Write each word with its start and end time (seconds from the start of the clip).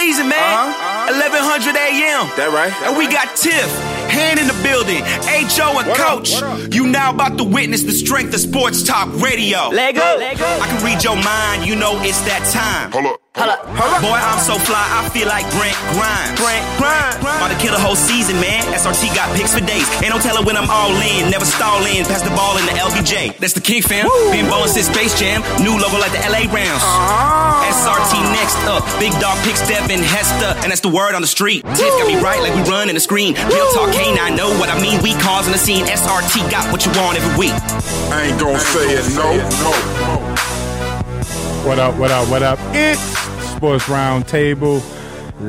season, 0.00 0.28
man. 0.28 0.40
Uh-huh, 0.40 0.72
uh-huh. 0.72 1.68
1100 1.68 1.76
a.m. 1.76 2.24
That 2.36 2.50
right. 2.56 2.72
And 2.88 2.96
we 2.96 3.06
got 3.06 3.36
Tiff, 3.36 3.68
Hand 4.08 4.40
in 4.40 4.46
the 4.46 4.58
building, 4.64 5.02
H.O. 5.28 5.78
and 5.78 5.88
What 5.88 5.96
Coach. 5.98 6.32
what 6.40 6.42
up? 6.42 6.74
You 6.74 6.86
now 6.86 7.10
about 7.12 7.38
to 7.38 7.44
witness 7.44 7.82
the 7.84 7.92
strength 7.92 8.34
of 8.34 8.40
sports 8.40 8.82
talk 8.82 9.08
radio. 9.20 9.68
Lego. 9.68 10.00
Lego. 10.18 10.44
I 10.44 10.66
can 10.66 10.84
read 10.84 11.04
your 11.04 11.16
mind, 11.16 11.66
you 11.68 11.76
know 11.76 12.00
it's 12.02 12.20
that 12.22 12.42
time. 12.52 12.92
Hold 12.92 13.06
up. 13.14 13.19
Hold 13.38 13.46
up. 13.46 13.62
Boy, 14.02 14.18
I'm 14.18 14.42
so 14.42 14.58
fly, 14.58 14.82
I 14.82 15.06
feel 15.14 15.30
like 15.30 15.46
Brent 15.54 15.78
Grimes. 15.94 16.34
Brent 16.34 16.64
Grimes. 16.82 17.14
About 17.22 17.54
to 17.54 17.58
kill 17.62 17.70
the 17.70 17.78
whole 17.78 17.94
season, 17.94 18.34
man. 18.42 18.66
SRT 18.74 19.14
got 19.14 19.30
picks 19.38 19.54
for 19.54 19.62
days. 19.62 19.86
Ain't 20.02 20.10
no 20.10 20.18
telling 20.18 20.42
when 20.42 20.58
I'm 20.58 20.66
all 20.66 20.90
in. 20.98 21.30
Never 21.30 21.46
stall 21.46 21.78
in. 21.86 22.02
Pass 22.10 22.26
the 22.26 22.34
ball 22.34 22.58
in 22.58 22.66
the 22.66 22.74
LBJ. 22.74 23.38
That's 23.38 23.54
the 23.54 23.62
king 23.62 23.82
fam. 23.86 24.10
Been 24.34 24.50
ballin' 24.50 24.68
since 24.68 24.90
Space 24.90 25.14
Jam. 25.14 25.46
New 25.62 25.78
logo 25.78 26.02
like 26.02 26.10
the 26.10 26.22
LA 26.26 26.50
Rams. 26.50 26.82
SRT 27.70 28.18
next 28.34 28.58
up. 28.66 28.82
Big 28.98 29.14
dog 29.22 29.38
picks 29.46 29.62
Devin 29.68 30.02
Hester. 30.02 30.58
And 30.66 30.74
that's 30.74 30.82
the 30.82 30.90
word 30.90 31.14
on 31.14 31.22
the 31.22 31.30
street. 31.30 31.62
Tiff 31.78 31.92
got 32.02 32.10
me 32.10 32.18
right 32.18 32.42
like 32.42 32.54
we 32.58 32.66
run 32.66 32.90
in 32.90 32.98
the 32.98 33.04
screen. 33.04 33.38
Real 33.46 33.70
talk, 33.78 33.94
can't 33.94 34.18
I 34.18 34.34
know 34.34 34.50
what 34.58 34.68
I 34.68 34.76
mean? 34.82 34.98
We 35.06 35.14
causing 35.22 35.52
the 35.52 35.62
scene. 35.62 35.86
SRT 35.86 36.50
got 36.50 36.66
what 36.72 36.84
you 36.84 36.90
want 36.98 37.14
every 37.16 37.38
week. 37.38 37.54
I 38.10 38.26
ain't 38.26 38.40
gonna 38.40 38.58
say 38.58 38.98
it. 38.98 39.06
No, 39.14 39.38
no. 39.38 40.29
What 41.62 41.78
up, 41.78 41.94
what 41.96 42.10
up, 42.10 42.26
what 42.30 42.42
up? 42.42 42.58
It's 42.72 43.00
Sports 43.50 43.84
Roundtable 43.84 44.82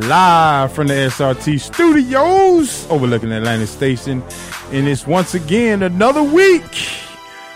live 0.10 0.74
from 0.74 0.88
the 0.88 0.94
SRT 0.94 1.60
studios 1.62 2.86
overlooking 2.92 3.32
Atlantic 3.32 3.70
Station. 3.70 4.22
And 4.72 4.90
it's 4.90 5.08
once 5.08 5.36
again 5.36 5.82
another 5.82 6.22
week. 6.22 6.90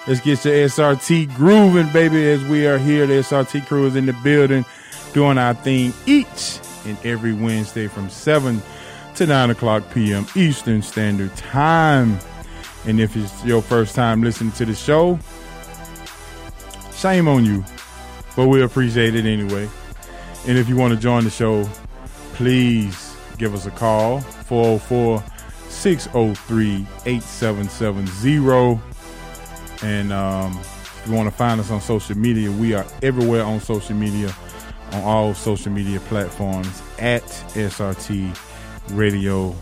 Let's 0.07 0.21
get 0.21 0.45
your 0.45 0.53
SRT 0.67 1.35
grooving, 1.35 1.91
baby, 1.91 2.25
as 2.31 2.43
we 2.45 2.65
are 2.65 2.77
here. 2.77 3.05
The 3.05 3.15
SRT 3.15 3.67
crew 3.67 3.87
is 3.87 3.97
in 3.97 4.05
the 4.05 4.13
building 4.23 4.65
doing 5.11 5.37
our 5.37 5.53
thing 5.53 5.93
each 6.05 6.59
and 6.85 6.97
every 7.05 7.33
Wednesday 7.33 7.87
from 7.87 8.09
7 8.09 8.61
to 9.15 9.25
9 9.25 9.49
o'clock 9.49 9.83
p.m. 9.93 10.25
Eastern 10.33 10.81
Standard 10.81 11.35
Time. 11.35 12.17
And 12.87 13.01
if 13.01 13.17
it's 13.17 13.43
your 13.43 13.61
first 13.61 13.95
time 13.95 14.23
listening 14.23 14.53
to 14.53 14.65
the 14.65 14.75
show, 14.75 15.19
shame 16.93 17.27
on 17.27 17.43
you 17.43 17.65
but 18.35 18.47
we 18.47 18.61
appreciate 18.61 19.15
it 19.15 19.25
anyway. 19.25 19.69
And 20.47 20.57
if 20.57 20.69
you 20.69 20.75
want 20.75 20.93
to 20.93 20.99
join 20.99 21.23
the 21.23 21.29
show, 21.29 21.67
please 22.33 23.15
give 23.37 23.53
us 23.53 23.65
a 23.65 23.71
call 23.71 24.21
404 24.21 25.23
603 25.69 26.85
8770. 27.05 28.81
And 29.85 30.13
um, 30.13 30.57
if 30.59 31.03
you 31.07 31.13
want 31.13 31.29
to 31.29 31.35
find 31.35 31.59
us 31.59 31.71
on 31.71 31.81
social 31.81 32.17
media, 32.17 32.51
we 32.51 32.73
are 32.73 32.85
everywhere 33.01 33.43
on 33.43 33.59
social 33.59 33.95
media, 33.95 34.33
on 34.91 35.03
all 35.03 35.33
social 35.33 35.71
media 35.71 35.99
platforms 36.01 36.81
at 36.99 37.23
SRT 37.23 38.37
Radio. 38.91 39.55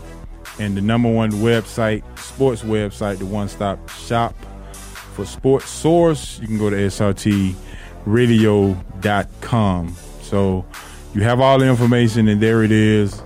And 0.58 0.76
the 0.76 0.80
number 0.80 1.10
one 1.10 1.30
website, 1.32 2.02
sports 2.18 2.62
website, 2.62 3.18
the 3.18 3.26
one 3.26 3.48
stop 3.48 3.88
shop 3.90 4.34
for 5.14 5.24
sports 5.24 5.68
source, 5.68 6.38
you 6.40 6.46
can 6.46 6.58
go 6.58 6.70
to 6.70 6.76
SRT 6.76 7.54
radio.com. 8.06 9.96
So 10.22 10.64
you 11.14 11.22
have 11.22 11.40
all 11.40 11.58
the 11.58 11.68
information 11.68 12.28
and 12.28 12.40
there 12.40 12.62
it 12.62 12.72
is. 12.72 13.22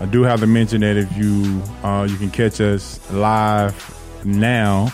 I 0.00 0.06
do 0.06 0.22
have 0.22 0.40
to 0.40 0.46
mention 0.46 0.80
that 0.82 0.96
if 0.96 1.16
you 1.16 1.62
uh, 1.82 2.06
you 2.08 2.16
can 2.16 2.30
catch 2.30 2.60
us 2.60 3.00
live 3.10 3.74
now 4.24 4.92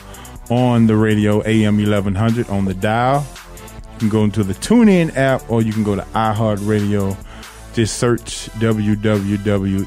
on 0.51 0.87
the 0.87 0.97
radio 0.97 1.43
AM 1.47 1.77
1100 1.77 2.49
on 2.51 2.65
the 2.65 2.75
dial. 2.75 3.27
You 3.95 3.99
can 3.99 4.09
go 4.09 4.25
into 4.25 4.43
the 4.43 4.55
TuneIn 4.55 5.17
app 5.17 5.49
or 5.51 5.63
you 5.63 5.73
can 5.73 5.85
go 5.85 5.95
to 5.95 6.03
iHeartRadio. 6.03 7.17
Just 7.73 7.99
search 7.99 8.51
WWWE 8.59 9.87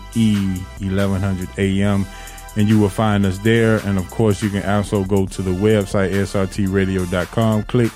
1100 0.80 1.50
AM 1.58 2.06
and 2.56 2.70
you 2.70 2.80
will 2.80 2.90
find 2.90 3.26
us 3.26 3.40
there. 3.40 3.78
And 3.86 3.98
of 3.98 4.10
course, 4.10 4.42
you 4.42 4.50
can 4.50 4.64
also 4.64 5.04
go 5.04 5.26
to 5.26 5.42
the 5.42 5.52
website 5.52 6.12
srtradio.com. 6.12 7.64
Click 7.64 7.92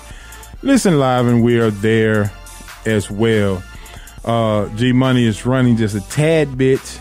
listen 0.62 0.98
live 0.98 1.26
and 1.26 1.42
we 1.42 1.58
are 1.58 1.70
there 1.70 2.32
as 2.86 3.10
well. 3.10 3.62
Uh, 4.24 4.68
G 4.76 4.92
Money 4.92 5.24
is 5.24 5.46
running 5.46 5.76
just 5.76 5.94
a 5.94 6.00
tad 6.10 6.58
bit, 6.58 7.00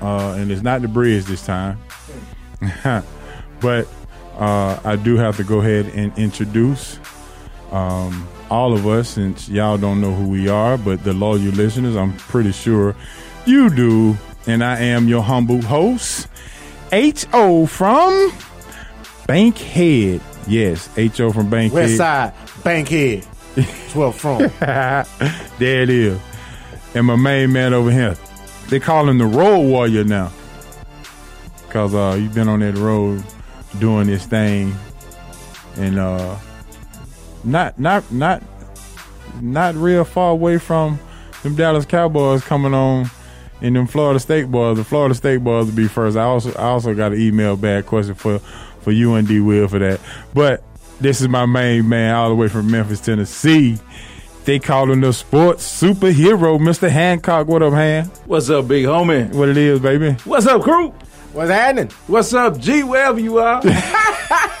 uh, 0.00 0.34
and 0.38 0.50
it's 0.50 0.62
not 0.62 0.82
the 0.82 0.88
bridge 0.88 1.24
this 1.24 1.44
time. 1.44 1.78
but 3.60 3.88
uh, 4.38 4.80
I 4.84 4.96
do 4.96 5.16
have 5.16 5.36
to 5.38 5.44
go 5.44 5.60
ahead 5.60 5.86
and 5.94 6.16
introduce 6.16 6.98
um, 7.72 8.26
all 8.50 8.72
of 8.72 8.86
us, 8.86 9.10
since 9.10 9.48
y'all 9.48 9.78
don't 9.78 10.00
know 10.00 10.12
who 10.12 10.28
we 10.28 10.48
are, 10.48 10.76
but 10.76 11.04
the 11.04 11.12
loyal 11.12 11.38
listeners, 11.38 11.96
I'm 11.96 12.16
pretty 12.16 12.52
sure 12.52 12.96
you 13.46 13.70
do. 13.70 14.16
And 14.46 14.64
I 14.64 14.78
am 14.80 15.06
your 15.06 15.22
humble 15.22 15.60
host, 15.60 16.26
H.O. 16.92 17.66
from 17.66 18.32
Bankhead. 19.26 20.22
Yes, 20.50 20.88
H.O. 20.98 21.32
from 21.32 21.48
Bankhead. 21.48 21.72
West 21.74 21.96
Side, 21.96 22.34
Bankhead. 22.64 23.24
That's 23.54 23.94
where 23.94 24.08
I'm 24.08 24.12
from. 24.12 24.38
there 25.58 25.82
it 25.82 25.90
is. 25.90 26.18
And 26.94 27.06
my 27.06 27.14
main 27.14 27.52
man 27.52 27.72
over 27.72 27.90
here. 27.92 28.16
They 28.68 28.80
call 28.80 29.08
him 29.08 29.18
the 29.18 29.26
road 29.26 29.60
warrior 29.60 30.02
now. 30.02 30.32
Cause 31.68 31.94
uh 31.94 32.16
you've 32.20 32.34
been 32.34 32.48
on 32.48 32.60
that 32.60 32.76
road 32.76 33.22
doing 33.78 34.08
this 34.08 34.26
thing 34.26 34.74
and 35.76 36.00
uh 36.00 36.36
not 37.44 37.78
not 37.78 38.10
not 38.10 38.42
not 39.40 39.76
real 39.76 40.04
far 40.04 40.32
away 40.32 40.58
from 40.58 40.98
them 41.44 41.54
Dallas 41.54 41.86
Cowboys 41.86 42.42
coming 42.42 42.74
on 42.74 43.08
and 43.62 43.76
them 43.76 43.86
Florida 43.86 44.18
State 44.18 44.50
boys. 44.50 44.78
The 44.78 44.84
Florida 44.84 45.14
State 45.14 45.44
boys 45.44 45.66
will 45.66 45.74
be 45.76 45.86
first. 45.86 46.16
I 46.16 46.24
also 46.24 46.50
I 46.54 46.70
also 46.70 46.92
got 46.92 47.12
an 47.12 47.20
email 47.20 47.56
bad 47.56 47.86
question 47.86 48.14
for 48.16 48.40
for 48.80 48.92
you 48.92 49.14
and 49.14 49.26
D 49.26 49.40
Will 49.40 49.68
for 49.68 49.78
that. 49.78 50.00
But 50.34 50.62
this 51.00 51.20
is 51.20 51.28
my 51.28 51.46
main 51.46 51.88
man 51.88 52.14
all 52.14 52.28
the 52.28 52.34
way 52.34 52.48
from 52.48 52.70
Memphis, 52.70 53.00
Tennessee. 53.00 53.78
They 54.44 54.58
call 54.58 54.90
him 54.90 55.02
the 55.02 55.12
sports 55.12 55.82
superhero, 55.82 56.58
Mr. 56.58 56.88
Hancock. 56.88 57.46
What 57.46 57.62
up, 57.62 57.74
Han? 57.74 58.06
What's 58.26 58.50
up, 58.50 58.68
big 58.68 58.86
homie? 58.86 59.32
What 59.32 59.48
it 59.48 59.56
is, 59.56 59.80
baby? 59.80 60.12
What's 60.24 60.46
up, 60.46 60.62
crew? 60.62 60.90
What's 61.32 61.50
happening? 61.50 61.90
What's 62.06 62.34
up, 62.34 62.58
G, 62.58 62.82
wherever 62.82 63.20
you 63.20 63.38
are? 63.38 63.60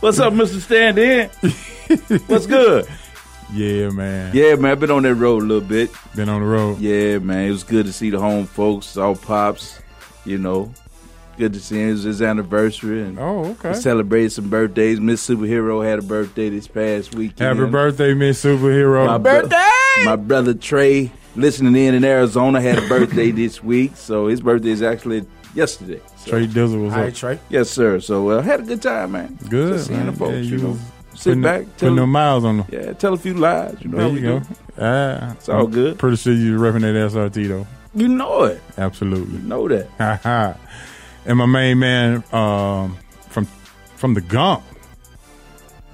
What's 0.00 0.18
up, 0.20 0.32
Mr. 0.32 0.60
Stand 0.60 0.98
In? 0.98 1.28
What's 2.26 2.46
good? 2.46 2.86
Yeah, 3.52 3.90
man. 3.90 4.32
Yeah, 4.34 4.54
man, 4.54 4.72
I've 4.72 4.80
been 4.80 4.90
on 4.90 5.02
that 5.02 5.14
road 5.14 5.42
a 5.42 5.46
little 5.46 5.66
bit. 5.66 5.90
Been 6.14 6.28
on 6.28 6.40
the 6.40 6.46
road. 6.46 6.78
Yeah, 6.78 7.18
man, 7.18 7.46
it 7.46 7.50
was 7.50 7.64
good 7.64 7.86
to 7.86 7.92
see 7.92 8.10
the 8.10 8.20
home 8.20 8.46
folks, 8.46 8.96
all 8.96 9.16
pops, 9.16 9.80
you 10.24 10.38
know. 10.38 10.72
Good 11.38 11.52
to 11.54 11.60
see 11.60 11.76
him. 11.80 11.88
It 11.88 11.92
was 11.92 12.02
his 12.02 12.20
anniversary 12.22 13.02
and 13.02 13.18
Oh, 13.18 13.44
okay. 13.52 13.68
we 13.70 13.74
celebrated 13.76 14.32
some 14.32 14.50
birthdays. 14.50 14.98
Miss 15.00 15.26
Superhero 15.26 15.84
had 15.84 16.00
a 16.00 16.02
birthday 16.02 16.48
this 16.50 16.66
past 16.66 17.14
weekend. 17.14 17.58
Happy 17.58 17.70
birthday, 17.70 18.12
Miss 18.12 18.44
Superhero. 18.44 19.06
My 19.06 19.18
bro- 19.18 19.48
my 20.04 20.16
brother 20.16 20.52
Trey, 20.54 21.12
listening 21.36 21.76
in 21.76 21.94
in 21.94 22.04
Arizona, 22.04 22.60
had 22.60 22.78
a 22.78 22.88
birthday 22.88 23.30
this 23.42 23.62
week. 23.62 23.92
So 23.96 24.26
his 24.26 24.40
birthday 24.40 24.70
is 24.70 24.82
actually 24.82 25.24
yesterday. 25.54 26.00
So, 26.16 26.30
Trey 26.32 26.46
Dizzle 26.48 26.82
was 26.84 26.92
All 26.92 26.98
up. 26.98 27.04
right, 27.06 27.14
Trey. 27.14 27.38
Yes, 27.50 27.70
sir. 27.70 28.00
So 28.00 28.28
uh, 28.30 28.42
had 28.42 28.60
a 28.60 28.62
good 28.64 28.82
time, 28.82 29.12
man. 29.12 29.38
Good. 29.48 29.74
Just 29.74 29.86
seeing 29.86 29.98
man. 30.00 30.06
the 30.06 30.12
folks, 30.12 30.32
Yeah, 30.34 30.40
you 30.40 30.58
know. 30.58 30.68
was 30.70 30.80
Sit 31.14 31.30
putting, 31.30 31.42
back, 31.42 31.60
tell 31.62 31.70
putting 31.78 31.86
them, 31.96 31.96
them 32.02 32.10
miles 32.10 32.44
on 32.44 32.56
them. 32.58 32.66
yeah, 32.70 32.92
tell 32.94 33.14
a 33.14 33.16
few 33.16 33.34
lies. 33.34 33.76
You 33.80 33.90
know 33.90 33.96
There 33.98 34.06
how 34.08 34.14
you 34.14 34.14
we 34.14 34.20
go. 34.22 34.38
do. 34.40 34.46
Ah, 34.80 35.32
It's 35.32 35.48
all 35.48 35.64
I'm 35.66 35.70
good. 35.70 35.98
Pretty 35.98 36.16
sure 36.16 36.32
you're 36.32 36.58
repping 36.60 36.80
that 36.82 36.94
SRT 37.12 37.48
though. 37.48 37.66
You 37.94 38.06
know 38.08 38.44
it. 38.44 38.60
Absolutely. 38.76 39.38
You 39.38 39.42
know 39.48 39.66
that. 39.68 39.88
Ha 39.98 40.20
Ha 40.22 40.54
And 41.26 41.38
my 41.38 41.46
main 41.46 41.78
man 41.78 42.24
um, 42.32 42.96
from 43.28 43.44
from 43.96 44.14
the 44.14 44.20
Gump, 44.20 44.62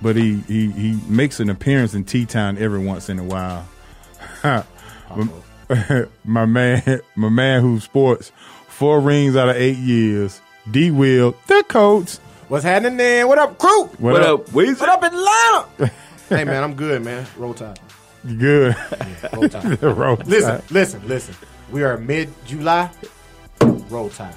but 0.01 0.17
he, 0.17 0.37
he 0.47 0.71
he 0.71 0.99
makes 1.09 1.41
an 1.41 1.51
appearance 1.51 1.95
in 1.95 2.05
T 2.05 2.25
Town 2.27 2.57
every 2.59 2.79
once 2.79 3.09
in 3.09 3.19
a 3.19 3.25
while. 3.25 3.67
my, 4.45 5.29
my 6.25 6.47
man, 6.47 7.01
my 7.17 7.29
man 7.29 7.63
who 7.63 7.81
sports 7.81 8.31
four 8.69 9.01
rings 9.01 9.37
out 9.37 9.49
of 9.49 9.57
eight 9.57 9.79
years. 9.79 10.41
D 10.71 10.91
Will, 10.91 11.35
the 11.47 11.65
coach. 11.69 12.17
What's 12.49 12.65
happening 12.65 12.97
then? 12.97 13.27
What 13.29 13.39
up, 13.39 13.59
crew? 13.59 13.85
What, 13.85 13.99
What 14.13 14.23
up? 14.23 14.41
up, 14.41 14.47
Weezy? 14.51 14.79
What 14.81 14.89
up, 14.89 15.03
Atlanta? 15.03 15.93
hey, 16.29 16.45
man, 16.45 16.63
I'm 16.63 16.75
good, 16.75 17.03
man. 17.03 17.27
Roll 17.37 17.55
Tide. 17.55 17.79
Good. 18.39 18.77
Roll 19.33 19.49
Tide. 19.49 19.83
Roll 19.83 20.17
listen, 20.25 20.61
Tide. 20.61 20.71
listen, 20.71 21.09
listen. 21.09 21.35
We 21.71 21.83
are 21.83 21.97
mid 21.99 22.33
July. 22.47 22.91
Roll 23.61 24.09
Tide. 24.11 24.35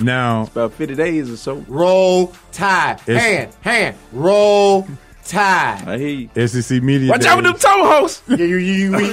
Now, 0.00 0.42
About 0.42 0.72
50 0.74 0.94
days 0.94 1.30
or 1.30 1.36
so. 1.36 1.64
Roll 1.68 2.32
Tide. 2.52 3.00
It's- 3.06 3.22
hand, 3.22 3.54
hand. 3.60 3.96
Roll 4.12 4.86
Tide. 5.26 5.82
I 5.86 5.98
hear 5.98 6.28
you. 6.34 6.46
SEC 6.48 6.82
Media 6.82 7.10
Watch 7.10 7.24
out 7.24 7.36
with 7.36 7.44
them 7.44 7.54
Days. 7.54 7.62
toe 7.62 7.84
hosts. 7.84 8.22
Yeah, 8.28 8.36
you, 8.38 8.56
you, 8.56 8.72
you, 8.74 8.92
we, 8.96 9.08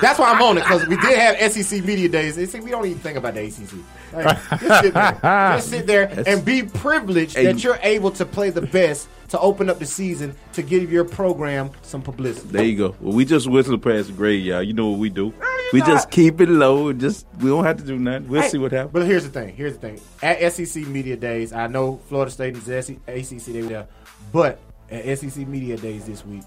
that's 0.00 0.18
why 0.18 0.30
I'm 0.32 0.40
on 0.42 0.58
it 0.58 0.62
because 0.62 0.86
we 0.86 0.96
did 0.96 1.18
have 1.18 1.52
SEC 1.52 1.84
media 1.84 2.08
days. 2.08 2.36
They 2.36 2.46
say 2.46 2.60
we 2.60 2.70
don't 2.70 2.86
even 2.86 2.98
think 2.98 3.16
about 3.18 3.34
the 3.34 3.44
ACC. 3.46 3.72
Like, 4.12 4.60
just 4.60 4.82
sit 4.82 4.94
there, 4.94 5.18
just 5.22 5.70
sit 5.70 5.86
there 5.86 6.24
and 6.26 6.44
be 6.44 6.62
privileged 6.62 7.34
that 7.34 7.64
you're 7.64 7.78
able 7.82 8.10
to 8.12 8.24
play 8.24 8.50
the 8.50 8.62
best 8.62 9.08
to 9.28 9.38
open 9.40 9.68
up 9.70 9.78
the 9.78 9.86
season 9.86 10.34
to 10.52 10.62
give 10.62 10.90
your 10.92 11.04
program 11.04 11.70
some 11.82 12.02
publicity. 12.02 12.48
There 12.48 12.64
you 12.64 12.76
go. 12.76 12.96
Well, 13.00 13.14
we 13.14 13.24
just 13.24 13.48
whistle 13.48 13.78
past 13.78 14.08
the 14.08 14.12
grade, 14.14 14.44
y'all. 14.44 14.62
You 14.62 14.72
know 14.72 14.88
what 14.88 14.98
we 14.98 15.10
do. 15.10 15.32
We 15.72 15.80
not. 15.80 15.88
just 15.88 16.10
keep 16.10 16.40
it 16.40 16.48
low. 16.48 16.88
and 16.88 17.00
Just 17.00 17.26
we 17.40 17.48
don't 17.50 17.64
have 17.64 17.76
to 17.78 17.84
do 17.84 17.98
nothing. 17.98 18.28
We'll 18.28 18.42
Hey, 18.42 18.48
see 18.50 18.58
what 18.58 18.72
happens. 18.72 18.92
But 18.92 19.06
here's 19.06 19.24
the 19.24 19.30
thing. 19.30 19.54
Here's 19.56 19.76
the 19.76 19.80
thing. 19.80 20.00
At 20.22 20.52
SEC 20.52 20.86
Media 20.86 21.16
Days, 21.16 21.52
I 21.52 21.66
know 21.66 21.96
Florida 22.08 22.30
State 22.30 22.54
and 22.54 22.62
the 22.62 22.82
SEC 22.82 22.96
ACC 23.08 23.44
they 23.52 23.62
were 23.62 23.68
there, 23.68 23.86
but 24.32 24.60
at 24.90 25.18
SEC 25.18 25.46
Media 25.48 25.76
Days 25.76 26.04
this 26.04 26.24
week, 26.24 26.42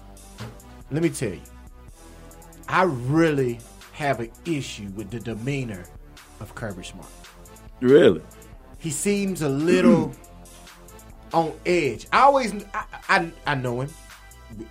let 0.90 1.02
me 1.02 1.10
tell 1.10 1.30
you, 1.32 1.40
I 2.68 2.84
really 2.84 3.58
have 3.92 4.20
an 4.20 4.30
issue 4.46 4.88
with 4.96 5.10
the 5.10 5.20
demeanor 5.20 5.84
of 6.40 6.54
Kirby 6.54 6.82
Smart. 6.84 7.06
Really? 7.80 8.22
He 8.78 8.90
seems 8.90 9.42
a 9.42 9.48
little 9.50 10.12
on 11.32 11.52
edge. 11.66 12.06
I 12.12 12.20
always, 12.20 12.52
I, 12.74 12.84
I, 13.08 13.30
I 13.46 13.54
know 13.54 13.80
him. 13.82 13.90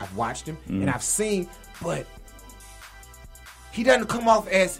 I've 0.01 0.15
watched 0.15 0.45
him 0.45 0.57
Mm. 0.69 0.81
and 0.81 0.89
I've 0.89 1.03
seen, 1.03 1.47
but 1.81 2.06
he 3.71 3.83
doesn't 3.83 4.07
come 4.07 4.27
off 4.27 4.47
as 4.50 4.79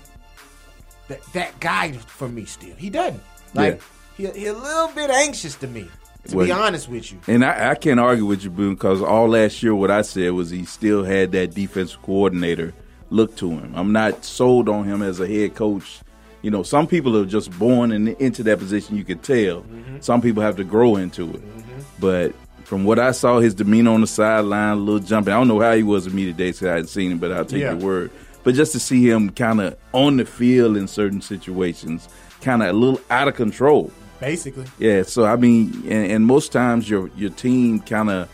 that 1.08 1.24
that 1.34 1.60
guy 1.60 1.92
for 1.94 2.28
me. 2.28 2.46
Still, 2.46 2.76
he 2.76 2.90
doesn't. 2.90 3.22
Like 3.54 3.82
he, 4.18 4.28
he 4.28 4.48
a 4.48 4.54
little 4.54 4.90
bit 4.90 5.10
anxious 5.10 5.56
to 5.56 5.68
me. 5.68 5.88
To 6.28 6.38
be 6.44 6.52
honest 6.52 6.90
with 6.90 7.12
you, 7.14 7.18
And 7.28 7.44
I, 7.46 7.72
I 7.72 7.76
can't 7.76 8.00
argue 8.00 8.26
with 8.26 8.44
you, 8.44 8.50
Boone, 8.50 8.74
because 8.76 9.02
all 9.02 9.30
last 9.30 9.64
year 9.64 9.74
what 9.74 9.90
I 9.90 10.02
said 10.02 10.34
was 10.34 10.50
he 10.50 10.66
still 10.66 11.04
had 11.04 11.32
that 11.32 11.56
defensive 11.56 12.02
coordinator 12.02 12.74
look 13.10 13.36
to 13.38 13.50
him. 13.50 13.72
I'm 13.74 13.94
not 13.94 14.26
sold 14.26 14.68
on 14.68 14.84
him 14.84 15.02
as 15.02 15.22
a 15.22 15.28
head 15.28 15.56
coach. 15.56 16.02
You 16.42 16.52
know, 16.52 16.62
some 16.62 16.88
people 16.88 17.18
are 17.18 17.26
just 17.26 17.58
born 17.58 17.92
in, 17.94 18.10
into 18.18 18.44
that 18.44 18.60
position. 18.60 18.98
You 18.98 19.06
could 19.06 19.24
tell. 19.24 19.66
Some 20.02 20.22
people 20.22 20.44
have 20.44 20.58
to 20.58 20.64
grow 20.66 20.98
into 20.98 21.34
it. 21.34 21.42
But 22.00 22.34
from 22.64 22.84
what 22.86 23.00
I 23.00 23.12
saw, 23.12 23.40
his 23.40 23.54
demeanor 23.54 23.92
on 23.92 24.02
the 24.02 24.08
sideline, 24.08 24.74
a 24.74 24.76
little 24.76 25.00
jumping. 25.00 25.34
I 25.34 25.38
don't 25.38 25.48
know 25.48 25.60
how 25.60 25.74
he 25.76 25.84
was 25.84 26.08
immediately 26.08 26.48
because 26.52 26.64
I 26.68 26.72
hadn't 26.72 26.88
seen 26.88 27.12
him, 27.12 27.18
but 27.18 27.32
I'll 27.32 27.46
take 27.46 27.62
Yeah. 27.62 27.72
your 27.72 27.80
word. 27.80 28.12
But 28.44 28.56
just 28.56 28.72
to 28.74 28.80
see 28.80 29.10
him 29.10 29.30
kind 29.32 29.60
of 29.60 29.76
on 29.92 30.18
the 30.18 30.26
field 30.26 30.78
in 30.78 30.88
certain 30.88 31.22
situations, 31.22 32.08
kind 32.42 32.64
of 32.64 32.70
a 32.70 32.74
little 32.74 33.02
out 33.10 33.28
of 33.28 33.36
control. 33.36 33.92
basically, 34.20 34.66
Yeah, 34.80 35.04
so 35.04 35.26
I 35.26 35.36
mean, 35.36 35.72
and, 35.88 36.12
and 36.12 36.26
most 36.26 36.52
times 36.52 36.90
your 36.90 37.10
your 37.18 37.30
team 37.32 37.80
kind 37.82 38.10
of 38.10 38.30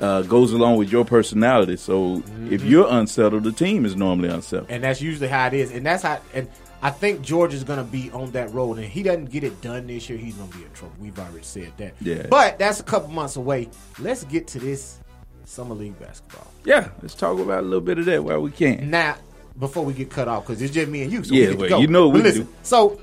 uh, 0.00 0.22
goes 0.22 0.52
along 0.52 0.76
with 0.76 0.90
your 0.92 1.04
personality. 1.04 1.76
So 1.76 2.22
if 2.50 2.62
you're 2.64 2.86
unsettled, 2.88 3.44
the 3.44 3.52
team 3.52 3.84
is 3.86 3.96
normally 3.96 4.28
unsettled. 4.28 4.70
and 4.70 4.84
that's 4.84 5.00
usually 5.00 5.28
how 5.28 5.46
it 5.46 5.54
is. 5.54 5.70
And 5.72 5.84
that's 5.86 6.02
how. 6.02 6.18
And 6.34 6.48
I 6.82 6.90
think 6.90 7.22
George 7.22 7.54
is 7.54 7.64
going 7.64 7.78
to 7.78 7.84
be 7.84 8.10
on 8.12 8.30
that 8.32 8.52
road. 8.52 8.76
And 8.76 8.84
if 8.86 8.92
he 8.92 9.02
doesn't 9.02 9.30
get 9.30 9.42
it 9.44 9.60
done 9.62 9.86
this 9.86 10.08
year, 10.08 10.18
he's 10.18 10.34
going 10.34 10.50
to 10.50 10.58
be 10.58 10.64
in 10.64 10.70
trouble. 10.72 10.94
We've 11.00 11.18
already 11.18 11.42
said 11.42 11.72
that. 11.78 11.94
Yeah. 12.00 12.26
But 12.28 12.58
that's 12.58 12.80
a 12.80 12.82
couple 12.84 13.08
months 13.08 13.36
away. 13.36 13.68
Let's 13.98 14.24
get 14.24 14.46
to 14.48 14.58
this 14.58 14.98
summer 15.44 15.74
league 15.74 15.98
basketball. 15.98 16.46
Yeah, 16.64 16.88
let's 17.02 17.14
talk 17.14 17.38
about 17.38 17.60
a 17.60 17.62
little 17.62 17.80
bit 17.80 17.98
of 17.98 18.04
that 18.06 18.22
while 18.22 18.40
we 18.40 18.50
can. 18.50 18.90
Now, 18.90 19.16
before 19.58 19.84
we 19.84 19.94
get 19.94 20.10
cut 20.10 20.28
off, 20.28 20.46
because 20.46 20.60
it's 20.60 20.72
just 20.74 20.88
me 20.88 21.02
and 21.02 21.10
you, 21.12 21.24
so 21.24 21.34
Yeah, 21.34 21.54
well, 21.54 21.80
you 21.80 21.86
know 21.86 22.08
what 22.08 22.14
But 22.14 22.18
we 22.18 22.28
listen, 22.28 22.42
do. 22.44 22.52
so 22.62 23.00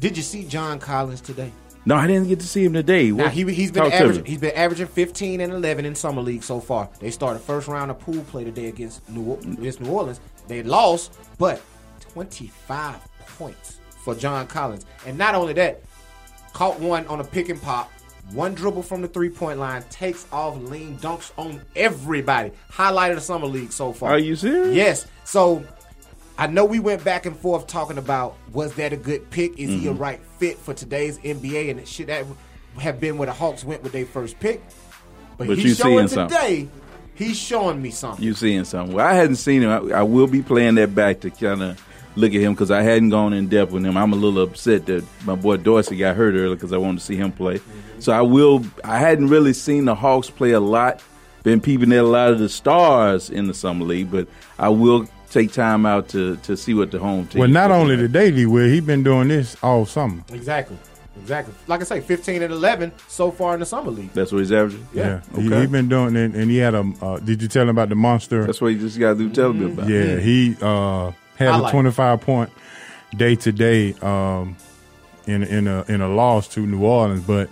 did 0.00 0.16
you 0.16 0.22
see 0.22 0.44
John 0.44 0.78
Collins 0.78 1.20
today? 1.22 1.50
No, 1.86 1.94
I 1.94 2.06
didn't 2.08 2.28
get 2.28 2.40
to 2.40 2.46
see 2.46 2.64
him 2.64 2.72
today. 2.72 3.10
Now 3.12 3.24
What- 3.24 3.32
he 3.32 3.44
he's 3.54 3.70
been 3.70 3.90
averaging 3.90 4.24
he's 4.24 4.40
been 4.40 4.54
averaging 4.56 4.88
15 4.88 5.40
and 5.40 5.52
11 5.52 5.84
in 5.86 5.94
summer 5.94 6.20
league 6.20 6.42
so 6.42 6.58
far. 6.60 6.88
They 6.98 7.12
started 7.12 7.38
first 7.38 7.68
round 7.68 7.92
of 7.92 8.00
pool 8.00 8.22
play 8.24 8.42
today 8.44 8.66
against 8.66 9.08
New 9.08 9.34
against 9.34 9.80
New 9.80 9.90
Orleans. 9.90 10.20
They 10.48 10.64
lost, 10.64 11.12
but 11.38 11.62
25 12.26 12.96
points 13.36 13.78
for 14.02 14.14
John 14.14 14.46
Collins. 14.46 14.86
And 15.06 15.18
not 15.18 15.34
only 15.34 15.52
that, 15.52 15.82
caught 16.54 16.80
one 16.80 17.06
on 17.08 17.20
a 17.20 17.24
pick 17.24 17.50
and 17.50 17.60
pop, 17.60 17.92
one 18.32 18.54
dribble 18.54 18.84
from 18.84 19.02
the 19.02 19.08
three 19.08 19.28
point 19.28 19.58
line, 19.58 19.84
takes 19.90 20.26
off, 20.32 20.56
lean 20.56 20.96
dunks 20.96 21.30
on 21.36 21.60
everybody. 21.76 22.52
Highlighted 22.72 23.16
the 23.16 23.20
summer 23.20 23.46
league 23.46 23.70
so 23.70 23.92
far. 23.92 24.12
Are 24.12 24.18
you 24.18 24.34
serious? 24.34 24.74
Yes. 24.74 25.06
So 25.24 25.62
I 26.38 26.46
know 26.46 26.64
we 26.64 26.78
went 26.80 27.04
back 27.04 27.26
and 27.26 27.36
forth 27.36 27.66
talking 27.66 27.98
about 27.98 28.34
was 28.50 28.72
that 28.76 28.94
a 28.94 28.96
good 28.96 29.28
pick? 29.30 29.58
Is 29.58 29.68
he 29.68 29.86
a 29.86 29.90
Mm-hmm. 29.90 29.98
right 30.02 30.20
fit 30.38 30.56
for 30.56 30.72
today's 30.72 31.18
NBA? 31.18 31.70
And 31.70 31.86
should 31.86 32.06
that 32.06 32.24
have 32.78 32.98
been 32.98 33.18
where 33.18 33.26
the 33.26 33.32
Hawks 33.34 33.62
went 33.62 33.82
with 33.82 33.92
their 33.92 34.06
first 34.06 34.40
pick? 34.40 34.62
But, 35.36 35.48
But 35.48 35.58
you 35.58 35.64
he's 35.64 35.76
showing 35.76 36.08
seeing 36.08 36.28
something. 36.30 36.38
today. 36.38 36.68
He's 37.14 37.36
showing 37.38 37.80
me 37.82 37.90
something. 37.90 38.24
You 38.24 38.32
seeing 38.32 38.64
something? 38.64 38.96
Well, 38.96 39.06
I 39.06 39.12
hadn't 39.12 39.36
seen 39.36 39.62
him. 39.62 39.70
I, 39.92 39.98
I 39.98 40.02
will 40.02 40.26
be 40.26 40.40
playing 40.42 40.76
that 40.76 40.94
back 40.94 41.20
to 41.20 41.30
kind 41.30 41.62
of 41.62 41.82
look 42.16 42.34
at 42.34 42.40
him 42.40 42.54
because 42.54 42.70
I 42.70 42.82
hadn't 42.82 43.10
gone 43.10 43.32
in 43.32 43.48
depth 43.48 43.72
with 43.72 43.84
him. 43.84 43.96
I'm 43.96 44.12
a 44.12 44.16
little 44.16 44.42
upset 44.42 44.86
that 44.86 45.04
my 45.24 45.34
boy 45.34 45.58
Dorsey 45.58 45.96
got 45.96 46.16
hurt 46.16 46.34
earlier 46.34 46.54
because 46.54 46.72
I 46.72 46.78
wanted 46.78 46.98
to 46.98 47.04
see 47.04 47.16
him 47.16 47.30
play. 47.32 47.60
So 48.00 48.12
I 48.12 48.22
will. 48.22 48.64
I 48.84 48.98
hadn't 48.98 49.28
really 49.28 49.52
seen 49.52 49.84
the 49.84 49.94
Hawks 49.94 50.30
play 50.30 50.50
a 50.52 50.60
lot. 50.60 51.02
Been 51.42 51.60
peeping 51.60 51.92
at 51.92 51.98
a 51.98 52.02
lot 52.02 52.30
of 52.32 52.38
the 52.40 52.48
stars 52.48 53.30
in 53.30 53.46
the 53.46 53.54
summer 53.54 53.84
league, 53.84 54.10
but 54.10 54.26
I 54.58 54.68
will 54.70 55.06
take 55.30 55.52
time 55.52 55.86
out 55.86 56.08
to 56.08 56.36
to 56.38 56.56
see 56.56 56.74
what 56.74 56.90
the 56.90 56.98
home 56.98 57.26
team. 57.28 57.40
Well, 57.40 57.48
not 57.48 57.70
only 57.70 57.96
like. 57.96 58.02
the 58.02 58.08
daily, 58.08 58.46
where 58.46 58.66
he's 58.66 58.82
been 58.84 59.02
doing 59.04 59.28
this 59.28 59.56
all 59.62 59.86
summer. 59.86 60.22
exactly. 60.32 60.76
Exactly. 61.22 61.54
Like 61.66 61.80
I 61.80 61.84
say, 61.84 62.00
15 62.02 62.42
and 62.42 62.52
11 62.52 62.92
so 63.08 63.30
far 63.30 63.54
in 63.54 63.60
the 63.60 63.66
summer 63.66 63.90
league. 63.90 64.12
That's 64.12 64.30
what 64.32 64.40
he's 64.40 64.52
averaging. 64.52 64.86
Yeah, 64.92 65.22
He, 65.34 65.46
Okay. 65.48 65.60
he 65.62 65.66
been 65.66 65.88
doing 65.88 66.14
it, 66.14 66.34
and 66.34 66.50
he 66.50 66.58
had 66.58 66.74
a. 66.74 66.92
Uh, 67.00 67.18
did 67.20 67.40
you 67.40 67.48
tell 67.48 67.62
him 67.62 67.70
about 67.70 67.88
the 67.88 67.94
monster? 67.94 68.44
That's 68.44 68.60
what 68.60 68.68
you 68.68 68.78
just 68.78 68.98
got 68.98 69.14
to 69.14 69.18
do. 69.18 69.30
Tell 69.30 69.52
me 69.54 69.64
about. 69.72 69.88
Yeah, 69.88 70.18
he 70.18 70.56
uh, 70.60 71.12
had 71.36 71.48
I 71.48 71.58
a 71.58 71.62
like 71.62 71.70
it. 71.70 71.72
25 71.72 72.20
point 72.20 72.50
day 73.16 73.34
to 73.36 73.52
day 73.52 73.94
um, 74.02 74.56
in 75.26 75.42
in 75.42 75.66
a 75.68 75.84
in 75.88 76.00
a 76.00 76.08
loss 76.08 76.48
to 76.48 76.66
New 76.66 76.82
Orleans, 76.84 77.24
but 77.26 77.48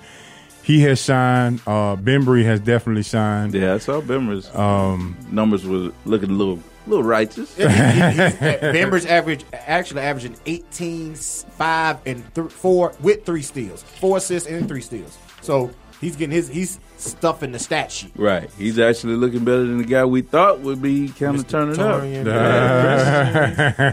he 0.63 0.81
has 0.83 1.03
shined. 1.03 1.61
Uh, 1.67 1.97
Bembry 1.97 2.45
has 2.45 2.61
definitely 2.61 3.03
shined. 3.03 3.55
Yeah, 3.55 3.75
I 3.75 3.79
saw 3.79 4.01
Bembry's 4.01 4.55
Um, 4.55 5.17
numbers 5.31 5.67
were 5.67 5.93
looking 6.05 6.31
a 6.31 6.35
little 6.35 6.59
little 6.87 7.05
righteous. 7.05 7.55
Bembry's 7.59 9.07
average 9.07 9.45
actually 9.53 10.03
averaging 10.03 10.37
18, 10.47 11.15
5, 11.15 11.99
and 12.07 12.35
th- 12.35 12.51
4 12.51 12.93
with 13.01 13.25
three 13.25 13.41
steals. 13.43 13.83
Four 13.83 14.19
assists 14.19 14.49
and 14.49 14.69
three 14.69 14.81
steals. 14.83 15.17
So 15.41 15.71
he's 16.01 16.17
getting 16.17 16.35
his 16.35 16.49
he's 16.49 16.79
stuffing 16.97 17.53
the 17.53 17.59
stat 17.59 17.91
sheet. 17.93 18.13
Right. 18.17 18.49
He's 18.57 18.79
actually 18.79 19.17
looking 19.17 19.45
better 19.45 19.65
than 19.65 19.79
the 19.79 19.85
guy 19.85 20.05
we 20.05 20.23
thought 20.23 20.61
would 20.61 20.81
be 20.81 21.09
kind 21.09 21.37
of 21.37 21.47
turning 21.49 21.79
up. 21.79 22.03
Taurean, 22.03 22.25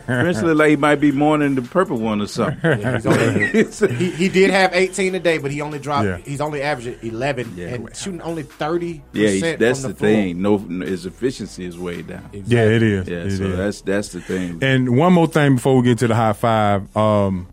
Prince 0.06 0.42
look 0.42 0.58
like 0.58 0.70
he 0.70 0.76
might 0.76 0.96
be 0.96 1.12
mourning 1.12 1.56
the 1.56 1.62
purple 1.62 1.98
one 1.98 2.22
or 2.22 2.28
something. 2.28 2.80
Yeah, 2.80 3.00
only- 3.06 3.64
he, 3.96 4.12
he 4.12 4.30
did 4.30 4.50
have 4.52 4.74
18 4.74 5.14
today, 5.14 5.38
but 5.40 5.52
he 5.52 5.62
only 5.62 5.80
dropped. 5.80 6.06
Yeah. 6.06 6.18
He's 6.18 6.42
only 6.42 6.62
averaging 6.62 6.98
11 7.02 7.54
Yeah. 7.58 7.68
and 7.68 7.96
shooting 7.96 8.22
only 8.22 8.44
30. 8.44 9.02
yeah, 9.14 9.28
he's, 9.30 9.42
that's 9.58 9.82
the, 9.82 9.90
the, 9.90 9.94
thing. 9.94 10.42
No, 10.42 10.58
no, 10.58 10.86
his 10.86 11.06
efficiency 11.06 11.66
is 11.66 11.78
way 11.78 12.02
down. 12.02 12.30
yeah, 12.34 12.64
it 12.66 12.84
is. 12.84 13.08
Yeah, 13.08 13.18
It 13.24 13.32
so 13.38 13.44
is. 13.46 13.58
that's 13.58 13.82
that's 13.82 14.10
the 14.10 14.22
thing. 14.22 14.60
And 14.64 14.98
one 14.98 15.14
more 15.14 15.28
thing 15.28 15.56
before 15.56 15.76
we 15.78 15.84
get 15.84 15.98
to 16.00 16.08
the 16.08 16.16
high 16.16 16.34
five. 16.34 16.96
Um, 16.96 17.48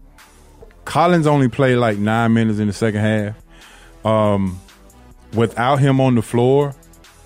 Collins 0.85 1.27
only 1.27 1.49
played 1.49 1.77
like 1.77 1.99
nine 1.99 2.33
minutes 2.33 2.59
in 2.59 2.67
the 2.67 2.73
second 2.73 3.01
half. 3.01 3.35
Um, 4.07 4.59
without 5.35 5.77
him 5.79 6.01
on 6.01 6.15
the 6.15 6.23
floor, 6.23 6.75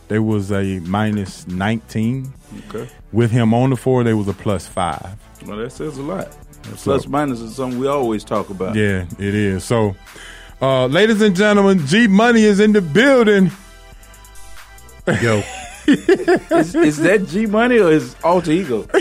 there 0.08 0.22
was 0.22 0.52
a 0.52 0.78
minus 0.80 1.46
19. 1.48 2.32
Okay. 2.68 2.88
With 3.12 3.30
him 3.30 3.54
on 3.54 3.70
the 3.70 3.76
floor, 3.76 4.04
there 4.04 4.16
was 4.16 4.28
a 4.28 4.32
plus 4.32 4.66
five. 4.66 5.16
Well, 5.46 5.58
that 5.58 5.72
says 5.72 5.98
a 5.98 6.02
lot. 6.02 6.28
Plus 6.62 7.06
minus 7.08 7.40
is 7.40 7.56
something 7.56 7.78
we 7.78 7.88
always 7.88 8.24
talk 8.24 8.50
about. 8.50 8.76
Yeah, 8.76 9.04
it 9.18 9.34
is. 9.34 9.64
So, 9.64 9.96
uh, 10.60 10.86
ladies 10.86 11.20
and 11.20 11.34
gentlemen, 11.34 11.84
G 11.86 12.06
Money 12.06 12.44
is 12.44 12.60
in 12.60 12.72
the 12.72 12.80
building. 12.80 13.50
Yo, 15.20 15.42
Is, 15.88 16.74
is 16.76 16.96
that 16.98 17.26
G 17.28 17.46
Money 17.46 17.78
or 17.78 17.90
is 17.90 18.14
alter 18.22 18.52
ego? 18.52 18.86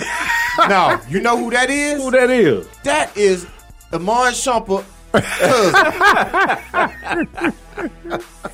No, 0.67 0.99
you 1.07 1.21
know 1.21 1.37
who 1.37 1.49
that 1.51 1.69
is? 1.69 2.03
Who 2.03 2.11
that 2.11 2.29
is? 2.29 2.67
That 2.83 3.15
is 3.15 3.47
Iman 3.93 4.33
Shumpert. 4.33 4.83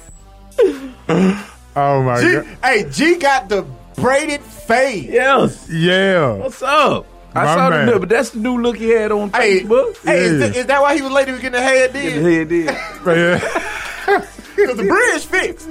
Oh 1.79 2.01
my 2.01 2.19
G, 2.19 2.33
god! 2.33 2.45
hey, 2.63 2.85
G 2.89 3.17
got 3.17 3.49
the 3.49 3.61
braided 3.95 4.41
fade. 4.41 5.05
Yes. 5.05 5.69
Yeah, 5.69 6.31
What's 6.33 6.61
up? 6.63 7.05
I 7.35 7.45
My 7.45 7.53
saw 7.55 7.69
man. 7.69 7.85
the 7.85 7.91
new, 7.93 7.99
but 7.99 8.09
that's 8.09 8.31
the 8.31 8.39
new 8.39 8.59
look 8.59 8.77
he 8.77 8.89
had 8.89 9.11
on 9.11 9.29
Hey, 9.29 9.61
Facebook. 9.61 9.95
hey, 10.03 10.19
is, 10.21 10.39
that- 10.39 10.55
is 10.55 10.65
that 10.65 10.81
why 10.81 10.95
he 10.95 11.03
was 11.03 11.11
late 11.11 11.25
to 11.27 11.33
getting 11.33 11.51
the 11.51 11.61
hair 11.61 11.85
Yeah, 11.85 11.91
did? 11.93 12.25
he 12.25 12.45
did. 12.45 12.65
yeah. 12.65 14.25
Because 14.55 14.77
the 14.77 14.85
bridge 14.87 15.25
fixed. 15.25 15.69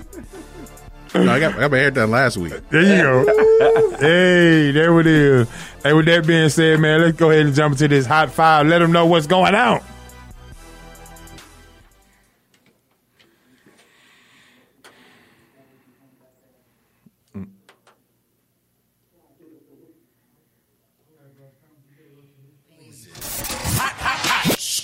no, 1.15 1.33
I 1.33 1.41
got 1.41 1.55
I 1.57 1.61
got 1.61 1.71
my 1.73 1.79
hair 1.79 1.91
done 1.91 2.11
last 2.13 2.37
week. 2.37 2.53
There 2.71 2.83
you 2.83 3.03
go. 3.03 3.97
hey, 3.99 4.71
there 4.71 5.01
it 5.01 5.07
is. 5.09 5.49
Hey, 5.83 5.93
with 5.93 6.07
that 6.07 6.25
being 6.25 6.49
said, 6.51 6.79
man, 6.79 7.01
let's 7.01 7.17
go 7.17 7.31
ahead 7.33 7.47
and 7.47 7.55
jump 7.55 7.73
into 7.73 7.89
this 7.89 8.07
hot 8.07 8.31
five. 8.31 8.67
Let 8.69 8.79
them 8.79 8.93
know 8.93 9.07
what's 9.07 9.27
going 9.27 9.57
on. 9.57 9.83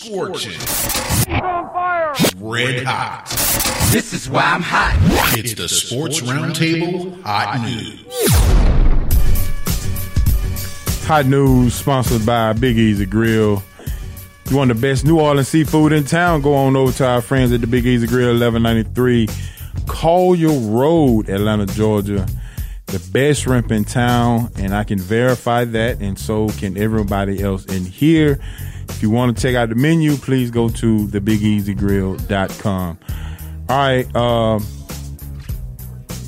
Scorching. 0.03 0.59
red 2.41 2.83
hot. 2.85 3.25
This 3.93 4.13
is 4.13 4.29
why 4.29 4.43
I'm 4.43 4.61
hot. 4.61 4.99
It's 5.39 5.55
the 5.55 5.69
Sports 5.69 6.21
Roundtable 6.21 7.23
Hot 7.23 7.61
News. 7.63 8.05
Hot 11.07 11.27
news 11.27 11.75
sponsored 11.75 12.27
by 12.27 12.53
Big 12.53 12.79
Easy 12.79 13.07
Grill. 13.07 13.63
You 14.51 14.57
want 14.57 14.71
the 14.71 14.75
best 14.75 15.05
New 15.05 15.21
Orleans 15.21 15.47
seafood 15.47 15.93
in 15.93 16.03
town? 16.03 16.43
Go 16.43 16.55
on 16.55 16.75
over 16.75 16.91
to 16.95 17.07
our 17.07 17.23
friends 17.23 17.53
at 17.53 17.61
the 17.61 17.69
Big 17.69 17.87
Easy 17.87 18.09
Grill, 18.09 18.31
1193 18.31 19.29
Collier 19.87 20.59
Road, 20.69 21.29
Atlanta, 21.29 21.67
Georgia. 21.67 22.27
The 22.87 22.99
best 23.13 23.43
shrimp 23.43 23.71
in 23.71 23.85
town, 23.85 24.51
and 24.57 24.75
I 24.75 24.83
can 24.83 24.99
verify 24.99 25.65
that, 25.65 26.01
and 26.01 26.19
so 26.19 26.49
can 26.49 26.77
everybody 26.77 27.41
else 27.41 27.65
in 27.67 27.85
here. 27.85 28.41
If 28.93 29.03
you 29.03 29.11
want 29.11 29.37
to 29.37 29.43
check 29.43 29.57
out 29.57 29.69
the 29.69 29.75
menu, 29.75 30.17
please 30.17 30.51
go 30.51 30.69
to 30.69 31.07
thebigeasygrill.com. 31.09 32.99
All 33.69 33.77
right, 33.77 34.17
um, 34.17 34.65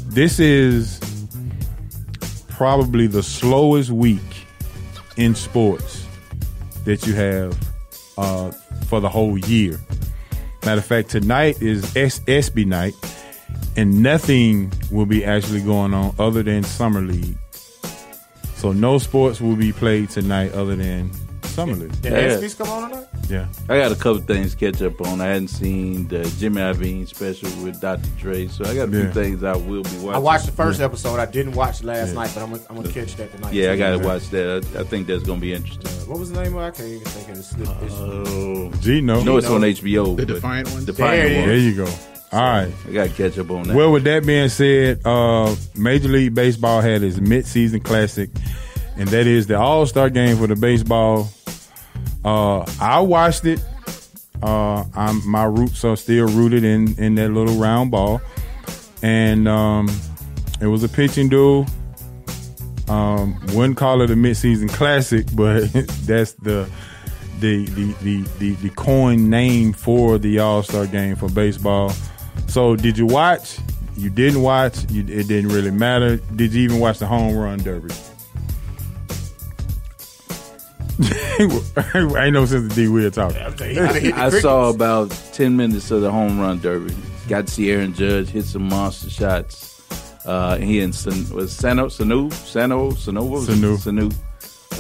this 0.07 0.41
is 0.41 0.99
probably 2.49 3.07
the 3.07 3.23
slowest 3.23 3.91
week 3.91 4.21
in 5.17 5.35
sports 5.35 6.07
that 6.85 7.07
you 7.07 7.15
have 7.15 7.57
uh, 8.19 8.51
for 8.87 9.01
the 9.01 9.09
whole 9.09 9.39
year. 9.39 9.79
Matter 10.65 10.79
of 10.79 10.85
fact, 10.85 11.11
tonight 11.11 11.61
is 11.61 11.85
SB 11.95 12.67
night, 12.67 12.95
and 13.77 14.03
nothing 14.03 14.73
will 14.91 15.07
be 15.07 15.25
actually 15.25 15.61
going 15.61 15.95
on 15.95 16.15
other 16.19 16.43
than 16.43 16.65
summer 16.65 17.03
league. 17.03 17.37
So 18.57 18.73
no 18.73 18.99
sports 18.99 19.41
will 19.41 19.57
be 19.57 19.73
played 19.73 20.11
tonight 20.11 20.53
other 20.53 20.75
than 20.75 21.11
summer 21.55 21.75
league. 21.75 22.03
Did 22.03 22.13
Yeah. 22.13 22.19
ESPYs 22.37 22.59
come 22.59 22.69
on 22.69 22.91
tonight? 22.91 23.07
Yeah, 23.29 23.47
I 23.69 23.79
got 23.79 23.93
a 23.93 23.95
couple 23.95 24.19
things 24.23 24.55
to 24.55 24.57
catch 24.73 24.83
up 24.83 25.01
on. 25.01 25.21
I 25.21 25.27
hadn't 25.29 25.49
seen 25.49 26.07
the 26.09 26.25
Jimmy 26.39 26.61
Iovine 26.61 27.09
special 27.09 27.49
with 27.65 27.81
Dr. 27.81 28.09
Dre, 28.21 28.49
so 28.49 28.65
I 28.65 28.75
got 28.75 28.89
a 28.89 28.91
few 28.91 29.01
Yeah. 29.05 29.13
things 29.13 29.43
I 29.45 29.57
will 29.57 29.83
be 29.83 29.97
watching. 29.99 30.11
I 30.15 30.19
watched 30.19 30.47
the 30.47 30.53
first 30.53 30.81
episode. 30.81 31.19
I 31.19 31.27
didn't 31.27 31.53
watch 31.55 31.83
last 31.83 32.15
night, 32.15 32.31
but 32.35 32.43
I'm 32.43 32.51
gonna, 32.51 32.63
I'm 32.69 32.77
gonna 32.77 32.89
catch 32.93 33.17
that 33.17 33.33
tonight. 33.35 33.55
Yeah, 33.55 33.73
I 33.73 33.77
got 33.77 33.91
to 33.99 33.99
watch 34.07 34.29
that. 34.31 34.65
I, 34.77 34.81
I 34.81 34.85
think 34.85 35.07
that's 35.07 35.23
going 35.23 35.39
to 35.41 35.43
be 35.43 35.53
interesting. 35.55 35.91
What 36.09 36.19
was 36.19 36.31
the 36.33 36.43
name 36.43 36.55
of 36.57 36.63
it? 36.63 36.67
I 36.67 36.71
can't 36.73 36.89
even 36.89 37.01
think 37.07 37.29
of 37.31 37.37
it. 37.39 37.39
It's- 37.63 37.83
it's- 37.83 37.93
Oh, 37.99 38.71
Gino. 38.81 39.23
no, 39.23 39.37
it's 39.39 39.47
on 39.47 39.63
HBO. 39.65 40.17
The 40.17 40.27
but- 40.27 40.35
Defiant 40.35 40.71
one? 40.71 40.85
Defiant 40.85 41.29
There 41.29 41.39
one. 41.41 41.49
There 41.49 41.59
you 41.59 41.75
go. 41.77 41.87
All 42.33 42.41
right. 42.43 42.73
I 42.89 42.93
got 42.93 43.09
to 43.09 43.15
catch 43.15 43.39
up 43.39 43.51
on 43.53 43.69
that. 43.69 43.77
Well, 43.77 43.93
with 43.93 44.05
that 44.05 44.27
being 44.27 44.49
said, 44.49 45.01
uh, 45.07 45.55
Major 45.77 46.09
League 46.09 46.35
Baseball 46.35 46.81
had 46.81 47.03
its 47.05 47.17
midseason 47.19 47.83
classic, 47.83 48.29
and 48.97 49.09
that 49.09 49.27
is 49.29 49.47
the 49.47 49.57
All 49.59 49.87
Star 49.87 50.11
game 50.11 50.37
for 50.37 50.47
the 50.49 50.57
baseball. 50.57 51.31
Uh, 52.25 52.65
I 52.81 53.01
watched 53.01 53.45
it. 53.45 53.61
Uh, 54.43 54.85
I'm, 54.95 55.27
my 55.29 55.45
roots 55.45 55.85
are 55.85 55.97
still 55.97 56.27
rooted 56.29 56.65
in, 56.65 56.99
in 56.99 57.15
that 57.17 57.31
little 57.31 57.55
round 57.57 57.91
ball, 57.91 58.21
and 59.03 59.49
um, 59.49 59.89
it 60.61 60.67
was 60.67 60.85
a 60.85 60.89
pitching 60.89 61.29
duel. 61.29 61.67
Um, 62.89 63.41
wouldn't 63.55 63.77
call 63.77 64.03
it 64.03 64.11
a 64.11 64.15
midseason 64.15 64.69
classic, 64.69 65.27
but 65.35 65.73
that's 66.07 66.33
the 66.35 66.69
the 67.41 67.65
the 67.67 67.93
the 68.03 68.23
the, 68.39 68.55
the 68.57 68.71
coin 68.71 69.29
name 69.31 69.73
for 69.73 70.19
the 70.19 70.39
All 70.39 70.63
Star 70.63 70.87
game 70.87 71.17
for 71.17 71.29
baseball. 71.29 71.93
So, 72.47 72.77
did 72.77 72.99
you 72.99 73.07
watch? 73.07 73.59
You 73.97 74.11
didn't 74.11 74.43
watch. 74.43 74.91
You, 74.91 75.03
it 75.03 75.29
didn't 75.29 75.51
really 75.51 75.71
matter. 75.71 76.17
Did 76.17 76.53
you 76.53 76.63
even 76.63 76.81
watch 76.81 76.99
the 76.99 77.07
home 77.07 77.37
run 77.37 77.59
derby? 77.59 77.95
Ain't 81.39 82.33
no 82.35 82.45
sense 82.47 82.67
of 82.71 82.75
D. 82.75 82.89
We're 82.89 83.11
talking. 83.11 83.39
I 84.13 84.29
saw 84.31 84.69
about 84.71 85.11
10 85.33 85.57
minutes 85.57 85.91
of 85.91 86.03
the 86.03 86.11
home 86.11 86.39
run 86.39 86.61
derby. 86.61 86.95
Got 87.29 87.47
to 87.49 87.53
see 87.53 87.71
Aaron 87.71 87.95
Judge 87.95 88.29
hit 88.29 88.45
some 88.45 88.69
monster 88.69 89.11
shots. 89.11 89.81
Uh, 90.25 90.57
he 90.57 90.81
and 90.81 90.95
San, 90.95 91.29
was 91.31 91.53
Sano, 91.53 91.87
Sanu, 91.87 92.33
Sano, 92.33 92.93
Sano, 92.93 93.23
what 93.25 93.41
was 93.41 93.49
it? 93.49 93.57
Sanu. 93.57 93.77
Sanu. 93.77 94.15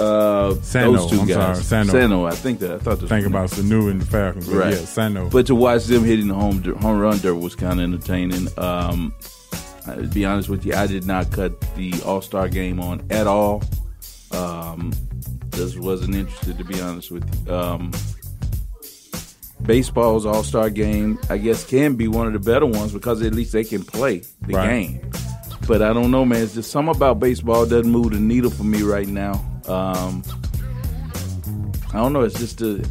Uh, 0.00 0.54
Sano, 0.62 0.92
those 0.92 1.10
two 1.10 1.20
I'm 1.20 1.26
guys. 1.26 1.66
sorry, 1.66 1.86
Sano. 1.86 2.24
I 2.26 2.32
think 2.32 2.58
that. 2.60 2.72
I 2.72 2.78
thought 2.78 2.98
this 3.00 3.08
Think 3.08 3.24
was 3.24 3.32
about 3.32 3.50
Sanu 3.50 3.90
and 3.90 4.00
the 4.00 4.06
Falcons. 4.06 4.48
But 4.48 4.56
Right. 4.56 4.72
Yeah, 4.74 4.84
Sano. 4.84 5.28
But 5.30 5.46
to 5.46 5.54
watch 5.54 5.84
them 5.84 6.04
hitting 6.04 6.28
the 6.28 6.34
home 6.34 6.62
home 6.78 6.98
run 6.98 7.18
derby 7.18 7.38
was 7.40 7.54
kind 7.54 7.80
of 7.80 7.84
entertaining. 7.84 8.48
Um, 8.58 9.14
uh, 9.86 9.96
to 9.96 10.02
be 10.08 10.24
honest 10.24 10.48
with 10.48 10.64
you, 10.64 10.74
I 10.74 10.86
did 10.86 11.06
not 11.06 11.30
cut 11.30 11.60
the 11.76 11.92
All 12.04 12.22
Star 12.22 12.48
game 12.48 12.80
on 12.80 13.04
at 13.10 13.26
all. 13.26 13.62
Um, 14.32 14.92
just 15.54 15.78
wasn't 15.78 16.14
interested, 16.14 16.58
to 16.58 16.64
be 16.64 16.80
honest 16.80 17.10
with 17.10 17.24
you. 17.46 17.54
Um, 17.54 17.92
baseball's 19.62 20.26
All 20.26 20.42
Star 20.42 20.70
game, 20.70 21.18
I 21.30 21.38
guess, 21.38 21.64
can 21.64 21.94
be 21.96 22.08
one 22.08 22.26
of 22.26 22.32
the 22.32 22.38
better 22.38 22.66
ones 22.66 22.92
because 22.92 23.22
at 23.22 23.34
least 23.34 23.52
they 23.52 23.64
can 23.64 23.82
play 23.84 24.22
the 24.42 24.54
Right. 24.54 24.68
game. 24.68 25.10
But 25.66 25.80
I 25.82 25.92
don't 25.94 26.10
know, 26.10 26.24
man. 26.26 26.42
It's 26.42 26.54
just 26.54 26.70
something 26.70 26.94
about 26.94 27.20
baseball 27.20 27.64
doesn't 27.66 27.90
move 27.90 28.10
the 28.12 28.18
needle 28.20 28.50
for 28.50 28.64
me 28.64 28.82
right 28.82 29.08
now. 29.08 29.32
Um, 29.66 30.22
I 31.92 31.98
don't 31.98 32.12
know. 32.12 32.22
It's 32.22 32.38
just 32.38 32.60
a, 32.60 32.84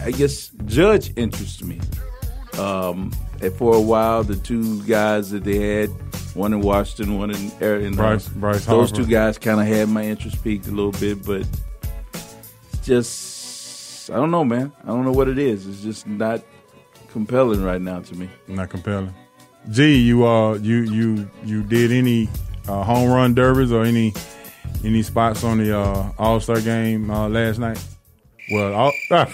I 0.00 0.10
guess 0.12 0.50
Judge 0.66 1.12
interests 1.16 1.62
me. 1.64 1.80
Um, 2.58 3.12
and 3.40 3.52
for 3.54 3.74
a 3.74 3.80
while, 3.80 4.22
the 4.22 4.36
two 4.36 4.82
guys 4.84 5.30
that 5.30 5.42
they 5.42 5.56
had, 5.80 5.90
one 6.34 6.52
in 6.52 6.60
Washington, 6.60 7.18
one 7.18 7.30
in, 7.30 7.50
Ar- 7.60 7.76
in 7.76 7.94
uh, 7.94 7.96
Bryce- 7.96 8.28
Bryce 8.28 8.66
those 8.66 8.90
Harper. 8.90 9.04
two 9.04 9.10
guys 9.10 9.38
kind 9.38 9.60
of 9.60 9.66
had 9.66 9.88
my 9.88 10.04
interest 10.04 10.44
peaked 10.44 10.66
a 10.68 10.70
little 10.70 10.92
bit, 10.92 11.24
but 11.26 11.44
just 12.82 14.10
I 14.10 14.16
don't 14.16 14.30
know, 14.30 14.44
man. 14.44 14.72
I 14.82 14.88
don't 14.88 15.04
know 15.04 15.12
what 15.12 15.28
it 15.28 15.38
is. 15.38 15.66
It's 15.66 15.82
just 15.82 16.06
not 16.06 16.42
compelling 17.10 17.62
right 17.62 17.80
now 17.80 18.00
to 18.00 18.14
me. 18.14 18.28
Not 18.48 18.70
compelling. 18.70 19.14
G, 19.70 19.96
you 19.96 20.26
uh, 20.26 20.54
you 20.54 20.82
you 20.82 21.30
you 21.44 21.62
did 21.62 21.92
any 21.92 22.28
uh, 22.68 22.82
home 22.82 23.10
run 23.10 23.34
derbies 23.34 23.70
or 23.70 23.84
any 23.84 24.12
any 24.84 25.02
spots 25.02 25.44
on 25.44 25.58
the 25.58 25.78
uh, 25.78 26.10
All 26.18 26.40
Star 26.40 26.60
game 26.60 27.10
uh, 27.10 27.28
last 27.28 27.58
night? 27.58 27.82
Well, 28.50 28.74
all, 28.74 28.92
ah. 29.12 29.26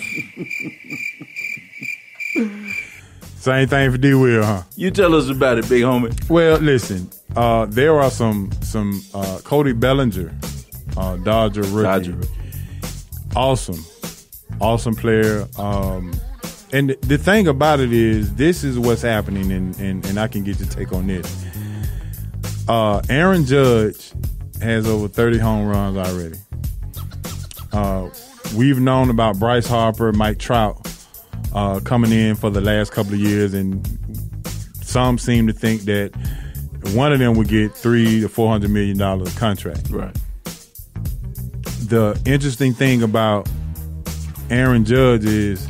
same 3.39 3.69
thing 3.69 3.91
for 3.91 3.97
D. 3.97 4.13
Will, 4.15 4.45
huh? 4.45 4.63
You 4.77 4.91
tell 4.91 5.15
us 5.15 5.31
about 5.31 5.59
it, 5.59 5.69
big 5.69 5.83
homie. 5.83 6.29
Well, 6.29 6.59
listen, 6.59 7.09
uh, 7.35 7.65
there 7.67 7.99
are 7.99 8.11
some 8.11 8.51
some 8.63 9.03
uh, 9.15 9.41
Cody 9.45 9.73
Bellinger, 9.73 10.35
uh, 10.97 11.17
Dodger 11.17 11.63
rookie, 11.63 12.11
Dodger. 12.11 12.19
Awesome, 13.37 13.85
awesome 14.61 14.95
player. 14.95 15.47
Um, 15.59 16.13
and 16.73 16.91
the 17.01 17.19
thing 17.19 17.49
about 17.49 17.81
it 17.81 17.93
is, 17.93 18.35
this 18.35 18.65
is 18.65 18.79
what's 18.79 19.03
happening, 19.03 19.51
and 19.53 19.79
and, 19.81 20.05
and 20.07 20.19
I 20.19 20.29
can 20.29 20.45
get 20.45 20.59
your 20.59 20.69
take 20.69 20.93
on 20.93 21.07
this. 21.07 21.47
Uh, 22.69 23.01
Aaron 23.09 23.47
Judge 23.47 24.13
has 24.61 24.87
over 24.87 25.09
thirty 25.09 25.39
home 25.39 25.67
runs 25.67 25.97
already. 25.97 26.39
Uh, 27.73 28.11
we've 28.57 28.81
known 28.81 29.11
about 29.11 29.39
Bryce 29.39 29.67
Harper, 29.67 30.13
Mike 30.13 30.39
Trout 30.39 30.77
uh, 31.55 31.81
coming 31.81 32.13
in 32.13 32.35
for 32.35 32.51
the 32.51 32.61
last 32.61 32.93
couple 32.93 33.15
of 33.15 33.21
years, 33.21 33.55
and 33.55 33.87
some 34.83 35.19
seem 35.19 35.47
to 35.47 35.53
think 35.53 35.83
that 35.83 36.11
one 36.95 37.13
of 37.13 37.19
them 37.19 37.35
would 37.37 37.49
get 37.49 37.75
three 37.75 38.21
to 38.21 38.29
four 38.29 38.51
hundred 38.51 38.71
million 38.71 38.99
dollars 38.99 39.37
contract. 39.39 39.89
Right. 39.91 40.17
The 41.89 42.21
interesting 42.27 42.75
thing 42.75 43.03
about 43.03 43.49
Aaron 44.51 44.85
Judge 44.85 45.25
is 45.25 45.69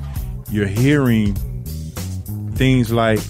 you're 0.50 0.66
hearing 0.66 1.34
things 2.54 2.90
like 2.90 3.20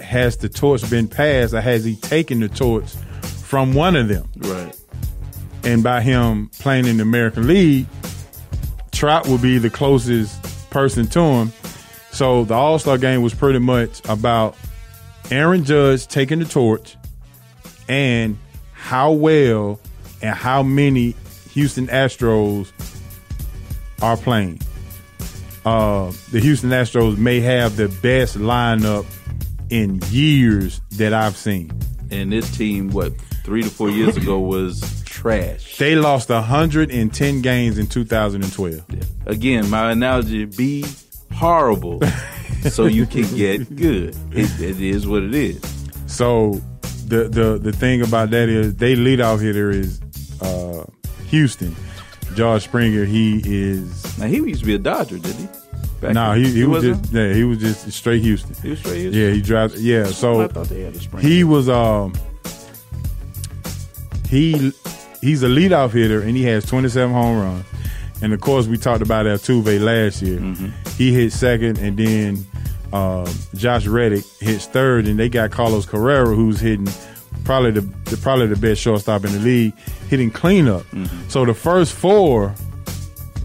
has 0.00 0.38
the 0.38 0.48
torch 0.48 0.88
been 0.88 1.06
passed 1.06 1.52
or 1.52 1.60
has 1.60 1.84
he 1.84 1.96
taken 1.96 2.40
the 2.40 2.48
torch 2.48 2.90
from 3.42 3.74
one 3.74 3.94
of 3.94 4.08
them? 4.08 4.26
Right. 4.38 4.74
And 5.64 5.82
by 5.82 6.00
him 6.00 6.48
playing 6.60 6.86
in 6.86 6.96
the 6.96 7.02
American 7.02 7.46
League, 7.46 7.86
Trout 8.92 9.26
will 9.28 9.38
be 9.38 9.58
the 9.58 9.70
closest 9.70 10.70
person 10.70 11.06
to 11.08 11.20
him. 11.20 11.52
So 12.10 12.44
the 12.44 12.54
All 12.54 12.78
Star 12.78 12.96
game 12.96 13.20
was 13.20 13.34
pretty 13.34 13.58
much 13.58 14.00
about 14.08 14.56
Aaron 15.30 15.64
Judge 15.64 16.06
taking 16.06 16.38
the 16.38 16.46
torch 16.46 16.96
and 17.86 18.38
how 18.72 19.12
well 19.12 19.78
and 20.22 20.34
how 20.34 20.62
many 20.62 21.14
Houston 21.54 21.86
Astros 21.86 22.72
are 24.02 24.16
playing. 24.16 24.60
Uh, 25.64 26.12
the 26.30 26.40
Houston 26.40 26.70
Astros 26.70 27.16
may 27.16 27.40
have 27.40 27.76
the 27.76 27.88
best 28.02 28.36
lineup 28.36 29.06
in 29.70 30.00
years 30.10 30.80
that 30.96 31.14
I've 31.14 31.36
seen. 31.36 31.72
And 32.10 32.32
this 32.32 32.54
team, 32.56 32.90
what 32.90 33.16
three 33.44 33.62
to 33.62 33.70
four 33.70 33.88
years 33.88 34.16
ago, 34.16 34.38
was 34.38 35.02
trash. 35.04 35.78
They 35.78 35.94
lost 35.94 36.28
110 36.28 37.40
games 37.40 37.78
in 37.78 37.86
2012. 37.86 38.84
Again, 39.26 39.70
my 39.70 39.92
analogy: 39.92 40.44
be 40.44 40.84
horrible, 41.32 42.00
so 42.68 42.86
you 42.86 43.06
can 43.06 43.32
get 43.36 43.74
good. 43.74 44.16
It, 44.32 44.60
it 44.60 44.80
is 44.80 45.06
what 45.06 45.22
it 45.22 45.34
is. 45.34 45.62
So 46.06 46.60
the 47.06 47.28
the 47.28 47.58
the 47.58 47.72
thing 47.72 48.02
about 48.02 48.30
that 48.30 48.48
is 48.48 48.74
they 48.74 48.96
lead 48.96 49.20
off 49.20 49.40
hitter 49.40 49.70
is 49.70 50.00
uh, 50.40 50.84
Houston. 51.34 51.74
Josh 52.34 52.64
Springer, 52.64 53.04
he 53.04 53.42
is 53.44 54.18
Now 54.18 54.26
he 54.26 54.36
used 54.36 54.60
to 54.60 54.66
be 54.66 54.74
a 54.74 54.78
Dodger, 54.78 55.18
did 55.18 55.34
he? 55.34 55.48
No, 56.02 56.12
then? 56.12 56.44
he, 56.44 56.50
he 56.52 56.64
was 56.64 56.84
wasn't? 56.84 57.02
just 57.02 57.14
yeah, 57.14 57.32
he 57.32 57.44
was 57.44 57.58
just 57.58 57.92
straight 57.92 58.22
Houston. 58.22 58.54
He 58.62 58.70
was 58.70 58.78
straight 58.78 59.00
Houston? 59.00 59.20
Yeah, 59.20 59.30
he 59.30 59.40
drives. 59.40 59.82
Yeah, 59.82 60.04
so 60.06 60.40
I 60.42 60.48
thought 60.48 60.68
they 60.68 60.82
had 60.82 60.94
a 60.94 60.98
spring. 60.98 61.24
he 61.24 61.44
was 61.44 61.68
um 61.68 62.12
he 64.28 64.72
he's 65.20 65.42
a 65.42 65.48
leadoff 65.48 65.92
hitter 65.92 66.20
and 66.20 66.36
he 66.36 66.44
has 66.44 66.64
27 66.66 67.12
home 67.14 67.40
runs. 67.40 67.64
And 68.22 68.32
of 68.32 68.40
course, 68.40 68.66
we 68.66 68.78
talked 68.78 69.02
about 69.02 69.26
Altuve 69.26 69.80
last 69.80 70.22
year. 70.22 70.38
Mm-hmm. 70.38 70.68
He 70.96 71.12
hit 71.12 71.32
second, 71.32 71.78
and 71.78 71.96
then 71.98 72.46
um, 72.92 73.26
Josh 73.54 73.86
Reddick 73.86 74.24
hits 74.40 74.66
third, 74.66 75.06
and 75.06 75.18
they 75.18 75.28
got 75.28 75.50
Carlos 75.50 75.84
Correa, 75.84 76.24
who's 76.24 76.60
hitting 76.60 76.88
probably 77.44 77.70
the, 77.72 77.80
the 78.10 78.16
probably 78.16 78.46
the 78.46 78.56
best 78.56 78.80
shortstop 78.80 79.24
in 79.24 79.32
the 79.32 79.38
league, 79.40 79.74
hitting 80.08 80.30
cleanup. 80.30 80.82
Mm-hmm. 80.90 81.28
So 81.28 81.44
the 81.44 81.54
first 81.54 81.92
four 81.92 82.54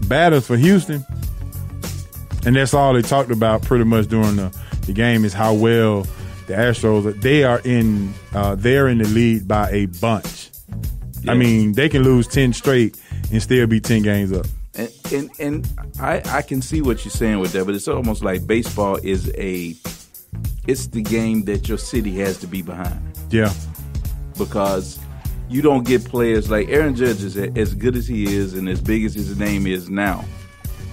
batters 0.08 0.46
for 0.46 0.56
Houston, 0.56 1.04
and 2.44 2.56
that's 2.56 2.74
all 2.74 2.94
they 2.94 3.02
talked 3.02 3.30
about 3.30 3.62
pretty 3.62 3.84
much 3.84 4.08
during 4.08 4.36
the, 4.36 4.56
the 4.86 4.92
game 4.92 5.24
is 5.24 5.32
how 5.32 5.54
well 5.54 6.02
the 6.46 6.54
Astros 6.54 7.20
they 7.20 7.44
are 7.44 7.60
in 7.64 8.12
uh, 8.34 8.54
they're 8.56 8.88
in 8.88 8.98
the 8.98 9.08
lead 9.08 9.46
by 9.46 9.70
a 9.70 9.86
bunch. 9.86 10.50
I 11.28 11.34
mean, 11.34 11.72
they 11.72 11.88
can 11.88 12.02
lose 12.02 12.26
ten 12.26 12.52
straight 12.52 12.98
and 13.30 13.42
still 13.42 13.66
be 13.66 13.80
ten 13.80 14.02
games 14.02 14.32
up. 14.32 14.46
and 14.74 14.90
and, 15.12 15.30
and 15.38 15.68
I, 16.00 16.22
I 16.24 16.42
can 16.42 16.62
see 16.62 16.80
what 16.80 17.04
you're 17.04 17.12
saying 17.12 17.40
with 17.40 17.52
that, 17.52 17.66
but 17.66 17.74
it's 17.74 17.88
almost 17.88 18.24
like 18.24 18.46
baseball 18.46 18.96
is 19.02 19.30
a 19.36 19.76
it's 20.66 20.86
the 20.86 21.02
game 21.02 21.44
that 21.44 21.68
your 21.68 21.78
city 21.78 22.16
has 22.18 22.38
to 22.38 22.46
be 22.46 22.62
behind 22.62 23.00
Yeah, 23.30 23.52
because 24.46 24.98
you 25.48 25.62
don't 25.62 25.86
get 25.86 26.04
players 26.04 26.50
like 26.50 26.68
Aaron 26.68 26.94
Judge 26.96 27.22
is 27.22 27.36
as 27.36 27.74
good 27.74 27.94
as 27.96 28.06
he 28.08 28.24
is 28.24 28.54
and 28.54 28.68
as 28.68 28.80
big 28.80 29.04
as 29.04 29.14
his 29.14 29.38
name 29.38 29.66
is 29.66 29.88
now. 29.90 30.24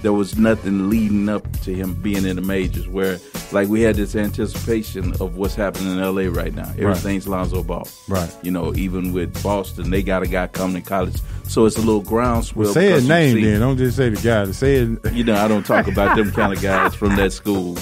There 0.02 0.12
was 0.12 0.38
nothing 0.38 0.88
leading 0.90 1.28
up 1.28 1.50
to 1.62 1.74
him 1.74 1.94
being 1.94 2.24
in 2.24 2.36
the 2.36 2.42
majors 2.42 2.86
where 2.86 3.18
like 3.50 3.68
we 3.68 3.80
had 3.80 3.96
this 3.96 4.14
anticipation 4.14 5.12
of 5.20 5.36
what's 5.36 5.56
happening 5.56 5.88
in 5.90 5.98
LA 6.00 6.30
right 6.30 6.54
now. 6.54 6.70
Everything's 6.78 7.26
Lonzo 7.26 7.64
Ball. 7.64 7.88
Right. 8.08 8.32
You 8.42 8.52
know, 8.52 8.72
even 8.76 9.12
with 9.12 9.42
Boston, 9.42 9.90
they 9.90 10.02
got 10.04 10.22
a 10.22 10.28
guy 10.28 10.46
coming 10.46 10.80
to 10.82 10.88
college. 10.88 11.16
So 11.48 11.66
it's 11.66 11.76
a 11.76 11.80
little 11.80 12.02
groundswell. 12.02 12.72
say 12.72 12.86
because 12.88 13.02
his 13.02 13.08
name 13.08 13.36
see- 13.36 13.44
then. 13.44 13.60
Don't 13.60 13.76
just 13.76 13.96
say 13.96 14.08
the 14.10 14.20
guy. 14.20 14.52
Say 14.52 14.76
it. 14.76 15.12
you 15.12 15.24
know, 15.24 15.34
I 15.34 15.48
don't 15.48 15.66
talk 15.66 15.88
about 15.88 16.16
them 16.16 16.30
kind 16.38 16.52
of 16.52 16.60
guys 16.62 16.94
from 16.94 17.16
that 17.16 17.32
school. 17.32 17.76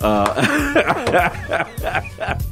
Uh, 0.00 0.34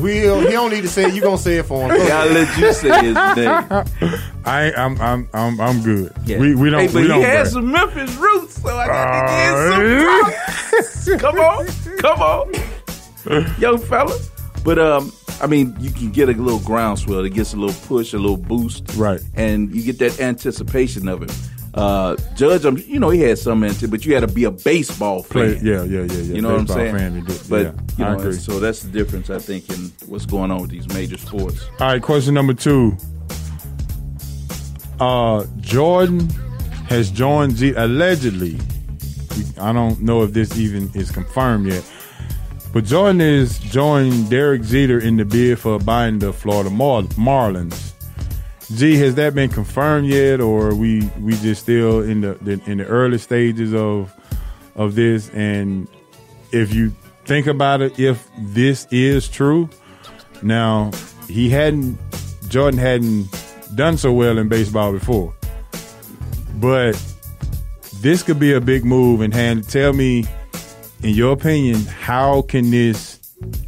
Will 0.00 0.40
he 0.40 0.50
don't 0.50 0.70
need 0.70 0.82
to 0.82 0.88
say 0.88 1.04
it. 1.08 1.14
You 1.14 1.20
gonna 1.20 1.38
say 1.38 1.56
it 1.58 1.66
for 1.66 1.82
him? 1.82 2.00
Yeah, 2.06 2.20
I'll 2.20 2.30
let 2.30 2.58
you 2.58 2.72
say 2.72 2.88
his 3.04 3.14
name. 3.36 4.28
I 4.44 4.64
ain't- 4.66 4.78
I'm 4.78 5.00
I'm 5.00 5.28
I'm 5.34 5.60
I'm 5.60 5.82
good. 5.82 6.12
Yeah. 6.24 6.38
We 6.38 6.54
we 6.54 6.70
don't 6.70 6.80
Hey, 6.80 6.86
but 6.86 6.94
we 6.94 7.02
he 7.02 7.08
don't. 7.08 7.22
has 7.22 7.52
some 7.52 7.70
Memphis 7.70 8.14
roots, 8.16 8.60
so 8.62 8.76
I 8.76 8.86
got 8.86 9.76
to 9.76 10.74
get 10.76 10.84
some. 10.84 11.18
Come 11.18 11.38
on, 11.40 11.66
come 11.98 12.20
on, 12.20 13.54
young 13.58 13.78
fella. 13.78 14.18
But 14.64 14.78
um, 14.78 15.12
I 15.40 15.46
mean, 15.46 15.74
you 15.80 15.90
can 15.90 16.10
get 16.10 16.28
a 16.28 16.32
little 16.32 16.60
groundswell. 16.60 17.24
It 17.24 17.30
gets 17.34 17.54
a 17.54 17.56
little 17.56 17.74
push, 17.86 18.12
a 18.12 18.18
little 18.18 18.36
boost, 18.36 18.84
Right. 18.96 19.20
And 19.34 19.74
you 19.74 19.82
get 19.82 19.98
that 20.00 20.20
anticipation 20.20 21.08
of 21.08 21.22
it. 21.22 21.32
Uh, 21.78 22.16
Judge, 22.34 22.64
I'm, 22.64 22.76
you 22.76 22.98
know, 22.98 23.10
he 23.10 23.20
had 23.20 23.38
some 23.38 23.62
into, 23.62 23.86
but 23.86 24.04
you 24.04 24.12
had 24.12 24.20
to 24.20 24.26
be 24.26 24.42
a 24.42 24.50
baseball 24.50 25.22
Play, 25.22 25.54
fan. 25.54 25.64
yeah, 25.64 25.84
yeah, 25.84 26.00
yeah, 26.00 26.12
yeah. 26.12 26.34
You 26.34 26.42
know 26.42 26.50
what 26.50 26.60
I'm 26.62 26.66
saying? 26.66 26.96
Fan 26.96 27.24
but 27.48 27.62
yeah, 27.62 27.72
you 27.96 28.04
know, 28.04 28.18
agree. 28.18 28.32
so 28.32 28.58
that's 28.58 28.82
the 28.82 28.90
difference, 28.90 29.30
I 29.30 29.38
think, 29.38 29.70
in 29.70 29.92
what's 30.06 30.26
going 30.26 30.50
on 30.50 30.60
with 30.60 30.70
these 30.70 30.88
major 30.88 31.16
sports. 31.16 31.64
All 31.78 31.86
right, 31.86 32.02
question 32.02 32.34
number 32.34 32.52
two. 32.52 32.96
Uh, 34.98 35.46
Jordan 35.60 36.28
has 36.88 37.12
joined 37.12 37.54
G 37.54 37.72
allegedly. 37.74 38.58
I 39.60 39.72
don't 39.72 40.02
know 40.02 40.24
if 40.24 40.32
this 40.32 40.58
even 40.58 40.90
is 40.94 41.12
confirmed 41.12 41.66
yet, 41.66 41.88
but 42.72 42.86
Jordan 42.86 43.20
is 43.20 43.60
joined 43.60 44.30
Derek 44.30 44.62
Jeter 44.62 44.98
in 44.98 45.16
the 45.16 45.24
bid 45.24 45.60
for 45.60 45.78
buying 45.78 46.18
the 46.18 46.32
Florida 46.32 46.70
Mar- 46.70 47.02
Marlins. 47.02 47.87
G, 48.74 48.96
has 48.96 49.14
that 49.14 49.34
been 49.34 49.48
confirmed 49.48 50.08
yet, 50.08 50.40
or 50.40 50.74
we 50.74 51.10
we 51.20 51.34
just 51.36 51.62
still 51.62 52.00
in 52.00 52.20
the, 52.20 52.34
the 52.34 52.60
in 52.66 52.78
the 52.78 52.86
early 52.86 53.18
stages 53.18 53.74
of 53.74 54.12
of 54.74 54.94
this? 54.94 55.30
And 55.30 55.88
if 56.52 56.74
you 56.74 56.92
think 57.24 57.46
about 57.46 57.80
it, 57.80 57.98
if 57.98 58.28
this 58.38 58.86
is 58.90 59.28
true, 59.28 59.70
now 60.42 60.90
he 61.28 61.48
hadn't 61.48 61.98
Jordan 62.48 62.78
hadn't 62.78 63.28
done 63.74 63.96
so 63.96 64.12
well 64.12 64.36
in 64.36 64.48
baseball 64.48 64.92
before, 64.92 65.34
but 66.56 66.92
this 68.02 68.22
could 68.22 68.38
be 68.38 68.52
a 68.52 68.60
big 68.60 68.84
move. 68.84 69.22
And 69.22 69.32
hand, 69.32 69.66
tell 69.68 69.94
me, 69.94 70.26
in 71.02 71.14
your 71.14 71.32
opinion, 71.32 71.80
how 71.86 72.42
can 72.42 72.70
this 72.70 73.18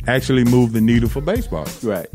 actually 0.06 0.44
move 0.44 0.72
the 0.72 0.80
needle 0.80 1.08
for 1.08 1.22
baseball? 1.22 1.66
Right. 1.82 2.08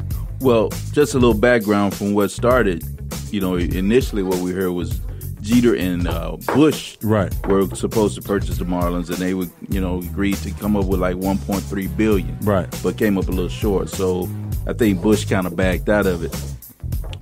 Well, 0.45 0.69
just 0.91 1.15
a 1.15 1.17
little 1.17 1.33
background 1.33 1.95
from 1.95 2.13
what 2.13 2.29
started. 2.29 2.83
You 3.31 3.41
know, 3.41 3.55
initially 3.55 4.21
what 4.21 4.37
we 4.41 4.51
heard 4.51 4.69
was 4.73 5.01
Jeter 5.41 5.75
and 5.75 6.07
uh, 6.07 6.37
Bush 6.53 6.97
Right. 7.01 7.33
were 7.47 7.67
supposed 7.73 8.13
to 8.13 8.21
purchase 8.21 8.59
the 8.59 8.65
Marlins, 8.65 9.09
and 9.09 9.17
they 9.17 9.33
would, 9.33 9.49
you 9.69 9.81
know, 9.81 9.97
agreed 9.97 10.37
to 10.37 10.51
come 10.51 10.77
up 10.77 10.85
with 10.85 10.99
like 10.99 11.15
1.3 11.15 11.97
billion. 11.97 12.37
Right. 12.41 12.67
But 12.83 12.95
came 12.95 13.17
up 13.17 13.27
a 13.27 13.31
little 13.31 13.49
short. 13.49 13.89
So 13.89 14.29
I 14.67 14.73
think 14.73 15.01
Bush 15.01 15.25
kind 15.25 15.47
of 15.47 15.55
backed 15.55 15.89
out 15.89 16.05
of 16.05 16.23
it, 16.23 16.35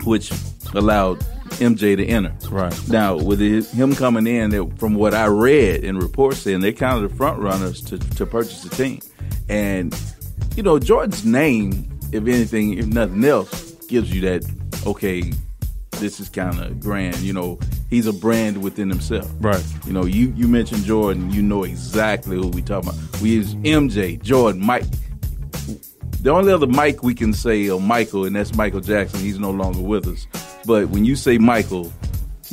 which 0.03 0.33
allowed 0.73 1.21
MJ 1.61 1.95
to 1.95 2.05
enter. 2.05 2.33
Right. 2.49 2.89
Now, 2.89 3.15
with 3.15 3.39
his, 3.39 3.71
him 3.71 3.95
coming 3.95 4.27
in, 4.27 4.75
from 4.75 4.95
what 4.95 5.13
I 5.13 5.27
read 5.27 5.85
in 5.85 5.97
reports 5.97 6.39
saying 6.39 6.59
they're 6.59 6.73
kind 6.73 7.01
of 7.01 7.09
the 7.09 7.15
front 7.15 7.39
runners 7.39 7.81
to, 7.83 7.97
to 7.97 8.25
purchase 8.25 8.63
the 8.63 8.75
team. 8.75 8.99
And, 9.47 9.97
you 10.57 10.63
know, 10.63 10.77
Jordan's 10.77 11.23
name, 11.23 11.92
if 12.13 12.27
anything, 12.27 12.77
if 12.77 12.85
nothing 12.85 13.23
else, 13.25 13.71
gives 13.87 14.13
you 14.13 14.21
that, 14.21 14.45
okay, 14.85 15.31
this 15.99 16.19
is 16.19 16.29
kind 16.29 16.59
of 16.59 16.79
grand. 16.79 17.17
You 17.19 17.33
know, 17.33 17.59
he's 17.89 18.07
a 18.07 18.13
brand 18.13 18.61
within 18.61 18.89
himself. 18.89 19.29
Right. 19.39 19.63
You 19.85 19.93
know, 19.93 20.05
you, 20.05 20.33
you 20.35 20.47
mentioned 20.47 20.83
Jordan, 20.83 21.31
you 21.31 21.41
know 21.41 21.63
exactly 21.63 22.35
who 22.35 22.47
we 22.47 22.61
talking 22.61 22.89
about. 22.89 23.21
We 23.21 23.31
use 23.31 23.55
MJ, 23.55 24.21
Jordan, 24.21 24.65
Mike. 24.65 24.85
The 26.21 26.29
only 26.29 26.53
other 26.53 26.67
Mike 26.67 27.03
we 27.03 27.13
can 27.13 27.33
say 27.33 27.69
or 27.69 27.81
Michael, 27.81 28.25
and 28.25 28.35
that's 28.35 28.55
Michael 28.55 28.79
Jackson. 28.79 29.19
He's 29.19 29.39
no 29.39 29.51
longer 29.51 29.81
with 29.81 30.07
us. 30.07 30.27
But 30.65 30.89
when 30.89 31.03
you 31.03 31.15
say 31.15 31.37
Michael, 31.37 31.91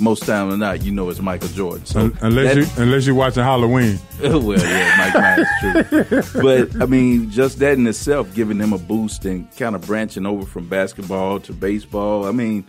most 0.01 0.25
time 0.25 0.51
than 0.51 0.59
not, 0.61 0.83
you 0.83 0.91
know 0.93 1.09
it's 1.11 1.21
Michael 1.21 1.49
Jordan. 1.49 1.85
So 1.87 2.01
Un- 2.01 2.19
Unless 2.23 2.55
that- 2.55 2.61
you 2.79 2.83
unless 2.83 3.07
you're 3.07 3.15
watching 3.15 3.43
Halloween. 3.43 3.99
well, 4.23 4.59
yeah, 4.59 4.95
Mike 4.99 5.15
Myers, 5.15 6.23
true. 6.33 6.43
But 6.43 6.83
I 6.83 6.87
mean, 6.87 7.31
just 7.31 7.59
that 7.61 7.75
in 7.75 7.87
itself, 7.87 8.35
giving 8.35 8.59
him 8.59 8.73
a 8.73 8.79
boost 8.79 9.25
and 9.25 9.55
kind 9.57 9.75
of 9.75 9.87
branching 9.87 10.27
over 10.27 10.45
from 10.47 10.69
basketball 10.69 11.41
to 11.41 11.53
baseball. 11.53 12.27
I 12.27 12.33
mean, 12.33 12.65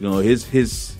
you 0.00 0.08
know, 0.08 0.18
his 0.18 0.44
his 0.44 0.94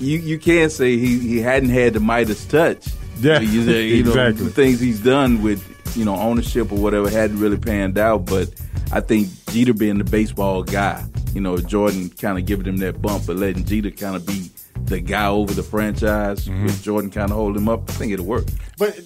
you 0.00 0.18
you 0.18 0.38
can't 0.38 0.72
say 0.72 0.96
he 0.96 1.18
he 1.18 1.40
hadn't 1.40 1.70
had 1.70 1.94
the 1.94 2.00
Midas 2.00 2.44
touch. 2.46 2.86
Yeah, 3.20 3.40
you 3.40 3.64
know 3.64 3.72
exactly. 4.10 4.44
the 4.46 4.50
things 4.50 4.80
he's 4.80 5.00
done 5.00 5.42
with 5.42 5.62
you 5.96 6.04
know 6.04 6.16
ownership 6.16 6.72
or 6.72 6.78
whatever 6.78 7.08
hadn't 7.10 7.38
really 7.38 7.58
panned 7.58 7.98
out. 7.98 8.24
But 8.26 8.48
I 8.92 9.00
think 9.00 9.28
Jeter 9.50 9.74
being 9.74 9.98
the 9.98 10.04
baseball 10.04 10.62
guy, 10.62 11.04
you 11.34 11.40
know, 11.40 11.58
Jordan 11.58 12.08
kind 12.10 12.38
of 12.38 12.46
giving 12.46 12.66
him 12.66 12.78
that 12.78 13.02
bump, 13.02 13.26
but 13.26 13.36
letting 13.36 13.64
Jeter 13.66 13.90
kind 13.90 14.16
of 14.16 14.26
be 14.26 14.50
the 14.90 15.00
guy 15.00 15.26
over 15.28 15.54
the 15.54 15.62
franchise 15.62 16.46
Mm-hmm. 16.46 16.66
with 16.66 16.82
Jordan 16.82 17.10
kind 17.10 17.30
of 17.30 17.36
holding 17.38 17.62
him 17.62 17.68
up. 17.68 17.88
I 17.88 17.92
think 17.94 18.12
it'll 18.12 18.26
work. 18.26 18.44
But 18.78 18.98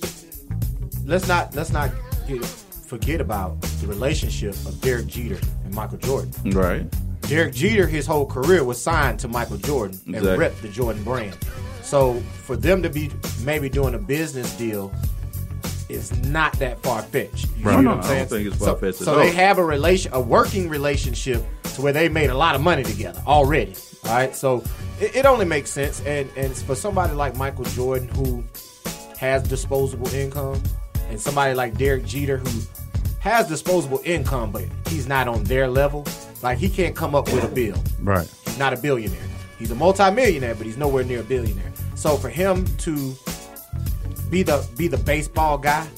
let's 1.05 1.29
not 1.29 1.55
let's 1.55 1.71
not 1.71 1.91
get, 2.27 2.45
forget 2.45 3.21
about 3.21 3.61
the 3.81 3.87
relationship 3.87 4.55
of 4.67 4.81
Derek 4.81 5.07
Jeter 5.07 5.39
and 5.65 5.75
Michael 5.75 5.99
Jordan. 5.99 6.33
Right. 6.51 6.87
Derek 7.23 7.55
Jeter, 7.55 7.87
his 7.87 8.07
whole 8.07 8.27
career 8.27 8.65
was 8.65 8.81
signed 8.81 9.19
to 9.21 9.29
Michael 9.29 9.57
Jordan 9.59 9.99
and 10.07 10.17
Exactly. 10.17 10.39
rep 10.39 10.57
the 10.61 10.69
Jordan 10.69 11.03
brand. 11.05 11.37
So 11.83 12.15
for 12.45 12.57
them 12.57 12.83
to 12.83 12.91
be 12.91 13.11
maybe 13.45 13.69
doing 13.69 13.95
a 13.95 13.99
business 13.99 14.55
deal 14.57 14.93
is 15.89 16.17
not 16.25 16.53
that 16.59 16.83
far 16.83 17.03
fetched. 17.03 17.47
You 17.59 17.65
Right. 17.67 17.81
No, 17.83 17.91
what 17.91 17.99
I'm 17.99 18.05
I 18.05 18.07
saying? 18.07 18.19
don't 18.21 18.29
think 18.39 18.47
it's 18.55 18.65
far-fetched 18.65 19.01
at 19.01 19.05
So, 19.05 19.17
they 19.19 19.33
have 19.33 19.59
a 19.59 19.65
relation, 19.65 20.13
a 20.15 20.21
working 20.21 20.69
relationship, 20.69 21.43
to 21.75 21.83
where 21.83 21.93
they 21.93 22.09
made 22.09 22.31
a 22.31 22.37
lot 22.37 22.55
of 22.55 22.61
money 22.63 22.83
together 22.85 23.23
already. 23.27 23.75
All 24.07 24.11
right, 24.11 24.35
so 24.35 24.63
it, 25.01 25.17
it 25.17 25.27
only 25.27 25.45
makes 25.45 25.71
sense, 25.71 26.01
and 26.03 26.29
and 26.37 26.55
for 26.57 26.75
somebody 26.75 27.15
like 27.15 27.37
Michael 27.37 27.65
Jordan 27.65 28.09
who 28.09 28.45
has 29.19 29.43
disposable 29.43 30.09
income, 30.15 30.63
and 31.09 31.21
somebody 31.21 31.55
like 31.55 31.79
Derek 31.79 32.05
Jeter 32.05 32.37
who 32.37 32.61
has 33.21 33.49
disposable 33.49 34.01
income, 34.05 34.51
but 34.51 34.65
he's 34.89 35.09
not 35.09 35.27
on 35.29 35.45
their 35.45 35.69
level. 35.69 36.07
Like 36.43 36.59
he 36.59 36.69
can't 36.69 36.95
come 36.95 37.15
up 37.15 37.25
with 37.33 37.43
a 37.45 37.49
bill. 37.49 37.83
Right. 38.01 38.29
He's 38.45 38.59
not 38.59 38.75
a 38.75 38.77
billionaire. 38.77 39.23
He's 39.59 39.71
a 39.71 39.75
multimillionaire, 39.75 40.55
but 40.55 40.67
he's 40.67 40.77
nowhere 40.77 41.05
near 41.05 41.21
a 41.21 41.25
billionaire. 41.25 41.73
So 41.95 42.17
for 42.17 42.29
him 42.29 42.67
to 42.79 43.15
be 44.29 44.43
the 44.43 44.67
be 44.77 44.89
the 44.89 44.99
baseball 44.99 45.57
guy, 45.57 45.89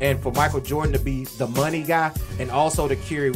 and 0.00 0.22
for 0.22 0.32
Michael 0.32 0.60
Jordan 0.60 0.94
to 0.94 0.98
be 0.98 1.24
the 1.24 1.48
money 1.48 1.82
guy, 1.82 2.10
and 2.38 2.50
also 2.50 2.88
to 2.88 2.96
carry 2.96 3.34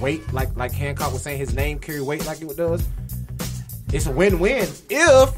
weight, 0.00 0.32
like 0.32 0.56
like 0.56 0.72
Hancock 0.72 1.12
was 1.12 1.22
saying, 1.22 1.38
his 1.38 1.54
name 1.54 1.78
carry 1.78 2.00
weight 2.00 2.24
like 2.24 2.40
it 2.40 2.56
does. 2.56 2.88
It's 3.92 4.06
a 4.06 4.10
win-win 4.10 4.68
if 4.90 5.30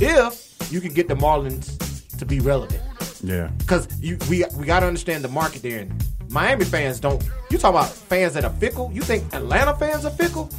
if 0.00 0.72
you 0.72 0.80
can 0.80 0.92
get 0.92 1.08
the 1.08 1.14
Marlins 1.14 2.16
to 2.18 2.26
be 2.26 2.40
relevant. 2.40 2.82
Yeah. 3.22 3.50
Because 3.58 3.88
you 4.00 4.18
we 4.28 4.44
we 4.56 4.66
got 4.66 4.80
to 4.80 4.86
understand 4.86 5.24
the 5.24 5.28
market 5.28 5.62
there. 5.62 5.80
And 5.80 6.04
Miami 6.28 6.64
fans 6.64 7.00
don't. 7.00 7.22
You 7.50 7.58
talk 7.58 7.70
about 7.70 7.88
fans 7.88 8.34
that 8.34 8.44
are 8.44 8.50
fickle. 8.50 8.90
You 8.92 9.02
think 9.02 9.32
Atlanta 9.34 9.74
fans 9.76 10.04
are 10.04 10.10
fickle? 10.10 10.50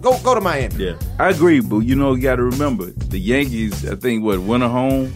Go 0.00 0.18
go 0.22 0.34
to 0.34 0.40
Miami. 0.40 0.74
Yeah, 0.84 0.98
I 1.18 1.30
agree, 1.30 1.60
but 1.60 1.80
you 1.80 1.96
know, 1.96 2.14
you 2.14 2.22
got 2.22 2.36
to 2.36 2.44
remember 2.44 2.86
the 2.86 3.18
Yankees. 3.18 3.88
I 3.88 3.94
think 3.94 4.24
what 4.24 4.40
winter 4.40 4.68
home 4.68 5.14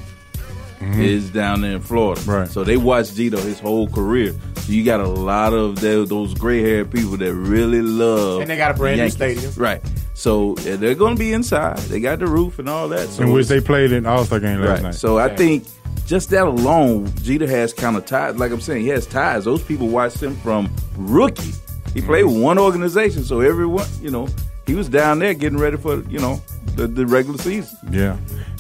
is 0.81 1.31
down 1.31 1.61
there 1.61 1.73
in 1.77 1.81
Florida, 1.81 2.21
Mm-hmm. 2.23 2.31
Right. 2.31 2.49
So 2.49 2.65
they 2.65 2.77
watched 2.77 3.17
Jeter 3.17 3.39
his 3.41 3.61
whole 3.61 3.89
career. 3.89 4.35
So 4.57 4.73
you 4.73 4.85
got 4.85 5.01
a 5.01 5.07
lot 5.09 5.53
of 5.53 5.81
tho- 5.81 6.05
those 6.07 6.33
gray 6.35 6.63
haired 6.63 6.91
people 6.91 7.17
that 7.19 7.35
really 7.35 7.83
love, 7.83 8.41
And 8.41 8.51
they 8.51 8.57
got 8.57 8.71
a 8.71 8.75
brand 8.75 9.01
new 9.01 9.11
stadium. 9.11 9.53
right? 9.57 9.83
So 10.15 10.55
yeah, 10.63 10.77
they're 10.77 10.95
going 10.95 11.15
to 11.17 11.19
be 11.19 11.33
inside. 11.33 11.79
They 11.79 12.01
got 12.01 12.19
the 12.19 12.27
roof 12.27 12.59
and 12.59 12.69
all 12.69 12.89
that. 12.89 13.09
So 13.09 13.23
in 13.25 13.33
which 13.33 13.49
they 13.49 13.61
played 13.61 13.93
in 13.93 14.07
All 14.07 14.25
Star 14.25 14.41
game 14.41 14.61
last 14.61 14.69
Right. 14.69 14.83
night. 14.83 14.95
So 14.95 15.19
I 15.19 15.35
think 15.35 15.65
just 16.07 16.31
that 16.31 16.47
alone, 16.47 17.13
Jeter 17.23 17.47
has 17.47 17.73
kind 17.73 17.97
of 17.97 18.05
ties. 18.07 18.37
Like 18.37 18.51
I'm 18.53 18.61
saying, 18.61 18.83
he 18.83 18.89
has 18.89 19.07
ties. 19.07 19.45
Those 19.45 19.63
people 19.63 19.89
watched 19.89 20.23
him 20.23 20.35
from 20.37 20.71
rookie. 20.97 21.53
He 21.95 22.01
played 22.01 22.25
Mm-hmm. 22.25 22.41
one 22.41 22.59
organization, 22.59 23.25
so 23.25 23.41
everyone, 23.41 23.87
you 24.01 24.11
know, 24.11 24.29
he 24.71 24.77
was 24.77 24.89
down 24.89 25.19
there 25.19 25.35
getting 25.35 25.59
ready 25.59 25.77
for, 25.77 26.01
you 26.09 26.21
know, 26.21 26.41
the, 26.77 26.87
the 26.87 27.05
regular 27.05 27.39
season. 27.39 27.77
Yeah. 27.91 28.17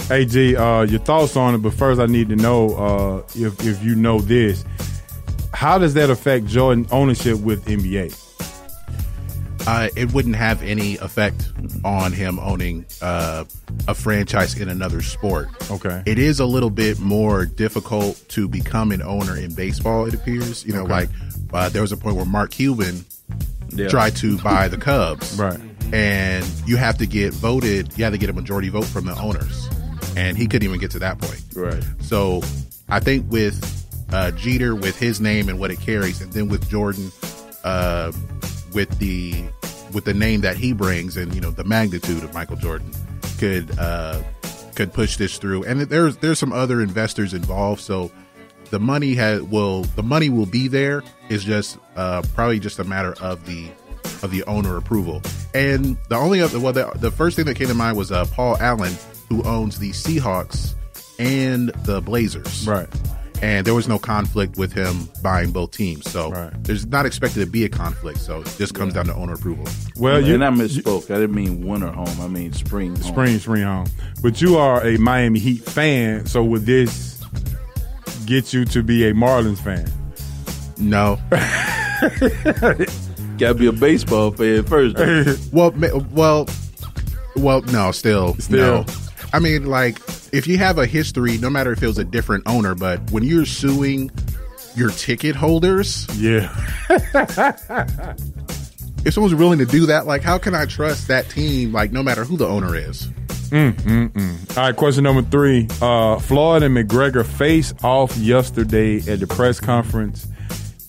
Hey 0.08 0.24
G, 0.24 0.56
uh, 0.56 0.82
your 0.82 0.98
thoughts 0.98 1.36
on 1.36 1.54
it, 1.54 1.58
but 1.58 1.72
first 1.72 2.00
I 2.00 2.06
need 2.06 2.28
to 2.30 2.36
know 2.36 2.74
uh, 2.74 3.22
if 3.36 3.64
if 3.64 3.80
you 3.84 3.94
know 3.94 4.18
this. 4.20 4.64
How 5.54 5.78
does 5.78 5.94
that 5.94 6.10
affect 6.10 6.46
Jordan 6.46 6.86
ownership 6.90 7.38
with 7.38 7.64
NBA? 7.66 8.16
uh, 9.68 9.88
it 9.94 10.12
wouldn't 10.12 10.34
have 10.36 10.62
any 10.62 10.96
effect 10.98 11.52
on 11.84 12.12
him 12.12 12.40
owning 12.40 12.84
uh, 13.02 13.44
a 13.86 13.94
franchise 13.94 14.58
in 14.58 14.68
another 14.68 15.02
sport. 15.02 15.48
Okay. 15.70 16.02
It 16.06 16.18
is 16.18 16.40
a 16.40 16.46
little 16.46 16.70
bit 16.70 16.98
more 16.98 17.44
difficult 17.46 18.20
to 18.30 18.48
become 18.48 18.90
an 18.90 19.02
owner 19.02 19.36
in 19.36 19.54
baseball, 19.54 20.06
it 20.06 20.14
appears. 20.14 20.64
You 20.64 20.72
know, 20.72 20.82
Okay. 20.82 20.92
like 20.92 21.08
uh, 21.52 21.68
there 21.68 21.82
was 21.82 21.92
a 21.92 21.96
point 21.96 22.16
where 22.16 22.24
Mark 22.26 22.50
Cuban 22.50 23.04
Yeah. 23.68 23.88
tried 23.88 24.16
to 24.16 24.38
buy 24.38 24.66
the 24.66 24.78
Cubs. 24.78 25.38
Right. 25.38 25.60
And 25.92 26.46
you 26.66 26.76
have 26.76 26.98
to 26.98 27.06
get 27.06 27.32
voted, 27.32 27.96
you 27.96 28.04
have 28.04 28.12
to 28.12 28.18
get 28.18 28.30
a 28.30 28.32
majority 28.32 28.68
vote 28.68 28.84
from 28.84 29.06
the 29.06 29.16
owners. 29.18 29.68
And 30.16 30.36
he 30.36 30.46
couldn't 30.46 30.66
even 30.66 30.80
get 30.80 30.90
to 30.92 30.98
that 31.00 31.18
point. 31.18 31.42
Right. 31.54 31.82
So 32.00 32.42
I 32.88 33.00
think 33.00 33.30
with 33.30 33.80
uh, 34.12 34.30
Jeter, 34.32 34.74
with 34.74 34.98
his 34.98 35.20
name 35.20 35.48
and 35.48 35.58
what 35.58 35.70
it 35.70 35.80
carries, 35.80 36.20
and 36.20 36.32
then 36.32 36.48
with 36.48 36.68
Jordan, 36.68 37.10
uh, 37.64 38.12
with 38.72 38.98
the 38.98 39.44
with 39.92 40.04
the 40.04 40.14
name 40.14 40.40
that 40.42 40.56
he 40.56 40.72
brings, 40.72 41.16
and 41.16 41.34
you 41.34 41.40
know 41.40 41.50
the 41.50 41.64
magnitude 41.64 42.22
of 42.24 42.34
Michael 42.34 42.56
Jordan, 42.56 42.92
could 43.38 43.70
uh, 43.78 44.22
could 44.74 44.92
push 44.92 45.16
this 45.16 45.38
through. 45.38 45.64
And 45.64 45.80
there's 45.82 46.16
there's 46.18 46.38
some 46.38 46.52
other 46.52 46.80
investors 46.80 47.34
involved, 47.34 47.80
so 47.80 48.10
the 48.70 48.80
money 48.80 49.14
has 49.14 49.42
will 49.42 49.82
the 49.82 50.02
money 50.02 50.28
will 50.28 50.46
be 50.46 50.68
there. 50.68 51.02
It's 51.28 51.44
just 51.44 51.78
uh, 51.96 52.22
probably 52.34 52.60
just 52.60 52.78
a 52.78 52.84
matter 52.84 53.14
of 53.20 53.44
the 53.46 53.68
of 54.22 54.30
the 54.30 54.42
owner 54.44 54.76
approval. 54.76 55.22
And 55.54 55.96
the 56.08 56.16
only 56.16 56.40
other 56.42 56.60
well, 56.60 56.72
the, 56.72 56.90
the 56.96 57.10
first 57.10 57.36
thing 57.36 57.46
that 57.46 57.56
came 57.56 57.68
to 57.68 57.74
mind 57.74 57.96
was 57.96 58.12
uh, 58.12 58.24
Paul 58.26 58.56
Allen, 58.60 58.92
who 59.28 59.42
owns 59.44 59.78
the 59.78 59.90
Seahawks 59.90 60.74
and 61.18 61.68
the 61.84 62.00
Blazers. 62.00 62.66
Right. 62.66 62.88
And 63.42 63.66
there 63.66 63.74
was 63.74 63.88
no 63.88 63.98
conflict 63.98 64.58
with 64.58 64.70
him 64.74 65.08
buying 65.22 65.50
both 65.50 65.70
teams. 65.70 66.10
So 66.10 66.30
Right. 66.30 66.52
there's 66.64 66.84
not 66.84 67.06
expected 67.06 67.40
to 67.40 67.46
be 67.46 67.64
a 67.64 67.70
conflict. 67.70 68.18
So 68.18 68.42
it 68.42 68.54
just 68.58 68.74
comes 68.74 68.92
down 68.92 69.06
to 69.06 69.14
owner 69.14 69.32
approval. 69.32 69.66
Well, 69.96 70.20
you, 70.20 70.34
and 70.34 70.44
I 70.44 70.50
misspoke. 70.50 71.04
I 71.10 71.18
didn't 71.20 71.34
mean 71.34 71.66
winter 71.66 71.90
home. 71.90 72.20
I 72.20 72.28
mean 72.28 72.52
spring 72.52 72.94
home. 72.96 73.02
spring 73.02 73.38
spring 73.38 73.62
home, 73.62 73.86
but 74.22 74.42
you 74.42 74.58
are 74.58 74.86
a 74.86 74.98
Miami 74.98 75.38
Heat 75.38 75.62
fan. 75.64 76.26
So 76.26 76.44
would 76.44 76.66
this 76.66 77.24
get 78.26 78.52
you 78.52 78.66
to 78.66 78.82
be 78.82 79.08
a 79.08 79.14
Marlins 79.14 79.58
fan? 79.58 79.90
No. 80.78 81.18
Got 83.40 83.48
to 83.48 83.54
be 83.54 83.66
a 83.66 83.72
baseball 83.72 84.30
fan 84.30 84.62
first. 84.64 84.96
well, 85.52 85.72
well, 86.12 86.46
well, 87.36 87.62
no, 87.62 87.90
still, 87.90 88.34
Still. 88.34 88.84
no. 88.84 88.86
I 89.32 89.38
mean, 89.38 89.66
like, 89.66 89.98
if 90.32 90.46
you 90.46 90.58
have 90.58 90.76
a 90.78 90.84
history, 90.86 91.38
no 91.38 91.48
matter 91.50 91.72
if 91.72 91.82
it 91.82 91.86
was 91.86 91.98
a 91.98 92.04
different 92.04 92.44
owner, 92.46 92.74
but 92.74 93.10
when 93.10 93.22
you're 93.24 93.46
suing 93.46 94.10
your 94.76 94.90
ticket 94.90 95.34
holders, 95.36 96.06
Yeah. 96.18 96.54
if 99.04 99.14
someone's 99.14 99.34
willing 99.34 99.58
to 99.58 99.64
do 99.66 99.86
that, 99.86 100.06
like, 100.06 100.22
how 100.22 100.36
can 100.38 100.54
I 100.54 100.66
trust 100.66 101.08
that 101.08 101.28
team, 101.30 101.72
like, 101.72 101.92
no 101.92 102.02
matter 102.02 102.24
who 102.24 102.36
the 102.36 102.46
owner 102.46 102.76
is? 102.76 103.06
Mm, 103.50 103.72
mm, 103.72 104.08
mm. 104.10 104.56
All 104.58 104.64
right, 104.64 104.76
question 104.76 105.04
number 105.04 105.22
three. 105.22 105.66
Uh, 105.80 106.18
Floyd 106.18 106.62
and 106.62 106.76
McGregor 106.76 107.24
face 107.26 107.72
off 107.82 108.16
yesterday 108.16 108.98
at 109.10 109.20
the 109.20 109.26
press 109.26 109.58
conference, 109.60 110.28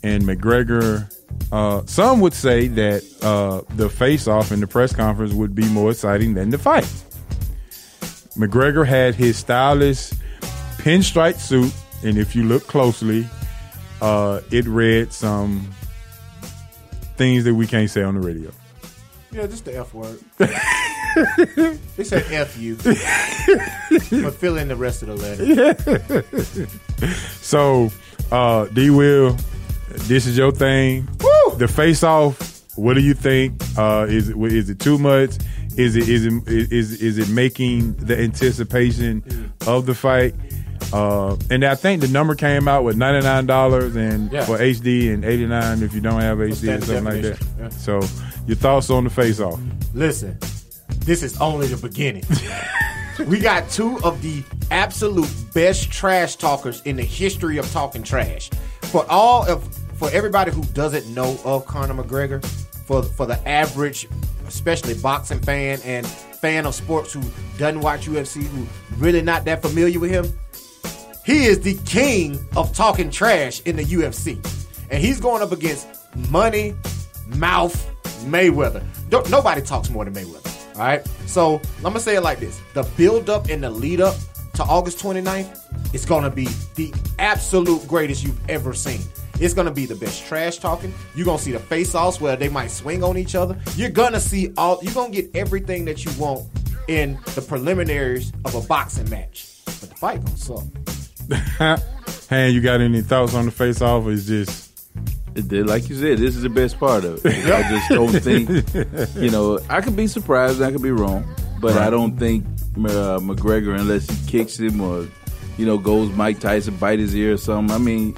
and 0.04 0.24
McGregor. 0.24 1.08
Uh, 1.52 1.82
some 1.86 2.22
would 2.22 2.34
say 2.34 2.68
that 2.68 3.04
uh, 3.22 3.62
the 3.76 3.90
face 3.90 4.28
off 4.28 4.52
in 4.52 4.60
the 4.62 4.68
press 4.68 4.96
conference 4.96 5.34
would 5.34 5.54
be 5.54 5.68
more 5.70 5.92
exciting 5.92 6.34
than 6.34 6.50
the 6.50 6.58
fight. 6.58 6.88
McGregor 8.38 8.88
had 8.88 9.16
his 9.16 9.38
stylish 9.38 10.12
pinstripe 10.78 11.36
suit, 11.38 11.74
and 12.04 12.18
if 12.18 12.36
you 12.36 12.44
look 12.44 12.66
closely, 12.68 13.28
uh, 14.02 14.40
it 14.52 14.66
read 14.66 15.12
some 15.12 15.70
things 17.18 17.44
that 17.44 17.54
we 17.54 17.68
can't 17.68 17.90
say 17.90 18.02
on 18.02 18.16
the 18.16 18.26
radio. 18.26 18.52
Yeah, 19.34 19.48
just 19.48 19.66
the 19.66 19.78
F 19.78 19.94
word. 19.94 20.20
they 20.38 22.04
said 22.04 22.26
F 22.32 22.58
you. 22.58 22.76
but 22.76 24.34
fill 24.36 24.58
in 24.58 24.68
the 24.68 24.76
rest 24.76 25.04
of 25.04 25.10
the 25.10 25.16
letter. 25.16 25.46
Yeah. 25.46 26.68
So, 27.42 27.92
uh, 28.32 28.66
D 28.68 28.92
Will, 28.92 29.36
this 29.94 30.26
is 30.26 30.38
your 30.38 30.52
thing. 30.52 31.08
The 31.58 31.68
face 31.68 32.04
off. 32.04 32.50
What 32.76 32.94
do 32.94 33.02
you 33.02 33.14
think? 33.14 33.62
Uh, 33.78 34.06
is 34.10 34.30
it 34.30 34.38
is 34.38 34.70
it 34.70 34.80
too 34.80 34.98
much? 34.98 35.32
Is 35.78 35.96
it 35.96 36.08
is 36.10 36.26
it 36.26 36.48
is 36.48 37.02
is 37.02 37.18
it 37.18 37.30
making 37.30 37.94
the 37.96 38.18
anticipation 38.20 39.52
of 39.68 39.86
the 39.86 39.94
fight? 39.94 40.34
Uh, 40.94 41.36
and 41.50 41.64
I 41.64 41.76
think 41.76 42.02
the 42.02 42.08
number 42.08 42.36
came 42.36 42.68
out 42.68 42.84
with 42.84 42.96
ninety 42.98 43.26
nine 43.26 43.46
dollars 43.46 43.96
and 43.96 44.32
Yeah. 44.32 44.46
for 44.46 44.58
HD 44.58 45.14
and 45.14 45.24
eighty 45.24 45.46
nine 45.46 45.84
if 45.84 45.94
you 45.94 46.02
don't 46.02 46.20
have 46.22 46.38
HD 46.40 46.78
or 46.78 46.82
something 46.82 47.04
like 47.04 47.22
that. 47.22 47.46
yeah. 47.60 47.70
So, 47.70 48.02
your 48.48 48.58
thoughts 48.58 48.90
on 48.90 49.04
the 49.04 49.10
face 49.10 49.40
off? 49.40 49.60
Listen, 49.94 50.38
this 51.00 51.24
is 51.24 51.40
only 51.40 51.68
the 51.68 51.78
beginning. 51.78 52.24
we 53.28 53.40
got 53.40 53.70
two 53.70 54.00
of 54.04 54.22
the 54.22 54.44
absolute 54.72 55.30
best 55.54 55.92
trash 55.92 56.36
talkers 56.38 56.82
in 56.84 56.96
the 56.96 57.04
history 57.04 57.58
of 57.58 57.70
talking 57.72 58.04
trash. 58.04 58.50
For 58.84 59.06
all 59.10 59.48
of 59.50 59.64
for 60.02 60.10
everybody 60.14 60.52
who 60.52 60.64
doesn't 60.74 61.08
know 61.14 61.38
of 61.46 61.64
Conor 61.68 61.94
McGregor, 61.94 62.44
for 62.88 63.04
for 63.04 63.28
the 63.28 63.38
average, 63.48 64.08
especially 64.48 64.96
boxing 64.96 65.40
fan 65.40 65.80
and 65.86 66.08
fan 66.08 66.66
of 66.66 66.74
sports 66.74 67.14
who 67.14 67.22
doesn't 67.60 67.82
watch 67.82 68.08
UFC, 68.08 68.42
who 68.42 68.66
really 68.98 69.22
not 69.22 69.46
that 69.46 69.62
familiar 69.62 70.00
with 70.00 70.10
him, 70.10 70.26
he 71.24 71.46
is 71.46 71.60
the 71.60 71.76
king 71.86 72.44
of 72.58 72.76
talking 72.76 73.12
trash 73.12 73.62
in 73.62 73.76
the 73.76 73.84
UFC. 73.84 74.44
And 74.90 75.04
he's 75.04 75.20
going 75.20 75.44
up 75.44 75.52
against 75.52 75.88
money, 76.32 76.74
mouth, 77.28 77.76
Mayweather. 78.24 78.84
Don't, 79.10 79.30
nobody 79.30 79.62
talks 79.62 79.92
more 79.92 80.04
than 80.04 80.16
Mayweather. 80.16 80.76
All 80.78 80.82
right? 80.82 81.08
So 81.28 81.62
I'm 81.86 81.94
to 81.94 82.00
say 82.00 82.16
it 82.16 82.22
like 82.22 82.40
this 82.40 82.60
the 82.74 82.82
build 82.98 83.30
up 83.30 83.50
and 83.50 83.64
the 83.64 83.70
lead 83.70 84.02
up 84.02 84.16
to 84.54 84.64
August 84.64 85.00
29th 85.00 85.62
it's 85.94 86.06
going 86.06 86.24
to 86.24 86.30
be 86.30 86.46
the 86.76 86.94
absolute 87.20 87.86
greatest 87.88 88.24
you've 88.24 88.50
ever 88.50 88.74
seen. 88.74 89.02
It's 89.40 89.54
going 89.54 89.66
to 89.66 89.74
be 89.74 89.86
the 89.86 89.96
best 89.96 90.26
trash 90.26 90.58
talking. 90.58 90.94
You're 91.16 91.26
going 91.26 91.38
to 91.38 91.44
see 91.44 91.52
the 91.52 91.60
face 91.60 91.96
offs 91.96 92.22
where 92.22 92.36
they 92.36 92.48
might 92.48 92.72
swing 92.72 93.04
on 93.04 93.18
each 93.18 93.36
other. 93.36 93.58
You're 93.76 93.90
going 93.90 94.14
to 94.14 94.20
see 94.20 94.54
all, 94.58 94.80
you're 94.82 94.94
going 94.94 95.12
to 95.12 95.22
get 95.22 95.36
everything 95.36 95.86
that 95.86 96.06
you 96.06 96.12
want 96.20 96.48
in 96.88 97.20
the 97.36 97.42
preliminaries 97.42 98.32
of 98.46 98.56
a 98.56 98.62
boxing 98.62 99.10
match. 99.10 99.62
But 99.66 99.90
the 99.90 99.96
fight 99.96 100.24
going 100.24 100.36
to 100.36 100.42
suck. 101.58 101.80
Han, 102.30 102.54
you 102.54 102.62
got 102.62 102.82
any 102.82 103.02
thoughts 103.02 103.34
on 103.34 103.46
the 103.46 103.52
face 103.52 103.82
off? 103.82 104.06
Or 104.06 104.12
is 104.12 104.28
just 104.28 104.72
It 105.36 105.48
did, 105.48 105.68
like 105.68 105.90
you 105.90 105.96
said, 105.96 106.20
this 106.20 106.36
is 106.36 106.44
the 106.44 106.50
best 106.50 106.80
part 106.80 107.04
of 107.04 107.26
it. 107.26 107.46
I 107.52 107.70
just 107.70 107.90
don't 107.90 108.12
think, 108.12 108.50
you 109.16 109.32
know, 109.32 109.60
I 109.70 109.82
could 109.82 109.96
be 109.96 110.08
surprised, 110.08 110.62
I 110.62 110.72
could 110.72 110.84
be 110.84 110.92
wrong, 110.92 111.26
but 111.60 111.76
I 111.78 111.90
don't 111.90 112.18
think 112.18 112.46
uh, 112.76 113.20
McGregor, 113.20 113.80
unless 113.80 114.10
he 114.10 114.28
kicks 114.28 114.60
him 114.60 114.82
or, 114.82 115.08
you 115.58 115.66
know, 115.66 115.78
goes 115.78 116.10
Mike 116.12 116.40
Tyson, 116.40 116.76
bite 116.78 117.00
his 117.00 117.16
ear 117.16 117.34
or 117.34 117.38
something. 117.38 117.74
I 117.76 117.78
mean, 117.80 118.16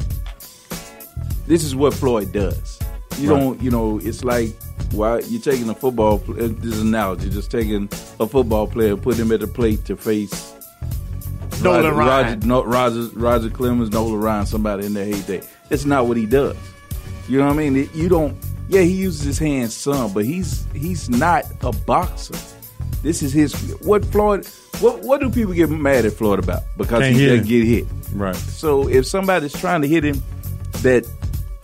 this 1.48 1.64
is 1.64 1.76
what 1.76 1.94
Floyd 1.94 2.32
does. 2.32 2.80
You 3.20 3.32
Right. 3.34 3.40
don't, 3.40 3.62
you 3.62 3.70
know, 3.72 4.00
it's 4.00 4.24
like 4.24 4.56
why 4.92 5.20
you're 5.20 5.42
taking 5.42 5.70
a 5.70 5.76
football. 5.76 6.22
uh, 6.30 6.34
This 6.60 6.80
analogy, 6.80 7.30
just 7.30 7.52
taking 7.52 7.90
a 8.20 8.28
football 8.28 8.68
player, 8.68 8.96
put 8.96 9.18
him 9.18 9.32
at 9.32 9.40
the 9.40 9.48
plate 9.48 9.86
to 9.86 9.96
face 9.96 10.54
Nolan 11.62 11.84
Roger, 11.84 11.96
Ryan. 11.96 12.26
Roger, 12.40 12.48
no, 12.48 12.64
Roger, 12.64 13.02
Roger 13.14 13.50
Clemens, 13.50 13.92
Nolan 13.92 14.20
Ryan, 14.20 14.46
somebody 14.46 14.86
in 14.86 14.94
their 14.94 15.06
heyday. 15.06 15.42
It's 15.70 15.86
not 15.86 16.08
what 16.08 16.18
he 16.18 16.26
does. 16.26 16.56
You 17.30 17.38
know 17.40 17.48
what 17.48 17.54
I 17.54 17.70
mean? 17.70 17.90
You 17.94 18.10
don't. 18.10 18.36
Yeah, 18.68 18.82
he 18.82 18.92
uses 18.94 19.22
his 19.24 19.38
hands 19.40 19.74
some, 19.76 20.12
but 20.14 20.26
he's 20.26 20.66
he's 20.74 21.10
not 21.10 21.46
a 21.62 21.72
boxer. 21.72 22.36
This 23.02 23.22
is 23.24 23.34
his. 23.34 23.54
What 23.82 24.06
Floyd? 24.06 24.46
What 24.80 25.02
what 25.02 25.22
do 25.22 25.30
people 25.30 25.54
get 25.54 25.70
mad 25.70 26.06
at 26.06 26.14
Floyd 26.14 26.40
about? 26.40 26.62
Because 26.78 27.02
Can't 27.02 27.16
he 27.16 27.26
doesn't 27.26 27.48
get 27.48 27.64
hit. 27.66 27.86
Right. 28.14 28.36
So 28.36 28.88
if 28.90 29.06
somebody's 29.06 29.54
trying 29.54 29.82
to 29.82 29.88
hit 29.88 30.04
him 30.04 30.22
that 30.82 31.08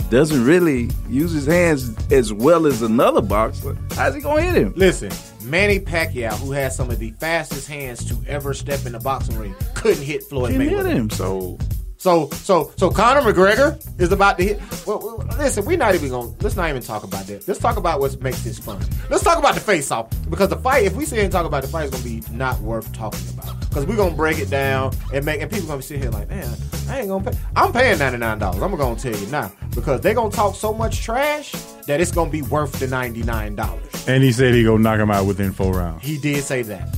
doesn't 0.09 0.43
really 0.43 0.89
use 1.07 1.31
his 1.31 1.45
hands 1.45 1.95
as 2.11 2.33
well 2.33 2.65
as 2.65 2.81
another 2.81 3.21
boxer, 3.21 3.77
how's 3.95 4.15
he 4.15 4.21
gonna 4.21 4.41
hit 4.41 4.55
him? 4.55 4.73
Listen, 4.75 5.11
Manny 5.43 5.79
Pacquiao, 5.79 6.33
who 6.39 6.51
has 6.51 6.75
some 6.75 6.89
of 6.89 6.99
the 6.99 7.11
fastest 7.19 7.67
hands 7.67 8.03
to 8.05 8.17
ever 8.27 8.53
step 8.53 8.85
in 8.85 8.93
the 8.93 8.99
boxing 8.99 9.37
ring, 9.37 9.55
couldn't 9.75 10.03
hit 10.03 10.23
Floyd 10.23 10.51
Can 10.53 10.61
hit 10.61 10.71
Mayweather. 10.73 10.89
him. 10.91 11.09
So 11.11 11.57
So, 12.01 12.29
so, 12.29 12.71
so 12.77 12.89
Conor 12.89 13.19
McGregor 13.19 13.77
is 13.99 14.13
about 14.13 14.37
to 14.37 14.43
hit. 14.45 14.87
Well, 14.87 15.17
listen, 15.37 15.65
we're 15.65 15.75
not 15.77 15.95
even 15.95 16.07
going. 16.07 16.33
to 16.33 16.43
Let's 16.43 16.55
not 16.55 16.69
even 16.69 16.81
talk 16.81 17.03
about 17.03 17.27
that. 17.27 17.45
Let's 17.45 17.59
talk 17.59 17.75
about 17.75 17.99
what 17.99 18.21
makes 18.21 18.41
this 18.41 18.57
fun. 18.57 18.79
Let's 19.09 19.21
talk 19.21 19.37
about 19.37 19.53
the 19.53 19.59
face 19.59 19.91
off 19.91 20.07
because 20.29 20.47
the 20.47 20.55
fight. 20.55 20.85
If 20.85 20.95
we 20.95 21.03
sit 21.03 21.15
here 21.15 21.25
and 21.25 21.31
talk 21.31 21.45
about 21.45 21.61
the 21.61 21.67
fight, 21.67 21.87
it's 21.87 21.91
gonna 21.91 22.03
be 22.05 22.23
not 22.31 22.57
worth 22.61 22.89
talking 22.93 23.27
about 23.37 23.59
because 23.59 23.85
we're 23.85 23.97
gonna 23.97 24.15
break 24.15 24.39
it 24.39 24.49
down 24.49 24.95
and 25.13 25.25
make 25.25 25.41
and 25.41 25.51
people 25.51 25.67
gonna 25.67 25.81
sit 25.81 25.99
here 25.99 26.09
like, 26.09 26.29
man, 26.29 26.49
I 26.87 26.99
ain't 26.99 27.09
gonna 27.09 27.31
pay. 27.31 27.37
I'm 27.57 27.73
paying 27.73 27.99
ninety 27.99 28.17
nine 28.17 28.39
dollars. 28.39 28.61
I'm 28.63 28.73
gonna 28.77 28.97
tell 28.97 29.13
you 29.13 29.27
now 29.27 29.51
because 29.75 29.99
they're 29.99 30.13
gonna 30.13 30.31
talk 30.31 30.55
so 30.55 30.73
much 30.73 31.01
trash 31.01 31.51
that 31.85 31.99
it's 31.99 32.11
gonna 32.11 32.31
be 32.31 32.43
worth 32.43 32.79
the 32.79 32.87
ninety 32.87 33.23
nine 33.23 33.55
dollars. 33.55 34.07
And 34.07 34.23
he 34.23 34.31
said 34.31 34.53
he 34.53 34.63
gonna 34.63 34.79
knock 34.79 35.01
him 35.01 35.11
out 35.11 35.25
within 35.25 35.51
four 35.51 35.73
rounds. 35.73 36.01
He 36.01 36.17
did 36.17 36.45
say 36.45 36.61
that. 36.61 36.97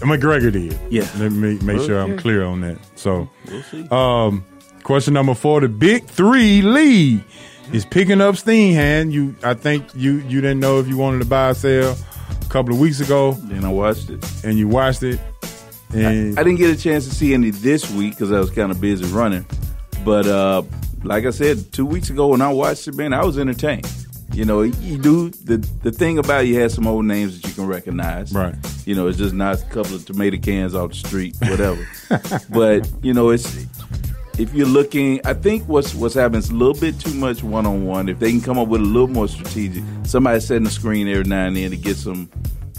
McGregor 0.00 0.52
did. 0.52 0.78
Yeah. 0.90 1.08
Let 1.18 1.32
me 1.32 1.58
make 1.62 1.80
sure 1.82 2.00
I'm 2.00 2.16
clear 2.18 2.44
on 2.44 2.60
that. 2.62 2.78
So, 2.96 3.28
we'll 3.50 3.62
see. 3.62 3.86
um, 3.90 4.44
question 4.82 5.14
number 5.14 5.34
four: 5.34 5.60
the 5.60 5.68
Big 5.68 6.04
Three 6.06 6.62
league 6.62 7.22
is 7.72 7.84
picking 7.84 8.20
up 8.20 8.36
steam. 8.36 8.74
Hand 8.74 9.12
you, 9.12 9.34
I 9.42 9.54
think 9.54 9.84
you 9.94 10.18
you 10.28 10.40
didn't 10.40 10.60
know 10.60 10.78
if 10.78 10.86
you 10.88 10.96
wanted 10.96 11.20
to 11.20 11.24
buy 11.26 11.50
or 11.50 11.54
sell 11.54 11.96
a 12.30 12.48
couple 12.48 12.74
of 12.74 12.80
weeks 12.80 13.00
ago, 13.00 13.32
then 13.32 13.64
I 13.64 13.68
watched 13.70 14.10
it. 14.10 14.24
and 14.44 14.58
you 14.58 14.68
watched 14.68 15.02
it. 15.02 15.18
And 15.94 16.38
I 16.38 16.42
didn't 16.42 16.58
get 16.58 16.70
a 16.70 16.80
chance 16.80 17.06
to 17.08 17.14
see 17.14 17.32
any 17.32 17.50
this 17.50 17.90
week 17.92 18.10
because 18.14 18.32
I 18.32 18.38
was 18.40 18.50
kind 18.50 18.70
of 18.72 18.80
busy 18.80 19.04
running. 19.06 19.46
But 20.04 20.26
uh, 20.26 20.62
like 21.04 21.24
I 21.24 21.30
said, 21.30 21.72
two 21.72 21.86
weeks 21.86 22.10
ago 22.10 22.28
when 22.28 22.42
I 22.42 22.52
watched 22.52 22.86
it, 22.88 22.94
man, 22.96 23.12
I 23.12 23.24
was 23.24 23.38
entertained. 23.38 23.88
You 24.32 24.44
know, 24.44 24.62
you 24.62 24.98
do 24.98 25.30
the 25.30 25.56
the 25.82 25.90
thing 25.92 26.18
about 26.18 26.44
it, 26.44 26.48
you 26.48 26.60
have 26.60 26.72
some 26.72 26.86
old 26.86 27.04
names 27.06 27.40
that 27.40 27.48
you 27.48 27.54
can 27.54 27.66
recognize. 27.66 28.32
Right. 28.32 28.54
You 28.86 28.94
know, 28.94 29.08
it's 29.08 29.18
just 29.18 29.34
not 29.34 29.60
a 29.60 29.66
couple 29.66 29.96
of 29.96 30.06
tomato 30.06 30.38
cans 30.38 30.74
off 30.74 30.90
the 30.90 30.96
street, 30.96 31.36
whatever. 31.40 31.86
but 32.50 32.88
you 33.02 33.12
know, 33.12 33.30
it's 33.30 33.66
if 34.38 34.54
you're 34.54 34.66
looking, 34.66 35.20
I 35.24 35.34
think 35.34 35.64
what's 35.64 35.92
what's 35.92 36.14
happening 36.14 36.38
is 36.38 36.50
a 36.50 36.54
little 36.54 36.80
bit 36.80 36.98
too 37.00 37.12
much 37.12 37.42
one 37.42 37.66
on 37.66 37.84
one. 37.84 38.08
If 38.08 38.20
they 38.20 38.30
can 38.30 38.40
come 38.40 38.58
up 38.58 38.68
with 38.68 38.80
a 38.80 38.84
little 38.84 39.08
more 39.08 39.26
strategic, 39.26 39.82
somebody 40.04 40.38
setting 40.38 40.64
the 40.64 40.70
screen 40.70 41.08
every 41.08 41.24
now 41.24 41.46
and 41.46 41.56
then 41.56 41.70
to 41.70 41.76
get 41.76 41.96
some 41.96 42.26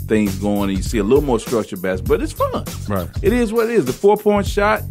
things 0.07 0.37
going, 0.39 0.69
and 0.69 0.77
you 0.77 0.83
see 0.83 0.99
a 0.99 1.03
little 1.03 1.23
more 1.23 1.41
structured 1.41 1.81
basketball. 1.81 2.17
But 2.17 2.23
it's 2.23 2.31
fun. 2.31 2.63
Right. 2.87 3.09
It 3.21 3.33
is 3.33 3.51
what 3.51 3.69
it 3.69 3.71
is. 3.71 3.85
The 3.85 3.91
four 3.93 4.15
point 4.15 4.47
shot, 4.47 4.83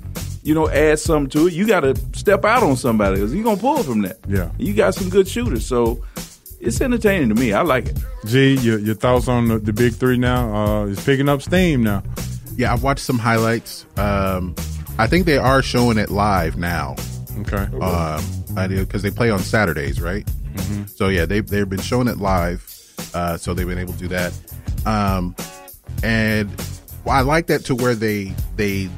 you 0.42 0.54
know, 0.54 0.68
add 0.68 0.98
something 0.98 1.30
to 1.30 1.46
it. 1.46 1.54
You 1.54 1.66
got 1.66 1.80
to 1.80 1.96
step 2.12 2.44
out 2.44 2.62
on 2.62 2.76
somebody 2.76 3.16
because 3.16 3.34
you're 3.34 3.44
gonna 3.44 3.56
pull 3.56 3.82
from 3.82 4.02
that. 4.02 4.18
Yeah. 4.28 4.50
You 4.58 4.74
got 4.74 4.94
some 4.94 5.08
good 5.08 5.26
shooters, 5.26 5.64
so 5.64 6.04
it's 6.66 6.80
entertaining 6.80 7.28
to 7.28 7.34
me. 7.34 7.52
I 7.52 7.62
like 7.62 7.86
it. 7.86 7.98
G, 8.24 8.54
your, 8.56 8.78
your 8.78 8.94
thoughts 8.94 9.28
on 9.28 9.48
the, 9.48 9.58
the 9.58 9.72
Big 9.72 9.94
Three 9.94 10.18
now? 10.18 10.54
Uh, 10.54 10.86
it's 10.86 11.04
picking 11.04 11.28
up 11.28 11.42
steam 11.42 11.82
now. 11.82 12.02
Yeah, 12.56 12.72
I've 12.72 12.82
watched 12.82 13.04
some 13.04 13.18
highlights. 13.18 13.86
Um, 13.96 14.54
I 14.98 15.06
think 15.06 15.26
they 15.26 15.38
are 15.38 15.62
showing 15.62 15.98
it 15.98 16.10
live 16.10 16.56
now. 16.56 16.96
Okay. 17.40 17.68
Um, 17.78 18.24
because 18.54 19.02
they 19.02 19.10
play 19.10 19.30
on 19.30 19.38
Saturdays, 19.38 20.00
right? 20.00 20.26
So 20.86 21.08
yeah, 21.08 21.26
they 21.26 21.40
they've 21.40 21.68
been 21.68 21.80
showing 21.80 22.08
it 22.08 22.16
live. 22.16 22.64
Uh, 23.12 23.36
so 23.36 23.52
they've 23.52 23.68
been 23.68 23.78
able 23.78 23.92
to 23.92 23.98
do 23.98 24.08
that. 24.08 24.32
Um, 24.86 25.36
and 26.02 26.50
I 27.06 27.20
like 27.20 27.46
that 27.48 27.66
to 27.66 27.74
where 27.74 27.94
they 27.94 28.32
they 28.56 28.88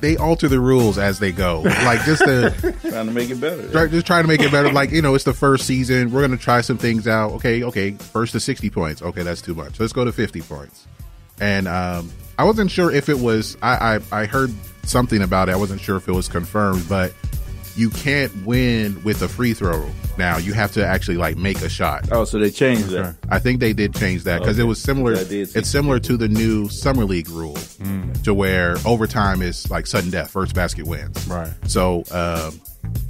they 0.00 0.16
alter 0.16 0.48
the 0.48 0.60
rules 0.60 0.98
as 0.98 1.18
they 1.18 1.32
go. 1.32 1.62
Like 1.62 2.04
just 2.04 2.22
to 2.24 2.50
Trying 2.88 3.06
to 3.06 3.12
make 3.12 3.30
it 3.30 3.40
better. 3.40 3.68
try, 3.70 3.86
just 3.86 4.06
trying 4.06 4.24
to 4.24 4.28
make 4.28 4.40
it 4.42 4.52
better. 4.52 4.70
Like 4.72 4.90
you 4.90 5.02
know, 5.02 5.14
it's 5.14 5.24
the 5.24 5.32
first 5.34 5.66
season. 5.66 6.12
We're 6.12 6.20
gonna 6.22 6.36
try 6.36 6.60
some 6.60 6.78
things 6.78 7.08
out. 7.08 7.32
Okay, 7.32 7.62
okay. 7.64 7.92
First 7.92 8.32
to 8.32 8.40
sixty 8.40 8.70
points. 8.70 9.02
Okay, 9.02 9.22
that's 9.22 9.40
too 9.42 9.54
much. 9.54 9.80
Let's 9.80 9.92
go 9.92 10.04
to 10.04 10.12
fifty 10.12 10.40
points. 10.42 10.86
And 11.40 11.66
um, 11.68 12.10
I 12.38 12.44
wasn't 12.44 12.70
sure 12.70 12.90
if 12.90 13.08
it 13.08 13.18
was. 13.18 13.56
I, 13.62 14.00
I 14.12 14.22
I 14.22 14.26
heard 14.26 14.50
something 14.84 15.22
about 15.22 15.48
it. 15.48 15.52
I 15.52 15.56
wasn't 15.56 15.80
sure 15.80 15.96
if 15.96 16.08
it 16.08 16.12
was 16.12 16.28
confirmed, 16.28 16.86
but 16.88 17.12
you 17.76 17.90
can't 17.90 18.34
win 18.46 19.02
with 19.04 19.22
a 19.22 19.28
free 19.28 19.52
throw. 19.54 19.86
Now 20.18 20.38
you 20.38 20.54
have 20.54 20.72
to 20.72 20.86
actually 20.86 21.18
like 21.18 21.36
make 21.36 21.60
a 21.60 21.68
shot. 21.68 22.08
Oh, 22.10 22.24
so 22.24 22.38
they 22.38 22.50
changed 22.50 22.88
that. 22.90 23.16
I 23.28 23.38
think 23.38 23.60
they 23.60 23.72
did 23.72 23.94
change 23.94 24.24
that 24.24 24.40
because 24.40 24.58
it 24.58 24.64
was 24.64 24.80
similar. 24.80 25.12
I 25.14 25.24
did 25.24 25.48
see 25.50 25.58
It's 25.58 25.68
similar 25.68 25.98
to 26.00 26.16
the 26.16 26.28
new 26.28 26.68
summer 26.68 27.04
league 27.04 27.28
rule, 27.28 27.58
to 28.24 28.32
where 28.34 28.76
overtime 28.84 29.42
is 29.42 29.70
like 29.70 29.86
sudden 29.86 30.10
death, 30.10 30.30
first 30.30 30.54
basket 30.54 30.86
wins. 30.86 31.26
Right. 31.26 31.52
So, 31.66 31.98
um, 32.10 32.60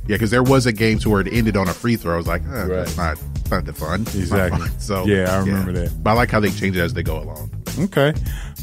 yeah, 0.08 0.14
because 0.14 0.30
there 0.30 0.42
was 0.42 0.66
a 0.66 0.72
game 0.72 0.98
to 1.00 1.10
where 1.10 1.20
it 1.20 1.28
ended 1.32 1.56
on 1.56 1.68
a 1.68 1.74
free 1.74 1.96
throw. 1.96 2.14
I 2.14 2.16
was 2.16 2.26
like, 2.26 2.42
eh, 2.42 2.66
that's 2.66 2.96
not 2.96 3.18
that's 3.34 3.50
not 3.50 3.64
the 3.66 3.72
fun. 3.72 4.00
Exactly. 4.16 4.60
fun. 4.60 4.70
So 4.80 5.04
Yeah, 5.06 5.32
I 5.32 5.38
remember 5.38 5.72
that. 5.72 6.02
But 6.02 6.10
I 6.10 6.12
like 6.14 6.30
how 6.30 6.40
they 6.40 6.50
change 6.50 6.76
it 6.76 6.80
as 6.80 6.94
they 6.94 7.02
go 7.02 7.18
along. 7.20 7.50
Okay. 7.78 8.14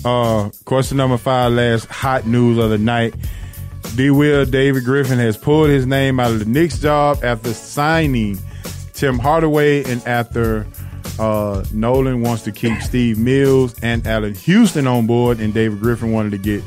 Uh, 0.04 0.50
question 0.66 0.98
number 0.98 1.18
five, 1.18 1.54
last 1.54 1.86
hot 1.86 2.26
news 2.28 2.58
of 2.58 2.70
the 2.72 2.78
night. 2.78 3.14
D. 3.96 4.10
Will 4.10 4.46
David 4.46 4.86
Griffin 4.86 5.20
has 5.20 5.38
pulled 5.38 5.70
his 5.70 5.86
name 5.86 6.20
out 6.20 6.32
of 6.32 6.40
the 6.40 6.46
Knicks 6.46 6.80
job 6.80 7.24
after 7.24 7.54
signing 7.54 8.40
Tim 8.94 9.20
Hardaway 9.20 9.84
and 9.84 10.06
after 10.08 10.66
uh, 11.20 11.64
Dolan 11.78 12.22
wants 12.22 12.44
to 12.44 12.52
keep 12.52 12.82
Steve 12.82 13.20
Mills 13.20 13.76
and 13.84 14.06
Allan 14.08 14.34
Houston 14.34 14.88
on 14.88 15.06
board, 15.06 15.40
and 15.40 15.54
David 15.54 15.80
Griffin 15.80 16.12
wanted 16.12 16.32
to 16.32 16.38
get 16.38 16.64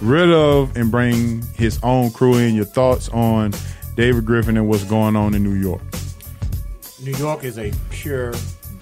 rid 0.00 0.30
of 0.30 0.76
and 0.76 0.90
bring 0.90 1.42
his 1.54 1.78
own 1.82 2.10
crew 2.10 2.36
in. 2.36 2.54
Your 2.54 2.64
thoughts 2.64 3.08
on 3.10 3.52
David 3.96 4.24
Griffin 4.24 4.56
and 4.56 4.68
what's 4.68 4.84
going 4.84 5.16
on 5.16 5.34
in 5.34 5.42
New 5.42 5.54
York? 5.54 5.82
New 7.02 7.14
York 7.16 7.44
is 7.44 7.58
a 7.58 7.72
pure 7.90 8.32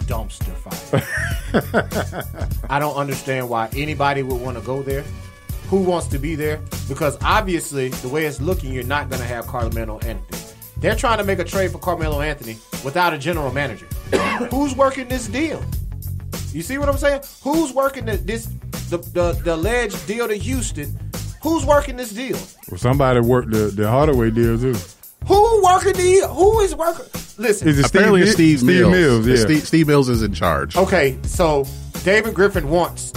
dumpster 0.06 0.54
fire. 0.54 2.24
I 2.70 2.78
don't 2.78 2.96
understand 2.96 3.48
why 3.48 3.68
anybody 3.76 4.22
would 4.22 4.40
want 4.40 4.56
to 4.56 4.62
go 4.62 4.82
there. 4.82 5.04
Who 5.68 5.82
wants 5.82 6.06
to 6.08 6.18
be 6.18 6.34
there? 6.34 6.60
Because 6.88 7.18
obviously, 7.22 7.88
the 7.88 8.08
way 8.08 8.24
it's 8.24 8.40
looking, 8.40 8.72
you're 8.72 8.84
not 8.84 9.10
going 9.10 9.20
to 9.20 9.28
have 9.28 9.46
Carmelo 9.46 9.98
Anthony. 9.98 10.38
They're 10.78 10.94
trying 10.96 11.18
to 11.18 11.24
make 11.24 11.38
a 11.40 11.44
trade 11.44 11.72
for 11.72 11.78
Carmelo 11.78 12.20
Anthony 12.20 12.56
without 12.84 13.12
a 13.12 13.18
general 13.18 13.52
manager. 13.52 13.86
Who's 14.50 14.74
working 14.74 15.08
this 15.08 15.26
deal? 15.26 15.62
You 16.52 16.62
see 16.62 16.78
what 16.78 16.88
I'm 16.88 16.96
saying? 16.96 17.22
Who's 17.42 17.72
working 17.72 18.06
the, 18.06 18.16
this 18.16 18.46
the, 18.88 18.98
the 19.12 19.32
the 19.44 19.54
alleged 19.54 20.06
deal 20.06 20.26
to 20.28 20.34
Houston? 20.34 20.98
Who's 21.42 21.66
working 21.66 21.96
this 21.96 22.12
deal? 22.12 22.38
Well, 22.70 22.78
somebody 22.78 23.20
worked 23.20 23.50
the, 23.50 23.66
the 23.66 23.90
Hardaway 23.90 24.30
deal 24.30 24.58
too. 24.58 24.76
Who 25.26 25.62
working 25.62 25.92
the? 25.92 26.26
Who 26.30 26.60
is 26.60 26.74
working? 26.74 27.04
Listen, 27.36 27.68
Is 27.68 27.78
it 27.78 27.86
Apparently, 27.86 28.22
it's 28.22 28.32
Steve, 28.32 28.60
Steve, 28.60 28.86
Mills. 28.88 28.92
Mills, 28.92 29.26
yeah. 29.26 29.36
Steve, 29.36 29.66
Steve 29.66 29.86
Mills 29.86 30.08
is 30.08 30.22
in 30.22 30.32
charge. 30.32 30.76
Okay, 30.76 31.18
so 31.22 31.66
David 32.04 32.34
Griffin 32.34 32.70
wants 32.70 33.12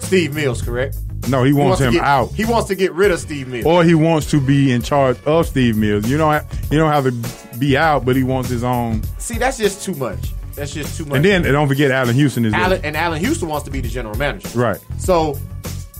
Steve 0.00 0.34
Mills, 0.34 0.62
correct? 0.62 0.96
No, 1.28 1.42
he 1.42 1.52
wants, 1.52 1.78
to 1.78 1.86
him 1.86 1.94
get, 1.94 2.04
out. 2.04 2.30
He 2.32 2.44
wants 2.44 2.68
to 2.68 2.74
get 2.74 2.92
rid 2.92 3.10
of 3.10 3.18
Steve 3.20 3.48
Mills. 3.48 3.64
or 3.64 3.84
he 3.84 3.94
wants 3.94 4.30
to 4.30 4.40
be 4.40 4.72
in 4.72 4.82
charge 4.82 5.18
of 5.24 5.46
Steve 5.46 5.76
Mills. 5.76 6.08
You 6.08 6.16
don't 6.16 6.32
have, 6.32 6.66
you 6.70 6.78
don't 6.78 6.92
have 6.92 7.04
to 7.04 7.58
be 7.58 7.76
out, 7.76 8.04
but 8.04 8.16
he 8.16 8.22
wants 8.22 8.48
his 8.48 8.64
own. 8.64 9.02
See, 9.18 9.38
that's 9.38 9.58
just 9.58 9.84
too 9.84 9.94
much. 9.94 10.32
That's 10.54 10.72
just 10.72 10.96
too 10.96 11.04
much. 11.04 11.16
And 11.16 11.24
then 11.24 11.44
and 11.44 11.52
don't 11.52 11.68
forget 11.68 11.90
Allan 11.90 12.14
Houston 12.14 12.44
is 12.44 12.52
there. 12.52 12.80
And 12.82 12.96
Allan 12.96 13.20
Houston 13.20 13.48
wants 13.48 13.64
to 13.66 13.70
be 13.70 13.80
the 13.80 13.88
general 13.88 14.16
manager. 14.16 14.48
right. 14.58 14.80
So 14.98 15.38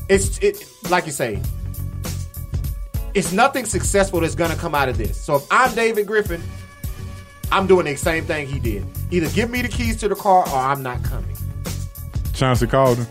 it's 0.09 0.39
it 0.39 0.65
like 0.91 1.07
you 1.07 1.13
say, 1.13 1.43
it's 3.15 3.33
nothing 3.33 3.67
successful 3.67 4.21
that's 4.21 4.35
gonna 4.35 4.57
come 4.57 4.75
out 4.75 4.89
of 4.89 4.97
this. 4.97 5.21
So 5.21 5.37
if 5.37 5.47
I'm 5.51 5.75
David 5.75 6.07
Griffin, 6.07 6.43
I'm 7.53 7.67
doing 7.67 7.85
the 7.87 7.97
same 7.97 8.25
thing 8.25 8.47
he 8.47 8.59
did. 8.59 8.87
Either 9.11 9.29
give 9.31 9.51
me 9.51 9.63
the 9.63 9.69
keys 9.69 9.97
to 9.99 10.09
the 10.09 10.17
car 10.17 10.49
or 10.49 10.57
I'm 10.57 10.83
not 10.83 11.03
coming. 11.03 11.37
Chauncey 12.33 12.67
him. 12.67 13.07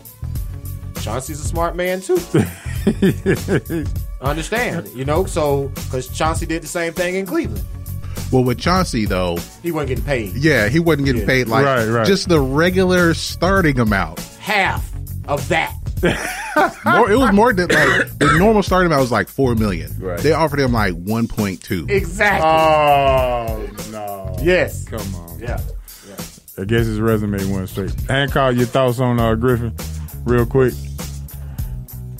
Chauncey's 1.06 1.38
a 1.38 1.44
smart 1.44 1.76
man 1.76 2.00
too. 2.00 2.18
Understand, 4.20 4.88
you 4.88 5.04
know, 5.04 5.24
so 5.24 5.68
because 5.68 6.08
Chauncey 6.08 6.46
did 6.46 6.64
the 6.64 6.66
same 6.66 6.92
thing 6.92 7.14
in 7.14 7.26
Cleveland, 7.26 7.64
Well, 8.32 8.42
with 8.42 8.58
Chauncey 8.58 9.04
though, 9.04 9.36
he 9.62 9.70
wasn't 9.70 9.90
getting 9.90 10.04
paid 10.04 10.32
yeah, 10.34 10.68
he 10.68 10.80
wasn't 10.80 11.06
getting 11.06 11.20
Yeah. 11.20 11.26
paid 11.28 11.46
like 11.46 11.64
Right, 11.64 11.86
right. 11.86 12.06
just 12.08 12.28
the 12.28 12.40
regular 12.40 13.14
starting 13.14 13.78
amount. 13.78 14.18
half 14.40 14.90
of 15.28 15.46
that. 15.48 15.74
More, 16.84 17.08
it 17.10 17.16
was 17.16 17.32
more 17.32 17.52
than 17.52 17.68
like 17.68 18.18
the 18.18 18.36
normal 18.38 18.64
starting 18.64 18.86
amount 18.86 19.02
was 19.02 19.12
like 19.12 19.28
four 19.28 19.54
million. 19.54 19.94
Right. 20.00 20.18
They 20.18 20.32
offered 20.32 20.58
him 20.60 20.72
like 20.72 20.94
one 20.94 21.28
point 21.28 21.62
two. 21.62 21.86
Exactly. 21.88 22.48
Oh 22.48 23.66
no! 23.92 24.36
yes. 24.42 24.84
Come 24.88 25.14
on. 25.14 25.38
Yeah. 25.38 25.60
I 26.58 26.64
guess 26.64 26.86
his 26.86 27.00
resume 27.00 27.44
went 27.52 27.68
straight. 27.68 27.94
Hancock, 28.08 28.56
your 28.56 28.66
thoughts 28.66 28.98
on 28.98 29.20
uh, 29.20 29.34
Griffin, 29.36 29.74
real 30.24 30.46
quick. 30.46 30.72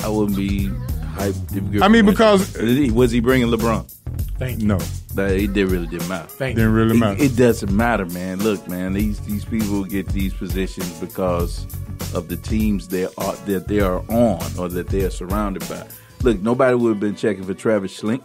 I 0.07 0.09
wouldn't 0.09 0.37
be 0.37 0.69
hyped. 1.17 1.75
If 1.75 1.83
I 1.83 1.89
mean, 1.89 2.07
because- 2.07 2.57
was 2.57 2.71
he, 2.77 2.91
was 2.93 3.11
he 3.11 3.19
bringing 3.21 3.49
LeBron? 3.49 3.91
Thank 4.39 4.61
you. 4.61 4.67
No, 4.69 4.79
That 5.15 5.33
it 5.33 5.53
did 5.53 5.69
really 5.71 5.87
didn't 5.89 6.09
matter. 6.09 6.29
Thank 6.29 6.57
didn't 6.57 6.75
really 6.75 6.97
matter. 6.99 7.21
It, 7.21 7.33
it 7.33 7.37
doesn't 7.37 7.75
matter, 7.75 8.05
man. 8.07 8.39
Look, 8.39 8.69
man, 8.69 8.93
these 8.93 9.19
these 9.21 9.45
people 9.45 9.83
get 9.85 10.07
these 10.09 10.33
positions 10.35 10.91
because 11.01 11.67
of 12.15 12.29
the 12.29 12.37
teams 12.37 12.87
they 12.87 13.07
are 13.19 13.35
that 13.47 13.67
they 13.67 13.81
are 13.81 13.99
on 14.11 14.45
or 14.59 14.69
that 14.69 14.89
they 14.89 15.05
are 15.05 15.11
surrounded 15.11 15.67
by. 15.69 15.85
Look, 16.23 16.41
nobody 16.41 16.75
would 16.77 16.91
have 16.91 17.01
been 17.01 17.17
checking 17.17 17.45
for 17.45 17.55
Travis 17.55 17.99
Schlenk, 17.99 18.23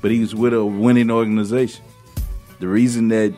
but 0.00 0.10
he 0.10 0.20
was 0.20 0.34
with 0.34 0.54
a 0.54 0.64
winning 0.64 1.10
organization. 1.10 1.84
The 2.58 2.66
reason 2.68 3.08
that 3.08 3.32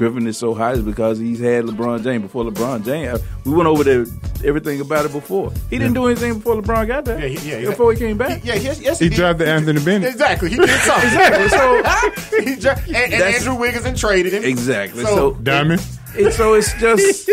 Griffin 0.00 0.26
is 0.26 0.38
so 0.38 0.54
high 0.54 0.72
is 0.72 0.80
because 0.80 1.18
he's 1.18 1.38
had 1.40 1.66
LeBron 1.66 2.02
James 2.02 2.22
before 2.22 2.42
LeBron 2.44 2.82
James. 2.86 3.20
We 3.44 3.52
went 3.52 3.66
over 3.68 3.84
there 3.84 4.06
everything 4.42 4.80
about 4.80 5.04
it 5.04 5.12
before. 5.12 5.52
He 5.68 5.76
didn't 5.76 5.92
do 5.92 6.06
anything 6.06 6.38
before 6.38 6.54
LeBron 6.62 6.86
got 6.86 7.04
there. 7.04 7.18
Yeah, 7.20 7.26
he- 7.38 7.50
yeah, 7.64 7.68
before 7.68 7.92
he 7.92 7.98
came 7.98 8.16
back. 8.16 8.42
Yeah, 8.42 8.54
yes, 8.54 8.80
yes, 8.80 8.98
He 8.98 9.10
did. 9.10 9.16
drafted 9.16 9.46
Anthony 9.46 9.78
Bennett. 9.84 10.08
Exactly, 10.08 10.48
he 10.48 10.56
did 10.56 10.70
something. 10.80 11.06
Exactly. 11.10 11.48
So 11.50 12.40
he 12.40 12.56
dra- 12.56 12.80
and, 12.86 13.12
and 13.12 13.22
Andrew 13.22 13.54
Wiggins 13.56 13.84
and 13.84 13.94
traded 13.94 14.32
him. 14.32 14.42
exactly. 14.42 15.04
So- 15.04 15.14
So, 15.14 15.30
Diamond. 15.42 15.82
it, 16.16 16.32
so 16.32 16.54
it's 16.54 16.72
just 16.80 17.28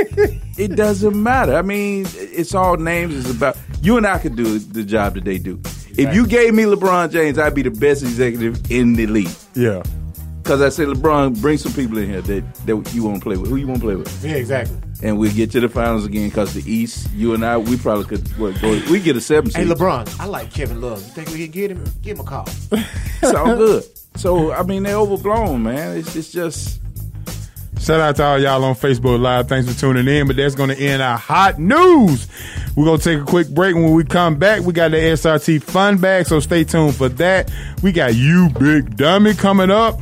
it 0.60 0.76
doesn't 0.76 1.24
matter. 1.24 1.56
I 1.56 1.62
mean, 1.62 2.06
it's 2.16 2.54
all 2.54 2.76
names. 2.76 3.16
It's 3.18 3.32
about 3.34 3.56
you 3.82 3.96
and 3.96 4.06
I 4.06 4.18
could 4.18 4.36
do 4.36 4.60
the 4.60 4.84
job 4.84 5.14
that 5.14 5.24
they 5.24 5.38
do. 5.38 5.58
If 5.98 6.14
you 6.14 6.28
gave 6.28 6.54
me 6.54 6.64
LeBron 6.64 7.12
James, 7.12 7.40
I'd 7.40 7.56
be 7.56 7.62
the 7.62 7.72
best 7.72 8.04
executive 8.04 8.70
in 8.70 8.94
the 8.96 9.08
league. 9.08 9.32
Yeah. 9.56 9.82
Because 10.48 10.62
I 10.62 10.70
said, 10.70 10.88
LeBron, 10.88 11.42
bring 11.42 11.58
some 11.58 11.74
people 11.74 11.98
in 11.98 12.10
here 12.10 12.22
that, 12.22 12.54
that 12.66 12.94
you 12.94 13.04
want 13.04 13.18
to 13.18 13.22
play 13.22 13.36
with. 13.36 13.50
Who 13.50 13.58
you 13.58 13.68
want 13.68 13.82
to 13.82 13.86
play 13.86 13.96
with? 13.98 14.24
Yeah, 14.24 14.36
exactly. 14.36 14.78
And 15.04 15.20
we'll 15.20 15.34
get 15.34 15.52
to 15.52 15.60
the 15.60 15.68
finals 15.68 16.06
again. 16.06 16.30
Because 16.30 16.54
the 16.54 16.64
East, 16.72 17.12
you 17.12 17.34
and 17.34 17.46
I, 17.46 17.58
we 17.58 17.76
probably 17.76 18.06
could 18.06 18.26
what, 18.38 18.62
go. 18.62 18.70
We 18.90 19.02
get 19.02 19.18
a 19.18 19.20
seven 19.20 19.52
seed. 19.52 19.68
Hey, 19.68 19.70
LeBron, 19.70 20.18
I 20.22 20.24
like 20.24 20.54
Kevin 20.54 20.80
Love. 20.80 21.06
You 21.06 21.12
think 21.12 21.32
we 21.32 21.40
can 21.40 21.52
get 21.52 21.72
him? 21.72 21.84
Give 22.02 22.18
him 22.18 22.26
a 22.26 22.30
call. 22.30 22.48
It's 23.22 23.34
all 23.34 23.58
good. 23.58 23.84
So 24.16 24.54
I 24.54 24.64
mean, 24.64 24.84
they're 24.84 24.96
overblown, 24.96 25.64
man. 25.64 25.98
It's, 25.98 26.16
it's 26.16 26.32
just 26.32 26.80
Shout 27.82 28.00
out 28.00 28.16
to 28.16 28.24
all 28.24 28.40
y'all 28.40 28.64
on 28.64 28.76
Facebook 28.76 29.20
Live. 29.20 29.48
Thanks 29.48 29.72
for 29.72 29.78
tuning 29.80 30.08
in. 30.08 30.28
But 30.28 30.36
that's 30.36 30.56
going 30.56 30.70
to 30.70 30.78
end 30.78 31.02
our 31.02 31.18
hot 31.18 31.60
news. 31.60 32.28
We're 32.76 32.86
going 32.86 33.00
to 33.00 33.04
take 33.04 33.20
a 33.20 33.26
quick 33.26 33.50
break. 33.50 33.76
When 33.76 33.92
we 33.94 34.04
come 34.04 34.38
back, 34.38 34.62
we 34.62 34.72
got 34.72 34.92
the 34.92 34.98
SRT 34.98 35.62
fun 35.62 35.98
bag. 35.98 36.26
So 36.26 36.40
stay 36.40 36.64
tuned 36.64 36.96
for 36.96 37.10
that. 37.10 37.52
We 37.84 37.92
got 37.92 38.16
You 38.16 38.50
Big 38.60 38.96
Dummy 38.96 39.34
coming 39.34 39.72
up. 39.72 40.00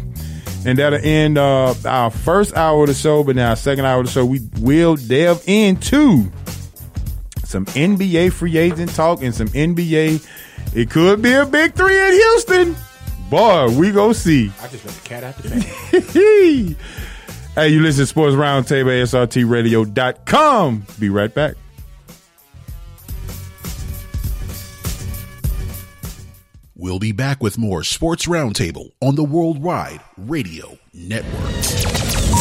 And 0.65 0.79
that'll 0.79 0.99
end 1.01 1.37
uh, 1.37 1.75
our 1.85 2.09
first 2.09 2.55
hour 2.55 2.81
of 2.81 2.87
the 2.87 2.93
show. 2.93 3.23
But 3.23 3.35
now, 3.35 3.49
our 3.49 3.55
second 3.55 3.85
hour 3.85 3.99
of 3.99 4.07
the 4.07 4.11
show, 4.11 4.25
we 4.25 4.41
will 4.59 4.95
delve 4.95 5.43
into 5.47 6.31
some 7.43 7.65
NBA 7.67 8.33
free 8.33 8.57
agent 8.57 8.93
talk 8.95 9.21
and 9.21 9.33
some 9.33 9.47
NBA. 9.49 10.27
It 10.75 10.89
could 10.89 11.21
be 11.21 11.33
a 11.33 11.45
big 11.45 11.73
three 11.73 11.97
in 11.97 12.11
Houston. 12.11 12.75
Boy, 13.29 13.69
we 13.77 13.91
go 13.91 14.13
see. 14.13 14.51
I 14.61 14.67
just 14.67 14.85
let 14.85 14.95
the 14.95 15.07
cat 15.07 15.23
out 15.23 15.37
the 15.37 15.49
bag. 15.49 16.77
hey, 17.55 17.67
you 17.69 17.81
listen 17.81 18.03
to 18.03 18.07
Sports 18.07 18.35
Roundtable, 18.35 19.01
SRTRadio.com. 19.03 20.85
Be 20.99 21.09
right 21.09 21.33
back. 21.33 21.55
We'll 26.85 26.99
be 26.99 27.13
back 27.13 27.41
with 27.41 27.57
more 27.57 27.83
Sports 27.83 28.27
Roundtable 28.27 28.91
on 29.01 29.15
the 29.15 29.23
Worldwide 29.23 30.01
Radio 30.17 30.77
Network. 30.93 31.51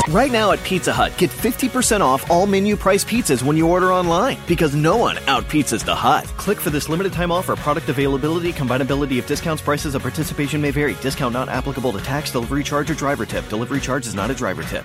Right 0.08 0.30
now 0.30 0.52
at 0.52 0.62
Pizza 0.64 0.92
Hut, 0.92 1.16
get 1.16 1.30
50% 1.30 2.02
off 2.02 2.30
all 2.30 2.46
menu 2.46 2.76
price 2.76 3.02
pizzas 3.06 3.42
when 3.42 3.56
you 3.56 3.66
order 3.66 3.90
online 3.90 4.36
because 4.46 4.74
no 4.74 4.98
one 4.98 5.18
out 5.28 5.44
pizzas 5.44 5.82
the 5.82 5.94
Hut. 5.94 6.24
Click 6.36 6.60
for 6.60 6.68
this 6.68 6.90
limited 6.90 7.14
time 7.14 7.32
offer. 7.32 7.56
Product 7.56 7.88
availability, 7.88 8.52
combinability 8.52 9.18
of 9.18 9.24
discounts, 9.24 9.62
prices, 9.62 9.94
and 9.94 10.02
participation 10.02 10.60
may 10.60 10.70
vary. 10.70 10.92
Discount 10.96 11.32
not 11.32 11.48
applicable 11.48 11.92
to 11.92 12.04
tax, 12.04 12.30
delivery 12.30 12.62
charge, 12.62 12.90
or 12.90 12.94
driver 12.94 13.24
tip. 13.24 13.48
Delivery 13.48 13.80
charge 13.80 14.06
is 14.06 14.14
not 14.14 14.30
a 14.30 14.34
driver 14.34 14.62
tip. 14.64 14.84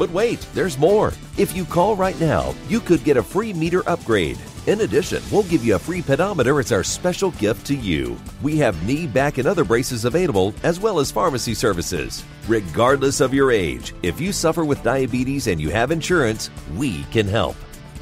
But 0.00 0.10
wait, 0.12 0.40
there's 0.54 0.78
more. 0.78 1.12
If 1.36 1.54
you 1.54 1.66
call 1.66 1.94
right 1.94 2.18
now, 2.18 2.54
you 2.70 2.80
could 2.80 3.04
get 3.04 3.18
a 3.18 3.22
free 3.22 3.52
meter 3.52 3.86
upgrade. 3.86 4.38
In 4.66 4.80
addition, 4.80 5.22
we'll 5.30 5.42
give 5.42 5.62
you 5.62 5.74
a 5.74 5.78
free 5.78 6.00
pedometer 6.00 6.58
as 6.58 6.72
our 6.72 6.82
special 6.82 7.32
gift 7.32 7.66
to 7.66 7.74
you. 7.74 8.18
We 8.40 8.56
have 8.56 8.82
knee, 8.86 9.06
back, 9.06 9.36
and 9.36 9.46
other 9.46 9.62
braces 9.62 10.06
available, 10.06 10.54
as 10.62 10.80
well 10.80 11.00
as 11.00 11.10
pharmacy 11.10 11.52
services. 11.52 12.24
Regardless 12.48 13.20
of 13.20 13.34
your 13.34 13.52
age, 13.52 13.92
if 14.02 14.18
you 14.18 14.32
suffer 14.32 14.64
with 14.64 14.82
diabetes 14.82 15.48
and 15.48 15.60
you 15.60 15.68
have 15.68 15.90
insurance, 15.90 16.48
we 16.76 17.02
can 17.12 17.28
help. 17.28 17.56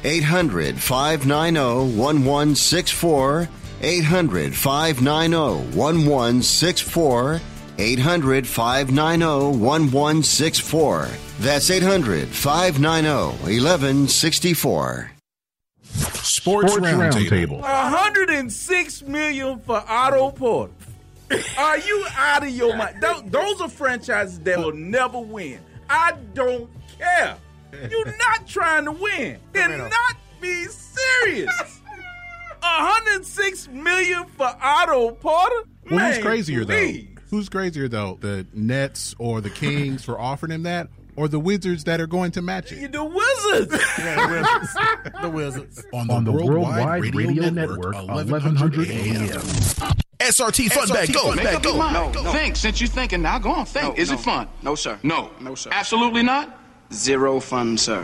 800 0.05 0.79
590 0.79 1.97
1164. 1.99 3.49
800 3.81 4.55
590 4.55 5.75
1164. 5.75 7.41
800 7.79 8.45
590 8.45 9.57
1164. 9.57 11.09
That's 11.39 11.69
800 11.69 12.27
590 12.27 13.09
1164. 13.41 15.11
Sports, 15.83 16.75
Roundtable. 16.75 17.61
106 17.61 19.01
million 19.03 19.59
for 19.61 19.83
Otto 19.87 20.31
Porter. 20.31 20.73
Are 21.57 21.77
you 21.77 22.05
out 22.17 22.43
of 22.43 22.49
your 22.49 22.75
mind? 22.75 23.01
Those, 23.01 23.23
those 23.27 23.61
are 23.61 23.69
franchises 23.69 24.39
that 24.41 24.57
will 24.59 24.73
never 24.73 25.19
win. 25.19 25.59
I 25.89 26.13
don't 26.33 26.69
care. 26.97 27.37
You're 27.89 28.17
not 28.17 28.45
trying 28.47 28.85
to 28.85 28.91
win. 28.91 29.39
Cannot 29.53 30.17
be 30.41 30.65
serious. 30.65 31.81
106 32.61 33.67
million 33.69 34.25
for 34.25 34.53
Otto 34.61 35.11
Porter. 35.11 35.63
Well, 35.89 36.07
who's 36.11 36.17
crazier 36.21 36.65
please. 36.65 37.05
though? 37.05 37.08
Who's 37.29 37.49
crazier 37.49 37.87
though? 37.87 38.17
The 38.19 38.47
Nets 38.53 39.15
or 39.19 39.41
the 39.41 39.49
Kings 39.49 40.03
for 40.03 40.19
offering 40.19 40.51
him 40.51 40.63
that, 40.63 40.87
or 41.15 41.27
the 41.27 41.39
Wizards 41.39 41.83
that 41.83 42.01
are 42.01 42.07
going 42.07 42.31
to 42.31 42.41
match 42.41 42.71
it? 42.71 42.91
The 42.91 43.03
Wizards. 43.03 43.71
the 45.21 45.29
Wizards. 45.33 45.85
On 45.93 46.07
the, 46.07 46.13
on 46.13 46.23
the 46.23 46.31
Worldwide, 46.31 46.51
Worldwide 46.51 47.01
Radio, 47.01 47.27
Radio 47.27 47.49
Network, 47.49 47.93
Network, 47.93 48.07
1100 48.07 48.89
AM. 48.89 49.27
SRT 50.19 50.71
Fun 50.71 50.89
Bag, 50.89 51.13
go. 51.13 51.33
Make 51.33 51.45
up 51.47 51.63
go. 51.63 51.69
your 51.69 51.77
mind. 51.79 52.15
Think. 52.15 52.55
Since 52.55 52.81
you're 52.81 52.89
thinking 52.89 53.21
now, 53.21 53.39
go 53.39 53.51
on. 53.51 53.65
Think. 53.65 53.97
Is 53.97 54.11
it 54.11 54.19
fun? 54.19 54.47
No, 54.61 54.75
sir. 54.75 54.99
No. 55.03 55.31
No, 55.39 55.55
sir. 55.55 55.69
Absolutely 55.71 56.23
not. 56.23 56.57
Zero 56.91 57.39
fun, 57.39 57.77
sir. 57.77 58.03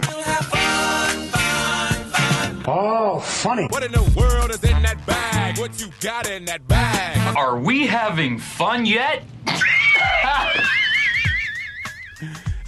Oh, 2.68 3.20
funny. 3.20 3.68
What 3.68 3.84
in 3.84 3.92
the 3.92 4.02
world 4.18 4.50
is 4.50 4.64
in 4.64 4.82
that 4.82 5.06
bag? 5.06 5.60
What 5.60 5.80
you 5.80 5.88
got 6.02 6.28
in 6.28 6.46
that 6.46 6.68
bag? 6.68 7.38
Are 7.38 7.60
we 7.60 7.86
having 7.86 8.40
fun 8.40 8.88
yet? 8.88 9.24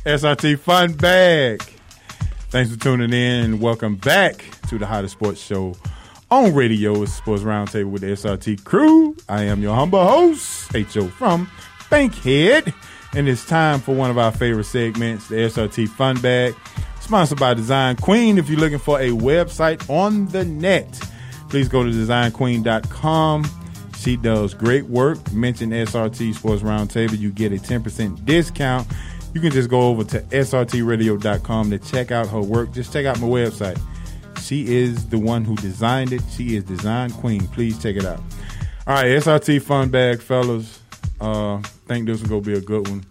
SRT 0.05 0.59
Fun 0.59 0.93
Bag. 0.93 1.63
Thanks 2.49 2.71
for 2.71 2.79
tuning 2.79 3.11
in 3.11 3.43
and 3.45 3.59
welcome 3.59 3.95
back 3.95 4.45
to 4.69 4.77
the 4.77 4.85
hottest 4.85 5.13
sports 5.13 5.41
show 5.41 5.75
on 6.29 6.53
radio. 6.53 7.01
It's 7.01 7.13
Sports 7.13 7.41
Roundtable 7.41 7.89
with 7.89 8.01
the 8.03 8.09
SRT 8.09 8.63
crew. 8.63 9.15
I 9.27 9.43
am 9.43 9.63
your 9.63 9.73
humble 9.73 10.05
host, 10.05 10.75
H.O. 10.75 11.07
from 11.07 11.49
Bankhead. 11.89 12.71
And 13.13 13.27
it's 13.27 13.45
time 13.47 13.79
for 13.79 13.95
one 13.95 14.11
of 14.11 14.19
our 14.19 14.31
favorite 14.31 14.65
segments, 14.65 15.27
the 15.27 15.37
SRT 15.37 15.89
Fun 15.89 16.21
Bag, 16.21 16.53
sponsored 17.07 17.39
by 17.39 17.53
Design 17.53 17.95
Queen. 17.95 18.37
If 18.37 18.49
you're 18.49 18.59
looking 18.59 18.79
for 18.79 18.99
a 18.99 19.11
website 19.11 19.89
on 19.89 20.27
the 20.27 20.43
net, 20.43 20.99
please 21.49 21.69
go 21.69 21.81
to 21.81 21.89
designqueen.com. 21.89 23.45
She 23.97 24.17
does 24.17 24.53
great 24.53 24.83
work. 24.87 25.31
Mention 25.31 25.69
SRT 25.69 26.35
Sports 26.35 26.63
Roundtable. 26.63 27.17
You 27.17 27.31
get 27.31 27.53
a 27.53 27.55
10% 27.55 28.25
discount. 28.25 28.87
You 29.33 29.39
can 29.39 29.51
just 29.51 29.69
go 29.69 29.83
over 29.83 30.03
to 30.03 30.19
srtradio.com 30.19 31.69
to 31.69 31.79
check 31.79 32.11
out 32.11 32.27
her 32.27 32.41
work. 32.41 32.73
Just 32.73 32.91
check 32.91 33.05
out 33.05 33.21
my 33.21 33.27
website. 33.27 33.79
She 34.41 34.75
is 34.75 35.07
the 35.07 35.17
one 35.17 35.45
who 35.45 35.55
designed 35.55 36.11
it. 36.11 36.21
She 36.35 36.57
is 36.57 36.65
Design 36.65 37.11
Queen. 37.11 37.47
Please 37.47 37.81
check 37.81 37.95
it 37.95 38.03
out. 38.03 38.19
All 38.85 38.95
right, 38.95 39.05
SRT 39.05 39.61
Fun 39.61 39.89
Bag, 39.89 40.19
fellas. 40.19 40.81
Uh, 41.21 41.61
think 41.87 42.05
this 42.05 42.21
is 42.21 42.27
going 42.27 42.43
to 42.43 42.49
be 42.49 42.57
a 42.57 42.61
good 42.61 42.85
one. 42.89 43.05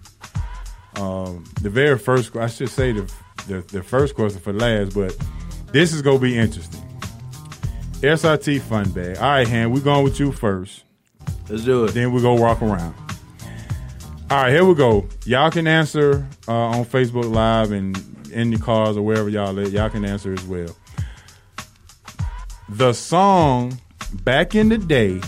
Um, 0.96 1.44
the 1.62 1.70
very 1.70 1.98
first, 1.98 2.36
I 2.36 2.46
should 2.46 2.68
say 2.68 2.92
the, 2.92 3.10
the 3.46 3.60
the 3.72 3.82
first 3.82 4.14
question 4.14 4.40
for 4.40 4.52
last, 4.52 4.94
but 4.94 5.16
this 5.72 5.92
is 5.92 6.02
gonna 6.02 6.18
be 6.18 6.36
interesting. 6.36 6.82
SRT 8.00 8.60
Fun 8.60 8.90
Bag. 8.90 9.16
All 9.16 9.22
right, 9.22 9.48
Han, 9.48 9.72
we're 9.72 9.80
going 9.80 10.04
with 10.04 10.20
you 10.20 10.32
first. 10.32 10.84
Let's 11.48 11.64
do 11.64 11.84
it. 11.84 11.94
Then 11.94 12.12
we 12.12 12.20
go 12.20 12.34
walk 12.34 12.60
around. 12.60 12.94
All 14.30 14.42
right, 14.42 14.50
here 14.50 14.64
we 14.64 14.74
go. 14.74 15.08
Y'all 15.24 15.50
can 15.50 15.66
answer 15.66 16.26
uh, 16.48 16.52
on 16.52 16.84
Facebook 16.84 17.32
Live 17.32 17.72
and 17.72 17.96
in 18.32 18.50
the 18.50 18.58
cars 18.58 18.96
or 18.96 19.02
wherever 19.02 19.28
y'all 19.28 19.58
at. 19.60 19.70
Y'all 19.70 19.88
can 19.88 20.04
answer 20.04 20.32
as 20.32 20.44
well. 20.44 20.74
The 22.68 22.92
song 22.92 23.80
back 24.24 24.54
in 24.54 24.68
the 24.68 24.78
day 24.78 25.20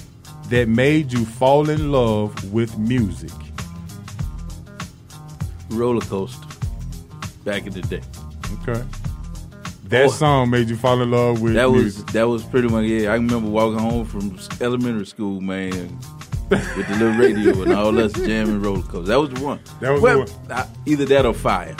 that 0.48 0.68
made 0.68 1.12
you 1.12 1.24
fall 1.24 1.70
in 1.70 1.92
love 1.92 2.52
with 2.52 2.76
music. 2.78 3.30
Roller 5.70 6.00
coaster. 6.00 6.47
Back 7.44 7.66
in 7.66 7.72
the 7.72 7.82
day. 7.82 8.02
Okay. 8.62 8.82
That 9.88 10.06
Oh. 10.06 10.10
song 10.10 10.50
made 10.50 10.68
you 10.68 10.76
fall 10.76 11.00
in 11.00 11.10
love 11.10 11.40
with 11.40 11.54
That 11.54 11.70
was 11.70 12.04
that 12.06 12.28
was 12.28 12.42
pretty 12.44 12.68
much 12.68 12.84
yeah. 12.84 13.10
I 13.10 13.14
remember 13.14 13.48
walking 13.48 13.78
home 13.78 14.04
from 14.04 14.38
elementary 14.60 15.06
school, 15.06 15.40
man, 15.40 15.98
with 16.50 16.88
the 16.88 16.96
little 16.98 17.18
radio 17.18 17.62
and 17.62 17.72
all 17.72 17.98
us 17.98 18.12
jamming 18.12 18.60
roller 18.60 18.82
coaster. 18.82 19.08
That 19.12 19.20
was 19.20 19.30
the 19.30 19.40
one. 19.44 19.60
That 19.80 19.92
was 19.92 20.02
well, 20.02 20.24
the 20.46 20.54
uh, 20.56 20.66
either 20.84 21.04
that 21.06 21.24
or 21.24 21.32
fire. 21.32 21.74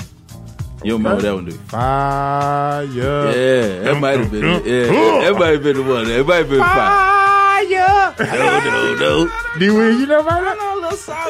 You 0.84 0.92
remember 0.94 1.20
that 1.22 1.34
one, 1.34 1.44
dude? 1.46 1.54
Fire. 1.68 2.84
Yeah, 2.84 3.80
that 3.82 3.98
might 4.00 4.20
have 4.20 4.30
been. 4.30 4.44
Yeah, 4.64 4.86
that 5.24 5.36
might 5.38 5.48
have 5.54 5.62
been 5.64 5.76
the 5.76 5.82
one. 5.82 6.04
That 6.06 6.24
might 6.26 6.36
have 6.36 6.48
been 6.48 6.60
fire. 6.60 6.74
Fire. 6.76 7.47
No, 7.66 8.14
no, 8.18 8.94
no. 8.94 9.58
D 9.58 9.70
Will, 9.70 9.98
you 9.98 10.06
know 10.06 10.20
about 10.20 10.44
that? 10.44 10.58
a 10.58 10.74
little 10.76 10.96
song, 10.96 11.26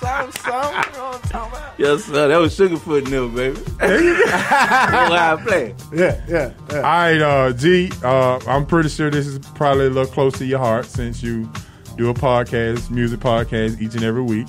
song, 0.00 0.32
song, 0.32 0.32
song. 0.32 0.72
You 0.72 0.92
know 0.92 1.04
what 1.08 1.14
I'm 1.14 1.20
talking 1.30 1.52
about? 1.58 1.74
Yes, 1.78 2.04
sir. 2.04 2.28
That 2.28 2.36
was 2.38 2.56
Sugarfoot 2.58 2.98
and 3.04 3.06
them, 3.08 3.34
baby. 3.34 3.56
That's 3.78 5.10
why 5.10 5.32
I 5.32 5.36
play. 5.42 5.74
Yeah, 5.92 6.20
yeah, 6.28 6.52
yeah. 6.70 6.76
All 6.76 6.82
right, 6.82 7.20
uh, 7.20 7.52
G. 7.52 7.90
Uh, 8.02 8.38
I'm 8.46 8.64
pretty 8.66 8.88
sure 8.88 9.10
this 9.10 9.26
is 9.26 9.38
probably 9.54 9.86
a 9.86 9.90
little 9.90 10.10
close 10.12 10.38
to 10.38 10.46
your 10.46 10.58
heart 10.58 10.86
since 10.86 11.22
you 11.22 11.50
do 11.96 12.08
a 12.10 12.14
podcast, 12.14 12.90
music 12.90 13.20
podcast, 13.20 13.80
each 13.80 13.94
and 13.94 14.04
every 14.04 14.22
week. 14.22 14.46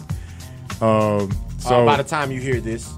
Um, 0.82 1.32
so 1.60 1.82
Uh, 1.82 1.86
by 1.86 1.98
the 1.98 2.04
time 2.04 2.32
you 2.32 2.40
hear 2.40 2.62
this, 2.62 2.90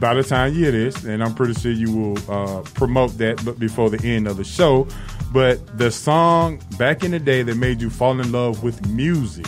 by 0.00 0.14
the 0.14 0.22
time 0.22 0.52
you 0.54 0.60
hear 0.64 0.72
this, 0.72 1.04
and 1.04 1.22
I'm 1.22 1.34
pretty 1.34 1.54
sure 1.54 1.72
you 1.72 1.90
will 1.90 2.18
uh, 2.30 2.60
promote 2.74 3.16
that 3.18 3.42
but 3.44 3.58
before 3.58 3.88
the 3.90 4.06
end 4.06 4.26
of 4.28 4.36
the 4.36 4.44
show. 4.44 4.86
But 5.32 5.78
the 5.78 5.90
song 5.90 6.60
back 6.78 7.04
in 7.04 7.12
the 7.12 7.20
day 7.20 7.42
that 7.42 7.56
made 7.56 7.80
you 7.80 7.90
fall 7.90 8.18
in 8.20 8.32
love 8.32 8.62
with 8.62 8.86
music. 8.88 9.46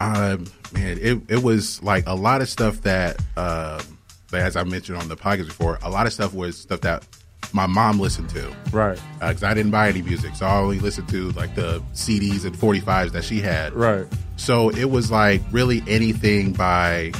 Um, 0.00 0.46
man, 0.72 0.98
it 1.00 1.20
it 1.28 1.42
was 1.42 1.82
like 1.82 2.04
a 2.06 2.14
lot 2.14 2.40
of 2.40 2.48
stuff 2.48 2.82
that, 2.82 3.20
that 3.34 3.84
as 4.32 4.54
I 4.56 4.62
mentioned 4.62 4.98
on 4.98 5.08
the 5.08 5.16
podcast 5.16 5.46
before, 5.46 5.78
a 5.82 5.90
lot 5.90 6.06
of 6.06 6.12
stuff 6.12 6.32
was 6.32 6.56
stuff 6.56 6.82
that 6.82 7.04
my 7.52 7.66
mom 7.66 7.98
listened 7.98 8.28
to. 8.30 8.54
Right. 8.72 9.00
Because 9.14 9.42
I 9.42 9.54
didn't 9.54 9.72
buy 9.72 9.88
any 9.88 10.02
music, 10.02 10.34
so 10.36 10.46
I 10.46 10.58
only 10.58 10.78
listened 10.80 11.08
to 11.08 11.30
like 11.32 11.54
the 11.54 11.80
CDs 11.94 12.44
and 12.44 12.54
45s 12.56 13.12
that 13.12 13.24
she 13.24 13.40
had. 13.40 13.72
Right. 13.72 14.06
So 14.36 14.70
it 14.70 14.84
was 14.84 15.10
like 15.10 15.42
really 15.50 15.82
anything 15.88 16.52
by, 16.52 17.12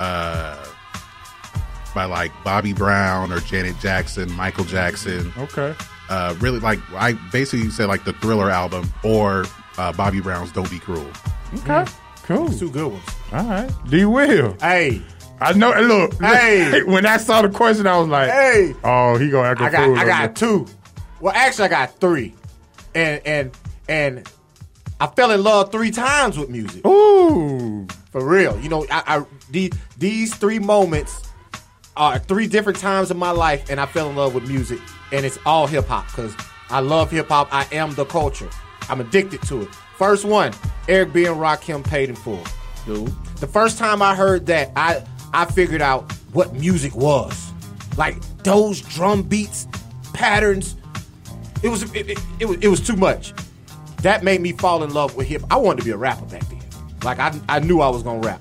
uh, 0.00 0.64
by 1.96 2.04
like 2.04 2.30
Bobby 2.44 2.74
Brown 2.74 3.32
or 3.32 3.40
Janet 3.40 3.80
Jackson, 3.80 4.30
Michael 4.32 4.64
Jackson. 4.64 5.32
Okay. 5.38 5.74
Uh, 6.10 6.36
really 6.38 6.60
like 6.60 6.78
I 6.92 7.14
basically 7.32 7.70
said 7.70 7.88
like 7.88 8.04
the 8.04 8.12
Thriller 8.12 8.50
album 8.50 8.92
or 9.02 9.46
uh, 9.78 9.92
Bobby 9.94 10.20
Brown's 10.20 10.52
"Don't 10.52 10.70
Be 10.70 10.78
Cruel." 10.78 11.10
Okay. 11.54 11.84
Cool. 12.22 12.50
two 12.50 12.70
good 12.70 12.92
ones. 12.92 13.08
All 13.32 13.44
right. 13.44 13.70
D 13.88 14.04
Will. 14.04 14.56
Hey. 14.60 15.00
I 15.40 15.54
know. 15.54 15.72
Look. 15.72 16.20
Hey. 16.20 16.82
when 16.86 17.06
I 17.06 17.16
saw 17.16 17.42
the 17.42 17.48
question, 17.48 17.86
I 17.86 17.98
was 17.98 18.08
like, 18.08 18.30
Hey. 18.30 18.74
Oh, 18.84 19.16
he 19.16 19.30
gonna 19.30 19.48
act 19.48 19.60
a 19.60 19.64
I 19.64 19.70
got 19.70 19.84
fool 19.86 19.96
I 19.96 20.04
got 20.04 20.30
me. 20.30 20.34
two. 20.34 20.66
Well, 21.20 21.32
actually, 21.34 21.64
I 21.64 21.68
got 21.68 21.98
three, 21.98 22.34
and 22.94 23.22
and 23.24 23.58
and 23.88 24.30
I 25.00 25.06
fell 25.06 25.30
in 25.30 25.42
love 25.42 25.72
three 25.72 25.90
times 25.90 26.38
with 26.38 26.50
music. 26.50 26.86
Ooh, 26.86 27.86
for 28.10 28.22
real. 28.22 28.60
You 28.60 28.68
know, 28.68 28.86
I, 28.90 29.18
I 29.18 29.26
these 29.50 29.72
these 29.96 30.34
three 30.34 30.58
moments 30.58 31.25
are 31.96 32.18
three 32.18 32.46
different 32.46 32.78
times 32.78 33.10
in 33.10 33.16
my 33.16 33.30
life, 33.30 33.70
and 33.70 33.80
I 33.80 33.86
fell 33.86 34.10
in 34.10 34.16
love 34.16 34.34
with 34.34 34.48
music, 34.48 34.80
and 35.12 35.24
it's 35.24 35.38
all 35.46 35.66
hip 35.66 35.86
hop 35.86 36.06
because 36.06 36.34
I 36.70 36.80
love 36.80 37.10
hip 37.10 37.28
hop. 37.28 37.48
I 37.52 37.66
am 37.72 37.94
the 37.94 38.04
culture. 38.04 38.50
I'm 38.88 39.00
addicted 39.00 39.42
to 39.42 39.62
it. 39.62 39.74
First 39.96 40.24
one, 40.24 40.52
Eric 40.88 41.12
B 41.12 41.24
and 41.24 41.36
Rakim 41.36 41.84
paid 41.84 42.08
in 42.08 42.16
full. 42.16 42.44
Dude. 42.84 43.08
The 43.36 43.46
first 43.46 43.78
time 43.78 44.02
I 44.02 44.14
heard 44.14 44.46
that, 44.46 44.70
I 44.76 45.02
I 45.32 45.44
figured 45.46 45.82
out 45.82 46.10
what 46.32 46.54
music 46.54 46.94
was. 46.94 47.52
Like 47.96 48.20
those 48.38 48.80
drum 48.80 49.22
beats, 49.22 49.66
patterns. 50.12 50.76
It 51.62 51.68
was 51.68 51.82
it, 51.94 52.10
it, 52.10 52.18
it 52.38 52.46
was 52.46 52.58
it 52.60 52.68
was 52.68 52.86
too 52.86 52.96
much. 52.96 53.32
That 54.02 54.22
made 54.22 54.40
me 54.40 54.52
fall 54.52 54.84
in 54.84 54.92
love 54.92 55.16
with 55.16 55.26
hip. 55.26 55.42
I 55.50 55.56
wanted 55.56 55.80
to 55.80 55.84
be 55.84 55.90
a 55.90 55.96
rapper 55.96 56.26
back 56.26 56.46
then. 56.48 56.60
Like 57.02 57.18
I 57.18 57.38
I 57.48 57.58
knew 57.60 57.80
I 57.80 57.88
was 57.88 58.02
gonna 58.02 58.20
rap. 58.20 58.40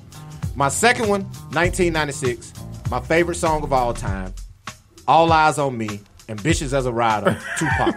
My 0.56 0.70
second 0.70 1.10
one, 1.10 1.24
1996, 1.52 2.54
my 2.90 3.00
favorite 3.00 3.36
song 3.36 3.64
of 3.64 3.74
all 3.74 3.94
time, 3.94 4.34
All 5.08 5.32
Eyes 5.32 5.58
on 5.58 5.78
Me, 5.78 6.00
Ambitious 6.30 6.74
as 6.74 6.86
a 6.86 6.92
Rider, 6.92 7.40
Tupac. 7.58 7.96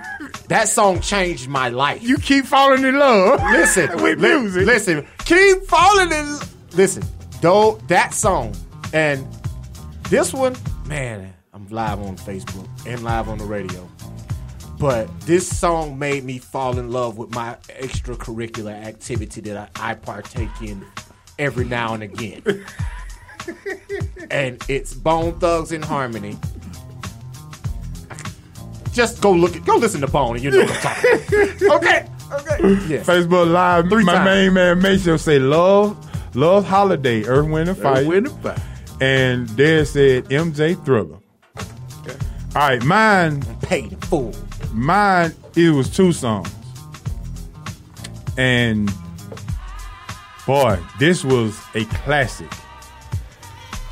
That 0.49 0.69
song 0.69 1.01
changed 1.01 1.49
my 1.49 1.69
life. 1.69 2.03
You 2.03 2.17
keep 2.19 2.45
falling 2.47 2.85
in 2.85 2.99
love. 2.99 3.41
Listen, 3.53 4.03
with 4.03 4.21
li- 4.21 4.39
music. 4.41 4.67
Listen, 4.67 5.07
keep 5.25 5.63
falling 5.65 6.13
in. 6.13 6.39
Listen, 6.73 7.03
though 7.41 7.81
that 7.89 8.15
song 8.15 8.55
and 8.93 9.27
this 10.11 10.33
one, 10.33 10.57
man, 10.87 11.35
I'm 11.53 11.67
live 11.69 12.01
on 12.01 12.17
Facebook 12.17 12.69
and 12.87 13.03
live 13.03 13.29
on 13.29 13.39
the 13.39 13.45
radio. 13.45 13.87
But 14.79 15.09
this 15.23 15.47
song 15.59 15.99
made 15.99 16.23
me 16.25 16.39
fall 16.39 16.79
in 16.79 16.91
love 16.93 17.19
with 17.19 17.35
my 17.35 17.57
extracurricular 17.69 18.73
activity 18.73 19.41
that 19.43 19.71
I, 19.77 19.91
I 19.91 19.95
partake 19.95 20.51
in 20.63 20.85
every 21.39 21.65
now 21.65 21.95
and 21.95 22.03
again. 22.03 22.43
and 24.31 24.63
it's 24.69 24.95
Bone 24.95 25.39
Thugs 25.39 25.73
in 25.73 25.83
Harmony. 25.83 26.37
Just 28.93 29.21
go 29.21 29.31
look 29.33 29.55
at, 29.57 29.65
go 29.65 29.77
listen 29.77 30.01
to 30.01 30.09
Bone 30.09 30.37
and 30.37 30.45
you 30.45 30.51
know 30.51 30.61
what 30.61 30.71
I'm 30.71 30.81
talking 30.81 31.67
about. 31.67 31.83
okay, 31.83 32.09
okay. 32.33 32.87
Yes. 32.89 33.07
Facebook 33.07 33.51
Live, 33.51 33.89
Three 33.89 34.05
my 34.05 34.15
times. 34.15 34.25
main 34.25 34.55
man 34.55 34.81
Maceo 34.83 35.17
say 35.17 35.39
love, 35.39 35.97
love 36.35 36.65
holiday, 36.67 37.25
Earth, 37.25 37.49
Wind, 37.49 37.69
and 37.69 37.79
Fire. 37.79 38.05
Wind 38.07 38.27
and 38.27 38.43
Fire. 38.43 38.63
And 39.01 39.49
there 39.51 39.85
said 39.85 40.25
MJ 40.25 40.83
Thriller. 40.85 41.19
All 42.57 42.69
right, 42.69 42.83
mine. 42.85 43.43
Paid 43.63 43.93
in 43.93 44.01
full. 44.01 44.35
Mine, 44.73 45.33
it 45.55 45.71
was 45.71 45.89
two 45.95 46.13
songs. 46.13 46.53
And 48.37 48.91
boy, 50.47 50.79
this 50.99 51.25
was 51.25 51.57
a 51.75 51.85
classic. 51.87 52.51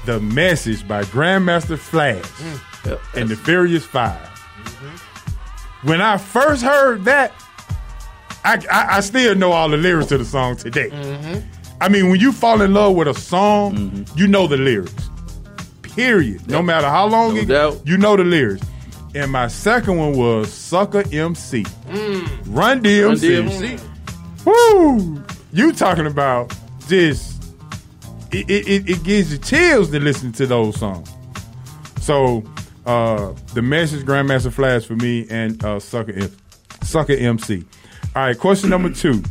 The 0.06 0.20
Message 0.20 0.86
by 0.86 1.02
Grandmaster 1.02 1.76
Flash 1.76 2.22
mm. 2.24 2.98
and 3.16 3.28
the 3.28 3.34
Furious 3.34 3.84
5 3.84 4.16
When 5.82 6.00
I 6.00 6.16
first 6.16 6.62
heard 6.62 7.04
that, 7.06 7.32
I, 8.44 8.54
I, 8.70 8.96
I 8.98 9.00
still 9.00 9.34
know 9.34 9.50
all 9.50 9.68
the 9.68 9.76
lyrics 9.76 10.06
to 10.10 10.18
the 10.18 10.24
song 10.24 10.56
today. 10.56 10.90
Mm-hmm. 10.90 11.40
I 11.80 11.88
mean, 11.88 12.08
when 12.08 12.20
you 12.20 12.30
fall 12.30 12.62
in 12.62 12.72
love 12.72 12.94
with 12.94 13.08
a 13.08 13.14
song, 13.14 13.74
mm-hmm. 13.74 14.18
you 14.18 14.28
know 14.28 14.46
the 14.46 14.56
lyrics. 14.56 15.10
Period. 15.82 16.48
No 16.48 16.62
matter 16.62 16.86
how 16.86 17.06
long 17.08 17.34
No 17.34 17.40
it, 17.40 17.46
doubt. 17.48 17.82
you 17.84 17.98
know 17.98 18.16
the 18.16 18.22
lyrics. 18.24 18.64
And 19.16 19.32
my 19.32 19.48
second 19.48 19.96
one 19.96 20.12
was 20.16 20.52
Sucker 20.52 21.02
MC. 21.12 21.64
Mm. 21.64 22.28
Run 22.46 22.80
DMC. 22.82 23.40
Run 23.40 23.50
DMC. 23.50 23.80
Woo! 24.44 25.24
You 25.52 25.72
talking 25.72 26.06
about 26.06 26.54
just 26.86 27.35
it, 28.48 28.68
it, 28.68 28.90
it- 28.90 29.04
gives 29.04 29.32
you 29.32 29.38
chills 29.38 29.90
to 29.90 30.00
listen 30.00 30.32
to 30.32 30.46
those 30.46 30.78
songs. 30.78 31.10
So 32.00 32.42
uh 32.86 33.32
the 33.54 33.62
message 33.62 34.04
Grandmaster 34.04 34.52
Flash 34.52 34.84
for 34.84 34.96
me 34.96 35.26
and 35.30 35.62
uh 35.64 35.80
Sucker 35.80 36.12
M- 36.12 36.36
Sucker 36.82 37.14
MC. 37.14 37.64
All 38.14 38.22
right, 38.22 38.38
question 38.38 38.70
number 38.70 38.90
two. 38.90 39.22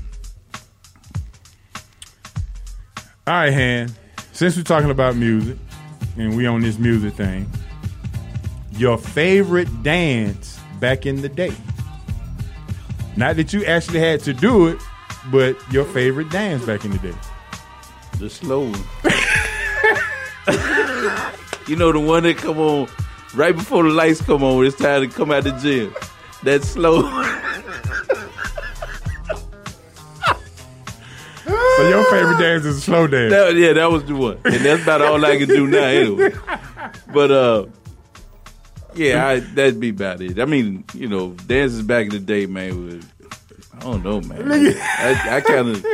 All 3.28 3.34
right, 3.34 3.54
Han. 3.54 3.92
Since 4.34 4.58
we're 4.58 4.64
talking 4.64 4.92
about 4.92 5.16
music 5.16 5.58
and 6.18 6.36
we 6.36 6.46
on 6.46 6.62
this 6.62 6.78
music 6.78 7.14
thing, 7.14 7.50
your 8.74 8.98
favorite 8.98 9.84
dance 9.84 10.60
back 10.80 11.06
in 11.06 11.22
the 11.22 11.30
day. 11.30 11.54
Not 13.18 13.38
that 13.38 13.54
you 13.54 13.64
actually 13.66 14.00
had 14.00 14.20
to 14.22 14.34
do 14.34 14.68
it, 14.68 14.78
but 15.32 15.56
your 15.72 15.86
favorite 15.86 16.30
dance 16.30 16.66
back 16.66 16.84
in 16.84 16.92
the 16.92 16.98
day. 17.00 17.14
The 18.20 18.30
slow 18.30 18.62
one. 18.70 18.74
you 21.68 21.76
know 21.76 21.92
the 21.92 22.00
one 22.00 22.24
that 22.24 22.38
come 22.38 22.58
on 22.60 22.88
right 23.34 23.56
before 23.56 23.84
the 23.84 23.90
lights 23.90 24.22
come 24.22 24.44
on. 24.44 24.58
When 24.58 24.68
it's 24.68 24.78
time 24.78 25.02
to 25.02 25.08
come 25.16 25.32
out 25.32 25.44
the 25.44 25.52
gym. 25.52 25.94
That 26.44 26.64
slow. 26.64 27.02
So 31.78 31.90
your 31.90 32.04
favorite 32.10 32.40
dance 32.40 32.66
is 32.66 32.78
a 32.78 32.82
slow 32.82 33.06
dance. 33.08 33.32
That- 33.34 33.56
yeah, 33.56 33.74
that 33.74 33.92
was 33.92 34.06
the 34.06 34.16
one, 34.16 34.38
and 34.46 34.56
that's 34.66 34.82
about 34.84 35.02
all 35.02 35.24
I 35.26 35.38
can 35.38 35.48
do 35.50 35.68
now 35.68 35.84
anyway. 35.84 36.34
But 37.14 37.32
uh, 37.32 37.66
yeah, 38.96 39.28
I, 39.28 39.40
that'd 39.42 39.80
be 39.80 39.90
about 39.90 40.22
it. 40.22 40.40
I 40.40 40.46
mean, 40.46 40.86
you 40.94 41.08
know, 41.08 41.32
dances 41.46 41.82
back 41.84 42.06
in 42.06 42.12
the 42.12 42.20
day, 42.20 42.46
man. 42.46 42.86
Was, 42.86 43.06
I 43.76 43.80
don't 43.80 44.04
know, 44.04 44.22
man. 44.22 44.52
I, 44.80 45.38
I 45.38 45.42
kind 45.42 45.70
of, 45.70 45.86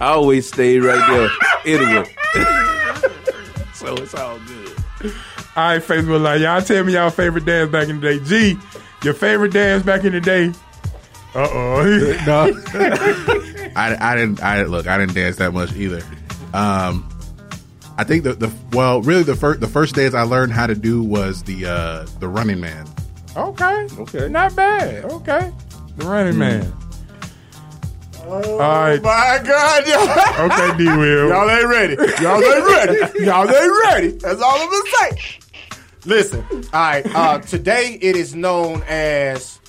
I 0.00 0.06
always 0.06 0.46
stayed 0.46 0.80
right 0.80 1.30
there 1.64 1.74
anyway. 1.74 2.14
so 3.74 3.94
it's 3.94 4.14
all 4.14 4.38
good. 4.40 5.12
All 5.54 5.64
right, 5.64 5.82
Facebook 5.82 6.22
Live. 6.22 6.40
Y'all 6.40 6.62
tell 6.62 6.84
me 6.84 6.94
y'all 6.94 7.10
favorite 7.10 7.44
dance 7.44 7.70
back 7.70 7.88
in 7.88 8.00
the 8.00 8.18
day. 8.18 8.24
G, 8.24 8.58
your 9.02 9.14
favorite 9.14 9.52
dance 9.52 9.82
back 9.82 10.04
in 10.04 10.12
the 10.12 10.20
day. 10.20 10.52
Uh 11.34 11.48
oh. 11.50 12.18
no. 12.26 12.62
I, 13.74 13.96
I 14.00 14.16
didn't. 14.16 14.42
I 14.42 14.62
look. 14.62 14.86
I 14.86 14.98
didn't 14.98 15.14
dance 15.14 15.36
that 15.36 15.52
much 15.52 15.72
either. 15.74 16.02
Um, 16.52 17.08
I 17.98 18.04
think 18.04 18.24
the, 18.24 18.34
the 18.34 18.52
well, 18.72 19.02
really 19.02 19.22
the 19.22 19.36
first 19.36 19.60
the 19.60 19.68
first 19.68 19.94
dance 19.94 20.14
I 20.14 20.22
learned 20.22 20.52
how 20.52 20.66
to 20.66 20.74
do 20.74 21.02
was 21.02 21.42
the 21.42 21.66
uh, 21.66 22.06
the 22.20 22.28
Running 22.28 22.60
Man. 22.60 22.86
Okay. 23.36 23.88
Okay. 23.98 24.28
Not 24.28 24.54
bad. 24.54 25.04
Okay. 25.06 25.52
The 25.96 26.06
running 26.06 26.38
man. 26.38 26.72
Oh 28.24 28.52
All 28.52 28.58
right. 28.58 29.02
my 29.02 29.40
God, 29.44 29.86
y'all. 29.86 30.50
Okay, 30.50 30.78
D 30.78 30.84
Will. 30.84 31.28
Y'all 31.28 31.50
ain't 31.50 31.66
ready. 31.66 31.94
Y'all 32.22 32.42
ain't 32.42 32.64
ready. 32.64 33.24
Y'all 33.24 33.50
ain't 33.50 33.82
ready. 33.84 34.08
That's 34.12 34.40
all 34.40 34.60
I'm 34.60 34.70
gonna 34.70 34.90
say. 35.10 35.40
Listen, 36.04 36.44
all 36.72 36.80
right. 36.80 37.06
Uh, 37.14 37.38
today 37.40 37.98
it 38.00 38.16
is 38.16 38.34
known 38.34 38.82
as 38.88 39.60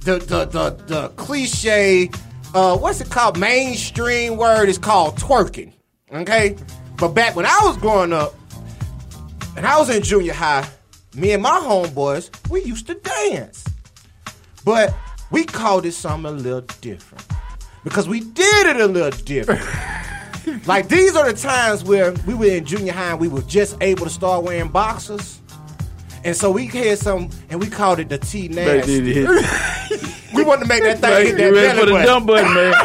the 0.00 0.18
the 0.18 0.46
the, 0.46 0.70
the 0.86 1.08
cliche. 1.10 2.10
Uh, 2.54 2.76
what's 2.78 3.00
it 3.00 3.10
called? 3.10 3.38
Mainstream 3.38 4.36
word 4.36 4.68
is 4.68 4.78
called 4.78 5.16
twerking. 5.16 5.72
Okay, 6.12 6.56
but 6.96 7.08
back 7.08 7.36
when 7.36 7.44
I 7.44 7.58
was 7.64 7.76
growing 7.76 8.12
up, 8.12 8.34
and 9.56 9.66
I 9.66 9.78
was 9.78 9.90
in 9.90 10.02
junior 10.02 10.32
high, 10.32 10.66
me 11.14 11.32
and 11.32 11.42
my 11.42 11.58
homeboys 11.58 12.30
we 12.50 12.62
used 12.62 12.86
to 12.86 12.94
dance, 12.94 13.64
but 14.64 14.94
we 15.30 15.44
called 15.44 15.86
it 15.86 15.92
something 15.92 16.32
a 16.32 16.34
little 16.34 16.60
different 16.80 17.24
because 17.84 18.08
we 18.08 18.20
did 18.20 18.66
it 18.66 18.80
a 18.80 18.86
little 18.86 19.10
different. 19.22 19.64
like 20.66 20.88
these 20.88 21.16
are 21.16 21.30
the 21.30 21.38
times 21.38 21.84
where 21.84 22.12
we 22.26 22.34
were 22.34 22.46
in 22.46 22.64
junior 22.64 22.92
high 22.92 23.10
and 23.10 23.20
we 23.20 23.28
were 23.28 23.42
just 23.42 23.76
able 23.80 24.04
to 24.04 24.10
start 24.10 24.44
wearing 24.44 24.68
boxers. 24.68 25.40
And 26.24 26.36
so 26.36 26.50
we 26.50 26.66
had 26.66 26.98
some, 26.98 27.30
and 27.50 27.60
we 27.60 27.68
called 27.68 28.00
it 28.00 28.08
the 28.08 28.18
T 28.18 28.48
nasty. 28.48 29.00
we 30.34 30.42
wanted 30.42 30.62
to 30.62 30.68
make 30.68 30.82
that 30.82 30.98
thing 30.98 31.26
hit 31.26 31.36
that 31.36 31.52
ready 31.52 31.78
for 31.78 31.86
the 31.86 32.02
dump 32.02 32.26
button, 32.26 32.54
man? 32.54 32.74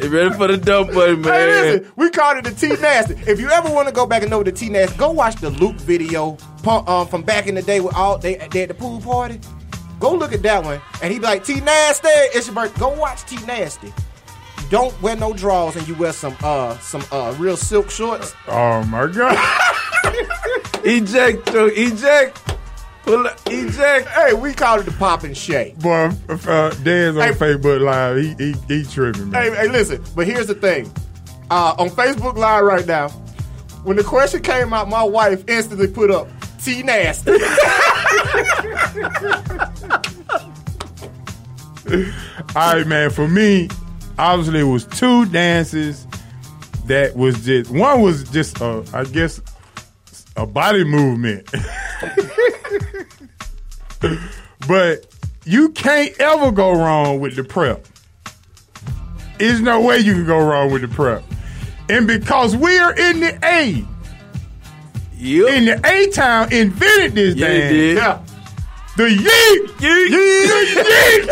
You 0.00 0.08
ready 0.08 0.34
for 0.34 0.46
the 0.46 0.56
dump 0.56 0.94
button, 0.94 1.20
man? 1.20 1.32
Hey, 1.32 1.72
listen, 1.76 1.92
we 1.96 2.08
called 2.08 2.38
it 2.38 2.44
the 2.44 2.52
T 2.52 2.80
Nasty. 2.80 3.14
If 3.30 3.38
you 3.38 3.50
ever 3.50 3.70
want 3.70 3.86
to 3.88 3.92
go 3.92 4.06
back 4.06 4.22
and 4.22 4.30
know 4.30 4.42
the 4.42 4.52
T 4.52 4.70
Nasty, 4.70 4.96
go 4.96 5.10
watch 5.10 5.34
the 5.36 5.50
Luke 5.50 5.76
video 5.76 6.38
um, 6.64 7.06
from 7.06 7.22
back 7.22 7.48
in 7.48 7.54
the 7.54 7.60
day 7.60 7.80
with 7.80 7.94
all 7.94 8.16
they, 8.16 8.36
they 8.50 8.62
at 8.62 8.68
the 8.68 8.74
pool 8.74 9.00
party. 9.00 9.40
Go 10.00 10.14
look 10.14 10.32
at 10.32 10.42
that 10.42 10.64
one, 10.64 10.80
and 11.02 11.12
he 11.12 11.18
be 11.20 11.24
like, 11.26 11.44
"T 11.44 11.60
Nasty, 11.60 12.08
it's 12.08 12.46
your 12.46 12.54
birthday. 12.56 12.80
Go 12.80 12.88
watch 12.98 13.24
T 13.26 13.36
Nasty." 13.46 13.92
Don't 14.70 15.00
wear 15.02 15.14
no 15.16 15.32
drawers, 15.32 15.76
and 15.76 15.86
you 15.86 15.94
wear 15.94 16.12
some 16.12 16.34
uh 16.42 16.76
some 16.78 17.04
uh 17.12 17.34
real 17.38 17.56
silk 17.56 17.90
shorts. 17.90 18.34
Oh 18.48 18.82
my 18.84 19.06
God. 19.06 19.36
eject, 20.84 21.52
Joe, 21.52 21.66
eject, 21.66 22.40
pull 23.02 23.26
up, 23.26 23.38
eject. 23.46 24.08
Hey, 24.08 24.32
we 24.32 24.52
called 24.54 24.80
it 24.80 24.84
the 24.86 24.92
pop 24.92 25.24
and 25.24 25.36
shake. 25.36 25.78
Boy, 25.78 26.10
uh, 26.28 26.70
Dan's 26.82 27.16
on 27.16 27.22
Hey. 27.22 27.32
Facebook 27.32 27.80
Live. 27.80 28.16
He 28.16 28.34
he, 28.38 28.54
he 28.68 28.84
tripping, 28.84 29.30
man. 29.30 29.42
Hey, 29.52 29.56
hey, 29.56 29.68
listen. 29.68 30.02
But 30.14 30.26
here's 30.26 30.46
the 30.46 30.54
thing. 30.54 30.90
Uh, 31.50 31.74
on 31.78 31.90
Facebook 31.90 32.36
Live 32.36 32.64
right 32.64 32.86
now, 32.86 33.08
when 33.82 33.96
the 33.96 34.04
question 34.04 34.40
came 34.40 34.72
out, 34.72 34.88
my 34.88 35.02
wife 35.02 35.42
instantly 35.48 35.88
put 35.88 36.10
up 36.10 36.28
T 36.62 36.82
Nasty. 36.82 37.32
All 42.54 42.74
right, 42.74 42.86
man. 42.86 43.10
For 43.10 43.26
me, 43.26 43.68
obviously, 44.18 44.60
it 44.60 44.64
was 44.64 44.84
two 44.86 45.26
dances 45.26 46.06
that 46.86 47.16
was 47.16 47.44
just 47.44 47.70
one 47.70 48.02
was 48.02 48.24
just, 48.30 48.60
uh, 48.60 48.82
I 48.92 49.04
guess, 49.04 49.40
a 50.36 50.46
body 50.46 50.84
movement. 50.84 51.48
but 54.68 55.06
you 55.44 55.70
can't 55.70 56.18
ever 56.20 56.52
go 56.52 56.72
wrong 56.72 57.20
with 57.20 57.36
the 57.36 57.44
prep. 57.44 57.86
There's 59.38 59.60
no 59.60 59.80
way 59.80 59.98
you 59.98 60.12
can 60.12 60.26
go 60.26 60.38
wrong 60.38 60.70
with 60.70 60.82
the 60.82 60.88
prep. 60.88 61.24
And 61.88 62.06
because 62.06 62.54
we're 62.56 62.92
in 62.92 63.20
the 63.20 63.38
A, 63.42 63.84
in 65.20 65.64
the 65.66 65.80
A 65.84 66.10
town 66.10 66.52
invented 66.52 67.14
this 67.14 67.34
Yeah, 67.36 67.48
did. 67.48 67.96
yeah. 67.96 68.22
The 68.96 69.04
yeet, 69.04 69.66
yeet, 69.78 70.08
yeet, 70.10 71.30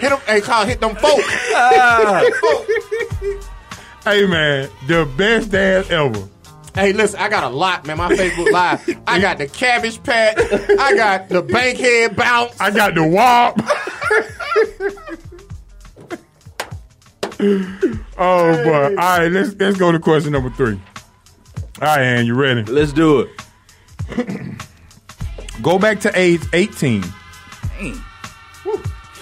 Hit 0.00 0.08
them, 0.10 0.18
hey, 0.26 0.40
Kyle, 0.40 0.66
hit 0.66 0.80
them 0.80 0.96
folks. 0.96 1.24
Ah. 1.54 2.24
Hey 4.04 4.24
man, 4.26 4.70
the 4.86 5.04
best 5.16 5.50
dance 5.50 5.90
ever. 5.90 6.26
Hey, 6.74 6.92
listen, 6.94 7.20
I 7.20 7.28
got 7.28 7.44
a 7.44 7.48
lot, 7.48 7.86
man. 7.86 7.98
My 7.98 8.10
Facebook 8.14 8.50
Live. 8.50 8.98
I 9.06 9.20
got 9.20 9.36
the 9.38 9.46
cabbage 9.46 10.02
patch. 10.02 10.38
I 10.78 10.94
got 10.96 11.28
the 11.28 11.42
bankhead 11.42 12.16
bounce. 12.16 12.58
I 12.58 12.70
got 12.70 12.94
the 12.94 13.06
wop. 13.06 13.60
oh 18.18 18.64
boy! 18.64 18.88
All 18.88 18.94
right, 18.94 19.28
let's 19.28 19.54
let's 19.54 19.78
go 19.78 19.92
to 19.92 19.98
question 19.98 20.32
number 20.32 20.50
three. 20.50 20.80
All 21.80 21.88
right, 21.88 22.02
Ann, 22.02 22.26
you 22.26 22.34
ready? 22.34 22.62
Let's 22.64 22.92
do 22.92 23.20
it. 23.20 23.30
Go 25.62 25.78
back 25.78 26.00
to 26.00 26.18
age 26.18 26.40
eighteen 26.52 27.04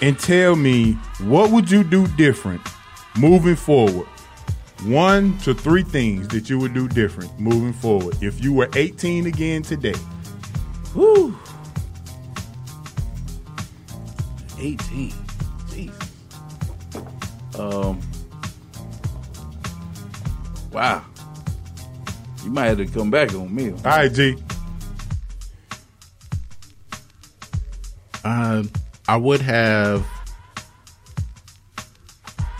and 0.00 0.18
tell 0.18 0.56
me 0.56 0.92
what 1.20 1.50
would 1.50 1.70
you 1.70 1.84
do 1.84 2.06
different 2.08 2.60
moving 3.18 3.56
forward. 3.56 4.06
One 4.84 5.36
to 5.38 5.54
three 5.54 5.82
things 5.82 6.28
that 6.28 6.48
you 6.48 6.58
would 6.60 6.72
do 6.72 6.86
different 6.86 7.38
moving 7.40 7.72
forward 7.72 8.16
if 8.22 8.42
you 8.42 8.52
were 8.52 8.68
18 8.76 9.26
again 9.26 9.62
today. 9.62 9.94
Woo. 10.94 11.36
18. 14.60 15.12
Jeez. 15.66 15.92
Um. 17.58 18.00
Wow. 20.72 21.04
You 22.44 22.50
might 22.50 22.66
have 22.66 22.78
to 22.78 22.86
come 22.86 23.10
back 23.10 23.34
on 23.34 23.54
me. 23.54 23.70
All 23.70 23.76
right, 23.84 24.12
G. 24.12 24.36
Um, 28.24 28.70
I 29.06 29.16
would 29.16 29.40
have. 29.40 30.06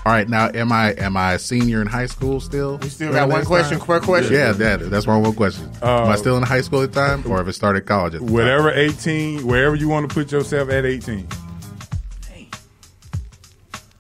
All 0.06 0.14
right, 0.14 0.26
now 0.28 0.48
am 0.54 0.72
I 0.72 0.92
am 0.92 1.18
I 1.18 1.34
a 1.34 1.38
senior 1.38 1.82
in 1.82 1.86
high 1.86 2.06
school 2.06 2.40
still? 2.40 2.78
We 2.78 2.88
still 2.88 3.12
got 3.12 3.28
one 3.28 3.44
question 3.44 3.78
per 3.78 4.00
question? 4.00 4.32
Yeah, 4.32 4.52
that, 4.52 4.88
that's 4.90 5.06
one 5.06 5.20
one 5.22 5.34
question. 5.34 5.66
am 5.82 6.09
I 6.09 6.12
Uh, 6.12 6.16
still 6.16 6.36
in 6.38 6.42
high 6.44 6.62
school 6.62 6.80
at 6.82 6.92
the 6.92 6.98
time, 7.00 7.30
or 7.30 7.36
have 7.36 7.46
I 7.48 7.50
started 7.50 7.82
college? 7.84 8.14
At 8.14 8.20
the 8.20 8.26
time? 8.26 8.32
Whatever 8.34 8.70
18, 8.72 9.46
wherever 9.46 9.74
you 9.74 9.86
want 9.88 10.09
to 10.09 10.14
put 10.14 10.32
yourself 10.32 10.70
at 10.70 10.86
18. 10.86 11.28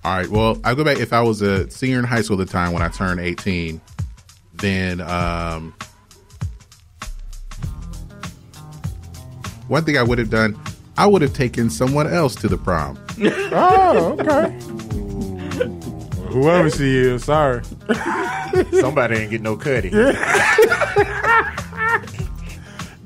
All 0.04 0.16
right. 0.16 0.28
Well, 0.28 0.58
I 0.64 0.72
go 0.74 0.84
back. 0.84 0.98
If 0.98 1.12
I 1.12 1.20
was 1.20 1.42
a 1.42 1.68
senior 1.70 1.98
in 1.98 2.04
high 2.04 2.22
school 2.22 2.40
at 2.40 2.46
the 2.46 2.52
time 2.52 2.72
when 2.72 2.80
I 2.80 2.88
turned 2.88 3.20
18, 3.20 3.78
then 4.58 5.00
um, 5.00 5.74
one 9.68 9.84
thing 9.84 9.96
I 9.96 10.02
would 10.02 10.18
have 10.18 10.30
done, 10.30 10.58
I 10.96 11.06
would 11.06 11.22
have 11.22 11.34
taken 11.34 11.70
someone 11.70 12.06
else 12.06 12.34
to 12.36 12.48
the 12.48 12.56
prom. 12.56 12.98
Oh, 13.52 14.16
okay. 14.18 14.50
Whoever 16.32 16.70
she 16.70 16.96
is, 16.96 17.24
sorry. 17.24 17.62
Somebody 18.72 19.16
ain't 19.16 19.30
get 19.30 19.40
no 19.40 19.56
cutty. 19.56 19.90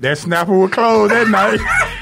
That 0.00 0.18
snapper 0.18 0.59
was 0.59 0.72
closed 0.72 1.12
that 1.12 1.28
night. 1.28 1.61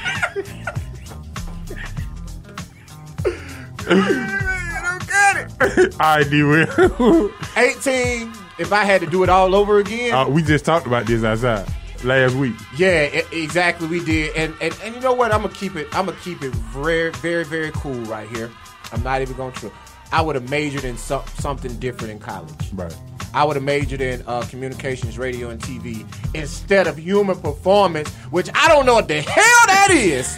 I 5.99 6.23
do 6.29 6.47
Will. 6.47 7.31
18, 7.55 8.33
if 8.61 8.71
I 8.71 8.85
had 8.85 9.01
to 9.01 9.07
do 9.07 9.23
it 9.23 9.29
all 9.29 9.55
over 9.55 9.79
again. 9.79 10.13
Uh, 10.13 10.29
we 10.29 10.43
just 10.43 10.63
talked 10.63 10.85
about 10.85 11.07
this 11.07 11.23
outside 11.23 11.67
last 12.03 12.35
week. 12.35 12.53
Yeah, 12.77 13.01
exactly. 13.31 13.87
We 13.87 14.05
did, 14.05 14.35
and, 14.35 14.53
and 14.61 14.77
and 14.83 14.95
you 14.95 15.01
know 15.01 15.13
what? 15.13 15.31
I'm 15.31 15.41
gonna 15.41 15.53
keep 15.53 15.75
it. 15.75 15.87
I'm 15.91 16.05
gonna 16.05 16.17
keep 16.19 16.43
it 16.43 16.53
very, 16.53 17.11
very, 17.11 17.43
very 17.43 17.71
cool 17.71 17.99
right 18.05 18.29
here. 18.29 18.51
I'm 18.91 19.03
not 19.03 19.21
even 19.21 19.35
going 19.35 19.53
to. 19.53 19.71
I 20.13 20.21
would 20.21 20.35
have 20.35 20.49
majored 20.49 20.83
in 20.83 20.97
some, 20.97 21.23
something 21.39 21.77
different 21.79 22.11
in 22.11 22.19
college. 22.19 22.71
Right. 22.73 22.95
I 23.33 23.45
would 23.45 23.55
have 23.55 23.63
majored 23.63 24.01
in 24.01 24.23
uh, 24.27 24.41
communications, 24.41 25.17
radio, 25.17 25.49
and 25.49 25.61
TV 25.61 26.05
instead 26.35 26.85
of 26.85 26.97
human 26.97 27.39
performance, 27.39 28.09
which 28.29 28.49
I 28.53 28.67
don't 28.67 28.85
know 28.85 28.95
what 28.95 29.07
the 29.07 29.21
hell 29.21 29.67
that 29.67 29.89
is. 29.91 30.37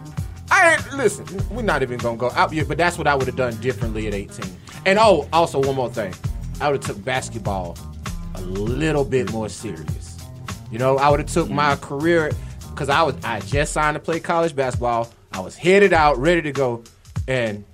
I 0.50 0.74
ain't 0.74 0.92
listen. 0.94 1.26
We're 1.50 1.62
not 1.62 1.82
even 1.82 1.98
gonna 1.98 2.16
go 2.16 2.30
out 2.30 2.52
yet, 2.52 2.68
but 2.68 2.78
that's 2.78 2.96
what 2.96 3.06
I 3.06 3.16
would 3.16 3.26
have 3.26 3.36
done 3.36 3.56
differently 3.60 4.06
at 4.06 4.14
18. 4.14 4.44
And 4.86 4.98
oh, 4.98 5.28
also 5.32 5.60
one 5.60 5.76
more 5.76 5.90
thing, 5.90 6.14
I 6.60 6.70
would 6.70 6.82
have 6.84 6.96
took 6.96 7.04
basketball 7.04 7.76
a 8.34 8.40
little 8.42 9.04
bit 9.04 9.32
more 9.32 9.48
serious. 9.48 10.18
You 10.70 10.78
know, 10.78 10.98
I 10.98 11.08
would 11.08 11.20
have 11.20 11.28
took 11.28 11.48
my 11.48 11.76
career 11.76 12.30
because 12.70 12.88
I 12.88 13.02
was 13.02 13.16
I 13.24 13.40
just 13.40 13.72
signed 13.72 13.94
to 13.94 14.00
play 14.00 14.20
college 14.20 14.54
basketball. 14.54 15.10
I 15.32 15.40
was 15.40 15.56
headed 15.56 15.92
out, 15.92 16.18
ready 16.18 16.42
to 16.42 16.52
go, 16.52 16.84
and 17.26 17.64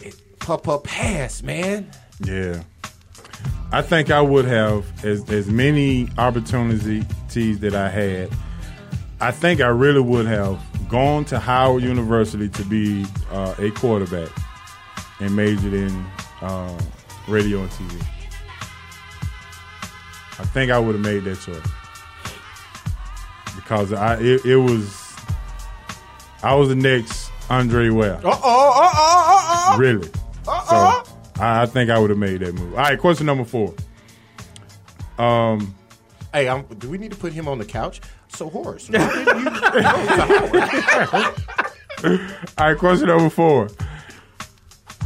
it 0.00 0.14
pup 0.38 0.68
up 0.68 0.84
pass, 0.84 1.42
man. 1.42 1.90
Yeah. 2.24 2.62
I 3.72 3.82
think 3.82 4.10
I 4.10 4.20
would 4.20 4.46
have 4.46 5.04
as 5.04 5.28
as 5.30 5.48
many 5.48 6.08
opportunities 6.18 7.60
that 7.60 7.74
I 7.74 7.88
had. 7.88 8.30
I 9.20 9.30
think 9.30 9.60
I 9.60 9.68
really 9.68 10.00
would 10.00 10.26
have 10.26 10.58
gone 10.88 11.24
to 11.26 11.38
Howard 11.38 11.82
University 11.82 12.48
to 12.48 12.64
be 12.64 13.06
uh, 13.30 13.54
a 13.58 13.70
quarterback 13.70 14.30
and 15.20 15.36
majored 15.36 15.74
in 15.74 16.04
uh, 16.40 16.78
radio 17.28 17.60
and 17.60 17.70
TV. 17.70 18.00
I 20.38 20.44
think 20.44 20.70
I 20.70 20.78
would 20.78 20.94
have 20.94 21.04
made 21.04 21.24
that 21.24 21.40
choice 21.40 21.60
because 23.56 23.92
I 23.92 24.16
it, 24.20 24.44
it 24.44 24.56
was 24.56 25.14
I 26.42 26.54
was 26.54 26.68
the 26.68 26.74
next 26.76 27.30
Andre 27.50 27.90
Ware. 27.90 28.14
Uh 28.14 28.20
oh, 28.24 28.24
uh 28.24 28.32
oh, 28.32 29.72
uh 29.72 29.74
oh. 29.74 29.78
Really? 29.78 30.08
Uh-uh. 30.48 31.04
So 31.04 31.12
I, 31.42 31.62
I 31.62 31.66
think 31.66 31.90
I 31.90 31.98
would 31.98 32.10
have 32.10 32.18
made 32.18 32.40
that 32.40 32.54
move. 32.54 32.72
All 32.74 32.80
right, 32.80 32.98
question 32.98 33.26
number 33.26 33.44
four. 33.44 33.74
Um, 35.18 35.74
Hey, 36.32 36.48
I'm, 36.48 36.62
do 36.78 36.88
we 36.88 36.96
need 36.96 37.10
to 37.10 37.16
put 37.16 37.32
him 37.32 37.48
on 37.48 37.58
the 37.58 37.64
couch? 37.64 38.00
So, 38.28 38.48
Horace, 38.48 38.88
you 38.88 38.92
go 38.98 39.00
to 39.00 39.82
Howard? 41.02 41.42
all 42.56 42.68
right, 42.68 42.78
question 42.78 43.08
number 43.08 43.28
four. 43.28 43.68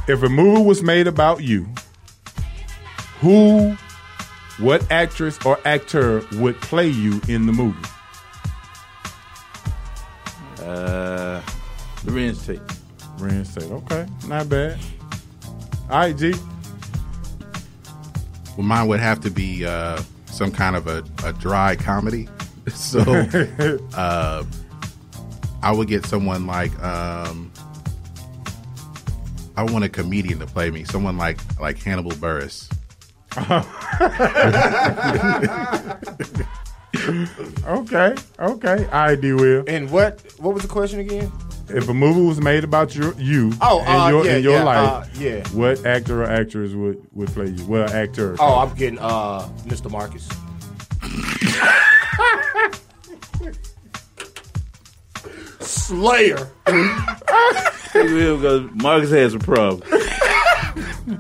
If 0.07 0.23
a 0.23 0.29
movie 0.29 0.63
was 0.63 0.83
made 0.83 1.07
about 1.07 1.43
you, 1.43 1.67
who, 3.21 3.75
what 4.59 4.91
actress 4.93 5.39
or 5.47 5.59
actor 5.65 6.23
would 6.33 6.61
play 6.61 6.89
you 6.89 7.23
in 7.27 7.47
the 7.47 7.53
movie? 7.53 7.89
Uh, 10.61 11.41
Larenz 12.05 12.45
Tate. 12.47 12.61
Larenz 13.19 13.55
Tate. 13.55 13.71
Okay, 13.71 14.07
not 14.29 14.49
bad. 14.49 14.79
All 15.91 15.99
right, 16.01 16.17
G. 16.17 16.35
Well, 18.57 18.67
mine 18.67 18.87
would 18.89 19.01
have 19.01 19.21
to 19.21 19.31
be 19.31 19.65
uh, 19.65 20.03
some 20.27 20.53
kind 20.53 20.77
of 20.77 20.87
a, 20.87 21.03
a 21.25 21.33
dry 21.33 21.77
comedy. 21.77 22.29
So 22.75 23.01
uh, 23.95 24.43
I 25.63 25.71
would 25.71 25.87
get 25.87 26.07
someone 26.07 26.47
like 26.47 26.73
um, 26.83 27.53
I 29.57 29.63
want 29.63 29.85
a 29.85 29.89
comedian 29.89 30.39
to 30.41 30.47
play 30.47 30.71
me. 30.71 30.85
Someone 30.85 31.17
like 31.17 31.39
like 31.61 31.79
Hannibal 31.79 32.13
Buress. 32.13 32.71
okay, 37.67 38.15
okay. 38.39 38.87
I 38.93 39.17
D. 39.17 39.33
Will. 39.33 39.65
And 39.67 39.91
what 39.91 40.21
what 40.39 40.55
was 40.55 40.63
the 40.63 40.69
question 40.69 41.01
again? 41.01 41.33
If 41.69 41.89
a 41.89 41.95
movie 41.95 42.21
was 42.21 42.41
made 42.41 42.63
about 42.63 42.95
your 42.95 43.15
you 43.15 43.53
Oh, 43.61 43.81
and 43.81 44.03
uh, 44.03 44.09
your, 44.09 44.25
yeah, 44.27 44.35
and 44.35 44.45
your 44.45 44.53
yeah, 44.55 44.65
life, 44.65 44.91
uh, 44.91 45.05
yeah. 45.19 45.49
what 45.49 45.85
actor 45.87 46.23
or 46.23 46.27
actress 46.27 46.73
would, 46.75 47.05
would 47.13 47.29
play 47.31 47.47
you? 47.49 47.65
Well, 47.65 47.91
actor. 47.91 48.37
Oh, 48.39 48.59
I'm 48.59 48.75
getting 48.77 48.99
uh, 48.99 49.49
Mr. 49.65 49.91
Marcus. 49.91 50.29
Slayer. 55.65 56.49
Because 56.65 58.71
Marcus 58.75 59.11
has 59.11 59.35
a 59.35 59.39
problem. 59.39 59.83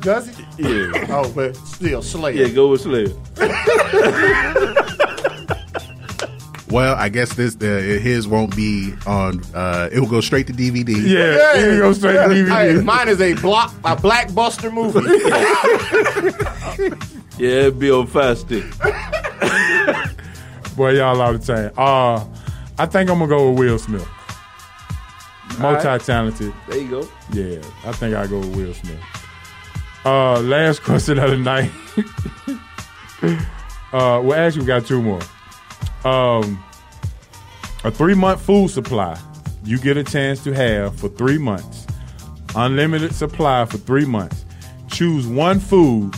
Does 0.00 0.28
he? 0.28 0.44
Yeah. 0.58 1.06
Oh, 1.10 1.30
but 1.34 1.56
still 1.56 2.02
Slayer. 2.02 2.46
Yeah, 2.46 2.48
go 2.48 2.68
with 2.68 2.82
Slayer. 2.82 3.08
Well, 6.70 6.96
I 6.96 7.08
guess 7.08 7.34
this 7.34 7.54
uh, 7.56 8.00
his 8.02 8.26
won't 8.26 8.56
be 8.56 8.94
on. 9.06 9.42
Uh, 9.54 9.88
it 9.92 10.00
will 10.00 10.08
go 10.08 10.20
straight 10.20 10.48
to 10.48 10.52
DVD. 10.52 10.88
Yeah, 11.06 11.56
it 11.56 11.78
goes 11.78 11.98
straight 11.98 12.14
to 12.14 12.28
DVD. 12.34 12.76
Hey, 12.76 12.80
mine 12.82 13.08
is 13.08 13.20
a 13.20 13.34
block 13.34 13.72
a 13.84 13.94
blackbuster 13.94 14.72
movie. 14.72 15.00
Yeah, 17.36 17.48
it'd 17.62 17.80
be 17.80 17.90
on 17.90 18.06
fire 18.06 18.36
stick. 18.36 18.62
Boy, 20.76 20.90
y'all 20.92 21.20
out 21.20 21.34
of 21.34 21.44
time. 21.44 21.72
Uh, 21.76 22.24
I 22.78 22.86
think 22.86 23.10
I'm 23.10 23.18
gonna 23.18 23.26
go 23.26 23.50
with 23.50 23.58
Will 23.58 23.76
Smith. 23.78 24.06
All 25.60 25.72
right. 25.72 25.84
Multi-talented. 25.84 26.52
There 26.68 26.78
you 26.78 26.88
go. 26.88 27.08
Yeah, 27.32 27.62
I 27.84 27.92
think 27.92 28.14
I 28.14 28.26
go 28.26 28.38
with 28.38 28.56
Will 28.56 28.74
Smith. 28.74 29.00
Uh, 30.04 30.40
last 30.40 30.82
question 30.84 31.18
of 31.18 31.30
the 31.30 31.36
night. 31.36 31.70
uh, 33.92 34.20
well, 34.22 34.34
actually, 34.34 34.62
we 34.62 34.66
got 34.66 34.86
two 34.86 35.02
more. 35.02 35.20
Um, 36.04 36.62
a 37.84 37.90
three-month 37.90 38.42
food 38.42 38.70
supply 38.70 39.18
you 39.64 39.78
get 39.78 39.96
a 39.96 40.04
chance 40.04 40.44
to 40.44 40.52
have 40.52 40.98
for 40.98 41.08
three 41.08 41.38
months. 41.38 41.86
Unlimited 42.54 43.14
supply 43.14 43.64
for 43.64 43.78
three 43.78 44.04
months. 44.04 44.44
Choose 44.88 45.26
one 45.26 45.58
food 45.58 46.14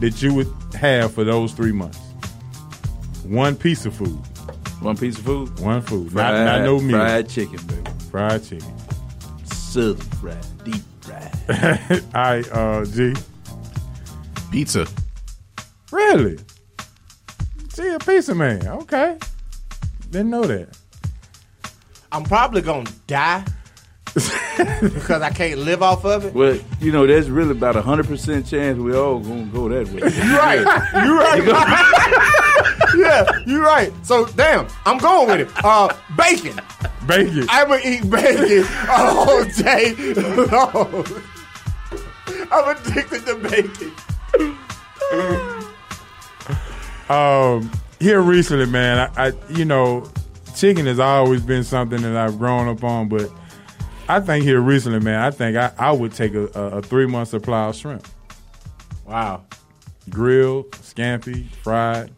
that 0.00 0.20
you 0.20 0.34
would 0.34 0.52
have 0.74 1.14
for 1.14 1.24
those 1.24 1.52
three 1.52 1.72
months. 1.72 1.98
One 3.24 3.54
piece 3.54 3.86
of 3.86 3.94
food. 3.94 4.18
One 4.80 4.96
piece 4.96 5.18
of 5.18 5.24
food? 5.24 5.58
One 5.60 5.82
food. 5.82 6.10
Fried, 6.12 6.44
not, 6.44 6.58
not 6.58 6.64
no 6.64 6.80
meat. 6.80 6.92
Fried 6.92 7.28
chicken, 7.28 7.64
baby. 7.66 7.89
Fried 8.10 8.42
chicken. 8.44 8.74
Southern 9.44 9.96
fried, 9.96 10.64
deep 10.64 10.82
fried. 11.00 11.32
All 12.14 12.22
right, 12.22 12.52
uh, 12.52 12.84
G. 12.84 13.14
Pizza. 14.50 14.86
Really? 15.92 16.38
See, 17.68 17.88
a 17.88 17.98
pizza 18.00 18.34
man. 18.34 18.66
Okay. 18.66 19.16
Didn't 20.10 20.30
know 20.30 20.42
that. 20.42 20.76
I'm 22.10 22.24
probably 22.24 22.62
gonna 22.62 22.90
die 23.06 23.44
because 24.14 25.22
I 25.22 25.30
can't 25.30 25.60
live 25.60 25.82
off 25.82 26.04
of 26.04 26.24
it. 26.24 26.34
Well, 26.34 26.58
you 26.80 26.90
know, 26.90 27.06
there's 27.06 27.30
really 27.30 27.52
about 27.52 27.76
a 27.76 27.82
hundred 27.82 28.08
percent 28.08 28.46
chance 28.48 28.76
we 28.76 28.92
all 28.94 29.20
gonna 29.20 29.44
go 29.44 29.68
that 29.68 29.86
way. 29.88 30.00
You're 30.00 30.36
right. 30.36 30.58
You're 31.04 31.54
right. 31.54 32.36
yeah, 32.96 33.24
you're 33.46 33.62
right. 33.62 33.92
So 34.02 34.26
damn, 34.26 34.66
I'm 34.86 34.98
going 34.98 35.28
with 35.28 35.48
it. 35.48 35.64
Uh, 35.64 35.94
bacon. 36.16 36.60
Bacon. 37.06 37.46
I'm 37.48 37.68
gonna 37.68 37.82
eat 37.84 38.08
bacon 38.10 38.66
all 38.88 39.44
day 39.44 39.94
long. 40.50 41.04
I'm 42.52 42.76
addicted 42.76 43.26
to 43.26 43.34
bacon. 43.36 43.92
Um, 47.08 47.70
here 47.98 48.20
recently, 48.20 48.66
man, 48.66 49.10
I, 49.16 49.28
I 49.28 49.32
you 49.50 49.64
know, 49.64 50.08
chicken 50.54 50.86
has 50.86 51.00
always 51.00 51.42
been 51.42 51.64
something 51.64 52.00
that 52.02 52.16
I've 52.16 52.38
grown 52.38 52.68
up 52.68 52.84
on, 52.84 53.08
but 53.08 53.30
I 54.08 54.20
think 54.20 54.44
here 54.44 54.60
recently, 54.60 55.00
man, 55.00 55.20
I 55.20 55.30
think 55.30 55.56
I, 55.56 55.72
I 55.78 55.92
would 55.92 56.12
take 56.12 56.34
a, 56.34 56.46
a, 56.54 56.78
a 56.78 56.82
three 56.82 57.06
month 57.06 57.28
supply 57.28 57.68
of 57.68 57.76
shrimp. 57.76 58.06
Wow. 59.06 59.44
Grilled, 60.08 60.70
scampi, 60.72 61.48
fried. 61.62 62.12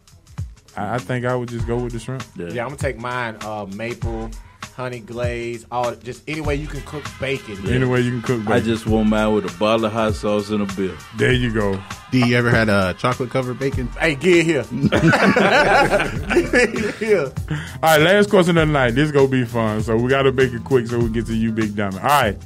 I, 0.75 0.95
I 0.95 0.97
think 0.97 1.25
I 1.25 1.35
would 1.35 1.49
just 1.49 1.67
go 1.67 1.77
with 1.77 1.93
the 1.93 1.99
shrimp. 1.99 2.23
Yeah, 2.35 2.47
I'm 2.47 2.55
gonna 2.55 2.77
take 2.77 2.97
mine. 2.97 3.37
Uh, 3.41 3.67
maple, 3.73 4.31
honey 4.75 4.99
glaze, 4.99 5.65
all 5.71 5.93
just 5.95 6.23
any 6.27 6.41
way 6.41 6.55
you 6.55 6.67
can 6.67 6.81
cook 6.81 7.05
bacon. 7.19 7.57
Any 7.69 7.85
way 7.85 8.01
you 8.01 8.11
can 8.11 8.21
cook 8.21 8.39
bacon. 8.39 8.53
I 8.53 8.59
just 8.59 8.87
want 8.87 9.09
mine 9.09 9.33
with 9.33 9.45
a 9.45 9.59
bottle 9.59 9.85
of 9.85 9.93
hot 9.93 10.15
sauce 10.15 10.49
and 10.49 10.63
a 10.63 10.75
bill. 10.75 10.95
There 11.17 11.31
you 11.31 11.53
go. 11.53 11.79
D, 12.11 12.25
you 12.25 12.35
ever 12.35 12.49
had 12.49 12.69
a 12.69 12.93
chocolate 12.95 13.29
covered 13.29 13.59
bacon? 13.59 13.87
Hey, 13.99 14.15
get 14.15 14.45
here. 14.45 14.63
here. 16.99 17.31
All 17.49 17.57
right, 17.81 18.01
last 18.01 18.29
question 18.29 18.57
of 18.57 18.67
the 18.67 18.73
night. 18.73 18.91
This 18.91 19.11
gonna 19.11 19.27
be 19.27 19.45
fun, 19.45 19.83
so 19.83 19.95
we 19.95 20.09
gotta 20.09 20.31
make 20.31 20.53
it 20.53 20.63
quick 20.63 20.87
so 20.87 20.99
we 20.99 21.09
get 21.09 21.27
to 21.27 21.35
you, 21.35 21.51
Big 21.51 21.75
Diamond. 21.75 21.99
All 21.99 22.07
right. 22.07 22.37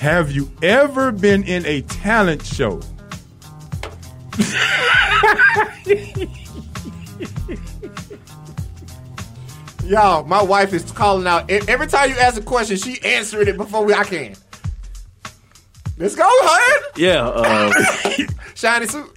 Have 0.00 0.30
you 0.30 0.48
ever 0.62 1.10
been 1.10 1.42
in 1.42 1.66
a 1.66 1.82
talent 1.82 2.44
show? 2.44 2.80
Y'all, 9.88 10.22
my 10.24 10.42
wife 10.42 10.74
is 10.74 10.92
calling 10.92 11.26
out. 11.26 11.50
Every 11.50 11.86
time 11.86 12.10
you 12.10 12.16
ask 12.16 12.38
a 12.38 12.44
question, 12.44 12.76
she 12.76 13.00
answering 13.02 13.48
it 13.48 13.56
before 13.56 13.86
we, 13.86 13.94
I 13.94 14.04
can. 14.04 14.34
Let's 15.96 16.14
go, 16.14 16.24
hun. 16.26 16.92
Yeah, 16.94 17.26
uh, 17.26 17.72
Shiny 18.54 18.86
suit. 18.86 19.10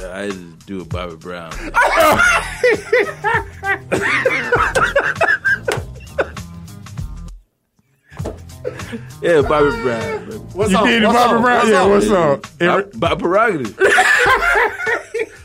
I 0.00 0.30
do 0.64 0.80
a 0.80 0.84
Bobby 0.86 1.16
Brown. 1.16 1.52
yeah, 9.22 9.40
Bobby 9.42 9.70
Brown. 9.82 10.24
baby. 10.26 10.36
What's 10.54 10.70
you 10.72 10.78
up? 10.78 10.84
did 10.86 11.02
What's 11.04 11.16
Bobby 11.18 11.34
up? 11.36 11.42
Brown? 11.42 11.58
What's 11.58 11.70
yeah, 11.70 11.82
up? 11.82 11.90
what's 11.90 12.10
up? 12.10 12.46
Every- 12.60 12.98
By, 12.98 13.14
by 13.14 13.20
prerogative. 13.20 13.76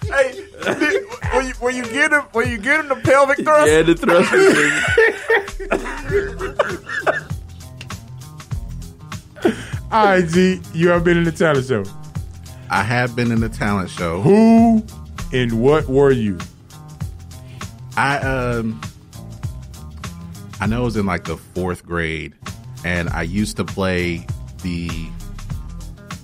Hey, 0.03 0.31
did- 0.63 1.03
when 1.33 1.47
you, 1.47 1.53
when 1.59 1.75
you 1.75 1.83
get 1.85 2.11
him, 2.13 2.21
when 2.33 2.49
you 2.49 2.57
get 2.57 2.79
him 2.81 2.87
the 2.89 2.95
pelvic 2.95 3.39
thrust. 3.39 3.71
Yeah, 3.71 3.81
the 3.81 3.95
thrust. 3.95 4.31
All 9.91 10.05
right, 10.05 10.25
G, 10.27 10.59
you 10.73 10.89
have 10.89 11.03
been 11.03 11.17
in 11.17 11.27
a 11.27 11.31
talent 11.31 11.65
show? 11.67 11.83
I 12.69 12.81
have 12.83 13.15
been 13.15 13.31
in 13.31 13.43
a 13.43 13.49
talent 13.49 13.89
show. 13.91 14.21
Who 14.21 14.83
and 15.31 15.61
what 15.61 15.87
were 15.87 16.11
you? 16.11 16.39
I 17.95 18.17
um 18.17 18.81
I 20.59 20.65
know 20.65 20.81
it 20.81 20.85
was 20.85 20.97
in 20.97 21.05
like 21.05 21.25
the 21.25 21.37
fourth 21.37 21.85
grade, 21.85 22.33
and 22.83 23.09
I 23.09 23.23
used 23.23 23.57
to 23.57 23.65
play 23.65 24.25
the 24.61 24.89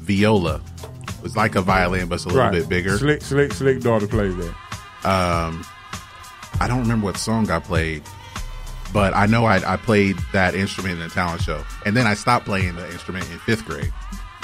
viola. 0.01 0.62
It 1.07 1.24
was 1.24 1.36
like 1.36 1.55
a 1.55 1.62
violin, 1.62 2.07
but 2.07 2.16
it's 2.16 2.26
a 2.26 2.30
little 2.30 2.43
Right. 2.43 2.51
bit 2.53 2.70
bigger. 2.70 2.97
Slick, 2.97 3.22
slick, 3.22 3.53
slick 3.53 3.82
daughter 3.82 4.07
plays 4.07 4.36
that. 4.38 4.53
Um, 5.03 5.66
I 6.60 6.68
don't 6.68 6.80
remember 6.82 7.05
what 7.05 7.18
song 7.18 7.49
I 7.51 7.60
played, 7.60 8.03
but 8.93 9.14
I 9.14 9.26
know 9.26 9.45
I, 9.45 9.74
I 9.74 9.78
played 9.78 10.18
that 10.34 10.55
instrument 10.55 10.99
in 10.99 11.05
a 11.05 11.10
talent 11.10 11.41
show, 11.41 11.64
and 11.86 11.95
then 11.95 12.07
I 12.07 12.14
stopped 12.14 12.45
playing 12.45 12.76
the 12.76 12.89
instrument 12.91 13.30
in 13.32 13.39
fifth 13.39 13.66
grade. 13.66 13.91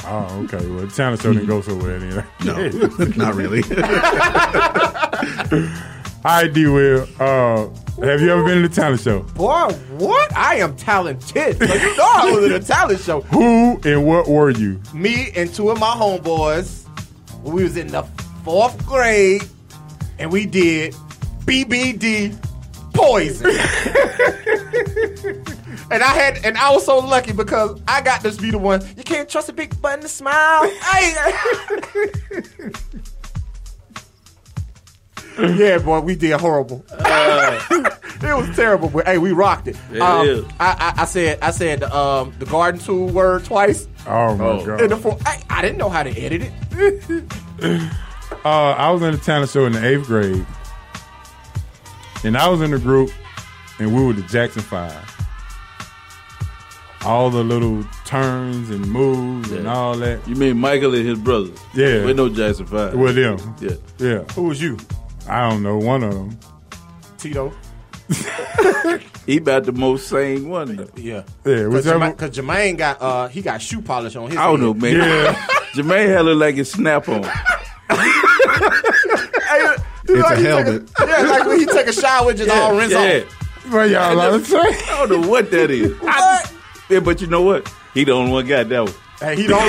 Oh, 0.05 0.41
okay. 0.43 0.66
Well, 0.68 0.86
the 0.86 0.91
talent 0.93 1.22
show 1.22 1.34
didn't 1.34 1.47
go 1.47 1.61
so 1.61 1.76
well 1.76 1.99
then. 1.99 2.26
No, 2.43 2.68
not 3.16 3.36
really. 3.36 3.61
Right, 6.26 6.51
D. 6.51 6.65
Will. 6.65 7.07
Uh, 7.19 7.67
have 8.03 8.19
you 8.19 8.32
ever 8.32 8.43
been 8.43 8.57
in 8.57 8.65
a 8.65 8.69
talent 8.69 8.99
show? 8.99 9.19
Boy, 9.36 9.71
what? 9.99 10.36
I 10.36 10.55
am 10.55 10.76
talented. 10.76 11.59
So 11.59 11.65
you 11.71 11.97
know 11.97 12.03
I 12.03 12.32
was 12.32 12.45
in 12.45 12.51
a 12.51 12.59
talent 12.59 12.99
show. 13.01 13.21
Who 13.21 13.80
and 13.84 14.07
what 14.07 14.28
were 14.28 14.49
you? 14.49 14.82
Me 14.91 15.30
and 15.36 15.53
two 15.53 15.69
of 15.69 15.80
my 15.80 15.91
homeboys, 15.91 16.88
we 17.43 17.61
was 17.61 17.78
in 17.78 17.89
the 17.89 18.01
fourth 18.43 18.84
grade, 18.88 19.43
and 20.17 20.32
we 20.32 20.47
did 20.47 20.95
BBD 21.41 22.36
poison. 22.95 23.45
and 25.91 26.01
I 26.01 26.07
had, 26.07 26.43
and 26.43 26.57
I 26.57 26.71
was 26.71 26.86
so 26.86 26.97
lucky 26.97 27.34
because 27.34 27.80
I 27.88 28.01
got 28.01 28.23
this 28.23 28.38
be 28.38 28.49
the 28.49 28.57
one. 28.57 28.82
You 28.97 29.03
can't 29.03 29.30
trust 29.30 29.49
a 29.49 29.53
big 29.53 29.80
button 29.80 30.01
to 30.01 30.07
smile. 30.07 30.71
Hey. 35.36 35.55
yeah, 35.57 35.77
boy, 35.79 35.99
we 36.01 36.15
did 36.15 36.39
horrible. 36.39 36.83
it 36.91 38.21
was 38.21 38.55
terrible, 38.55 38.89
but 38.89 39.05
hey, 39.05 39.17
we 39.17 39.31
rocked 39.31 39.67
it. 39.67 39.77
It 39.91 40.01
Um, 40.01 40.27
is. 40.27 40.45
I, 40.59 40.93
I, 40.97 41.01
I 41.01 41.05
said, 41.05 41.39
I 41.41 41.51
said 41.51 41.83
um, 41.83 42.33
the 42.39 42.45
garden 42.45 42.79
tool 42.79 43.07
word 43.09 43.43
twice. 43.45 43.88
Oh 44.07 44.36
my 44.36 44.63
god! 44.65 44.81
In 44.81 44.89
the 44.89 44.97
four, 44.97 45.17
I, 45.25 45.41
I 45.49 45.61
didn't 45.61 45.77
know 45.77 45.89
how 45.89 46.03
to 46.03 46.09
edit 46.11 46.51
it. 46.71 47.81
Uh, 48.43 48.75
I 48.77 48.91
was 48.91 49.01
in 49.01 49.11
the 49.11 49.17
talent 49.17 49.49
show 49.49 49.65
in 49.65 49.71
the 49.73 49.83
eighth 49.83 50.05
grade, 50.05 50.45
and 52.23 52.38
I 52.38 52.47
was 52.47 52.61
in 52.61 52.69
the 52.71 52.77
group, 52.77 53.09
and 53.79 53.95
we 53.95 54.03
were 54.05 54.13
the 54.13 54.21
Jackson 54.23 54.61
Five. 54.61 54.93
All 57.03 57.29
the 57.31 57.43
little 57.43 57.83
turns 58.05 58.69
and 58.69 58.88
moves 58.88 59.51
and 59.51 59.67
all 59.67 59.95
that. 59.97 60.27
You 60.27 60.36
mean 60.36 60.57
Michael 60.57 60.93
and 60.93 61.07
his 61.07 61.17
brothers? 61.19 61.57
Yeah. 61.73 62.03
With 62.05 62.17
no 62.17 62.29
Jackson 62.29 62.65
Five. 62.67 62.93
With 62.95 63.15
them. 63.15 63.55
Yeah. 63.59 63.75
Yeah. 63.97 64.23
Who 64.33 64.43
was 64.43 64.61
you? 64.61 64.77
I 65.28 65.49
don't 65.49 65.63
know. 65.63 65.78
One 65.78 66.03
of 66.03 66.13
them. 66.13 66.38
Tito. 67.17 67.53
He 69.26 69.38
about 69.38 69.63
the 69.63 69.71
most 69.71 70.07
sane 70.07 70.49
one. 70.49 70.76
though. 70.76 70.88
Yeah. 70.95 71.13
Yeah. 71.15 71.23
Because 71.63 71.86
Whichever. 71.86 71.99
Jermaine, 71.99 72.15
'cause 72.17 72.30
Jermaine 72.38 72.78
got 72.78 73.01
uh 73.01 73.28
he 73.28 73.41
got 73.41 73.59
shoe 73.59 73.82
polish 73.82 74.15
on 74.15 74.30
his. 74.30 74.38
I 74.38 74.45
don't 74.45 74.61
know, 74.61 74.76
man. 74.76 74.93
Yeah. 74.97 75.34
Jermaine 75.73 76.09
had 76.09 76.26
look 76.26 76.38
like 76.39 76.53
his 76.53 76.71
snap 76.71 77.09
on. 77.09 77.23
It's 80.07 80.21
Like 80.21 80.38
a 80.38 80.38
he 80.38 80.43
take 80.43 80.45
helmet. 80.45 80.89
yeah, 80.99 81.21
like 81.23 81.45
when 81.47 81.59
he 81.59 81.65
take 81.65 81.88
a 81.88 81.93
shower, 81.93 82.30
it 82.32 82.36
just 82.38 82.51
all 82.51 82.76
rinse 82.78 82.91
yeah. 82.91 83.23
off. 83.26 83.73
What 83.73 83.89
y'all 83.89 84.03
I 84.03 84.13
about 84.13 84.38
to 84.38 84.45
say? 84.45 84.59
I 84.59 85.05
don't 85.07 85.21
know 85.23 85.28
what 85.28 85.49
that 85.49 85.71
is. 85.71 85.99
What? 85.99 86.53
Yeah, 86.89 86.99
but 86.99 87.19
you 87.21 87.28
know 87.28 87.41
what? 87.41 87.67
He 87.95 88.03
the 88.03 88.11
only 88.11 88.32
one 88.32 88.45
got 88.45 88.69
that 88.69 88.84
one. 88.84 88.93
Hey, 89.19 89.36
he 89.36 89.47
don't. 89.47 89.59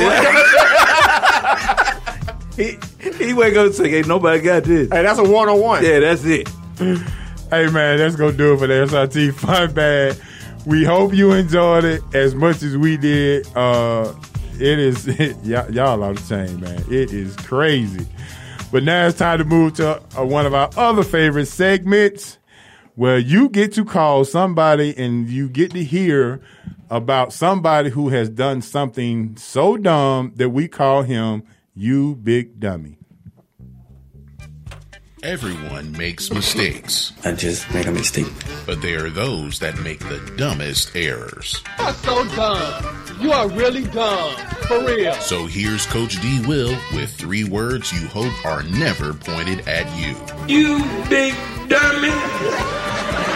He 2.57 2.79
he 3.19 3.35
wake 3.35 3.55
up 3.57 3.67
and 3.67 3.75
say, 3.75 3.95
"Ain't 3.95 4.09
nobody 4.09 4.41
got 4.41 4.65
this." 4.65 4.89
hey, 4.91 5.03
that's 5.03 5.19
a 5.19 5.25
one 5.25 5.49
on 5.49 5.61
one. 5.61 5.85
Yeah, 5.85 6.01
that's 6.01 6.25
it. 6.25 6.49
Hey 6.79 7.69
man, 7.69 7.99
that's 7.99 8.17
gonna 8.17 8.33
do 8.33 8.55
it 8.55 8.59
for 8.59 8.67
the 8.67 8.75
SRT 8.75 9.35
Fun 9.35 9.73
Bag. 9.75 10.17
We 10.65 10.85
hope 10.85 11.15
you 11.15 11.33
enjoyed 11.33 11.85
it 11.85 12.03
as 12.13 12.35
much 12.35 12.63
as 12.63 12.77
we 12.77 12.97
did. 12.97 13.47
Uh, 13.57 14.13
it 14.55 14.79
is 14.79 15.07
y'all, 15.45 15.71
y'all 15.71 16.03
are 16.03 16.15
the 16.15 16.23
chain, 16.29 16.61
man. 16.61 16.83
It 16.91 17.13
is 17.13 17.37
crazy. 17.37 18.07
But 18.73 18.83
now 18.83 19.07
it's 19.07 19.19
time 19.19 19.39
to 19.39 19.45
move 19.45 19.75
to 19.75 20.03
uh, 20.19 20.25
one 20.25 20.45
of 20.45 20.55
our 20.55 20.71
other 20.77 21.05
favorite 21.05 21.47
segments, 21.47 22.39
where 22.95 23.19
you 23.19 23.49
get 23.49 23.75
to 23.75 23.85
call 23.85 24.25
somebody 24.25 24.97
and 24.97 25.29
you 25.29 25.49
get 25.49 25.71
to 25.73 25.85
hear 25.85 26.41
about 26.91 27.33
somebody 27.33 27.91
who 27.91 28.09
has 28.09 28.29
done 28.29 28.63
something 28.63 29.37
so 29.37 29.77
dumb 29.77 30.33
that 30.37 30.51
we 30.51 30.69
call 30.69 31.03
him 31.03 31.43
"You 31.77 32.17
Big 32.17 32.59
Dummy." 32.59 32.99
Everyone 35.23 35.93
makes 35.93 36.31
mistakes, 36.31 37.13
I 37.25 37.33
just 37.33 37.73
made 37.75 37.87
a 37.87 37.93
mistake. 37.93 38.33
but 38.65 38.81
there 38.81 39.07
are 39.07 39.11
those 39.11 39.59
that 39.59 39.79
make 39.81 39.99
the 39.99 40.21
dumbest 40.37 40.95
errors. 40.97 41.63
You 41.79 41.85
are 41.85 41.93
so 41.95 42.25
dumb. 42.37 43.07
You 43.21 43.33
are 43.33 43.49
really 43.49 43.85
dumb. 43.85 44.35
For 44.69 44.85
real. 44.85 45.13
So 45.15 45.47
here's 45.47 45.85
Coach 45.87 46.21
D. 46.23 46.41
Will 46.47 46.77
with 46.95 47.11
three 47.13 47.45
words 47.45 47.93
you 47.93 48.07
hope 48.09 48.33
are 48.45 48.63
never 48.65 49.15
pointed 49.15 49.67
at 49.69 49.87
you. 49.99 50.17
You 50.49 50.79
big 51.09 51.35
dummy. 51.69 53.36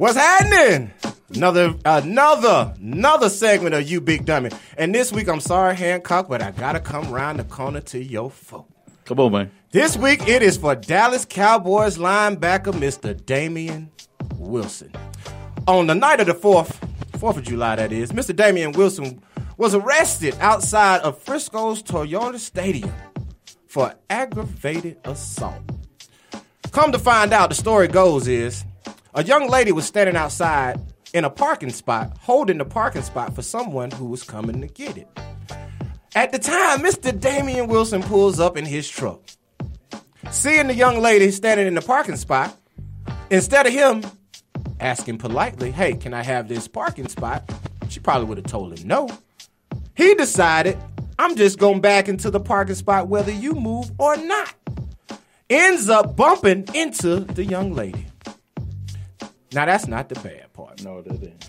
What's 0.00 0.16
happening? 0.16 0.92
Another, 1.34 1.74
another, 1.84 2.72
another 2.80 3.28
segment 3.28 3.74
of 3.74 3.86
you 3.86 4.00
big 4.00 4.24
dummy. 4.24 4.48
And 4.78 4.94
this 4.94 5.12
week, 5.12 5.28
I'm 5.28 5.40
sorry, 5.40 5.76
Hancock, 5.76 6.26
but 6.26 6.40
I 6.40 6.52
gotta 6.52 6.80
come 6.80 7.10
round 7.10 7.38
the 7.38 7.44
corner 7.44 7.82
to 7.82 8.02
your 8.02 8.30
folk. 8.30 8.66
Come 9.04 9.20
on, 9.20 9.32
man. 9.32 9.50
This 9.72 9.98
week, 9.98 10.26
it 10.26 10.40
is 10.40 10.56
for 10.56 10.74
Dallas 10.74 11.26
Cowboys 11.26 11.98
linebacker 11.98 12.72
Mr. 12.72 13.14
Damien 13.26 13.90
Wilson. 14.38 14.90
On 15.68 15.86
the 15.86 15.94
night 15.94 16.18
of 16.20 16.28
the 16.28 16.34
4th, 16.34 16.80
4th 17.18 17.36
of 17.36 17.42
July, 17.42 17.76
that 17.76 17.92
is, 17.92 18.10
Mr. 18.12 18.34
Damien 18.34 18.72
Wilson 18.72 19.22
was 19.58 19.74
arrested 19.74 20.34
outside 20.40 21.02
of 21.02 21.18
Frisco's 21.18 21.82
Toyota 21.82 22.38
Stadium 22.38 22.94
for 23.66 23.94
aggravated 24.08 24.96
assault. 25.04 25.60
Come 26.72 26.90
to 26.90 26.98
find 26.98 27.34
out, 27.34 27.50
the 27.50 27.54
story 27.54 27.86
goes 27.86 28.28
is 28.28 28.64
a 29.14 29.24
young 29.24 29.48
lady 29.48 29.72
was 29.72 29.86
standing 29.86 30.16
outside 30.16 30.80
in 31.12 31.24
a 31.24 31.30
parking 31.30 31.70
spot, 31.70 32.16
holding 32.20 32.58
the 32.58 32.64
parking 32.64 33.02
spot 33.02 33.34
for 33.34 33.42
someone 33.42 33.90
who 33.90 34.06
was 34.06 34.22
coming 34.22 34.60
to 34.60 34.68
get 34.68 34.96
it. 34.96 35.08
At 36.14 36.32
the 36.32 36.38
time, 36.38 36.80
Mr. 36.80 37.18
Damien 37.18 37.68
Wilson 37.68 38.02
pulls 38.02 38.40
up 38.40 38.56
in 38.56 38.64
his 38.64 38.88
truck. 38.88 39.20
Seeing 40.30 40.66
the 40.66 40.74
young 40.74 41.00
lady 41.00 41.30
standing 41.30 41.66
in 41.66 41.74
the 41.74 41.82
parking 41.82 42.16
spot, 42.16 42.56
instead 43.30 43.66
of 43.66 43.72
him 43.72 44.04
asking 44.78 45.18
politely, 45.18 45.70
Hey, 45.70 45.94
can 45.94 46.14
I 46.14 46.22
have 46.22 46.48
this 46.48 46.68
parking 46.68 47.08
spot? 47.08 47.50
She 47.88 48.00
probably 48.00 48.26
would 48.28 48.38
have 48.38 48.46
told 48.46 48.78
him 48.78 48.86
no. 48.86 49.08
He 49.96 50.14
decided, 50.14 50.78
I'm 51.18 51.36
just 51.36 51.58
going 51.58 51.80
back 51.80 52.08
into 52.08 52.30
the 52.30 52.40
parking 52.40 52.76
spot 52.76 53.08
whether 53.08 53.32
you 53.32 53.54
move 53.54 53.90
or 53.98 54.16
not. 54.16 54.54
Ends 55.48 55.88
up 55.88 56.16
bumping 56.16 56.68
into 56.74 57.20
the 57.20 57.44
young 57.44 57.72
lady. 57.72 58.06
Now, 59.52 59.66
that's 59.66 59.86
not 59.86 60.08
the 60.08 60.14
bad 60.16 60.52
part. 60.52 60.82
No, 60.82 61.02
that 61.02 61.22
ain't. 61.22 61.48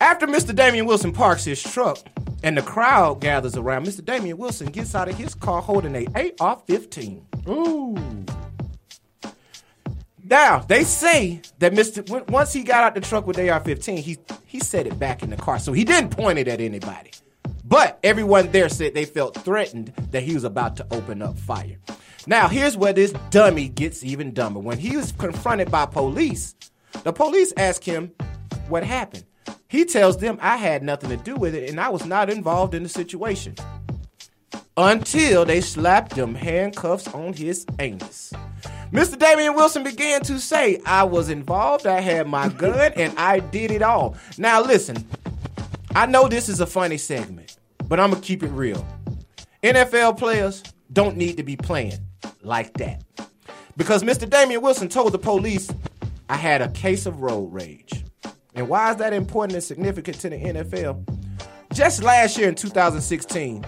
After 0.00 0.26
Mr. 0.26 0.54
Damien 0.54 0.86
Wilson 0.86 1.12
parks 1.12 1.44
his 1.44 1.62
truck 1.62 1.98
and 2.44 2.56
the 2.56 2.62
crowd 2.62 3.20
gathers 3.20 3.56
around, 3.56 3.84
Mr. 3.86 4.04
Damien 4.04 4.38
Wilson 4.38 4.68
gets 4.68 4.94
out 4.94 5.08
of 5.08 5.16
his 5.16 5.34
car 5.34 5.60
holding 5.60 5.94
a 5.96 6.06
AR-15. 6.40 7.48
Ooh. 7.48 8.24
Now 10.22 10.60
they 10.60 10.84
say 10.84 11.40
that 11.58 11.72
Mr. 11.72 12.28
Once 12.30 12.52
he 12.52 12.62
got 12.62 12.84
out 12.84 12.94
the 12.94 13.00
truck 13.00 13.26
with 13.26 13.38
AR-15, 13.38 13.98
he 13.98 14.18
he 14.44 14.60
set 14.60 14.86
it 14.86 14.98
back 14.98 15.22
in 15.22 15.30
the 15.30 15.36
car, 15.36 15.58
so 15.58 15.72
he 15.72 15.84
didn't 15.84 16.10
point 16.10 16.38
it 16.38 16.48
at 16.48 16.60
anybody. 16.60 17.10
But 17.64 17.98
everyone 18.02 18.52
there 18.52 18.68
said 18.68 18.94
they 18.94 19.04
felt 19.04 19.34
threatened 19.42 19.92
that 20.10 20.22
he 20.22 20.34
was 20.34 20.44
about 20.44 20.76
to 20.76 20.86
open 20.90 21.22
up 21.22 21.38
fire. 21.38 21.78
Now 22.26 22.46
here's 22.48 22.76
where 22.76 22.92
this 22.92 23.12
dummy 23.30 23.68
gets 23.68 24.04
even 24.04 24.34
dumber. 24.34 24.60
When 24.60 24.78
he 24.78 24.96
was 24.96 25.12
confronted 25.12 25.70
by 25.70 25.86
police, 25.86 26.54
the 27.04 27.12
police 27.12 27.52
ask 27.56 27.82
him 27.82 28.12
what 28.68 28.84
happened. 28.84 29.24
He 29.68 29.84
tells 29.84 30.16
them 30.18 30.38
I 30.40 30.56
had 30.56 30.82
nothing 30.82 31.10
to 31.10 31.16
do 31.16 31.36
with 31.36 31.54
it 31.54 31.70
and 31.70 31.80
I 31.80 31.88
was 31.88 32.06
not 32.06 32.30
involved 32.30 32.74
in 32.74 32.82
the 32.82 32.88
situation. 32.88 33.54
Until 34.76 35.44
they 35.44 35.60
slapped 35.60 36.14
them 36.14 36.34
handcuffs 36.34 37.08
on 37.08 37.32
his 37.32 37.66
anus. 37.78 38.32
Mr. 38.92 39.18
Damien 39.18 39.54
Wilson 39.54 39.82
began 39.82 40.22
to 40.22 40.38
say, 40.38 40.80
I 40.86 41.02
was 41.02 41.28
involved, 41.28 41.86
I 41.86 42.00
had 42.00 42.26
my 42.26 42.48
gun, 42.56 42.92
and 42.96 43.16
I 43.18 43.40
did 43.40 43.70
it 43.70 43.82
all. 43.82 44.16
Now 44.38 44.62
listen, 44.62 45.04
I 45.94 46.06
know 46.06 46.28
this 46.28 46.48
is 46.48 46.60
a 46.60 46.66
funny 46.66 46.96
segment, 46.96 47.58
but 47.88 47.98
I'm 48.00 48.10
gonna 48.10 48.22
keep 48.22 48.42
it 48.42 48.50
real. 48.50 48.86
NFL 49.62 50.16
players 50.16 50.62
don't 50.92 51.16
need 51.16 51.36
to 51.36 51.42
be 51.42 51.56
playing 51.56 51.98
like 52.42 52.72
that. 52.74 53.02
Because 53.76 54.02
Mr. 54.02 54.28
Damien 54.28 54.62
Wilson 54.62 54.88
told 54.88 55.12
the 55.12 55.18
police, 55.18 55.70
I 56.28 56.36
had 56.36 56.60
a 56.60 56.68
case 56.68 57.06
of 57.06 57.20
road 57.22 57.52
rage. 57.52 58.04
And 58.54 58.68
why 58.68 58.90
is 58.90 58.96
that 58.96 59.12
important 59.12 59.54
and 59.54 59.64
significant 59.64 60.18
to 60.20 60.30
the 60.30 60.36
NFL? 60.36 61.06
Just 61.72 62.02
last 62.02 62.36
year 62.36 62.48
in 62.48 62.54
2016, 62.54 63.64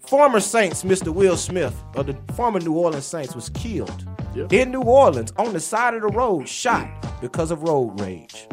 former 0.00 0.40
Saints, 0.40 0.82
Mr. 0.82 1.14
Will 1.14 1.36
Smith, 1.36 1.74
of 1.94 2.06
the 2.06 2.16
former 2.34 2.60
New 2.60 2.72
Orleans 2.72 3.06
Saints, 3.06 3.34
was 3.34 3.48
killed 3.50 4.06
in 4.50 4.70
New 4.72 4.82
Orleans 4.82 5.32
on 5.36 5.52
the 5.52 5.60
side 5.60 5.94
of 5.94 6.02
the 6.02 6.08
road, 6.08 6.48
shot 6.48 6.88
because 7.20 7.50
of 7.50 7.62
road 7.62 8.00
rage. 8.00 8.46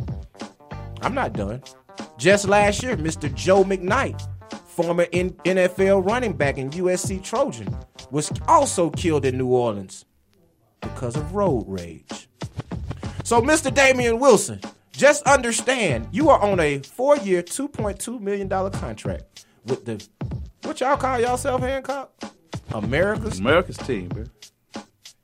I'm 1.01 1.13
not 1.13 1.33
done. 1.33 1.63
Just 2.17 2.47
last 2.47 2.81
year, 2.83 2.95
Mr. 2.95 3.33
Joe 3.33 3.63
McKnight, 3.63 4.21
former 4.65 5.05
NFL 5.05 6.05
running 6.05 6.33
back 6.33 6.57
and 6.57 6.71
USC 6.71 7.23
Trojan, 7.23 7.75
was 8.11 8.31
also 8.47 8.89
killed 8.89 9.25
in 9.25 9.37
New 9.37 9.47
Orleans 9.47 10.05
because 10.81 11.15
of 11.15 11.33
road 11.33 11.65
rage. 11.67 12.29
So, 13.27 13.41
Mr. 13.41 13.73
Damien 13.73 14.19
Wilson, 14.19 14.61
just 14.93 15.23
understand 15.23 16.07
you 16.13 16.29
are 16.29 16.39
on 16.39 16.61
a 16.61 16.79
four 16.79 17.17
year, 17.17 17.43
$2.2 17.43 18.21
million 18.21 18.47
contract 18.47 19.45
with 19.65 19.83
the, 19.83 20.01
what 20.63 20.79
y'all 20.79 20.95
call 20.95 21.19
yourself, 21.19 21.59
Hancock? 21.59 22.09
America's 22.71 23.39
America's 23.39 23.75
team, 23.75 24.07
bro. 24.07 24.23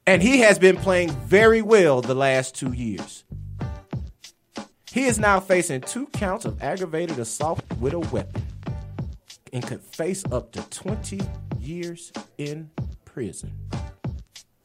and 0.05 0.21
he 0.21 0.39
has 0.39 0.59
been 0.59 0.75
playing 0.75 1.11
very 1.11 1.61
well 1.61 2.01
the 2.01 2.13
last 2.13 2.55
two 2.55 2.73
years. 2.73 3.23
He 4.91 5.05
is 5.05 5.17
now 5.17 5.39
facing 5.39 5.79
two 5.79 6.07
counts 6.07 6.43
of 6.43 6.61
aggravated 6.61 7.19
assault 7.19 7.63
with 7.79 7.93
a 7.93 7.99
weapon 7.99 8.43
and 9.53 9.65
could 9.65 9.79
face 9.79 10.25
up 10.29 10.51
to 10.51 10.61
20 10.71 11.21
years 11.57 12.11
in 12.37 12.69
prison. 13.05 13.53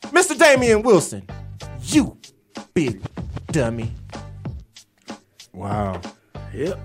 Mr. 0.06 0.36
Damien 0.36 0.82
Wilson, 0.82 1.24
you 1.82 2.18
big 2.74 3.00
dummy. 3.48 3.92
Wow. 5.52 6.00
Yep. 6.54 6.78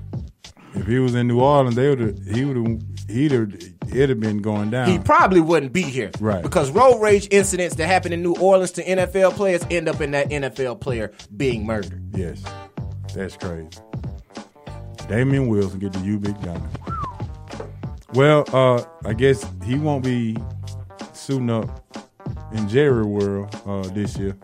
If 0.76 0.88
he 0.88 1.00
was 1.00 1.14
in 1.16 1.28
New 1.28 1.40
Orleans, 1.40 1.76
they 1.76 1.90
would 1.90 2.00
have. 2.00 2.26
He 2.26 2.46
would 2.46 2.58
have. 2.58 2.82
He'd 3.08 3.32
have. 3.32 3.54
It'd 3.90 4.10
have 4.10 4.20
been 4.20 4.42
going 4.42 4.72
down. 4.72 4.90
He 4.90 4.98
probably 4.98 5.40
wouldn't 5.40 5.72
be 5.72 5.84
here. 5.84 6.10
Right. 6.20 6.42
Because 6.42 6.72
road 6.72 7.00
rage 7.00 7.28
incidents 7.30 7.76
that 7.76 7.86
happen 7.86 8.12
in 8.12 8.24
New 8.24 8.36
Orleans 8.36 8.72
to 8.74 8.84
NFL 8.84 9.34
players 9.34 9.64
end 9.70 9.88
up 9.88 10.02
in 10.02 10.12
that 10.12 10.30
NFL 10.30 10.82
player 10.82 11.12
being 11.38 11.64
murdered. 11.66 12.02
Yes, 12.16 12.44
that's 13.14 13.38
crazy. 13.38 13.70
Damien 15.08 15.48
Wilson 15.48 15.78
get 15.78 15.94
the 15.94 16.00
U 16.00 16.18
big 16.18 16.42
diamond. 16.42 16.70
Well, 18.14 18.46
uh, 18.52 18.84
I 19.06 19.14
guess 19.14 19.46
he 19.64 19.76
won't 19.76 20.04
be 20.04 20.38
suiting 21.14 21.52
up 21.52 21.84
in 22.54 22.68
Jerry 22.68 23.04
World 23.04 23.56
uh, 23.68 23.82
this 23.90 24.18
year. 24.18 24.36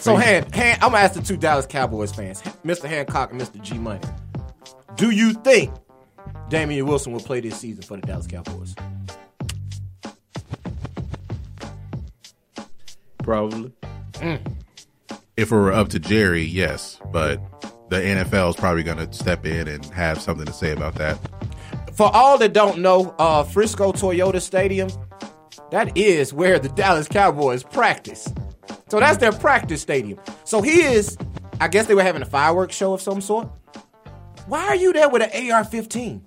So, 0.00 0.16
Han, 0.16 0.50
Han, 0.52 0.74
I'm 0.74 0.92
gonna 0.92 0.98
ask 0.98 1.14
the 1.14 1.22
two 1.22 1.36
Dallas 1.36 1.66
Cowboys 1.66 2.12
fans, 2.12 2.40
Mr. 2.64 2.84
Hancock 2.84 3.32
and 3.32 3.40
Mr. 3.40 3.60
G 3.60 3.78
Money. 3.78 4.00
Do 4.96 5.10
you 5.10 5.34
think 5.34 5.72
Damien 6.48 6.86
Wilson 6.86 7.12
will 7.12 7.20
play 7.20 7.40
this 7.40 7.58
season 7.58 7.82
for 7.82 7.96
the 7.96 8.06
Dallas 8.06 8.26
Cowboys? 8.26 8.74
Probably. 13.22 13.72
If 15.36 15.50
it 15.50 15.54
were 15.54 15.72
up 15.72 15.88
to 15.90 15.98
Jerry, 15.98 16.42
yes, 16.42 16.98
but 17.12 17.38
the 17.90 17.96
NFL 17.96 18.50
is 18.50 18.56
probably 18.56 18.82
going 18.82 18.98
to 18.98 19.12
step 19.12 19.44
in 19.44 19.68
and 19.68 19.84
have 19.86 20.20
something 20.20 20.46
to 20.46 20.52
say 20.52 20.72
about 20.72 20.94
that. 20.96 21.18
For 21.92 22.10
all 22.14 22.38
that 22.38 22.52
don't 22.52 22.78
know, 22.80 23.14
uh, 23.18 23.42
Frisco 23.44 23.92
Toyota 23.92 24.40
Stadium, 24.40 24.90
that 25.70 25.96
is 25.96 26.32
where 26.32 26.58
the 26.58 26.68
Dallas 26.70 27.08
Cowboys 27.08 27.62
practice. 27.62 28.32
So 28.90 28.98
that's 28.98 29.18
their 29.18 29.32
practice 29.32 29.80
stadium. 29.80 30.18
So 30.44 30.62
he 30.62 30.82
is, 30.82 31.16
I 31.60 31.68
guess 31.68 31.86
they 31.86 31.94
were 31.94 32.02
having 32.02 32.22
a 32.22 32.26
fireworks 32.26 32.74
show 32.74 32.92
of 32.92 33.00
some 33.00 33.20
sort. 33.20 33.48
Why 34.46 34.66
are 34.66 34.76
you 34.76 34.92
there 34.92 35.08
with 35.08 35.22
an 35.22 35.52
AR 35.52 35.64
15? 35.64 36.24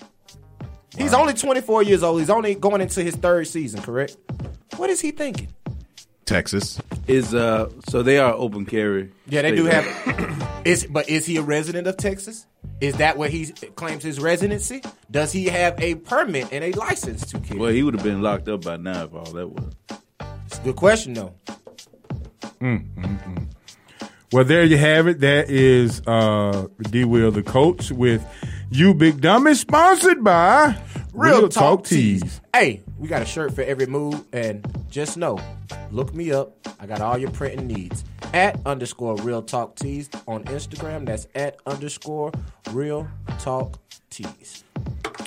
He's 0.97 1.14
only 1.14 1.34
24 1.34 1.84
years 1.84 2.03
old. 2.03 2.20
He's 2.22 2.30
only 2.30 2.55
going 2.55 2.80
into 2.80 3.03
his 3.03 3.16
third 3.16 3.47
season, 3.47 3.82
correct? 3.82 4.16
What 4.78 4.89
is 4.89 5.01
he 5.01 5.11
thinking? 5.11 5.49
Texas. 6.26 6.80
Is 7.05 7.34
uh 7.36 7.70
so 7.89 8.01
they 8.01 8.18
are 8.18 8.34
open 8.34 8.66
carry. 8.66 9.11
Yeah, 9.28 9.41
they 9.41 9.53
do 9.53 9.66
have. 9.66 10.61
is 10.66 10.88
but 10.89 11.09
is 11.09 11.26
he 11.26 11.36
a 11.36 11.41
resident 11.41 11.86
of 11.86 11.97
Texas? 11.97 12.47
Is 12.80 12.95
that 12.95 13.18
where 13.18 13.28
he 13.28 13.47
claims 13.76 14.03
his 14.03 14.22
residency? 14.22 14.82
Does 15.11 15.34
he 15.34 15.45
have 15.45 15.78
a 15.82 15.95
permit 15.95 16.47
and 16.53 16.64
a 16.64 16.72
license 16.72 17.26
to 17.32 17.39
carry? 17.39 17.59
Well, 17.59 17.72
he 17.72 17.84
would 17.84 17.93
have 17.93 18.03
been 18.03 18.22
locked 18.22 18.47
up 18.47 18.64
by 18.64 18.78
now 18.78 19.03
if 19.03 19.14
all 19.14 19.26
that 19.34 19.49
was. 19.49 19.74
It's 20.45 20.59
a 20.59 20.61
good 20.61 20.78
question 20.78 21.14
though. 21.14 21.34
Mm, 22.64 22.88
mm, 22.95 23.24
mm. 23.26 23.47
Well, 24.32 24.45
there 24.45 24.64
you 24.64 24.78
have 24.78 25.07
it. 25.07 25.20
That 25.20 25.49
is 25.49 26.01
uh, 26.07 26.68
D. 26.80 27.03
Will, 27.03 27.30
the 27.30 27.43
coach, 27.43 27.91
with 27.91 28.26
You 28.72 28.93
Big 28.93 29.20
Dummy, 29.20 29.53
sponsored 29.53 30.24
by 30.24 30.82
Real, 31.14 31.49
Talk, 31.49 31.84
Tees. 31.84 32.39
Hey, 32.53 32.82
we 32.97 33.09
got 33.09 33.22
a 33.22 33.26
shirt 33.26 33.53
for 33.53 33.64
every 33.64 33.86
mood, 33.86 34.24
and 34.32 34.66
just 34.89 35.18
know, 35.18 35.39
look 35.91 36.16
me 36.16 36.32
up. 36.32 36.55
I 36.80 36.86
got 36.86 37.01
all 37.01 37.18
your 37.18 37.32
printing 37.32 37.68
needs. 37.68 38.05
At 38.34 38.57
underscore 38.66 39.18
Real 39.18 39.41
Talk 39.41 39.76
Tees 39.76 40.09
on 40.26 40.45
Instagram. 40.45 41.05
That's 41.05 41.28
at 41.36 41.57
underscore 41.66 42.32
Real 42.72 43.09
Talk 43.39 43.78
Tees. 44.09 44.64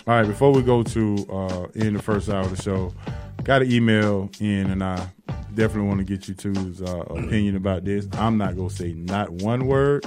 All 0.07 0.15
right, 0.15 0.27
before 0.27 0.53
we 0.53 0.63
go 0.63 0.83
to 0.83 1.27
uh, 1.31 1.67
in 1.75 1.93
the 1.93 2.03
first 2.03 2.31
hour 2.31 2.41
of 2.41 2.57
the 2.57 2.63
show, 2.63 2.95
got 3.43 3.63
an 3.63 3.71
email 3.71 4.31
in, 4.41 4.71
and 4.71 4.83
I 4.83 5.09
definitely 5.55 5.89
want 5.89 5.99
to 5.99 6.05
get 6.05 6.29
you 6.29 6.35
two's 6.35 6.83
uh, 6.83 7.01
opinion 7.09 7.57
about 7.57 7.85
this. 7.85 8.07
I'm 8.13 8.39
not 8.39 8.57
gonna 8.57 8.71
say 8.71 8.93
not 8.93 9.31
one 9.31 9.67
word. 9.67 10.05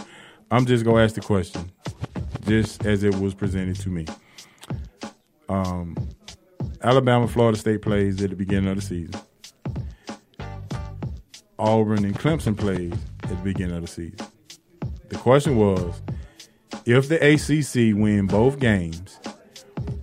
I'm 0.52 0.66
just 0.66 0.86
gonna 0.86 1.04
ask 1.04 1.16
the 1.16 1.22
question, 1.22 1.72
just 2.46 2.86
as 2.86 3.04
it 3.04 3.16
was 3.16 3.34
presented 3.34 3.78
to 3.78 3.90
me. 3.90 4.06
Um, 5.48 5.96
Alabama, 6.82 7.28
Florida 7.28 7.58
State 7.58 7.82
plays 7.82 8.22
at 8.22 8.30
the 8.30 8.36
beginning 8.36 8.70
of 8.70 8.76
the 8.76 8.82
season. 8.82 9.20
Auburn 11.58 12.06
and 12.06 12.18
Clemson 12.18 12.58
plays 12.58 12.94
at 13.24 13.30
the 13.30 13.36
beginning 13.36 13.76
of 13.76 13.82
the 13.82 13.88
season. 13.88 14.20
The 15.10 15.18
question 15.18 15.58
was, 15.58 16.02
if 16.86 17.10
the 17.10 17.16
ACC 17.16 17.96
win 18.00 18.28
both 18.28 18.60
games, 18.60 19.20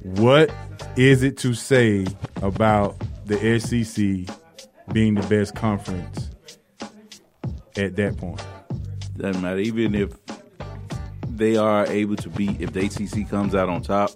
what 0.02 0.52
is 0.96 1.22
it 1.22 1.38
to 1.38 1.54
say 1.54 2.06
about 2.42 2.96
the 3.26 3.60
SEC 3.60 4.34
being 4.92 5.14
the 5.14 5.26
best 5.26 5.54
conference 5.54 6.30
at 7.76 7.96
that 7.96 8.16
point? 8.16 8.42
Doesn't 9.16 9.42
matter. 9.42 9.58
Even 9.58 9.94
if 9.94 10.10
they 11.28 11.56
are 11.56 11.86
able 11.86 12.16
to 12.16 12.28
beat, 12.30 12.60
if 12.60 12.72
the 12.72 12.80
ACC 12.86 13.28
comes 13.28 13.54
out 13.54 13.68
on 13.68 13.82
top, 13.82 14.10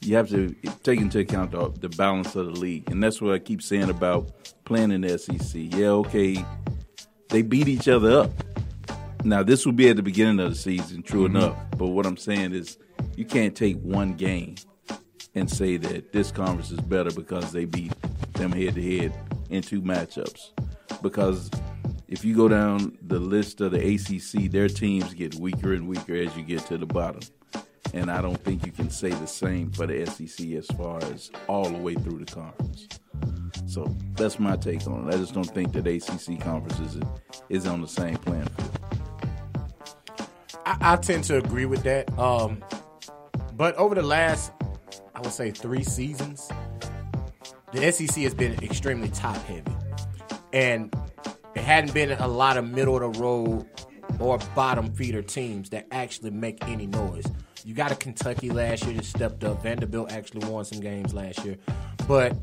you 0.00 0.16
have 0.16 0.28
to 0.30 0.54
take 0.82 1.00
into 1.00 1.18
account 1.20 1.50
the, 1.50 1.68
the 1.80 1.88
balance 1.96 2.34
of 2.36 2.46
the 2.46 2.52
league, 2.52 2.90
and 2.90 3.02
that's 3.02 3.20
what 3.20 3.34
I 3.34 3.38
keep 3.38 3.62
saying 3.62 3.90
about 3.90 4.30
playing 4.64 4.90
in 4.92 5.00
the 5.02 5.18
SEC. 5.18 5.54
Yeah, 5.54 5.88
okay, 5.88 6.44
they 7.28 7.42
beat 7.42 7.68
each 7.68 7.88
other 7.88 8.20
up. 8.20 8.30
Now 9.24 9.42
this 9.42 9.66
will 9.66 9.72
be 9.72 9.88
at 9.88 9.96
the 9.96 10.02
beginning 10.02 10.40
of 10.40 10.50
the 10.50 10.56
season, 10.56 11.02
true 11.02 11.22
Mhm. 11.22 11.30
enough. 11.30 11.56
But 11.76 11.88
what 11.88 12.06
I'm 12.06 12.16
saying 12.16 12.52
is, 12.54 12.78
you 13.16 13.24
can't 13.24 13.54
take 13.54 13.76
one 13.80 14.14
game 14.14 14.54
and 15.38 15.50
say 15.50 15.76
that 15.76 16.12
this 16.12 16.32
conference 16.32 16.70
is 16.70 16.80
better 16.80 17.10
because 17.12 17.52
they 17.52 17.64
beat 17.64 17.92
them 18.32 18.50
head 18.50 18.74
to 18.74 18.82
head 18.82 19.12
in 19.50 19.62
two 19.62 19.80
matchups. 19.80 20.50
Because 21.00 21.48
if 22.08 22.24
you 22.24 22.34
go 22.34 22.48
down 22.48 22.98
the 23.02 23.20
list 23.20 23.60
of 23.60 23.70
the 23.70 23.94
ACC, 23.94 24.50
their 24.50 24.68
teams 24.68 25.14
get 25.14 25.36
weaker 25.36 25.74
and 25.74 25.86
weaker 25.86 26.16
as 26.16 26.36
you 26.36 26.42
get 26.42 26.66
to 26.66 26.76
the 26.76 26.86
bottom. 26.86 27.20
And 27.94 28.10
I 28.10 28.20
don't 28.20 28.42
think 28.42 28.66
you 28.66 28.72
can 28.72 28.90
say 28.90 29.10
the 29.10 29.26
same 29.26 29.70
for 29.70 29.86
the 29.86 30.04
SEC 30.06 30.50
as 30.52 30.66
far 30.76 31.02
as 31.04 31.30
all 31.46 31.70
the 31.70 31.78
way 31.78 31.94
through 31.94 32.24
the 32.24 32.32
conference. 32.32 32.88
So 33.66 33.84
that's 34.16 34.38
my 34.38 34.56
take 34.56 34.86
on 34.86 35.08
it. 35.08 35.14
I 35.14 35.18
just 35.18 35.34
don't 35.34 35.44
think 35.44 35.72
that 35.72 35.86
ACC 35.86 36.40
conference 36.40 36.80
is, 36.80 37.02
is 37.48 37.66
on 37.66 37.80
the 37.80 37.88
same 37.88 38.16
playing 38.18 38.46
field. 38.46 38.78
I, 40.66 40.76
I 40.80 40.96
tend 40.96 41.24
to 41.24 41.38
agree 41.38 41.66
with 41.66 41.84
that. 41.84 42.16
Um, 42.18 42.62
but 43.54 43.74
over 43.76 43.94
the 43.94 44.02
last, 44.02 44.52
I 45.18 45.20
would 45.20 45.32
say, 45.32 45.50
three 45.50 45.82
seasons, 45.82 46.48
the 47.72 47.90
SEC 47.90 48.22
has 48.22 48.34
been 48.34 48.52
extremely 48.62 49.08
top 49.08 49.34
heavy, 49.46 49.76
and 50.52 50.94
it 51.56 51.64
hadn't 51.64 51.92
been 51.92 52.12
a 52.12 52.28
lot 52.28 52.56
of 52.56 52.70
middle 52.70 53.02
of 53.02 53.14
the 53.14 53.18
road 53.18 53.66
or 54.20 54.38
bottom 54.54 54.94
feeder 54.94 55.20
teams 55.20 55.70
that 55.70 55.88
actually 55.90 56.30
make 56.30 56.64
any 56.68 56.86
noise. 56.86 57.24
You 57.64 57.74
got 57.74 57.90
a 57.90 57.96
Kentucky 57.96 58.50
last 58.50 58.84
year 58.84 58.94
that 58.94 59.04
stepped 59.04 59.42
up. 59.42 59.64
Vanderbilt 59.64 60.12
actually 60.12 60.46
won 60.46 60.64
some 60.64 60.78
games 60.78 61.12
last 61.12 61.44
year, 61.44 61.56
but 62.06 62.36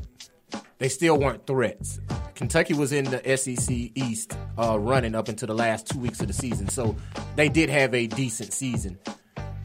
they 0.76 0.90
still 0.90 1.18
weren't 1.18 1.46
threats. 1.46 1.98
Kentucky 2.34 2.74
was 2.74 2.92
in 2.92 3.06
the 3.06 3.36
SEC 3.38 3.74
East 3.94 4.36
uh, 4.58 4.78
running 4.78 5.14
up 5.14 5.30
into 5.30 5.46
the 5.46 5.54
last 5.54 5.86
two 5.86 5.98
weeks 5.98 6.20
of 6.20 6.26
the 6.26 6.34
season, 6.34 6.68
so 6.68 6.94
they 7.36 7.48
did 7.48 7.70
have 7.70 7.94
a 7.94 8.06
decent 8.06 8.52
season. 8.52 8.98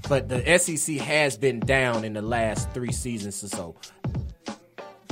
But 0.09 0.27
the 0.29 0.57
SEC 0.57 0.95
has 0.97 1.37
been 1.37 1.59
down 1.59 2.03
in 2.03 2.13
the 2.13 2.21
last 2.21 2.69
three 2.71 2.91
seasons 2.91 3.43
or 3.43 3.47
so, 3.47 3.75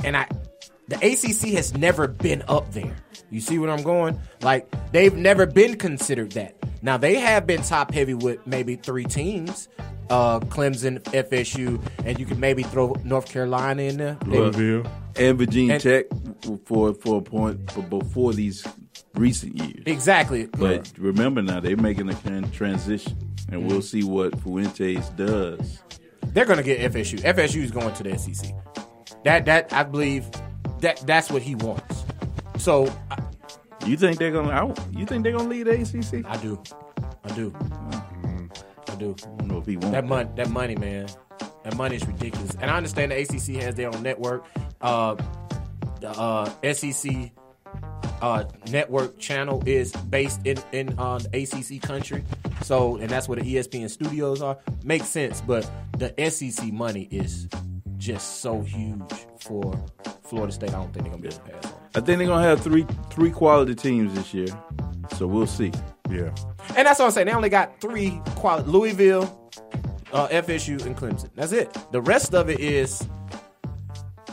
and 0.04 0.16
I, 0.16 0.26
the 0.88 0.96
ACC 0.96 1.54
has 1.54 1.74
never 1.76 2.06
been 2.08 2.42
up 2.48 2.72
there. 2.72 2.96
You 3.30 3.40
see 3.40 3.58
where 3.58 3.70
I'm 3.70 3.82
going? 3.82 4.20
Like 4.42 4.68
they've 4.92 5.14
never 5.14 5.46
been 5.46 5.76
considered 5.76 6.32
that. 6.32 6.56
Now 6.82 6.96
they 6.96 7.14
have 7.16 7.46
been 7.46 7.62
top 7.62 7.92
heavy 7.92 8.14
with 8.14 8.44
maybe 8.46 8.76
three 8.76 9.04
teams, 9.04 9.68
uh, 10.10 10.40
Clemson, 10.40 11.00
FSU, 11.04 11.80
and 12.04 12.18
you 12.18 12.26
can 12.26 12.40
maybe 12.40 12.62
throw 12.62 12.94
North 13.04 13.26
Carolina 13.26 13.82
in 13.82 13.96
there. 13.98 14.18
They- 14.26 14.38
Louisville 14.38 14.90
and 15.16 15.38
Virginia 15.38 15.74
And- 15.74 15.82
Tech 15.82 16.06
for 16.64 16.92
for 16.94 17.18
a 17.18 17.22
point 17.22 17.70
for 17.70 17.82
before 17.82 18.32
these 18.34 18.66
recent 19.14 19.56
years. 19.56 19.82
Exactly. 19.86 20.46
But 20.46 20.90
remember 20.98 21.42
now 21.42 21.60
they're 21.60 21.76
making 21.76 22.08
a 22.10 22.14
tran- 22.14 22.52
transition, 22.52 23.16
and 23.50 23.60
Mm-hmm. 23.60 23.68
we'll 23.68 23.82
see 23.82 24.04
what 24.04 24.38
Fuentes 24.40 25.08
does. 25.10 25.82
They're 26.32 26.44
going 26.44 26.58
to 26.58 26.62
get 26.62 26.92
FSU. 26.92 27.18
FSU 27.20 27.62
is 27.62 27.70
going 27.70 27.92
to 27.94 28.02
the 28.04 28.16
SEC. 28.18 28.54
That 29.24 29.44
that 29.46 29.72
I 29.72 29.82
believe 29.82 30.26
that 30.80 31.02
that's 31.06 31.30
what 31.30 31.42
he 31.42 31.54
wants. 31.56 32.04
So 32.58 32.86
I- 33.10 33.18
You 33.86 33.96
think 33.96 34.18
they're 34.18 34.30
gonna 34.30 34.50
out? 34.50 34.78
You 34.92 35.06
think 35.06 35.24
they're 35.24 35.32
gonna 35.32 35.48
lead 35.48 35.64
the 35.66 35.72
ACC? 35.80 36.24
I 36.26 36.36
do. 36.36 36.62
I 37.24 37.28
do. 37.34 37.52
I 38.88 38.94
do. 38.96 39.14
I 39.18 39.24
don't 39.34 39.46
know 39.48 39.58
if 39.58 39.66
he 39.66 39.76
won't. 39.76 39.92
That 39.92 40.04
money, 40.06 40.28
that 40.36 40.50
money, 40.50 40.76
man. 40.76 41.08
That 41.64 41.76
money 41.76 41.96
is 41.96 42.06
ridiculous. 42.06 42.52
And 42.60 42.70
I 42.70 42.76
understand 42.76 43.12
the 43.12 43.16
ACC 43.20 43.62
has 43.62 43.74
their 43.74 43.88
own 43.94 44.02
network. 44.02 44.44
Uh, 44.80 45.16
the 46.00 46.10
uh, 46.10 46.50
SEC 46.72 47.32
uh, 48.20 48.44
network 48.70 49.18
channel 49.18 49.62
is 49.66 49.92
based 49.92 50.40
in 50.46 50.58
in 50.72 50.86
the 50.86 51.28
ACC 51.32 51.82
country. 51.82 52.24
So, 52.62 52.96
and 52.96 53.08
that's 53.08 53.28
where 53.28 53.36
the 53.36 53.54
ESPN 53.54 53.90
studios 53.90 54.42
are. 54.42 54.58
Makes 54.84 55.08
sense, 55.08 55.40
but 55.40 55.68
the 55.98 56.12
SEC 56.30 56.72
money 56.72 57.08
is 57.10 57.48
just 57.96 58.40
so 58.40 58.62
huge 58.62 59.12
for 59.40 59.78
Florida 60.22 60.52
State. 60.52 60.70
I 60.70 60.74
don't 60.74 60.92
think 60.92 61.04
they're 61.04 61.12
gonna 61.12 61.22
be 61.22 61.28
able 61.28 61.38
to 61.38 61.52
pass 61.52 61.66
on. 61.66 61.80
I 61.94 62.00
think 62.00 62.18
they're 62.18 62.26
gonna 62.26 62.42
have 62.42 62.60
three 62.60 62.86
three 63.10 63.30
quality 63.30 63.74
teams 63.74 64.14
this 64.14 64.34
year. 64.34 64.48
So 65.16 65.26
we'll 65.26 65.46
see. 65.46 65.72
Yeah. 66.10 66.34
And 66.76 66.86
that's 66.86 66.98
what 66.98 67.06
I'm 67.06 67.10
saying. 67.10 67.26
They 67.26 67.32
only 67.32 67.48
got 67.48 67.80
three 67.80 68.20
quality 68.36 68.70
Louisville, 68.70 69.50
uh, 70.12 70.28
FSU, 70.28 70.84
and 70.86 70.96
Clemson. 70.96 71.30
That's 71.34 71.52
it. 71.52 71.76
The 71.92 72.00
rest 72.00 72.34
of 72.34 72.48
it 72.48 72.60
is 72.60 73.06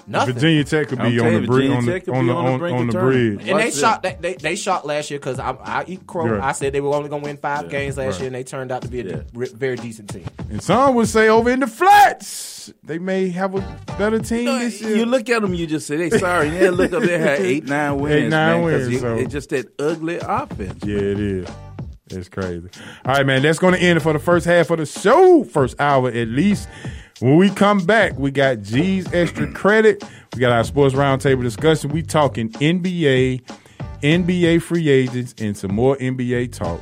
nothing. 0.08 0.34
Virginia 0.36 0.64
Tech 0.64 0.88
could 0.88 1.00
be 1.00 1.20
on 1.20 1.34
the 1.34 1.42
you, 1.42 1.48
bridge. 1.48 1.70
On 1.72 1.86
the 1.86 1.92
on 1.94 2.00
be 2.00 2.00
the 2.06 2.12
on 2.14 2.26
the 2.28 2.34
on, 2.34 2.60
brink 2.60 2.78
on 2.78 2.88
of 2.88 2.94
the 2.94 3.00
bridge. 3.00 3.40
And 3.40 3.60
they 3.60 3.66
Watch 3.66 3.74
shot 3.76 4.04
they, 4.04 4.18
they 4.20 4.34
they 4.36 4.56
shot 4.56 4.86
last 4.86 5.12
year 5.12 5.20
because 5.20 5.40
I 5.40 5.52
I 5.52 5.84
eat 5.88 6.08
crow. 6.08 6.28
Right. 6.28 6.42
I 6.44 6.52
said 6.54 6.74
they 6.74 6.82
were 6.82 6.96
only 6.96 7.10
gonna 7.10 7.24
win 7.24 7.38
five 7.38 7.66
Yeah. 7.66 7.70
games 7.72 7.98
last 7.98 8.14
Right. 8.14 8.20
year, 8.22 8.28
and 8.28 8.36
they 8.36 8.44
turned 8.44 8.72
out 8.72 8.82
to 8.84 8.88
be 8.88 9.02
a 9.02 9.04
Yeah. 9.04 9.22
re- 9.34 9.52
very 9.54 9.76
decent 9.76 10.10
team. 10.10 10.26
And 10.50 10.62
some 10.62 10.96
would 10.96 11.08
say 11.08 11.28
over 11.30 11.50
in 11.50 11.60
the 11.60 11.68
flats, 11.68 12.74
they 12.84 13.00
may 13.00 13.30
have 13.30 13.56
a 13.56 13.80
better 13.98 14.20
team 14.20 14.46
this 14.60 14.82
year. 14.82 14.96
You 14.98 15.06
look 15.06 15.30
at 15.30 15.42
them, 15.42 15.54
you 15.54 15.68
just 15.68 15.88
say 15.88 15.98
they 15.98 16.18
sorry. 16.18 16.50
Yeah, 16.50 16.70
look 16.72 16.94
up 16.94 17.04
there, 17.04 17.20
had 17.20 17.40
eight 17.42 17.66
nine 17.68 18.00
wins. 18.00 18.16
Eight, 18.16 18.30
nine 18.30 18.62
man, 18.62 18.72
'cause 18.80 18.88
wins, 18.88 18.96
it- 18.96 19.02
so- 19.02 19.16
It's 19.16 19.32
just 19.34 19.50
that 19.50 19.68
ugly 19.80 20.18
offense. 20.22 20.84
Yeah, 20.86 20.98
it 20.98 21.20
is. 21.20 21.48
It's 22.10 22.30
crazy. 22.30 22.70
All 23.04 23.16
right, 23.16 23.26
man. 23.26 23.42
That's 23.42 23.60
going 23.60 23.74
to 23.74 23.80
end 23.82 23.98
it 23.98 24.00
for 24.00 24.14
the 24.14 24.20
first 24.20 24.46
half 24.46 24.70
of 24.70 24.78
the 24.78 24.86
show, 24.86 25.44
first 25.44 25.76
hour 25.78 26.08
at 26.08 26.30
least. 26.30 26.70
When 27.20 27.38
we 27.38 27.50
come 27.50 27.84
back, 27.84 28.18
we 28.20 28.30
got 28.30 28.62
G's 28.62 29.12
extra 29.12 29.52
credit. 29.52 30.04
We 30.36 30.40
got 30.40 30.52
our 30.52 30.64
sports 30.64 30.94
roundtable 30.94 31.42
discussion. 31.42 31.90
We 31.90 32.04
talking 32.04 32.50
NBA, 32.54 33.42
NBA 34.04 34.62
free 34.62 34.88
agents, 34.88 35.34
and 35.40 35.58
some 35.58 35.74
more 35.74 35.98
NBA 35.98 36.52
talk. 36.52 36.80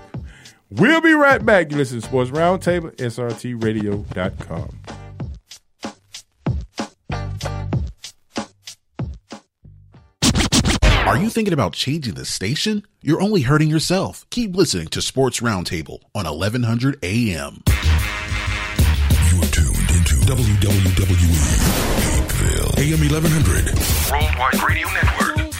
We'll 0.72 1.00
be 1.00 1.14
right 1.14 1.46
back. 1.46 1.72
You 1.72 1.78
listen 1.78 2.02
to 2.02 2.06
Sports 2.06 2.32
Roundtable, 2.32 2.94
SRTRadio.com. 2.98 4.80
Are 11.08 11.18
you 11.18 11.30
thinking 11.30 11.54
about 11.54 11.74
changing 11.74 12.16
the 12.16 12.26
station? 12.26 12.84
You're 13.02 13.22
only 13.22 13.42
hurting 13.42 13.70
yourself. 13.70 14.26
Keep 14.32 14.56
listening 14.56 14.88
to 14.88 15.02
Sports 15.02 15.40
Roundtable 15.40 16.00
on 16.14 16.26
1100 16.26 16.98
AM. 17.04 17.64
You're 20.28 20.36
tuned 20.38 20.50
into 20.50 21.02
WWE 21.04 21.36
Hapeville, 22.18 22.80
AM 22.80 23.00
1100. 23.00 23.66
Worldwide 24.12 24.68
Radio 24.68 24.88
Network. 24.90 25.54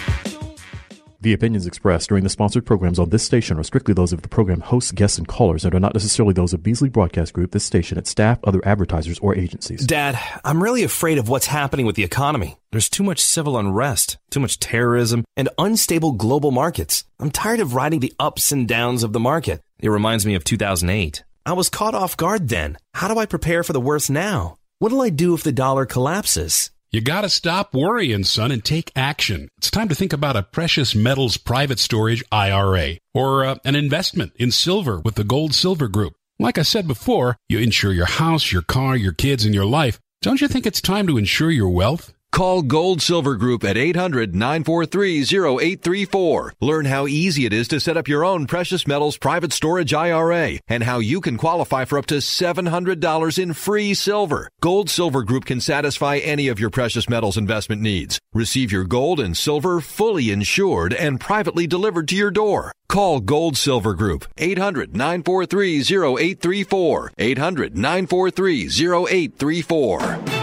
The 1.22 1.34
opinions 1.34 1.68
expressed 1.68 2.10
during 2.10 2.24
the 2.24 2.32
sponsored 2.32 2.66
programs 2.66 2.98
on 2.98 3.10
this 3.10 3.24
station 3.24 3.60
are 3.60 3.64
strictly 3.64 3.94
those 3.94 4.12
of 4.12 4.24
the 4.24 4.28
program 4.28 4.62
hosts, 4.62 4.92
guests, 4.92 5.20
and 5.20 5.28
callers 5.28 5.66
and 5.66 5.76
are 5.76 5.80
not 5.80 5.94
necessarily 5.94 6.34
those 6.34 6.52
of 6.52 6.64
Beasley 6.64 6.90
Broadcast 6.90 7.34
Group, 7.34 7.52
this 7.52 7.64
station, 7.64 8.00
its 8.00 8.10
staff, 8.10 8.40
other 8.44 8.60
advertisers, 8.66 9.20
or 9.20 9.36
agencies. 9.36 9.86
Dad, 9.86 10.20
I'm 10.44 10.64
really 10.64 10.84
afraid 10.84 11.20
of 11.20 11.30
what's 11.30 11.46
happening 11.46 11.86
with 11.86 11.96
the 11.96 12.04
economy. 12.04 12.58
There's 12.72 12.90
too 12.90 13.04
much 13.04 13.20
civil 13.20 13.60
unrest, 13.60 14.18
too 14.32 14.40
much 14.40 14.60
terrorism, 14.60 15.26
and 15.38 15.48
unstable 15.60 16.14
global 16.14 16.50
markets. 16.50 17.04
I'm 17.20 17.30
tired 17.30 17.60
of 17.60 17.76
riding 17.76 18.00
the 18.00 18.14
ups 18.20 18.52
and 18.52 18.68
downs 18.68 19.04
of 19.04 19.14
the 19.14 19.20
market. 19.20 19.62
It 19.80 19.90
reminds 19.90 20.26
me 20.26 20.34
of 20.34 20.44
2008. 20.44 21.24
I 21.48 21.54
was 21.54 21.70
caught 21.70 21.94
off 21.94 22.18
guard 22.18 22.50
then. 22.50 22.80
How 22.96 23.08
do 23.08 23.20
I 23.20 23.28
prepare 23.28 23.64
for 23.64 23.72
the 23.72 23.80
worst 23.80 24.10
now? 24.10 24.58
What'll 24.80 25.04
I 25.04 25.10
do 25.10 25.36
if 25.36 25.44
the 25.44 25.52
dollar 25.52 25.86
collapses? 25.86 26.72
You 26.92 27.02
gotta 27.02 27.30
stop 27.30 27.76
worrying, 27.76 28.24
son, 28.24 28.52
and 28.52 28.66
take 28.66 28.92
action. 28.96 29.50
It's 29.60 29.70
time 29.70 29.88
to 29.90 29.96
think 29.96 30.12
about 30.12 30.36
a 30.36 30.42
precious 30.42 30.96
metals 30.96 31.38
private 31.38 31.78
storage 31.78 32.24
IRA 32.32 32.96
or 33.14 33.46
uh, 33.46 33.56
an 33.64 33.76
investment 33.76 34.32
in 34.38 34.50
silver 34.50 35.00
with 35.00 35.16
the 35.16 35.24
Gold 35.24 35.54
Silver 35.54 35.88
Group. 35.88 36.14
Like 36.40 36.58
I 36.58 36.64
said 36.64 36.88
before, 36.88 37.38
you 37.48 37.60
insure 37.60 37.94
your 37.94 38.08
house, 38.08 38.52
your 38.52 38.64
car, 38.64 38.96
your 38.96 39.14
kids, 39.14 39.46
and 39.46 39.54
your 39.54 39.66
life. 39.66 40.00
Don't 40.24 40.42
you 40.42 40.48
think 40.48 40.66
it's 40.66 40.82
time 40.82 41.06
to 41.06 41.18
insure 41.20 41.52
your 41.52 41.70
wealth? 41.70 42.12
Call 42.36 42.64
Gold 42.64 43.02
Silver 43.02 43.36
Group 43.38 43.64
at 43.64 43.78
800 43.78 44.36
943 44.36 45.22
0834. 45.22 46.54
Learn 46.60 46.84
how 46.84 47.08
easy 47.08 47.46
it 47.46 47.54
is 47.54 47.70
to 47.70 47.80
set 47.80 47.96
up 47.96 48.10
your 48.10 48.26
own 48.26 48.46
precious 48.46 48.86
metals 48.86 49.18
private 49.18 49.54
storage 49.54 49.94
IRA 49.94 50.60
and 50.68 50.84
how 50.84 51.00
you 51.00 51.22
can 51.22 51.38
qualify 51.38 51.86
for 51.86 51.98
up 51.98 52.08
to 52.08 52.16
$700 52.16 53.40
in 53.42 53.54
free 53.54 53.94
silver. 53.94 54.50
Gold 54.62 54.90
Silver 54.90 55.24
Group 55.24 55.46
can 55.46 55.62
satisfy 55.62 56.18
any 56.18 56.50
of 56.50 56.60
your 56.60 56.70
precious 56.70 57.08
metals 57.08 57.38
investment 57.38 57.82
needs. 57.82 58.20
Receive 58.34 58.70
your 58.70 58.84
gold 58.84 59.22
and 59.22 59.38
silver 59.38 59.80
fully 59.80 60.30
insured 60.30 60.94
and 60.94 61.22
privately 61.22 61.66
delivered 61.66 62.10
to 62.10 62.18
your 62.18 62.32
door. 62.32 62.74
Call 62.90 63.22
Gold 63.22 63.56
Silver 63.56 63.94
Group 63.94 64.26
800 64.38 64.94
943 64.94 65.80
0834. 65.80 67.14
800 67.18 67.78
943 67.78 68.66
0834. 68.66 70.35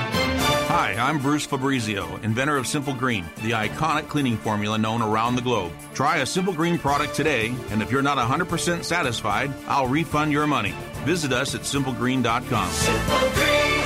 Hi, 0.74 0.94
I'm 0.94 1.18
Bruce 1.18 1.44
Fabrizio, 1.44 2.16
inventor 2.22 2.56
of 2.56 2.66
Simple 2.66 2.94
Green, 2.94 3.26
the 3.42 3.50
iconic 3.50 4.08
cleaning 4.08 4.38
formula 4.38 4.78
known 4.78 5.02
around 5.02 5.36
the 5.36 5.42
globe. 5.42 5.70
Try 5.92 6.20
a 6.20 6.26
Simple 6.26 6.54
Green 6.54 6.78
product 6.78 7.14
today, 7.14 7.54
and 7.68 7.82
if 7.82 7.90
you're 7.90 8.00
not 8.00 8.16
100% 8.16 8.82
satisfied, 8.82 9.52
I'll 9.66 9.86
refund 9.86 10.32
your 10.32 10.46
money. 10.46 10.72
Visit 11.04 11.30
us 11.30 11.54
at 11.54 11.60
simplegreen.com. 11.60 12.70
Tune 12.70 13.81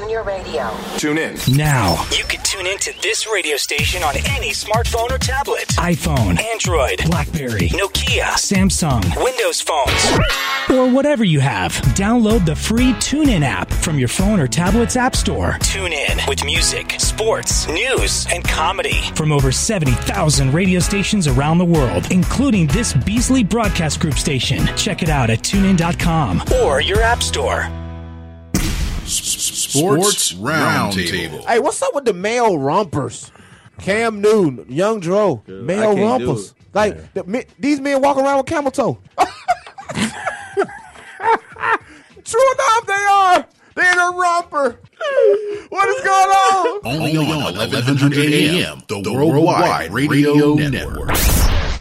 your 0.00 0.22
radio. 0.22 0.70
Tune 0.96 1.18
in. 1.18 1.36
Now. 1.54 2.06
You 2.10 2.24
can 2.24 2.42
tune 2.42 2.66
in 2.66 2.78
to 2.78 2.92
this 3.02 3.26
radio 3.30 3.56
station 3.56 4.02
on 4.02 4.16
any 4.30 4.50
smartphone 4.50 5.10
or 5.10 5.18
tablet. 5.18 5.68
iPhone, 5.78 6.40
Android, 6.40 7.02
Blackberry, 7.06 7.68
Nokia, 7.70 8.32
Samsung, 8.36 9.02
Windows 9.22 9.60
phones. 9.60 10.70
or 10.70 10.90
whatever 10.90 11.24
you 11.24 11.40
have. 11.40 11.72
Download 11.94 12.44
the 12.46 12.56
free 12.56 12.92
TuneIn 12.94 13.42
app 13.42 13.70
from 13.70 13.98
your 13.98 14.08
phone 14.08 14.40
or 14.40 14.46
tablet's 14.46 14.96
app 14.96 15.14
store. 15.14 15.56
Tune 15.60 15.92
in 15.92 16.18
with 16.26 16.44
music, 16.44 16.94
sports, 16.98 17.68
news, 17.68 18.26
and 18.32 18.42
comedy. 18.44 19.00
From 19.14 19.32
over 19.32 19.52
70,000 19.52 20.52
radio 20.52 20.80
stations 20.80 21.26
around 21.26 21.58
the 21.58 21.64
world, 21.64 22.10
including 22.10 22.66
this 22.68 22.92
Beasley 22.94 23.44
Broadcast 23.44 24.00
Group 24.00 24.14
station. 24.14 24.66
Check 24.76 25.02
it 25.02 25.08
out 25.08 25.30
at 25.30 25.40
tunein.com. 25.40 26.42
Or 26.64 26.80
your 26.80 27.02
app 27.02 27.22
store. 27.22 27.68
Sports 29.12 30.32
Roundtable. 30.34 31.44
Hey, 31.46 31.58
what's 31.58 31.82
up 31.82 31.94
with 31.94 32.04
the 32.04 32.12
male 32.14 32.58
rompers? 32.58 33.30
Cam 33.78 34.20
Newton, 34.20 34.64
Young 34.68 35.00
Dro, 35.00 35.42
male 35.46 35.80
I 35.90 35.94
can't 35.94 35.96
do 36.20 36.26
rompers. 36.28 36.48
it. 36.50 36.54
Like 36.74 37.12
the, 37.14 37.24
me- 37.24 37.44
these 37.58 37.80
men 37.80 38.00
walk 38.00 38.16
around 38.16 38.38
with 38.38 38.46
camel 38.46 38.70
toe. 38.70 38.98
True 42.24 42.52
enough, 42.52 42.86
they 42.86 42.92
are. 42.92 43.46
They're 43.74 43.92
in 43.92 43.98
a 43.98 44.10
romper. 44.16 44.78
What 45.70 45.88
is 45.88 46.04
going 46.04 46.30
on? 46.30 46.80
Only 46.84 47.16
on 47.16 47.26
1100 47.56 48.12
AM, 48.18 48.82
the 48.88 49.12
Worldwide 49.12 49.92
Radio 49.92 50.54
Network. 50.54 51.10
Hey, 51.16 51.71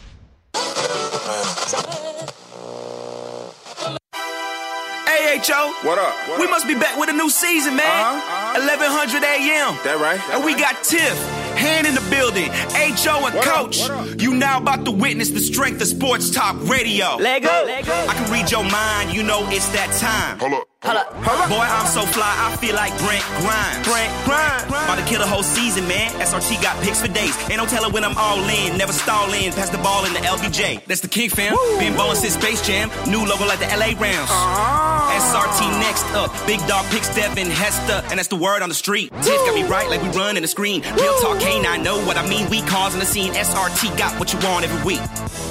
HO. 5.32 5.88
What 5.88 5.98
up? 5.98 6.12
What 6.28 6.40
we 6.40 6.46
up? 6.46 6.52
must 6.52 6.68
be 6.68 6.76
back 6.76 7.00
with 7.00 7.10
a 7.10 7.14
new 7.14 7.30
season, 7.30 7.78
man. 7.78 7.88
Uh-huh, 7.88 8.60
1100 8.60 9.24
AM. 9.24 9.80
That 9.88 9.96
right? 10.04 10.20
and 10.36 10.44
we 10.44 10.56
got 10.60 10.84
Tiff, 10.84 11.16
Hand 11.56 11.88
in 11.88 11.96
the 11.96 12.02
building, 12.10 12.50
HO 12.52 13.26
and 13.26 13.36
What? 13.36 13.46
Coach. 13.46 13.80
What 13.82 13.92
up? 13.92 14.22
You 14.22 14.34
now 14.36 14.58
about 14.60 14.86
to 14.86 14.92
witness 14.92 15.30
the 15.30 15.40
strength 15.40 15.82
of 15.82 15.88
sports 15.88 16.30
talk 16.30 16.56
radio. 16.68 17.16
Let 17.18 17.44
go. 17.44 17.64
Let 17.66 17.86
go. 17.86 17.94
I 18.10 18.14
can 18.14 18.32
read 18.32 18.52
your 18.52 18.64
mind, 18.64 19.14
you 19.14 19.24
know 19.24 19.48
it's 19.50 19.70
that 19.70 19.92
time. 20.00 20.40
Hold 20.40 20.54
up. 20.54 20.68
Hold 20.84 20.98
up. 20.98 21.14
Boy, 21.50 21.62
I'm 21.62 21.86
so 21.86 22.02
fly, 22.10 22.26
I 22.26 22.56
feel 22.58 22.74
like 22.76 22.90
Brent 22.98 23.22
Grimes. 23.38 23.86
Brent 23.86 24.12
Grimes. 24.26 24.66
About 24.66 24.98
to 24.98 25.06
kill 25.06 25.22
a 25.22 25.28
whole 25.28 25.44
season, 25.44 25.88
man. 25.88 26.10
SRT 26.20 26.60
got 26.64 26.82
picks 26.84 27.00
for 27.00 27.08
days. 27.08 27.38
Ain't 27.50 27.58
no 27.58 27.68
telling 27.68 27.94
when 27.94 28.04
I'm 28.04 28.18
all 28.18 28.42
in. 28.50 28.78
Never 28.78 28.92
stall 28.92 29.32
in. 29.34 29.54
Pass 29.54 29.70
the 29.70 29.78
ball 29.78 30.06
in 30.06 30.14
the 30.14 30.20
LBJ. 30.20 30.84
That's 30.86 31.02
the 31.02 31.08
King 31.08 31.30
fam. 31.30 31.54
Been 31.78 31.94
ballin' 31.94 32.16
since 32.16 32.34
Space 32.34 32.66
Jam. 32.66 32.90
New 33.08 33.24
logo 33.26 33.46
like 33.46 33.60
the 33.60 33.68
LA 33.68 33.94
Rams. 34.02 34.30
Ah. 34.34 35.14
SRT 35.22 35.80
next 35.82 36.06
up. 36.16 36.32
Big 36.48 36.60
dog 36.68 36.84
picks 36.90 37.14
Devin 37.14 37.52
Hester. 37.52 38.02
And 38.10 38.18
that's 38.18 38.30
the 38.30 38.36
word 38.36 38.64
on 38.64 38.70
the 38.70 38.76
street. 38.76 39.12
Tiff 39.22 39.38
got 39.46 39.54
me 39.54 39.62
right 39.64 39.88
like 39.88 40.02
we 40.02 40.10
run 40.10 40.36
in 40.36 40.42
the 40.42 40.48
screen. 40.48 40.82
Real 40.82 41.14
talk, 41.22 41.38
can't 41.42 41.68
I 41.68 41.78
know 41.78 41.98
what 42.06 42.18
I 42.18 42.28
mean? 42.28 42.50
We 42.50 42.62
causing 42.62 43.00
the 43.00 43.06
scene. 43.06 43.34
SRT 43.34 43.98
got 43.98 44.18
what 44.20 44.32
you 44.32 44.40
want 44.48 44.64
every 44.64 44.84
week. 44.86 45.02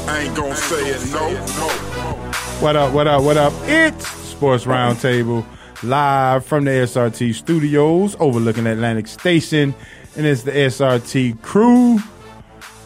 I 0.09 0.20
ain't 0.20 0.36
gonna 0.36 0.55
say 0.55 0.91
it, 0.91 1.12
no, 1.12 1.30
no. 1.32 1.68
What 2.61 2.76
up, 2.76 2.93
what 2.95 3.09
up, 3.09 3.24
what 3.24 3.36
up? 3.36 3.53
It's 3.64 4.07
Sports 4.07 4.64
Roundtable 4.64 5.45
live 5.82 6.45
from 6.45 6.64
the 6.64 6.70
SRT 6.70 7.34
studios 7.34 8.16
overlooking 8.20 8.66
Atlantic 8.66 9.09
Station. 9.09 9.74
And 10.16 10.26
it's 10.26 10.43
the 10.43 10.53
SRT 10.53 11.43
crew. 11.43 11.99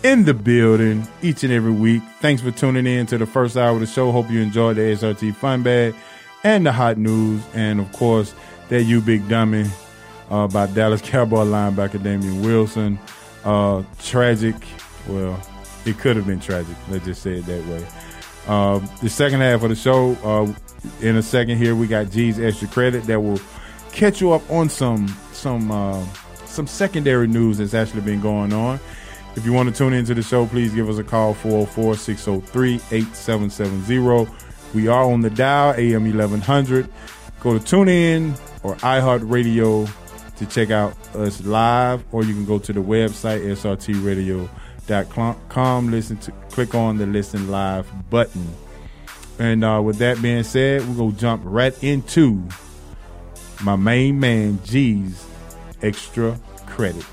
in 0.02 0.24
the 0.26 0.34
building 0.34 1.08
each 1.22 1.44
and 1.44 1.52
every 1.52 1.72
week. 1.72 2.02
Thanks 2.20 2.42
for 2.42 2.50
tuning 2.50 2.86
in 2.86 3.06
to 3.06 3.16
the 3.16 3.26
first 3.26 3.56
hour 3.56 3.70
of 3.70 3.80
the 3.80 3.86
show. 3.86 4.12
Hope 4.12 4.30
you 4.30 4.40
enjoyed 4.40 4.76
the 4.76 4.82
SRT 4.82 5.34
Fun 5.36 5.62
Bag 5.62 5.94
and 6.42 6.66
the 6.66 6.72
hot 6.72 6.98
news, 6.98 7.42
and 7.54 7.80
of 7.80 7.90
course 7.92 8.34
that 8.68 8.82
you 8.82 9.00
big 9.00 9.26
dummy 9.28 9.64
uh, 10.30 10.36
about 10.36 10.74
Dallas 10.74 11.02
Cowboy 11.02 11.44
linebacker 11.44 12.02
Damien 12.02 12.42
Wilson. 12.42 12.98
Uh, 13.44 13.82
tragic. 14.02 14.56
Well, 15.06 15.40
it 15.84 15.98
could 15.98 16.16
have 16.16 16.26
been 16.26 16.40
tragic. 16.40 16.76
Let's 16.88 17.04
just 17.04 17.22
say 17.22 17.38
it 17.38 17.46
that 17.46 17.66
way. 17.66 17.86
Uh, 18.46 18.78
the 19.02 19.08
second 19.08 19.40
half 19.40 19.62
of 19.62 19.70
the 19.70 19.76
show, 19.76 20.12
uh, 20.24 20.52
in 21.00 21.16
a 21.16 21.22
second 21.22 21.58
here, 21.58 21.74
we 21.74 21.86
got 21.86 22.10
G's 22.10 22.38
extra 22.38 22.68
credit 22.68 23.04
that 23.04 23.20
will 23.20 23.40
catch 23.92 24.20
you 24.20 24.32
up 24.32 24.48
on 24.50 24.68
some 24.68 25.08
some 25.32 25.70
uh, 25.70 26.04
some 26.44 26.66
secondary 26.66 27.26
news 27.26 27.58
that's 27.58 27.74
actually 27.74 28.02
been 28.02 28.20
going 28.20 28.52
on. 28.52 28.78
If 29.36 29.44
you 29.44 29.52
want 29.52 29.68
to 29.68 29.74
tune 29.74 29.92
into 29.92 30.14
the 30.14 30.22
show, 30.22 30.46
please 30.46 30.72
give 30.72 30.88
us 30.88 30.98
a 30.98 31.04
call 31.04 31.34
404 31.34 31.96
603 31.96 32.74
8770. 32.92 34.30
We 34.74 34.88
are 34.88 35.04
on 35.04 35.20
the 35.20 35.30
dial, 35.30 35.74
AM 35.76 36.04
1100. 36.04 36.88
Go 37.40 37.58
to 37.58 37.64
TuneIn 37.64 38.38
or 38.62 38.76
iHeartRadio 38.76 39.88
to 40.36 40.46
check 40.46 40.70
out 40.70 40.96
us 41.14 41.44
live, 41.44 42.04
or 42.12 42.24
you 42.24 42.34
can 42.34 42.44
go 42.44 42.58
to 42.58 42.72
the 42.72 42.80
website, 42.80 43.40
srtradio.com, 44.86 45.90
listen 45.90 46.16
to, 46.18 46.32
click 46.50 46.74
on 46.74 46.98
the 46.98 47.06
listen 47.06 47.48
live 47.48 47.86
button. 48.10 48.46
And 49.38 49.64
uh, 49.64 49.80
with 49.82 49.96
that 49.98 50.20
being 50.22 50.42
said, 50.44 50.86
we're 50.88 51.10
to 51.10 51.16
jump 51.16 51.42
right 51.44 51.74
into 51.82 52.42
my 53.62 53.76
main 53.76 54.20
man, 54.20 54.60
G's 54.64 55.26
extra 55.82 56.38
credit. 56.66 57.04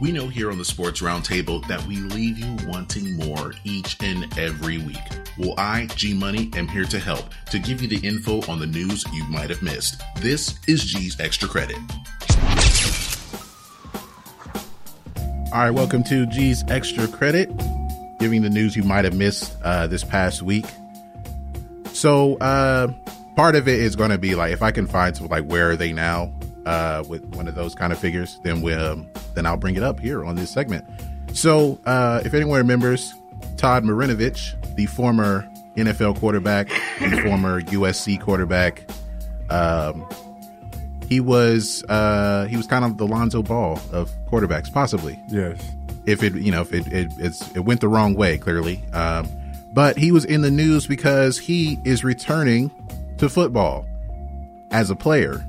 We 0.00 0.12
know 0.12 0.28
here 0.28 0.50
on 0.50 0.56
the 0.56 0.64
Sports 0.64 1.02
Roundtable 1.02 1.66
that 1.68 1.84
we 1.86 1.96
leave 1.96 2.38
you 2.38 2.56
wanting 2.66 3.18
more 3.18 3.52
each 3.64 3.98
and 4.02 4.26
every 4.38 4.78
week. 4.78 4.96
Well, 5.36 5.52
I, 5.58 5.88
G 5.94 6.14
Money, 6.14 6.50
am 6.56 6.66
here 6.68 6.86
to 6.86 6.98
help 6.98 7.26
to 7.50 7.58
give 7.58 7.82
you 7.82 7.88
the 7.88 7.98
info 7.98 8.40
on 8.50 8.58
the 8.60 8.66
news 8.66 9.04
you 9.12 9.24
might 9.24 9.50
have 9.50 9.60
missed. 9.60 10.00
This 10.16 10.58
is 10.66 10.84
G's 10.84 11.20
Extra 11.20 11.46
Credit. 11.48 11.76
All 15.52 15.60
right, 15.60 15.70
welcome 15.70 16.02
to 16.04 16.24
G's 16.24 16.64
Extra 16.68 17.06
Credit, 17.06 17.54
giving 18.18 18.40
the 18.40 18.48
news 18.48 18.74
you 18.74 18.82
might 18.82 19.04
have 19.04 19.14
missed 19.14 19.54
uh, 19.62 19.86
this 19.86 20.02
past 20.02 20.40
week. 20.40 20.64
So, 21.92 22.38
uh, 22.38 22.90
part 23.36 23.54
of 23.54 23.68
it 23.68 23.78
is 23.78 23.96
going 23.96 24.12
to 24.12 24.18
be 24.18 24.34
like 24.34 24.54
if 24.54 24.62
I 24.62 24.70
can 24.70 24.86
find 24.86 25.14
some 25.14 25.28
like 25.28 25.44
where 25.44 25.72
are 25.72 25.76
they 25.76 25.92
now 25.92 26.32
uh, 26.66 27.04
with 27.08 27.24
one 27.34 27.48
of 27.48 27.54
those 27.54 27.74
kind 27.74 27.92
of 27.92 27.98
figures, 27.98 28.38
then 28.42 28.62
we 28.62 28.72
um, 28.72 29.08
then 29.34 29.46
I'll 29.46 29.56
bring 29.56 29.76
it 29.76 29.82
up 29.82 30.00
here 30.00 30.24
on 30.24 30.36
this 30.36 30.50
segment. 30.50 30.84
So, 31.32 31.78
uh, 31.86 32.22
if 32.24 32.34
anyone 32.34 32.58
remembers, 32.58 33.14
Todd 33.56 33.84
Marinovich, 33.84 34.54
the 34.76 34.86
former 34.86 35.48
NFL 35.76 36.18
quarterback, 36.18 36.68
the 36.98 37.22
former 37.24 37.60
USC 37.62 38.20
quarterback, 38.20 38.88
um, 39.48 40.06
he 41.08 41.20
was 41.20 41.84
uh, 41.88 42.46
he 42.46 42.56
was 42.56 42.66
kind 42.66 42.84
of 42.84 42.98
the 42.98 43.06
Lonzo 43.06 43.42
Ball 43.42 43.80
of 43.92 44.10
quarterbacks, 44.30 44.72
possibly. 44.72 45.20
Yes. 45.28 45.60
If 46.06 46.22
it 46.22 46.34
you 46.34 46.52
know 46.52 46.62
if 46.62 46.72
it 46.72 46.86
it, 46.92 47.12
it's, 47.18 47.48
it 47.54 47.60
went 47.60 47.80
the 47.80 47.88
wrong 47.88 48.14
way, 48.14 48.38
clearly. 48.38 48.82
Um, 48.92 49.28
but 49.72 49.96
he 49.96 50.10
was 50.12 50.24
in 50.24 50.40
the 50.42 50.50
news 50.50 50.86
because 50.86 51.38
he 51.38 51.78
is 51.84 52.02
returning 52.02 52.70
to 53.18 53.28
football 53.28 53.86
as 54.70 54.90
a 54.90 54.96
player. 54.96 55.46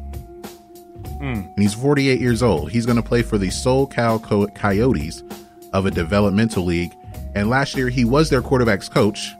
Mm. 1.21 1.45
And 1.45 1.59
he's 1.59 1.73
48 1.75 2.19
years 2.19 2.41
old. 2.41 2.71
He's 2.71 2.85
going 2.85 2.95
to 2.95 3.03
play 3.03 3.21
for 3.21 3.37
the 3.37 3.47
SoCal 3.47 4.21
Co- 4.21 4.47
Coyotes 4.47 5.23
of 5.71 5.85
a 5.85 5.91
developmental 5.91 6.65
league. 6.65 6.95
And 7.35 7.49
last 7.49 7.75
year, 7.75 7.89
he 7.89 8.03
was 8.03 8.29
their 8.29 8.41
quarterback's 8.41 8.89
coach. 8.89 9.35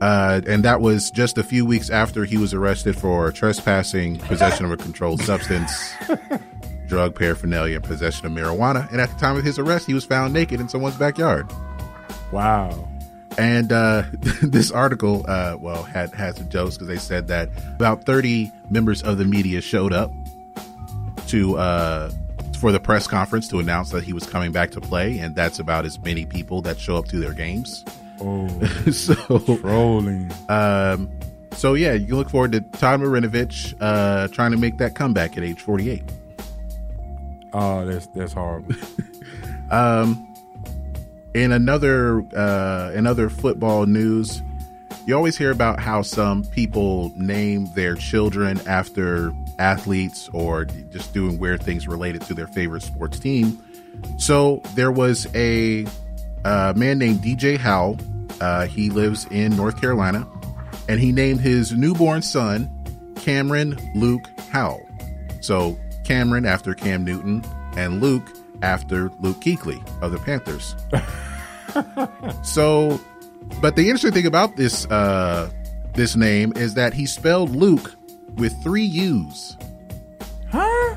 Uh, 0.00 0.40
and 0.46 0.64
that 0.64 0.80
was 0.80 1.10
just 1.10 1.38
a 1.38 1.42
few 1.42 1.64
weeks 1.64 1.90
after 1.90 2.24
he 2.24 2.36
was 2.36 2.52
arrested 2.52 2.96
for 2.96 3.30
trespassing, 3.30 4.18
possession 4.18 4.64
of 4.64 4.72
a 4.72 4.76
controlled 4.76 5.22
substance, 5.22 5.94
drug 6.86 7.14
paraphernalia, 7.14 7.76
and 7.76 7.84
possession 7.84 8.26
of 8.26 8.32
marijuana. 8.32 8.90
And 8.90 9.00
at 9.00 9.10
the 9.10 9.18
time 9.18 9.36
of 9.36 9.44
his 9.44 9.58
arrest, 9.58 9.86
he 9.86 9.94
was 9.94 10.04
found 10.04 10.32
naked 10.32 10.60
in 10.60 10.68
someone's 10.68 10.96
backyard. 10.96 11.50
Wow. 12.32 12.88
And 13.38 13.72
uh, 13.72 14.04
this 14.42 14.70
article, 14.70 15.24
uh, 15.28 15.56
well, 15.60 15.82
had 15.82 16.12
had 16.14 16.36
some 16.36 16.48
jokes 16.48 16.76
because 16.76 16.88
they 16.88 16.98
said 16.98 17.28
that 17.28 17.50
about 17.74 18.04
30 18.04 18.50
members 18.70 19.02
of 19.02 19.18
the 19.18 19.24
media 19.24 19.60
showed 19.60 19.92
up 19.92 20.12
to 21.28 21.56
uh, 21.58 22.10
for 22.60 22.72
the 22.72 22.80
press 22.80 23.06
conference 23.06 23.48
to 23.48 23.58
announce 23.58 23.90
that 23.90 24.04
he 24.04 24.12
was 24.12 24.26
coming 24.26 24.52
back 24.52 24.70
to 24.72 24.80
play, 24.80 25.18
and 25.18 25.34
that's 25.34 25.58
about 25.58 25.84
as 25.84 25.98
many 26.00 26.24
people 26.24 26.62
that 26.62 26.78
show 26.78 26.96
up 26.96 27.06
to 27.08 27.18
their 27.18 27.32
games. 27.32 27.84
Oh, 28.20 28.48
so 28.90 29.14
rolling. 29.62 30.32
Um, 30.48 31.10
so 31.52 31.74
yeah, 31.74 31.94
you 31.94 32.06
can 32.06 32.16
look 32.16 32.30
forward 32.30 32.52
to 32.52 32.60
Todd 32.60 33.00
Marinovich 33.00 33.74
uh, 33.80 34.28
trying 34.28 34.52
to 34.52 34.56
make 34.56 34.78
that 34.78 34.94
comeback 34.94 35.36
at 35.36 35.42
age 35.42 35.60
48. 35.60 36.02
Oh, 37.52 37.86
that's 37.86 38.06
that's 38.08 38.32
horrible. 38.32 38.74
um, 39.70 40.34
in 41.34 41.52
another 41.52 42.22
uh, 42.36 42.92
in 42.94 43.06
other 43.06 43.30
football 43.30 43.86
news, 43.86 44.42
you 45.06 45.14
always 45.14 45.36
hear 45.38 45.50
about 45.50 45.78
how 45.80 46.02
some 46.02 46.44
people 46.44 47.12
name 47.16 47.66
their 47.74 47.94
children 47.94 48.60
after 48.66 49.32
athletes 49.58 50.28
or 50.32 50.64
just 50.64 51.14
doing 51.14 51.38
weird 51.38 51.62
things 51.62 51.86
related 51.86 52.22
to 52.22 52.34
their 52.34 52.48
favorite 52.48 52.82
sports 52.82 53.18
team. 53.18 53.62
So 54.18 54.60
there 54.74 54.92
was 54.92 55.26
a 55.34 55.86
uh, 56.44 56.72
man 56.76 56.98
named 56.98 57.20
DJ 57.20 57.56
Howell. 57.56 57.98
Uh, 58.40 58.66
he 58.66 58.90
lives 58.90 59.26
in 59.30 59.56
North 59.56 59.80
Carolina, 59.80 60.28
and 60.88 61.00
he 61.00 61.12
named 61.12 61.40
his 61.40 61.72
newborn 61.72 62.20
son 62.20 62.70
Cameron 63.16 63.78
Luke 63.94 64.28
Howell. 64.50 64.86
So 65.40 65.78
Cameron 66.04 66.46
after 66.46 66.74
Cam 66.74 67.04
Newton, 67.04 67.44
and 67.76 68.00
Luke 68.00 68.32
after 68.62 69.10
Luke 69.20 69.40
Kuechly 69.40 69.82
of 70.02 70.12
the 70.12 70.18
Panthers. 70.18 70.74
so, 72.48 73.00
but 73.60 73.76
the 73.76 73.82
interesting 73.88 74.12
thing 74.12 74.26
about 74.26 74.56
this 74.56 74.86
uh, 74.86 75.50
this 75.94 76.16
name 76.16 76.52
is 76.56 76.74
that 76.74 76.92
he 76.94 77.06
spelled 77.06 77.50
Luke 77.56 77.94
with 78.36 78.52
three 78.62 78.84
U's. 78.84 79.56
Huh? 80.50 80.94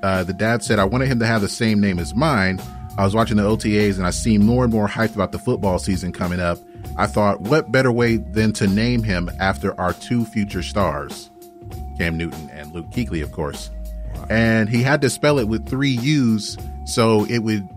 uh, 0.04 0.24
the 0.24 0.34
dad 0.34 0.64
said 0.64 0.80
I 0.80 0.86
wanted 0.86 1.08
him 1.08 1.20
to 1.20 1.26
have 1.26 1.42
the 1.42 1.50
same 1.50 1.80
name 1.80 2.00
as 2.00 2.14
mine. 2.16 2.60
I 2.98 3.04
was 3.04 3.14
watching 3.14 3.36
the 3.38 3.44
OTAs 3.44 3.98
and 3.98 4.08
I 4.08 4.12
seemed 4.12 4.46
more 4.46 4.64
and 4.64 4.72
more 4.72 4.88
hyped 4.88 5.16
about 5.16 5.32
the 5.34 5.40
football 5.40 5.80
season 5.80 6.14
coming 6.14 6.40
up. 6.40 6.58
I 6.98 7.08
thought, 7.08 7.42
what 7.42 7.70
better 7.70 7.92
way 7.92 8.16
than 8.18 8.54
to 8.54 8.68
name 8.68 9.04
him 9.04 9.30
after 9.40 9.78
our 9.80 9.92
two 9.92 10.24
future 10.24 10.64
stars, 10.64 11.30
Cam 11.98 12.18
Newton 12.18 12.50
and 12.52 12.72
Luke 12.74 12.90
Kuechly, 12.90 13.24
of 13.24 13.32
course. 13.32 13.72
And 14.30 14.70
he 14.70 14.82
had 14.82 15.02
to 15.02 15.10
spell 15.10 15.40
it 15.40 15.48
with 15.48 15.68
three 15.68 15.92
U's 15.92 16.58
so 16.86 17.26
it 17.26 17.40
would 17.40 17.68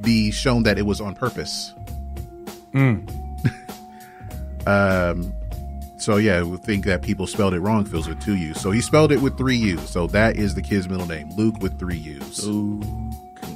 be 0.00 0.30
shown 0.30 0.62
that 0.64 0.78
it 0.78 0.82
was 0.82 1.00
on 1.00 1.14
purpose. 1.14 1.74
Mm. 2.72 3.14
Um, 4.66 5.32
so 5.96 6.16
yeah, 6.18 6.42
we 6.42 6.58
think 6.58 6.84
that 6.84 7.00
people 7.00 7.26
spelled 7.26 7.54
it 7.54 7.60
wrong. 7.60 7.86
Feels 7.86 8.06
with 8.06 8.20
two 8.22 8.36
U's. 8.36 8.60
So 8.60 8.70
he 8.70 8.82
spelled 8.82 9.12
it 9.12 9.22
with 9.22 9.38
three 9.38 9.56
U's. 9.56 9.88
So 9.88 10.06
that 10.08 10.36
is 10.36 10.54
the 10.54 10.60
kid's 10.60 10.90
middle 10.90 11.06
name, 11.06 11.30
Luke 11.36 11.58
with 11.60 11.78
three 11.78 11.96
U's. 11.96 12.46
Ooh. 12.46 12.82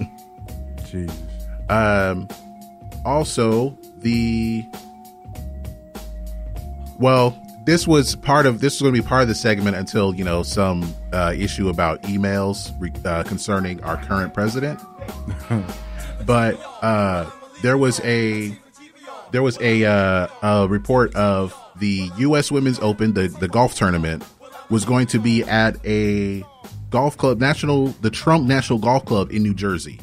Jesus. 0.87 1.21
Um, 1.69 2.29
also 3.05 3.77
the 3.99 4.65
well, 6.99 7.37
this 7.65 7.87
was 7.87 8.17
part 8.17 8.47
of 8.47 8.61
this 8.61 8.75
was 8.75 8.83
going 8.83 8.95
to 8.95 9.03
be 9.03 9.07
part 9.07 9.23
of 9.23 9.29
the 9.29 9.35
segment 9.35 9.77
until 9.77 10.15
you 10.15 10.25
know 10.25 10.43
some 10.43 10.95
uh, 11.13 11.33
issue 11.37 11.69
about 11.69 12.03
emails 12.03 12.73
re- 12.81 12.93
uh, 13.05 13.23
concerning 13.23 13.83
our 13.85 13.97
current 14.05 14.35
president. 14.35 14.81
but 16.27 16.61
uh, 16.83 17.31
there 17.63 17.79
was 17.79 18.01
a 18.01 18.57
there 19.31 19.43
was 19.43 19.59
a, 19.61 19.85
uh, 19.85 20.27
a 20.43 20.69
report 20.69 21.15
of 21.17 21.59
the 21.77 22.11
U.S. 22.19 22.53
Women's 22.53 22.79
Open, 22.81 23.15
the 23.15 23.29
the 23.29 23.49
golf 23.49 23.75
tournament, 23.75 24.25
was 24.69 24.85
going 24.85 25.07
to 25.09 25.19
be 25.19 25.43
at 25.45 25.77
a 25.87 26.45
golf 26.91 27.17
club, 27.17 27.41
national 27.41 27.89
the 28.03 28.11
Trump 28.11 28.47
National 28.47 28.79
Golf 28.79 29.05
Club 29.05 29.31
in 29.31 29.43
New 29.43 29.55
Jersey. 29.55 30.01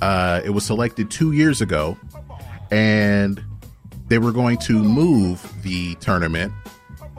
Uh, 0.00 0.40
it 0.44 0.50
was 0.50 0.64
selected 0.64 1.10
two 1.10 1.32
years 1.32 1.60
ago, 1.60 1.98
and 2.70 3.42
they 4.08 4.18
were 4.18 4.32
going 4.32 4.58
to 4.58 4.82
move 4.82 5.62
the 5.62 5.94
tournament 5.96 6.52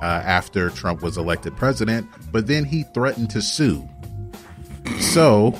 uh, 0.02 0.06
after 0.06 0.70
Trump 0.70 1.02
was 1.02 1.18
elected 1.18 1.56
president, 1.56 2.08
but 2.32 2.48
then 2.48 2.66
he 2.66 2.84
threatened 2.84 3.30
to 3.32 3.42
sue. 3.42 3.88
So, 5.00 5.54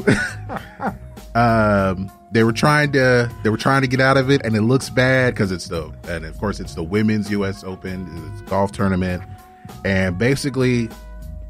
um, 1.36 2.12
they 2.32 2.44
were 2.44 2.54
trying 2.54 2.92
to 2.94 3.32
they 3.44 3.50
were 3.50 3.58
trying 3.58 3.82
to 3.82 3.88
get 3.88 4.02
out 4.02 4.18
of 4.18 4.30
it, 4.30 4.46
and 4.46 4.56
it 4.56 4.62
looks 4.62 4.90
bad 4.90 5.34
because 5.34 5.52
it's 5.52 5.68
the 5.68 5.92
and 6.08 6.26
of 6.26 6.38
course 6.40 6.60
it's 6.60 6.76
the 6.76 6.84
women's 6.84 7.30
U.S. 7.32 7.64
Open 7.64 8.32
it's 8.34 8.42
golf 8.50 8.72
tournament, 8.72 9.24
and 9.84 10.18
basically 10.18 10.90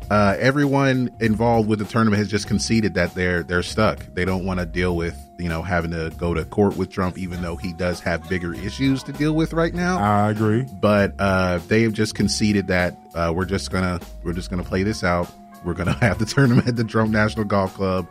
uh, 0.10 0.36
everyone 0.40 1.14
involved 1.20 1.70
with 1.70 1.80
the 1.80 1.86
tournament 1.86 2.18
has 2.18 2.30
just 2.30 2.48
conceded 2.48 2.94
that 2.96 3.14
they're 3.14 3.44
they're 3.44 3.64
stuck. 3.64 4.00
They 4.14 4.26
don't 4.26 4.46
want 4.46 4.60
to 4.60 4.66
deal 4.66 4.96
with 4.96 5.16
you 5.40 5.50
know 5.50 5.62
having 5.62 5.92
to 5.92 6.12
go 6.18 6.34
to 6.34 6.44
court 6.46 6.78
with 6.78 6.92
Trump, 6.92 7.18
even 7.18 7.42
though 7.42 7.56
he 7.56 7.74
does 7.74 8.00
have 8.02 8.28
bigger 8.30 8.54
issues 8.54 9.04
to 9.04 9.12
deal 9.12 9.34
with 9.34 9.54
right 9.54 9.74
now. 9.74 9.98
I 9.98 10.30
agree, 10.30 10.66
but 10.82 11.14
uh, 11.20 11.60
they 11.68 11.84
have 11.84 11.94
just 11.94 12.16
conceded 12.16 12.68
that 12.68 12.98
uh, 13.16 13.32
we're 13.36 13.46
just 13.46 13.72
gonna 13.72 14.00
we're 14.24 14.34
just 14.34 14.50
gonna 14.50 14.64
play 14.64 14.84
this 14.84 15.04
out. 15.04 15.30
We're 15.64 15.74
gonna 15.74 15.94
have 16.02 16.20
the 16.20 16.26
tournament 16.26 16.68
at 16.68 16.76
the 16.76 16.84
Trump 16.84 17.12
National 17.12 17.46
Golf 17.46 17.74
Club, 17.74 18.08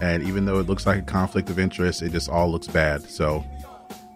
and 0.00 0.22
even 0.22 0.44
though 0.44 0.60
it 0.60 0.66
looks 0.66 0.86
like 0.86 0.98
a 0.98 1.02
conflict 1.02 1.50
of 1.50 1.58
interest, 1.58 2.02
it 2.02 2.12
just 2.12 2.28
all 2.28 2.50
looks 2.50 2.68
bad. 2.68 3.02
So. 3.08 3.44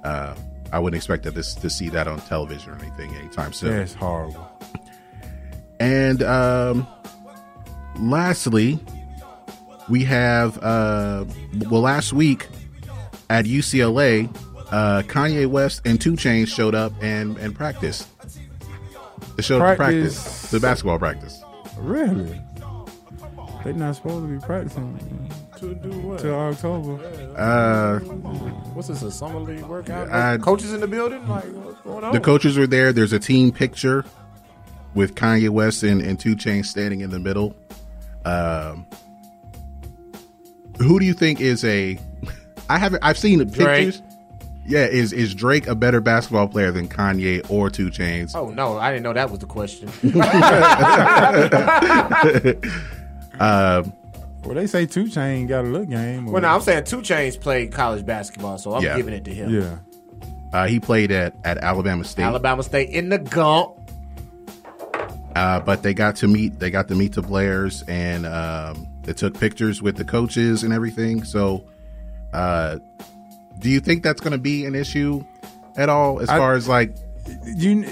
Uh, 0.05 0.35
I 0.73 0.79
wouldn't 0.79 0.97
expect 0.97 1.25
that 1.25 1.35
this 1.35 1.55
to 1.57 1.69
see 1.69 1.89
that 1.89 2.07
on 2.07 2.21
television 2.21 2.73
or 2.73 2.77
anything 2.77 3.15
anytime 3.17 3.53
soon. 3.53 3.77
That's 3.77 3.93
horrible. 3.93 4.49
And 5.81 6.23
um, 6.23 6.87
lastly, 7.97 8.79
we 9.91 10.05
have 10.05 10.57
uh, 10.63 11.25
well, 11.71 11.81
last 11.83 12.13
week 12.13 12.47
at 13.29 13.45
UCLA, 13.45 14.35
uh, 14.71 15.03
Kanye 15.03 15.47
West 15.47 15.83
and 15.85 16.01
Two 16.01 16.13
Chainz 16.13 16.49
showed 16.49 16.75
up 16.75 16.93
and 17.03 17.37
and 17.39 17.55
practiced. 17.55 18.09
They 19.37 19.43
showed 19.43 19.61
up 19.63 19.77
Practice. 19.77 20.15
practice, 20.23 20.51
the 20.51 20.61
basketball 20.61 20.99
practice. 20.99 21.43
Really? 21.79 22.41
They're 23.65 23.73
not 23.75 23.97
supposed 23.97 24.27
to 24.27 24.33
be 24.33 24.41
practicing 24.45 25.31
To 25.59 25.75
do 25.75 25.91
what? 26.01 26.21
till 26.21 26.35
October. 26.35 26.95
Uh, 27.37 27.99
What's 28.73 28.89
this? 28.89 29.03
A 29.03 29.11
summer 29.11 29.39
league 29.41 29.63
workout? 29.65 30.11
I- 30.11 30.39
Coaches 30.39 30.73
in 30.73 30.81
the 30.81 30.87
building? 30.89 31.27
Like 31.29 31.45
what's 31.53 31.81
going 31.83 32.05
on? 32.05 32.13
the 32.15 32.21
coaches 32.21 32.57
were 32.57 32.67
there. 32.67 32.93
There's 32.93 33.13
a 33.13 33.19
team 33.19 33.53
picture 33.53 34.05
with 34.95 35.15
Kanye 35.15 35.51
West 35.51 35.83
and, 35.83 36.01
and 36.01 36.19
Two 36.19 36.35
Chainz 36.37 36.67
standing 36.67 37.01
in 37.01 37.11
the 37.11 37.19
middle. 37.19 37.55
Um, 38.25 38.87
who 40.81 40.99
do 41.01 41.07
you 41.07 41.15
think 41.15 41.41
is 41.41 41.65
a? 41.65 41.99
I 42.69 42.79
haven't. 42.79 43.03
I've 43.05 43.19
seen 43.19 43.39
the 43.39 43.45
Drake. 43.45 43.87
pictures. 43.87 44.03
Yeah, 44.67 44.85
is 44.87 45.13
is 45.13 45.35
Drake 45.35 45.67
a 45.67 45.75
better 45.75 46.01
basketball 46.01 46.47
player 46.47 46.71
than 46.71 46.87
Kanye 46.89 47.49
or 47.51 47.71
Two 47.71 47.91
Chainz? 47.91 48.37
Oh 48.37 48.51
no, 48.51 48.77
I 48.79 48.91
didn't 48.93 49.03
know 49.05 49.13
that 49.15 49.31
was 49.31 49.41
the 49.41 49.47
question. 49.47 49.89
Um, 53.41 53.93
Well, 54.45 54.55
they 54.55 54.67
say 54.67 54.87
Two 54.87 55.09
Chain 55.09 55.47
got 55.47 55.65
a 55.65 55.69
look 55.69 55.89
game. 55.89 56.29
or- 56.29 56.33
well, 56.33 56.43
no, 56.43 56.49
I'm 56.49 56.61
saying 56.61 56.85
Two 56.85 56.99
Chainz 56.99 57.41
played 57.41 57.73
college 57.73 58.05
basketball, 58.05 58.59
so 58.59 58.75
I'm 58.75 58.83
Yeah. 58.83 58.97
giving 58.97 59.15
it 59.15 59.25
to 59.25 59.35
him. 59.35 59.51
Yeah. 59.63 59.77
uh, 60.53 60.67
he 60.67 60.79
played 60.79 61.11
at 61.11 61.35
at 61.45 61.59
Alabama 61.59 62.05
State. 62.05 62.25
Alabama 62.25 62.63
State 62.63 62.91
in 62.91 63.09
the 63.09 63.19
gump. 63.19 63.77
Uh, 65.35 65.61
but 65.61 65.83
they 65.83 65.95
got 65.95 66.17
to 66.17 66.29
meet 66.29 66.59
they 66.59 66.71
got 66.71 66.89
to 66.89 66.95
meet 66.95 67.15
the 67.15 67.23
players 67.23 67.83
and 67.89 68.27
um, 68.27 68.87
they 69.11 69.15
took 69.15 69.39
pictures 69.41 69.83
with 69.83 69.97
the 69.97 70.05
coaches 70.05 70.63
and 70.63 70.73
everything. 70.73 71.25
So, 71.25 71.65
uh, 72.33 72.79
do 73.59 73.69
you 73.69 73.81
think 73.81 74.05
that's 74.05 74.21
going 74.21 74.31
to 74.33 74.39
be 74.39 74.65
an 74.67 74.77
issue 74.77 75.25
at 75.77 75.89
all 75.89 76.21
as 76.21 76.29
I- 76.29 76.39
far 76.39 76.55
as 76.55 76.69
like 76.69 76.95
you 77.45 77.85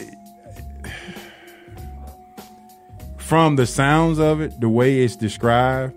from 3.16 3.56
the 3.56 3.66
sounds 3.66 4.18
of 4.20 4.40
it, 4.40 4.60
the 4.60 4.68
way 4.68 5.00
it's 5.00 5.16
described, 5.16 5.92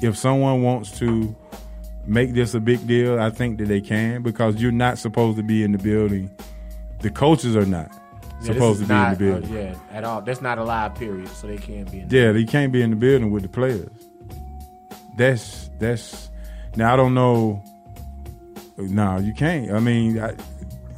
if 0.00 0.16
someone 0.16 0.62
wants 0.62 0.98
to 0.98 1.36
make 2.06 2.32
this 2.34 2.54
a 2.54 2.60
big 2.60 2.86
deal, 2.86 3.20
I 3.20 3.28
think 3.30 3.58
that 3.58 3.66
they 3.68 3.80
can 3.82 4.22
because 4.22 4.56
you're 4.60 4.72
not 4.72 4.96
supposed 4.98 5.36
to 5.36 5.42
be 5.42 5.62
in 5.62 5.72
the 5.72 5.78
building. 5.78 6.30
The 7.00 7.10
coaches 7.10 7.54
are 7.56 7.66
not 7.66 7.90
Yeah, 8.40 8.52
supposed 8.54 8.80
is 8.82 8.88
to 8.88 8.88
be 8.88 8.94
not, 8.94 9.12
in 9.12 9.18
the 9.18 9.24
building. 9.32 9.56
uh, 9.56 9.60
yeah, 9.60 9.74
at 9.96 10.04
all. 10.04 10.22
That's 10.22 10.42
not 10.42 10.58
a 10.58 10.64
live 10.64 10.94
period, 10.96 11.28
so 11.28 11.46
they 11.46 11.56
can't 11.56 11.90
be 11.90 12.00
in. 12.00 12.08
Yeah, 12.10 12.32
they 12.32 12.44
can't 12.44 12.72
be 12.72 12.82
in 12.82 12.90
the 12.90 12.96
building 12.96 13.30
with 13.30 13.42
the 13.44 13.48
players. 13.48 13.88
That's 15.16 15.70
that's. 15.78 16.30
Now 16.76 16.92
I 16.92 16.96
don't 16.96 17.14
know. 17.14 17.62
No, 18.76 19.18
you 19.18 19.32
can't. 19.32 19.70
I 19.70 19.78
mean, 19.78 20.20
I, 20.20 20.34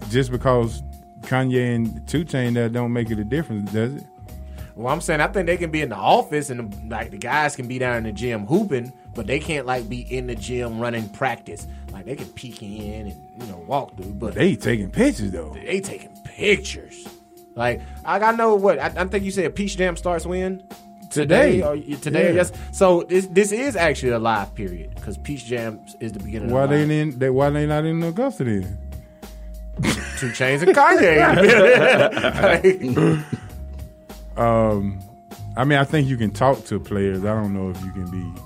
just 0.08 0.30
because 0.30 0.82
Kanye 1.22 1.74
and 1.74 2.06
Two 2.08 2.24
Chain 2.24 2.54
that 2.54 2.72
don't 2.72 2.92
make 2.92 3.10
it 3.10 3.18
a 3.18 3.24
difference, 3.24 3.70
does 3.72 3.94
it? 3.96 4.04
Well, 4.74 4.92
I'm 4.92 5.00
saying 5.00 5.20
I 5.20 5.26
think 5.28 5.46
they 5.46 5.56
can 5.56 5.70
be 5.70 5.80
in 5.82 5.88
the 5.90 5.96
office 5.96 6.50
and 6.50 6.90
like 6.90 7.10
the 7.10 7.18
guys 7.18 7.56
can 7.56 7.66
be 7.68 7.78
down 7.78 7.96
in 7.98 8.04
the 8.04 8.12
gym 8.12 8.46
hooping, 8.46 8.92
but 9.14 9.26
they 9.26 9.38
can't 9.40 9.66
like 9.66 9.88
be 9.88 10.00
in 10.00 10.26
the 10.26 10.34
gym 10.34 10.78
running 10.78 11.08
practice. 11.10 11.66
Like 11.92 12.04
they 12.04 12.14
can 12.16 12.28
peek 12.28 12.62
in 12.62 13.06
and 13.08 13.42
you 13.42 13.46
know 13.50 13.58
walk 13.66 13.96
through, 13.96 14.12
but 14.14 14.34
They 14.34 14.54
taking 14.54 14.90
pictures 14.90 15.30
though. 15.30 15.54
they 15.64 15.80
taking 15.80 16.14
pictures. 16.24 17.08
Like 17.54 17.80
I, 18.04 18.18
I 18.20 18.32
know 18.36 18.54
what 18.54 18.78
I, 18.78 18.92
I 18.96 19.04
think 19.06 19.24
you 19.24 19.30
said 19.30 19.46
a 19.46 19.50
Peach 19.50 19.78
Jam 19.78 19.96
starts 19.96 20.26
when 20.26 20.62
Today. 21.10 21.62
or 21.62 21.76
today. 21.76 22.28
Yeah. 22.30 22.34
Yes. 22.36 22.52
So 22.72 23.02
this 23.08 23.26
this 23.26 23.52
is 23.52 23.76
actually 23.76 24.12
a 24.12 24.18
live 24.18 24.54
period 24.54 24.94
because 24.94 25.16
Peach 25.18 25.44
Jam 25.46 25.80
is 26.00 26.12
the 26.12 26.18
beginning. 26.20 26.50
Why 26.50 26.64
of 26.64 26.70
the 26.70 26.76
they 26.76 26.86
live. 26.86 26.90
in? 27.14 27.18
They, 27.18 27.30
why 27.30 27.50
they 27.50 27.66
not 27.66 27.84
in 27.84 28.02
Augusta 28.02 28.44
then? 28.44 28.78
Two 30.18 30.30
Chainz 30.30 30.62
and 30.62 30.74
Kanye. 30.74 31.20
in 32.80 32.94
the 32.94 32.94
building. 32.94 33.16
Like, 33.16 33.24
Um, 34.36 34.98
I 35.56 35.64
mean, 35.64 35.78
I 35.78 35.84
think 35.84 36.08
you 36.08 36.16
can 36.16 36.30
talk 36.30 36.64
to 36.66 36.78
players. 36.78 37.24
I 37.24 37.34
don't 37.34 37.54
know 37.54 37.70
if 37.70 37.82
you 37.84 37.90
can 37.92 38.10
be. 38.10 38.40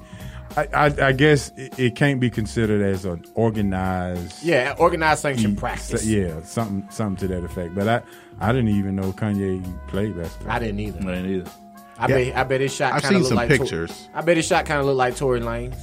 I, 0.56 0.66
I, 0.74 1.06
I 1.08 1.12
guess 1.12 1.52
it, 1.56 1.78
it 1.78 1.96
can't 1.96 2.18
be 2.20 2.28
considered 2.30 2.82
as 2.82 3.04
an 3.04 3.24
organized. 3.34 4.42
yeah, 4.42 4.74
organized 4.78 5.22
sanction 5.22 5.52
e- 5.52 5.56
practice. 5.56 6.04
Yeah, 6.04 6.40
something 6.42 6.88
something 6.90 7.28
to 7.28 7.34
that 7.34 7.44
effect. 7.44 7.74
But 7.74 7.88
I 7.88 8.02
I 8.40 8.52
didn't 8.52 8.68
even 8.70 8.96
know 8.96 9.12
Kanye 9.12 9.62
played 9.88 10.16
basketball. 10.16 10.52
I 10.52 10.58
didn't 10.58 10.80
either. 10.80 10.98
I 11.08 11.14
didn't 11.14 11.30
either. 11.30 11.50
I 12.00 12.08
Yeah. 12.08 12.16
bet 12.24 12.36
I 12.36 12.44
bet 12.44 12.60
his 12.62 12.74
shot. 12.74 12.94
I've 12.94 13.02
kinda 13.02 13.14
seen 13.14 13.18
look 13.22 13.28
some 13.28 13.36
like 13.36 13.48
Tor- 13.48 13.58
pictures. 13.58 14.08
I 14.14 14.20
bet 14.22 14.36
his 14.36 14.46
shot 14.46 14.64
kind 14.66 14.80
of 14.80 14.86
looked 14.86 14.98
like 14.98 15.16
Tory 15.16 15.40
Lanez. 15.40 15.74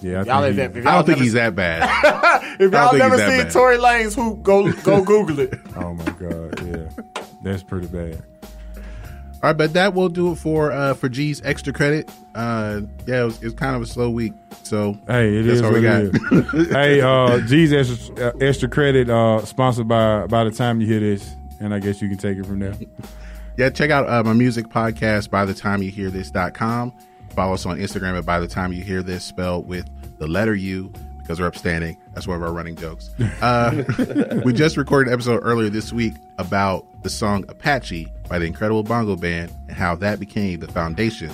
Yeah, 0.00 0.20
I 0.20 0.22
Y'all 0.24 0.42
think 0.42 0.58
if- 0.58 0.74
he- 0.74 0.80
if 0.80 0.86
I 0.86 0.90
y'all 0.90 0.98
don't 0.98 1.06
think 1.06 1.18
never- 1.18 1.22
he's 1.24 1.32
that 1.34 1.54
bad. 1.56 2.44
If 2.60 2.72
y'all 2.72 2.96
never 2.96 3.16
seen 3.18 3.26
bad. 3.44 3.50
Tory 3.52 3.76
Lanez 3.78 4.14
hoop, 4.14 4.42
go 4.42 4.72
go 4.72 5.02
Google 5.04 5.40
it. 5.40 5.54
Oh 5.76 5.94
my 5.94 6.04
god, 6.04 6.60
yeah, 6.66 7.22
that's 7.42 7.62
pretty 7.62 7.86
bad. 7.88 8.22
All 9.40 9.50
right, 9.50 9.56
but 9.56 9.72
that 9.74 9.94
will 9.94 10.08
do 10.08 10.32
it 10.32 10.36
for 10.36 10.72
uh, 10.72 10.94
for 10.94 11.08
G's 11.08 11.40
extra 11.44 11.72
credit. 11.72 12.10
Uh, 12.34 12.80
yeah, 13.06 13.22
it 13.22 13.24
was, 13.26 13.36
it 13.42 13.44
was 13.44 13.54
kind 13.54 13.76
of 13.76 13.82
a 13.82 13.86
slow 13.86 14.10
week, 14.10 14.32
so 14.64 14.96
Hey, 15.06 15.36
it 15.36 15.42
that's 15.44 15.58
is 15.58 15.62
all 15.62 15.70
what 15.72 15.80
we 15.80 15.86
it 15.88 16.12
got. 16.12 16.66
hey, 16.76 17.00
uh, 17.00 17.38
G's 17.46 17.72
extra, 17.72 18.26
uh, 18.28 18.32
extra 18.40 18.68
credit 18.68 19.08
uh, 19.08 19.44
sponsored 19.44 19.86
by 19.86 20.26
by 20.26 20.42
the 20.44 20.50
time 20.50 20.80
you 20.80 20.86
hear 20.88 20.98
this, 21.00 21.34
and 21.60 21.72
I 21.72 21.78
guess 21.78 22.02
you 22.02 22.08
can 22.08 22.18
take 22.18 22.38
it 22.38 22.46
from 22.46 22.58
there. 22.58 22.74
Yeah, 23.58 23.70
check 23.70 23.90
out 23.90 24.08
uh, 24.08 24.22
my 24.22 24.34
music 24.34 24.68
podcast 24.68 25.30
by 25.30 25.44
the 25.44 25.52
time 25.52 25.82
you 25.82 25.90
hear 25.90 26.10
this.com. 26.10 26.92
Follow 27.30 27.54
us 27.54 27.66
on 27.66 27.78
Instagram 27.78 28.16
at 28.16 28.24
by 28.24 28.38
the 28.38 28.46
time 28.46 28.72
you 28.72 28.84
hear 28.84 29.02
this 29.02 29.24
spelled 29.24 29.66
with 29.66 29.84
the 30.18 30.28
letter 30.28 30.54
U 30.54 30.92
because 31.18 31.40
we're 31.40 31.48
upstanding. 31.48 31.98
That's 32.14 32.28
one 32.28 32.36
of 32.36 32.44
our 32.44 32.52
running 32.52 32.76
jokes. 32.76 33.10
Uh, 33.42 33.82
we 34.44 34.52
just 34.52 34.76
recorded 34.76 35.08
an 35.08 35.14
episode 35.14 35.40
earlier 35.42 35.70
this 35.70 35.92
week 35.92 36.14
about 36.38 36.86
the 37.02 37.10
song 37.10 37.44
Apache 37.48 38.06
by 38.28 38.38
the 38.38 38.46
Incredible 38.46 38.84
Bongo 38.84 39.16
Band 39.16 39.52
and 39.66 39.76
how 39.76 39.96
that 39.96 40.20
became 40.20 40.60
the 40.60 40.68
foundation 40.68 41.30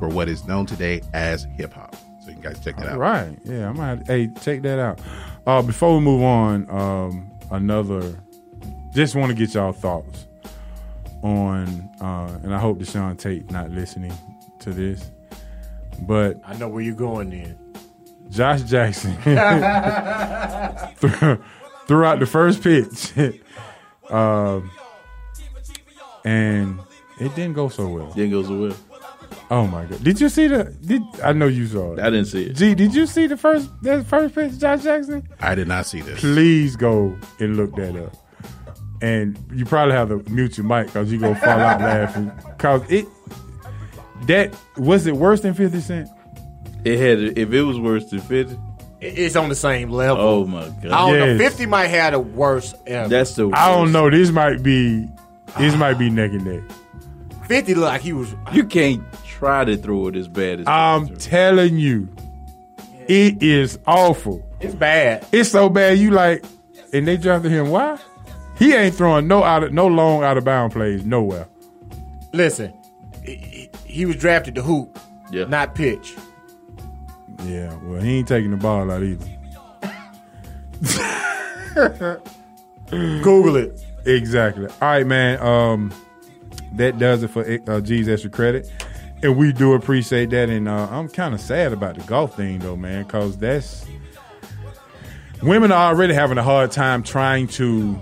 for 0.00 0.08
what 0.08 0.28
is 0.28 0.44
known 0.46 0.66
today 0.66 1.00
as 1.14 1.44
hip 1.56 1.72
hop. 1.72 1.94
So 2.22 2.28
you 2.28 2.34
can 2.34 2.42
guys 2.42 2.58
check 2.58 2.76
that 2.78 2.88
out. 2.88 2.98
Right. 2.98 3.38
Yeah, 3.44 3.68
I 3.68 3.72
might. 3.72 4.06
Hey, 4.06 4.28
check 4.40 4.62
that 4.62 4.80
out. 4.80 5.00
Uh, 5.46 5.62
before 5.62 5.94
we 5.94 6.00
move 6.00 6.22
on, 6.22 6.68
um, 6.70 7.30
another. 7.52 8.18
Just 8.92 9.14
want 9.14 9.30
to 9.30 9.34
get 9.36 9.54
y'all 9.54 9.72
thoughts 9.72 10.27
on, 11.22 11.68
uh, 12.00 12.38
and 12.42 12.54
I 12.54 12.58
hope 12.58 12.78
Deshaun 12.78 13.18
Tate 13.18 13.50
not 13.50 13.70
listening 13.70 14.12
to 14.60 14.70
this, 14.70 15.10
but 16.02 16.40
I 16.46 16.56
know 16.56 16.68
where 16.68 16.82
you're 16.82 16.94
going 16.94 17.30
then. 17.30 17.58
Josh 18.30 18.62
Jackson 18.62 19.14
threw 21.86 22.04
out 22.04 22.20
the 22.20 22.26
first 22.26 22.62
pitch, 22.62 23.12
um, 24.10 24.70
and 26.24 26.78
it 27.18 27.34
didn't 27.34 27.54
go 27.54 27.68
so 27.68 27.88
well. 27.88 28.10
Didn't 28.12 28.32
go 28.32 28.42
so 28.42 28.60
well. 28.60 28.76
Oh 29.50 29.66
my 29.66 29.86
god! 29.86 30.04
Did 30.04 30.20
you 30.20 30.28
see 30.28 30.46
the? 30.46 30.64
Did 30.64 31.02
I 31.24 31.32
know 31.32 31.46
you 31.46 31.66
saw 31.66 31.94
it? 31.94 32.00
I 32.00 32.10
didn't 32.10 32.26
see 32.26 32.44
it. 32.44 32.52
Gee, 32.56 32.74
did 32.74 32.94
you 32.94 33.06
see 33.06 33.26
the 33.26 33.36
first 33.38 33.70
that 33.82 34.04
first 34.04 34.34
pitch, 34.34 34.58
Josh 34.58 34.82
Jackson? 34.82 35.26
I 35.40 35.54
did 35.54 35.68
not 35.68 35.86
see 35.86 36.02
this. 36.02 36.20
Please 36.20 36.76
go 36.76 37.16
and 37.40 37.56
look 37.56 37.74
that 37.76 37.96
up. 37.96 38.14
And 39.00 39.38
you 39.52 39.64
probably 39.64 39.94
have 39.94 40.08
to 40.08 40.30
mute 40.30 40.56
your 40.56 40.66
mic 40.66 40.86
because 40.86 41.12
you 41.12 41.18
gonna 41.18 41.36
fall 41.36 41.50
out 41.50 41.80
laughing. 41.80 42.32
Cause 42.58 42.82
it 42.90 43.06
that 44.22 44.54
was 44.76 45.06
it 45.06 45.14
worse 45.16 45.40
than 45.40 45.54
Fifty 45.54 45.80
Cent? 45.80 46.08
It 46.84 46.98
had 46.98 47.38
if 47.38 47.52
it 47.52 47.62
was 47.62 47.78
worse 47.78 48.06
than 48.10 48.20
fifty. 48.20 48.58
It's 49.00 49.36
on 49.36 49.48
the 49.48 49.54
same 49.54 49.90
level. 49.90 50.24
Oh 50.24 50.44
my 50.44 50.68
god! 50.82 50.86
I 50.86 51.10
don't 51.10 51.18
know. 51.18 51.38
Fifty 51.38 51.66
might 51.66 51.86
have 51.86 52.12
the 52.12 52.18
worst 52.18 52.74
ever. 52.86 53.08
That's 53.08 53.34
the. 53.36 53.48
I 53.52 53.72
don't 53.72 53.92
know. 53.92 54.10
This 54.10 54.30
might 54.30 54.62
be 54.62 55.08
this 55.58 55.76
might 55.76 55.94
be 55.94 56.10
neck 56.10 56.32
and 56.32 56.44
neck. 56.44 56.62
Fifty 57.46 57.74
looked 57.74 57.92
like 57.92 58.00
he 58.00 58.12
was. 58.12 58.34
You 58.52 58.64
can't 58.64 59.02
try 59.24 59.64
to 59.64 59.76
throw 59.76 60.08
it 60.08 60.16
as 60.16 60.26
bad 60.26 60.60
as. 60.60 60.66
I'm 60.66 61.14
telling 61.16 61.78
you. 61.78 62.08
It 63.06 63.42
is 63.42 63.78
awful. 63.86 64.44
It's 64.60 64.74
bad. 64.74 65.24
It's 65.32 65.50
so 65.50 65.70
bad. 65.70 65.98
You 65.98 66.10
like, 66.10 66.44
and 66.92 67.06
they 67.06 67.16
drafted 67.16 67.52
him. 67.52 67.70
Why? 67.70 67.98
He 68.58 68.74
ain't 68.74 68.94
throwing 68.94 69.28
no 69.28 69.44
out 69.44 69.64
of, 69.64 69.72
no 69.72 69.86
long 69.86 70.24
out 70.24 70.36
of 70.36 70.44
bound 70.44 70.72
plays 70.72 71.04
nowhere. 71.04 71.46
Listen, 72.32 72.74
he, 73.24 73.70
he 73.84 74.04
was 74.04 74.16
drafted 74.16 74.54
to 74.56 74.62
hoop, 74.62 74.98
yeah. 75.30 75.44
not 75.44 75.74
pitch. 75.74 76.16
Yeah, 77.44 77.72
well, 77.84 78.00
he 78.00 78.18
ain't 78.18 78.28
taking 78.28 78.50
the 78.50 78.56
ball 78.56 78.90
out 78.90 79.02
either. 79.02 79.26
Google 82.90 83.56
it. 83.56 83.80
Exactly. 84.04 84.66
All 84.66 84.76
right, 84.80 85.06
man. 85.06 85.40
Um, 85.40 85.94
that 86.72 86.98
does 86.98 87.22
it 87.22 87.28
for 87.28 87.60
uh, 87.68 87.80
G's 87.80 88.08
extra 88.08 88.30
credit, 88.30 88.70
and 89.22 89.36
we 89.36 89.52
do 89.52 89.74
appreciate 89.74 90.30
that. 90.30 90.48
And 90.50 90.68
uh, 90.68 90.88
I'm 90.90 91.08
kind 91.08 91.34
of 91.34 91.40
sad 91.40 91.72
about 91.72 91.96
the 91.96 92.02
golf 92.04 92.36
thing, 92.36 92.58
though, 92.58 92.76
man, 92.76 93.04
because 93.04 93.38
that's 93.38 93.86
women 95.42 95.70
are 95.70 95.92
already 95.92 96.14
having 96.14 96.38
a 96.38 96.42
hard 96.42 96.72
time 96.72 97.02
trying 97.02 97.46
to 97.48 98.00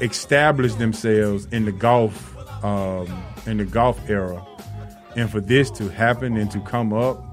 establish 0.00 0.74
themselves 0.74 1.46
in 1.46 1.64
the 1.64 1.72
golf 1.72 2.36
um, 2.64 3.24
in 3.46 3.56
the 3.56 3.64
golf 3.64 3.98
era, 4.08 4.44
and 5.16 5.30
for 5.30 5.40
this 5.40 5.70
to 5.72 5.88
happen 5.88 6.36
and 6.36 6.50
to 6.50 6.60
come 6.60 6.92
up, 6.92 7.24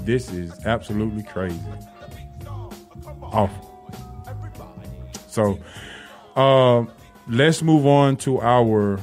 this 0.00 0.30
is 0.32 0.52
absolutely 0.64 1.22
crazy. 1.22 1.60
Awful. 3.22 3.70
So, 5.26 5.58
uh, 6.36 6.84
let's 7.26 7.62
move 7.62 7.86
on 7.86 8.16
to 8.18 8.40
our 8.40 9.00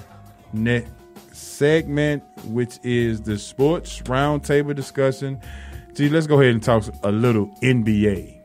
next 0.54 0.90
segment, 1.34 2.24
which 2.46 2.80
is 2.84 3.22
the 3.22 3.38
sports 3.38 4.02
roundtable 4.04 4.76
discussion. 4.76 5.40
Gee, 5.94 6.10
let's 6.10 6.28
go 6.28 6.40
ahead 6.40 6.54
and 6.54 6.64
talk 6.64 6.86
a 7.04 7.12
little 7.12 7.48
NBA. 7.62 8.41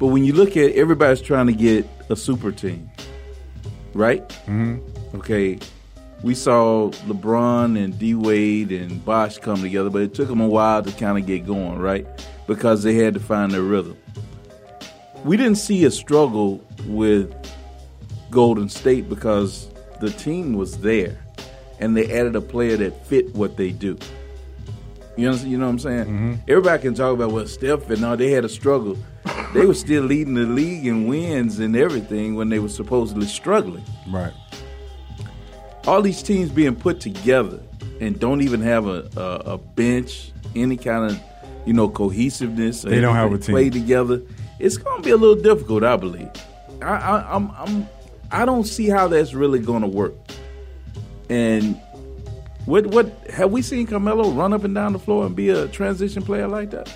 But 0.00 0.06
when 0.06 0.24
you 0.24 0.32
look 0.32 0.56
at 0.56 0.72
everybody's 0.72 1.20
trying 1.20 1.46
to 1.46 1.52
get 1.52 1.86
a 2.08 2.16
super 2.16 2.50
team, 2.50 2.90
right? 3.92 4.26
Mm-hmm. 4.46 5.16
Okay, 5.18 5.58
we 6.22 6.34
saw 6.34 6.90
LeBron 7.06 7.82
and 7.82 7.98
D 7.98 8.14
Wade 8.14 8.72
and 8.72 9.04
Bosh 9.04 9.36
come 9.38 9.60
together, 9.60 9.90
but 9.90 10.00
it 10.00 10.14
took 10.14 10.28
them 10.28 10.40
a 10.40 10.48
while 10.48 10.82
to 10.82 10.90
kind 10.92 11.18
of 11.18 11.26
get 11.26 11.46
going, 11.46 11.78
right? 11.78 12.06
Because 12.46 12.82
they 12.82 12.94
had 12.94 13.12
to 13.14 13.20
find 13.20 13.52
their 13.52 13.62
rhythm. 13.62 13.96
We 15.22 15.36
didn't 15.36 15.58
see 15.58 15.84
a 15.84 15.90
struggle 15.90 16.64
with 16.86 17.30
Golden 18.30 18.70
State 18.70 19.06
because 19.06 19.68
the 20.00 20.08
team 20.08 20.54
was 20.54 20.78
there, 20.78 21.18
and 21.78 21.94
they 21.94 22.10
added 22.18 22.36
a 22.36 22.40
player 22.40 22.78
that 22.78 23.06
fit 23.06 23.34
what 23.34 23.58
they 23.58 23.70
do. 23.70 23.98
You 25.18 25.30
know, 25.30 25.36
you 25.36 25.58
know 25.58 25.66
what 25.66 25.72
I'm 25.72 25.78
saying? 25.78 26.42
Everybody 26.48 26.80
can 26.80 26.94
talk 26.94 27.12
about 27.12 27.32
what 27.32 27.50
Steph 27.50 27.90
and 27.90 28.02
all 28.02 28.16
they 28.16 28.30
had 28.30 28.46
a 28.46 28.48
struggle. 28.48 28.96
They 29.52 29.66
were 29.66 29.74
still 29.74 30.04
leading 30.04 30.34
the 30.34 30.42
league 30.42 30.86
in 30.86 31.06
wins 31.06 31.58
and 31.58 31.76
everything 31.76 32.36
when 32.36 32.48
they 32.50 32.58
were 32.60 32.68
supposedly 32.68 33.26
struggling. 33.26 33.84
Right. 34.08 34.32
All 35.86 36.02
these 36.02 36.22
teams 36.22 36.50
being 36.50 36.76
put 36.76 37.00
together 37.00 37.60
and 38.00 38.18
don't 38.18 38.42
even 38.42 38.60
have 38.60 38.86
a, 38.86 39.08
a, 39.16 39.52
a 39.52 39.58
bench, 39.58 40.32
any 40.54 40.76
kind 40.76 41.10
of 41.10 41.20
you 41.66 41.72
know 41.72 41.88
cohesiveness. 41.88 42.82
They 42.82 43.00
don't 43.00 43.16
have 43.16 43.32
a 43.32 43.38
team. 43.38 43.54
Play 43.54 43.70
together. 43.70 44.22
It's 44.58 44.76
going 44.76 45.02
to 45.02 45.02
be 45.02 45.10
a 45.10 45.16
little 45.16 45.42
difficult, 45.42 45.82
I 45.82 45.96
believe. 45.96 46.30
I, 46.82 46.86
I, 46.86 47.34
I'm, 47.34 47.50
I'm, 47.56 47.88
I 48.30 48.44
don't 48.44 48.64
see 48.64 48.88
how 48.88 49.08
that's 49.08 49.34
really 49.34 49.58
going 49.58 49.82
to 49.82 49.88
work. 49.88 50.14
And 51.28 51.80
what 52.66 52.86
what 52.86 53.06
have 53.30 53.50
we 53.50 53.62
seen 53.62 53.86
Carmelo 53.86 54.30
run 54.30 54.52
up 54.52 54.64
and 54.64 54.74
down 54.74 54.92
the 54.92 54.98
floor 54.98 55.26
and 55.26 55.34
be 55.34 55.48
a 55.48 55.66
transition 55.68 56.22
player 56.22 56.46
like 56.46 56.70
that? 56.70 56.92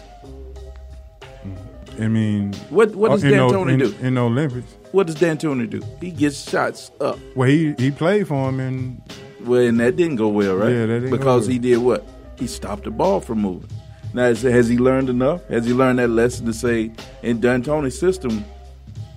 I 2.01 2.09
mean, 2.09 2.53
What 2.71 2.95
what 2.97 3.11
does 3.13 3.25
in 3.25 3.31
D'Antoni 3.33 3.73
in- 3.75 3.79
do? 3.79 3.95
in 4.01 4.15
the 4.15 4.21
Olympics? 4.21 4.75
What 4.93 5.07
does 5.07 5.17
D'Antoni 5.17 5.69
do? 5.69 5.81
He 6.01 6.11
gets 6.11 6.49
shots 6.51 6.91
up. 7.01 7.19
Well, 7.35 7.49
he 7.49 7.75
he 7.79 7.91
played 7.91 8.27
for 8.29 8.49
him, 8.49 8.61
and 8.61 9.01
Well, 9.45 9.61
and 9.63 9.79
that 9.81 9.97
didn't 9.97 10.17
go 10.17 10.29
well, 10.29 10.57
right? 10.57 10.71
Yeah, 10.73 10.87
that 10.87 11.01
didn't 11.01 11.11
go 11.11 11.17
because 11.17 11.43
well. 11.43 11.53
he 11.53 11.59
did 11.59 11.79
what? 11.79 12.07
He 12.39 12.47
stopped 12.47 12.85
the 12.85 12.91
ball 12.91 13.21
from 13.21 13.41
moving. 13.41 13.71
Now, 14.13 14.33
has 14.33 14.69
he 14.69 14.79
learned 14.79 15.09
enough? 15.11 15.47
Has 15.49 15.67
he 15.67 15.73
learned 15.73 15.99
that 15.99 16.09
lesson 16.09 16.47
to 16.47 16.53
say 16.53 16.91
in 17.23 17.41
D'Antoni's 17.41 17.99
system, 17.99 18.45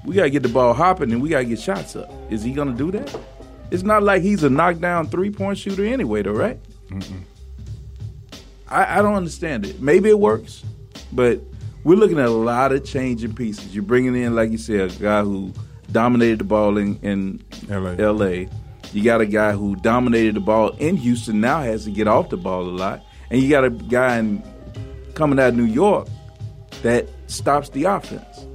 we 0.06 0.16
got 0.16 0.24
to 0.24 0.30
get 0.32 0.42
the 0.44 0.50
ball 0.50 0.74
hopping 0.74 1.12
and 1.12 1.22
we 1.22 1.30
got 1.30 1.40
to 1.40 1.46
get 1.46 1.60
shots 1.60 1.96
up? 1.96 2.12
Is 2.32 2.42
he 2.44 2.52
going 2.52 2.68
to 2.70 2.74
do 2.74 2.90
that? 2.92 3.16
It's 3.70 3.84
not 3.84 4.02
like 4.02 4.22
he's 4.24 4.44
a 4.44 4.50
knockdown 4.50 5.08
three 5.08 5.30
point 5.30 5.58
shooter 5.60 5.86
anyway, 5.86 6.24
though, 6.24 6.32
right? 6.32 6.60
I, 8.70 9.00
I 9.00 9.02
don't 9.02 9.14
understand 9.16 9.66
it. 9.66 9.82
Maybe 9.82 10.10
it 10.10 10.20
works, 10.20 10.64
but 11.12 11.42
we're 11.88 11.96
looking 11.96 12.20
at 12.20 12.26
a 12.26 12.30
lot 12.30 12.74
of 12.74 12.84
changing 12.84 13.34
pieces. 13.34 13.74
You're 13.74 13.82
bringing 13.82 14.14
in, 14.14 14.36
like 14.36 14.52
you 14.52 14.58
said, 14.58 14.92
a 14.92 14.96
guy 14.96 15.22
who 15.22 15.54
dominated 15.90 16.40
the 16.40 16.44
ball 16.44 16.78
in, 16.78 17.00
in 17.00 17.42
LA. 17.70 17.92
LA. 17.92 18.50
You 18.92 19.04
got 19.06 19.22
a 19.22 19.26
guy 19.26 19.54
who 19.54 19.78
dominated 19.78 20.36
the 20.36 20.42
ball 20.42 20.72
in 20.80 20.98
Houston, 20.98 21.40
now 21.40 21.62
has 21.62 21.86
to 21.86 21.92
get 21.92 22.10
off 22.10 22.28
the 22.28 22.36
ball 22.36 22.64
a 22.64 22.76
lot. 22.76 23.06
and 23.30 23.42
you 23.42 23.50
got 23.50 23.64
a 23.64 23.70
guy 23.70 24.18
in, 24.18 24.44
coming 25.14 25.40
out 25.40 25.50
of 25.50 25.56
New 25.56 25.64
York 25.64 26.10
that 26.82 27.08
stops 27.28 27.70
the 27.70 27.86
offense. 27.86 28.46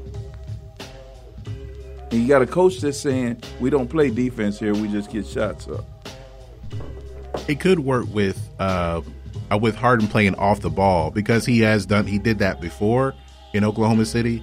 And 2.11 2.21
you 2.21 2.29
got 2.29 2.43
a 2.43 2.47
coach 2.47 2.81
that's 2.81 3.01
saying 3.01 3.43
we 3.61 3.71
don't 3.71 3.89
play 3.89 4.11
defense 4.11 4.59
here; 4.59 4.75
we 4.75 4.89
just 4.89 5.11
get 5.11 5.27
shots 5.27 5.69
up. 5.69 5.87
It 7.49 7.61
could 7.61 7.79
work 7.79 8.05
with 8.13 8.39
uh, 8.59 9.01
uh, 9.51 9.57
with 9.57 9.75
Harden 9.75 10.07
playing 10.07 10.35
off 10.35 10.61
the 10.61 10.69
ball 10.69 11.11
because 11.11 11.47
he 11.47 11.61
has 11.61 11.87
done 11.87 12.07
he 12.07 12.19
did 12.19 12.39
that 12.41 12.61
before 12.61 13.15
in 13.53 13.65
Oklahoma 13.65 14.05
City. 14.05 14.43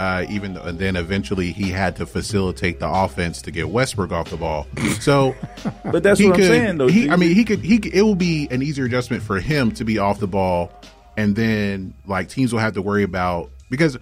Uh, 0.00 0.24
even 0.30 0.54
though, 0.54 0.62
and 0.62 0.78
then 0.78 0.94
eventually 0.94 1.50
he 1.50 1.70
had 1.70 1.96
to 1.96 2.06
facilitate 2.06 2.78
the 2.78 2.88
offense 2.88 3.42
to 3.42 3.50
get 3.50 3.68
Westbrook 3.68 4.12
off 4.12 4.30
the 4.30 4.36
ball. 4.36 4.64
So, 5.00 5.34
But 5.82 6.04
that's 6.04 6.22
what 6.22 6.34
I'm 6.34 6.40
saying, 6.40 6.78
though, 6.78 6.86
He. 6.86 7.10
I 7.10 7.16
mean, 7.16 7.34
he 7.34 7.44
could 7.44 7.58
he 7.60 7.78
could, 7.78 7.92
it 7.92 8.02
will 8.02 8.14
be 8.14 8.46
an 8.52 8.62
easier 8.62 8.84
adjustment 8.84 9.24
for 9.24 9.40
him 9.40 9.72
to 9.72 9.84
be 9.84 9.98
off 9.98 10.20
the 10.20 10.28
ball, 10.28 10.72
and 11.16 11.34
then 11.34 11.94
like 12.06 12.28
teams 12.28 12.52
will 12.52 12.60
have 12.60 12.74
to 12.74 12.82
worry 12.82 13.02
about 13.02 13.50
because 13.70 13.98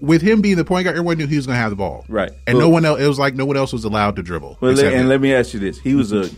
with 0.00 0.22
him 0.22 0.40
being 0.40 0.56
the 0.56 0.64
point 0.64 0.84
guard, 0.84 0.96
everyone 0.96 1.18
knew 1.18 1.26
he 1.28 1.36
was 1.36 1.46
going 1.46 1.54
to 1.56 1.60
have 1.60 1.70
the 1.70 1.76
ball, 1.76 2.04
Right. 2.08 2.32
And 2.48 2.58
Well- 2.58 2.66
no 2.66 2.72
one 2.72 2.84
else. 2.84 3.00
It 3.00 3.06
was 3.06 3.18
like 3.20 3.36
no 3.36 3.44
one 3.44 3.56
else 3.56 3.72
was 3.72 3.84
allowed 3.84 4.16
to 4.16 4.22
dribble. 4.24 4.58
Well, 4.60 4.70
and 4.72 4.80
him. 4.80 5.08
let 5.08 5.20
me 5.20 5.32
ask 5.32 5.54
you 5.54 5.60
this: 5.60 5.78
He 5.78 5.94
was 5.94 6.12
a 6.12 6.28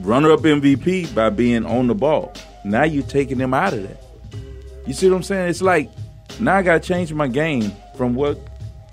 runner-up 0.00 0.40
MVP 0.40 1.14
by 1.14 1.30
being 1.30 1.64
on 1.64 1.86
the 1.86 1.94
ball. 1.94 2.34
Now 2.64 2.84
you're 2.84 3.02
taking 3.04 3.38
him 3.38 3.54
out 3.54 3.72
of 3.72 3.82
that. 3.82 4.02
You 4.86 4.92
see 4.92 5.08
what 5.08 5.16
I'm 5.16 5.22
saying? 5.22 5.48
It's 5.48 5.62
like 5.62 5.90
now 6.40 6.56
I 6.56 6.62
got 6.62 6.82
to 6.82 6.88
change 6.88 7.12
my 7.12 7.28
game 7.28 7.72
from 7.96 8.14
what 8.14 8.38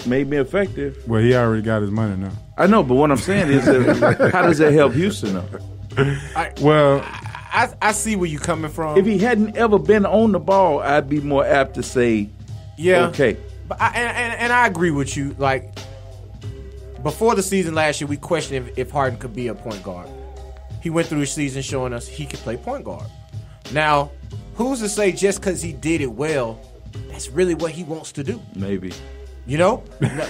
made 0.06 0.28
me 0.28 0.38
effective. 0.38 0.98
Well, 1.07 1.22
he 1.22 1.36
already 1.36 1.61
got 1.61 1.82
his 1.82 1.91
money 1.91 2.15
now. 2.15 2.32
I 2.57 2.68
know, 2.68 2.84
but 2.84 2.95
what 2.95 3.11
I'm 3.11 3.18
saying 3.18 3.49
is, 3.52 3.65
that, 3.65 4.32
how 4.32 4.44
does 4.44 4.60
that 4.60 4.74
help 4.74 4.94
Houston? 4.94 5.34
Though? 5.34 6.18
well, 6.61 7.02
I, 7.03 7.74
I 7.82 7.91
see 7.91 8.15
where 8.15 8.28
you're 8.28 8.41
coming 8.41 8.72
from. 8.72 8.98
If 8.98 9.06
he 9.06 9.18
hadn't 9.18 9.57
ever 9.57 9.80
been 9.80 10.06
on 10.06 10.32
the 10.32 10.40
ball, 10.40 10.80
I'd 10.80 11.10
be 11.10 11.20
more 11.20 11.45
apt 11.45 11.76
to 11.76 11.84
say, 11.84 12.30
Yeah. 12.78 13.07
okay. 13.07 13.38
But 13.68 13.82
I, 13.82 13.88
and, 13.90 14.18
and, 14.18 14.40
and 14.41 14.53
I 14.53 14.68
agree 14.68 14.91
with 14.91 15.15
you. 15.15 15.36
Like 15.38 15.74
before 17.03 17.36
the 17.36 17.44
season 17.44 17.76
last 17.76 18.02
year, 18.02 18.07
we 18.07 18.18
questioned 18.18 18.70
if, 18.70 18.78
if 18.78 18.91
Harden 18.91 19.20
could 19.20 19.36
be 19.36 19.48
a 19.48 19.56
point 19.56 19.84
guard. 19.84 20.10
He 20.82 20.90
went 20.90 21.07
through 21.07 21.20
the 21.20 21.26
season 21.26 21.61
showing 21.61 21.94
us 21.94 22.07
he 22.07 22.26
could 22.26 22.40
play 22.40 22.57
point 22.57 22.84
guard. 22.84 23.06
Now, 23.72 24.11
who's 24.56 24.80
to 24.80 24.90
say 24.90 25.11
just 25.11 25.40
because 25.40 25.61
he 25.61 25.74
did 25.74 26.02
it 26.02 26.11
well, 26.11 26.60
that's 27.14 27.30
really 27.30 27.56
what 27.56 27.72
he 27.72 27.84
wants 27.84 28.11
to 28.14 28.23
do? 28.23 28.41
Maybe. 28.56 28.91
You 29.45 29.57
know, 29.57 29.84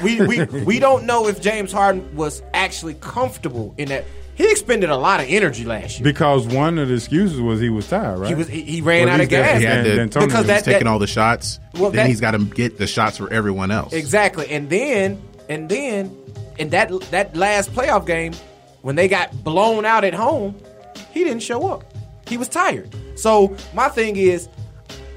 we, 0.03 0.22
we 0.26 0.43
we 0.45 0.80
don't 0.80 1.05
know 1.05 1.27
if 1.27 1.39
James 1.39 1.72
Harden 1.72 2.15
was 2.15 2.41
actually 2.53 2.95
comfortable 2.95 3.73
in 3.77 3.89
that. 3.89 4.05
He 4.35 4.49
expended 4.49 4.89
a 4.89 4.97
lot 4.97 5.19
of 5.19 5.27
energy 5.30 5.64
last 5.64 5.99
year. 5.99 6.03
Because 6.03 6.47
one 6.47 6.80
of 6.80 6.88
the 6.88 6.95
excuses 6.95 7.39
was 7.39 7.60
he 7.60 7.69
was 7.69 7.88
tired, 7.88 8.18
right? 8.18 8.30
He 8.30 8.34
was 8.34 8.47
he, 8.47 8.64
he 8.64 8.81
ran 8.81 9.05
Well, 9.05 9.14
out 9.14 9.22
of 9.22 9.30
gas 9.30 9.60
he 9.60 9.65
had 9.65 9.84
to, 9.85 9.95
D'Antoni 9.95 10.26
because 10.26 10.39
he's 10.39 10.47
that, 10.47 10.64
taking 10.65 10.85
that- 10.85 10.89
all 10.89 10.97
the 10.97 11.05
shots. 11.05 11.60
Well, 11.76 11.91
then 11.91 11.97
that- 11.97 12.07
he's 12.07 12.19
got 12.19 12.31
to 12.31 12.39
get 12.39 12.80
the 12.80 12.88
shots 12.88 13.18
for 13.18 13.31
everyone 13.31 13.69
else. 13.69 13.93
Exactly. 13.93 14.49
And 14.49 14.68
then 14.72 15.22
and 15.49 15.69
then 15.69 16.18
in 16.57 16.69
that 16.69 16.89
that 17.11 17.35
last 17.35 17.72
playoff 17.73 18.07
game, 18.07 18.34
when 18.81 18.95
they 18.95 19.07
got 19.07 19.43
blown 19.43 19.85
out 19.85 20.03
at 20.03 20.15
home, 20.15 20.55
he 21.11 21.23
didn't 21.23 21.43
show 21.43 21.68
up. 21.72 21.84
He 22.27 22.35
was 22.38 22.49
tired. 22.49 22.95
So 23.15 23.55
my 23.76 23.89
thing 23.89 24.15
is, 24.15 24.49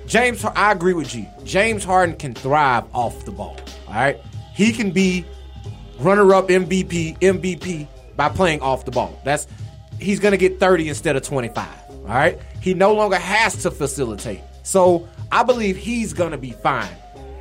James. 0.07 0.45
I 0.45 0.73
agree 0.73 0.95
with 0.95 1.15
you. 1.15 1.27
James 1.45 1.85
Harden 1.85 2.17
can 2.17 2.35
thrive 2.35 2.85
off 2.95 3.25
the 3.25 3.33
ball. 3.33 3.57
All 3.89 3.95
right, 3.95 4.21
he 4.55 4.73
can 4.73 4.91
be 4.91 5.25
runner-up 5.99 6.49
MVP 6.49 7.19
MVP 7.19 7.89
by 8.17 8.29
playing 8.29 8.61
off 8.61 8.85
the 8.85 8.91
ball. 8.91 9.21
That's 9.25 9.47
he's 9.99 10.21
gonna 10.21 10.37
get 10.37 10.61
thirty 10.61 10.89
instead 10.89 11.17
of 11.17 11.23
twenty-five. 11.23 11.91
All 11.91 12.05
right, 12.05 12.39
he 12.61 12.75
no 12.75 12.95
longer 12.95 13.17
has 13.17 13.63
to 13.63 13.71
facilitate. 13.71 14.41
So 14.63 15.09
I 15.33 15.43
believe 15.43 15.77
he's 15.77 16.13
gonna 16.13 16.39
be 16.39 16.53
fine. 16.53 16.89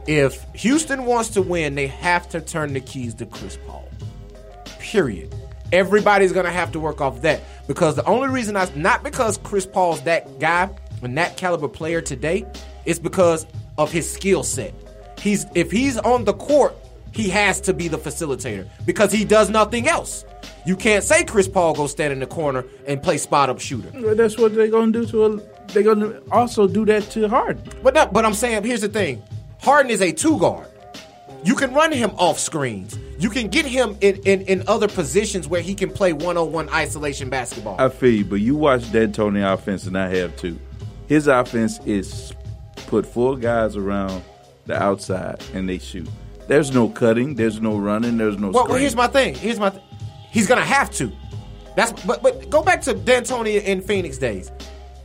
If 0.08 0.46
Houston 0.54 1.06
wants 1.06 1.30
to 1.30 1.42
win, 1.42 1.76
they 1.76 1.88
have 1.88 2.30
to 2.30 2.42
turn 2.42 2.74
the 2.74 2.80
keys 2.80 3.14
to 3.16 3.26
Chris 3.26 3.58
Paul. 3.68 3.88
Period. 4.80 5.34
Everybody's 5.72 6.32
gonna 6.32 6.52
have 6.52 6.72
to 6.74 6.80
work 6.80 7.02
off 7.02 7.22
that 7.22 7.42
because 7.68 7.96
the 7.96 8.06
only 8.06 8.30
reason 8.30 8.56
I 8.56 8.70
not 8.76 9.04
because 9.04 9.38
Chris 9.40 9.66
Paul's 9.66 10.02
that 10.02 10.40
guy 10.40 10.70
and 11.06 11.18
that 11.18 11.38
caliber 11.38 11.68
player 11.68 12.02
today, 12.02 12.46
it's 12.86 13.00
because 13.00 13.46
of 13.78 13.92
his 13.92 14.12
skill 14.12 14.44
set. 14.44 14.74
He's 15.20 15.46
if 15.56 15.72
he's 15.72 15.98
on 16.00 16.26
the 16.26 16.34
court, 16.34 16.76
he 17.12 17.30
has 17.30 17.62
to 17.62 17.74
be 17.74 17.88
the 17.88 17.98
facilitator 17.98 18.68
because 18.86 19.12
he 19.12 19.24
does 19.24 19.50
nothing 19.50 19.88
else. 19.88 20.26
You 20.66 20.76
can't 20.76 21.04
say 21.04 21.24
Chris 21.24 21.48
Paul 21.48 21.74
go 21.74 21.88
stand 21.88 22.12
in 22.12 22.20
the 22.20 22.28
corner 22.28 22.66
and 22.88 23.02
play 23.02 23.18
spot 23.18 23.50
up 23.50 23.60
shooter. 23.60 23.90
Well, 23.94 24.16
that's 24.16 24.38
what 24.38 24.56
they're 24.56 24.68
gonna 24.68 24.92
do 24.92 25.06
to 25.06 25.26
a. 25.26 25.38
They're 25.68 25.84
gonna 25.84 26.22
also 26.32 26.68
do 26.68 26.86
that 26.86 27.04
to 27.12 27.28
Harden. 27.28 27.64
But 27.82 27.94
no, 27.94 28.08
but 28.08 28.26
I'm 28.26 28.34
saying 28.34 28.64
here's 28.64 28.82
the 28.82 28.90
thing: 28.90 29.22
Harden 29.62 29.92
is 29.92 30.02
a 30.02 30.12
two 30.12 30.38
guard. 30.40 30.68
You 31.44 31.54
can 31.54 31.74
run 31.76 31.92
him 31.92 32.10
off 32.18 32.40
screens. 32.40 32.98
You 33.20 33.30
can 33.30 33.50
get 33.50 33.66
him 33.66 33.96
in, 34.02 34.16
in, 34.26 34.42
in 34.42 34.64
other 34.68 34.88
positions 34.88 35.48
where 35.48 35.62
he 35.62 35.76
can 35.76 35.92
play 35.92 36.12
one 36.12 36.38
on 36.38 36.52
one 36.52 36.68
isolation 36.70 37.30
basketball. 37.30 37.80
I 37.80 37.90
feel 37.90 38.12
you, 38.12 38.26
but 38.26 38.38
you 38.38 38.56
watch 38.56 38.92
D'Antoni 38.92 39.54
offense, 39.54 39.86
and 39.86 39.96
I 39.96 40.10
have 40.16 40.36
too. 40.38 40.60
His 41.08 41.28
offense 41.28 41.80
is 41.86 42.34
put 42.88 43.06
four 43.06 43.38
guys 43.38 43.76
around 43.76 44.24
the 44.66 44.82
outside 44.82 45.44
and 45.54 45.68
they 45.70 45.78
shoot. 45.78 46.10
There's 46.48 46.72
no 46.72 46.90
cutting. 46.90 47.36
There's 47.36 47.60
no 47.60 47.78
running. 47.78 48.18
There's 48.18 48.38
no. 48.38 48.48
well, 48.48 48.54
well, 48.54 48.66
screen. 48.66 48.82
here's 48.82 48.96
my 48.96 49.08
thing. 49.08 49.36
Here's 49.36 49.60
my. 49.60 49.70
Th- 49.70 49.84
he's 50.32 50.48
gonna 50.48 50.62
have 50.62 50.92
to. 50.92 51.12
That's 51.76 51.92
but 52.06 52.22
but 52.22 52.50
go 52.50 52.62
back 52.64 52.82
to 52.82 52.94
D'Antoni 52.94 53.64
in 53.64 53.82
Phoenix 53.82 54.18
days. 54.18 54.52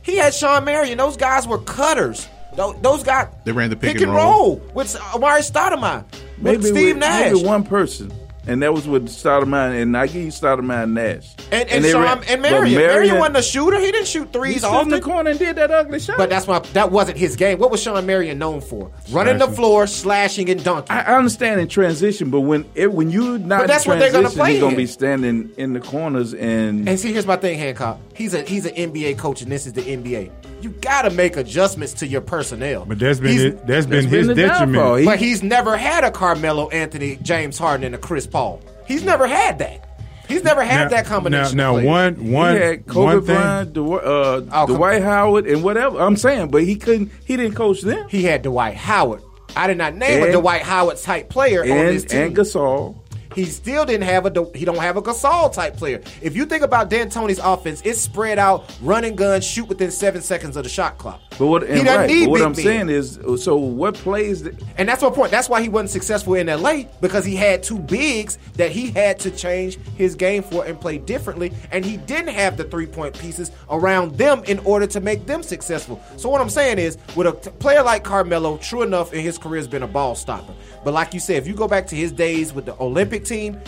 He 0.03 0.17
had 0.17 0.33
Shawn 0.33 0.63
Marion. 0.65 0.97
Those 0.97 1.17
guys 1.17 1.47
were 1.47 1.59
cutters. 1.59 2.27
Those, 2.55 2.75
those 2.81 3.03
guys 3.03 3.27
They 3.45 3.53
ran 3.53 3.69
the 3.69 3.77
pick, 3.77 3.93
pick 3.93 4.01
and 4.01 4.13
roll 4.13 4.57
with 4.73 4.93
Amar'e 4.95 5.39
Stoudemire, 5.39 6.03
with 6.11 6.41
maybe 6.41 6.63
Steve 6.63 6.95
with, 6.95 6.97
Nash. 6.97 7.31
maybe 7.31 7.45
one 7.45 7.63
person, 7.63 8.11
and 8.47 8.63
that 8.63 8.73
was 8.73 8.87
with 8.87 9.07
Stoudemire, 9.07 9.81
and 9.81 9.95
I 9.95 10.07
give 10.07 10.23
you 10.23 10.27
Stoudemire 10.27 10.83
and 10.83 10.93
Nash. 10.93 11.35
And, 11.51 11.69
and, 11.69 11.85
Sean, 11.85 12.03
ran- 12.03 12.23
and 12.27 12.41
but 12.41 12.51
Marion. 12.51 12.75
Marion 12.75 13.19
wasn't 13.19 13.37
a 13.37 13.41
shooter. 13.43 13.79
He 13.79 13.91
didn't 13.91 14.07
shoot 14.07 14.27
He 14.27 14.33
threes 14.33 14.63
in 14.63 14.89
the 14.89 15.01
corner 15.01 15.31
and 15.31 15.39
did 15.39 15.57
that 15.57 15.71
ugly 15.71 15.99
shot. 15.99 16.17
But 16.17 16.29
that's 16.29 16.47
why 16.47 16.59
that 16.59 16.91
wasn't 16.91 17.17
his 17.17 17.35
game. 17.35 17.59
What 17.59 17.71
was 17.71 17.81
Shawn 17.81 18.05
Marion 18.05 18.39
known 18.39 18.61
for? 18.61 18.91
Running 19.11 19.37
the 19.37 19.47
floor, 19.47 19.87
slashing, 19.87 20.49
and 20.49 20.63
dunking. 20.63 20.95
I 20.95 21.01
I 21.01 21.17
understand 21.17 21.61
in 21.61 21.67
transition, 21.67 22.29
but 22.29 22.41
when 22.41 22.65
it, 22.75 22.91
when 22.91 23.11
you 23.11 23.37
not 23.37 23.61
But 23.61 23.67
that's 23.67 23.85
in 23.85 23.91
what 23.91 23.99
they're 23.99 24.11
gonna 24.11 24.29
play 24.29 24.53
he's 24.53 24.61
gonna 24.61 24.75
be 24.75 24.85
standing 24.87 25.51
in 25.57 25.73
the 25.73 25.79
corners 25.79 26.33
and 26.33 26.87
And 26.87 26.99
see, 26.99 27.11
here's 27.11 27.27
my 27.27 27.35
thing, 27.35 27.59
Hancock. 27.59 27.99
He's 28.13 28.33
a 28.33 28.41
he's 28.43 28.65
an 28.65 28.75
NBA 28.75 29.17
coach, 29.17 29.41
and 29.41 29.51
this 29.51 29.65
is 29.65 29.73
the 29.73 29.81
NBA. 29.81 30.31
You 30.61 30.69
got 30.69 31.03
to 31.03 31.09
make 31.09 31.37
adjustments 31.37 31.93
to 31.95 32.07
your 32.07 32.21
personnel. 32.21 32.85
But 32.85 32.99
that's 32.99 33.19
been 33.19 33.29
He's- 33.31 33.41
his, 33.41 33.53
that's 33.65 33.85
been 33.85 34.07
his 34.07 34.27
detriment. 34.29 35.05
but 35.05 35.17
he's 35.19 35.41
never 35.43 35.75
had 35.77 36.03
a 36.03 36.11
Carmelo 36.11 36.69
Anthony, 36.69 37.17
James 37.21 37.57
Harden, 37.57 37.85
and 37.85 37.95
a 37.95 37.97
Chris 37.97 38.27
Paul. 38.27 38.61
He's 38.87 39.03
never 39.03 39.25
had 39.27 39.59
that. 39.59 39.87
He's 40.27 40.43
never 40.43 40.63
had 40.63 40.83
Now- 40.85 40.89
that 40.89 41.05
combination. 41.07 41.57
now- 41.57 41.75
now 41.77 41.83
one- 41.85 42.31
one- 42.31 42.53
he 42.55 42.61
had 42.61 42.85
Kobe 42.87 43.03
one 43.15 43.21
thing- 43.25 43.35
Bryant, 43.35 43.73
Dw- 43.73 44.05
uh, 44.05 44.41
Oh, 44.53 44.67
Dwight 44.67 45.01
Howard, 45.01 45.45
and 45.45 45.61
whatever. 45.63 45.99
I'm 45.99 46.15
saying, 46.15 46.49
but 46.49 46.63
he 46.63 46.75
couldn't. 46.75 47.11
He 47.25 47.35
didn't 47.35 47.55
coach 47.55 47.81
them. 47.81 48.05
He 48.09 48.23
had 48.23 48.41
Dwight 48.43 48.75
Howard. 48.75 49.21
I 49.57 49.67
did 49.67 49.77
not 49.77 49.95
name 49.97 50.21
a 50.21 50.25
And- 50.27 50.33
Dwight 50.33 50.61
Howard 50.61 50.97
type 51.01 51.29
player 51.29 51.61
on 51.63 51.67
his 51.87 52.05
team. 52.05 52.21
and 52.21 52.35
Gasol. 52.37 52.95
He 53.35 53.45
still 53.45 53.85
didn't 53.85 54.03
have 54.03 54.25
a 54.25 54.45
he 54.55 54.65
don't 54.65 54.77
have 54.77 54.97
a 54.97 55.01
Gasol 55.01 55.51
type 55.53 55.75
player. 55.77 56.01
If 56.21 56.35
you 56.35 56.45
think 56.45 56.63
about 56.63 56.89
D'Antoni's 56.89 57.39
offense, 57.39 57.81
it's 57.85 57.99
spread 58.01 58.39
out, 58.39 58.71
running 58.81 59.15
gun, 59.15 59.41
shoot 59.41 59.67
within 59.67 59.91
seven 59.91 60.21
seconds 60.21 60.57
of 60.57 60.63
the 60.63 60.69
shot 60.69 60.97
clock. 60.97 61.21
But 61.39 61.47
what, 61.47 61.63
He 61.63 61.69
and 61.69 61.85
doesn't 61.85 62.01
right, 62.01 62.09
need 62.09 62.25
but 62.25 62.31
what 62.31 62.41
I'm 62.41 62.51
men. 62.51 62.55
saying 62.55 62.89
is, 62.89 63.19
so 63.43 63.55
what 63.57 63.95
plays? 63.95 64.43
That, 64.43 64.61
And 64.77 64.87
that's 64.87 65.01
my 65.01 65.09
point. 65.09 65.31
That's 65.31 65.49
why 65.49 65.61
he 65.61 65.69
wasn't 65.69 65.89
successful 65.91 66.35
in 66.35 66.47
LA 66.47 66.83
because 66.99 67.25
he 67.25 67.35
had 67.35 67.63
two 67.63 67.79
bigs 67.79 68.37
that 68.55 68.71
he 68.71 68.91
had 68.91 69.17
to 69.19 69.31
change 69.31 69.77
his 69.97 70.15
game 70.15 70.43
for 70.43 70.65
and 70.65 70.79
play 70.79 70.97
differently. 70.97 71.51
And 71.71 71.83
he 71.85 71.97
didn't 71.97 72.33
have 72.33 72.57
the 72.57 72.65
three 72.65 72.85
point 72.85 73.17
pieces 73.17 73.51
around 73.69 74.17
them 74.17 74.43
in 74.45 74.59
order 74.59 74.85
to 74.87 74.99
make 74.99 75.25
them 75.25 75.41
successful. 75.41 76.01
So, 76.17 76.29
what 76.29 76.41
I'm 76.41 76.49
saying 76.49 76.79
is, 76.79 76.97
with 77.15 77.27
a 77.27 77.31
t- 77.33 77.49
player 77.59 77.81
like 77.83 78.03
Carmelo, 78.03 78.57
true 78.57 78.83
enough, 78.83 79.13
in 79.13 79.21
his 79.21 79.37
career 79.37 79.57
has 79.57 79.67
been 79.67 79.83
a 79.83 79.87
ball 79.87 80.15
stopper. 80.15 80.53
But 80.83 80.93
like 80.93 81.13
you 81.13 81.19
said, 81.19 81.37
if 81.37 81.47
you 81.47 81.53
go 81.53 81.67
back 81.67 81.87
to 81.87 81.95
his 81.95 82.11
days 82.11 82.53
with 82.53 82.65
the 82.65 82.75
Olympic 82.79 83.20
team, 83.25 83.59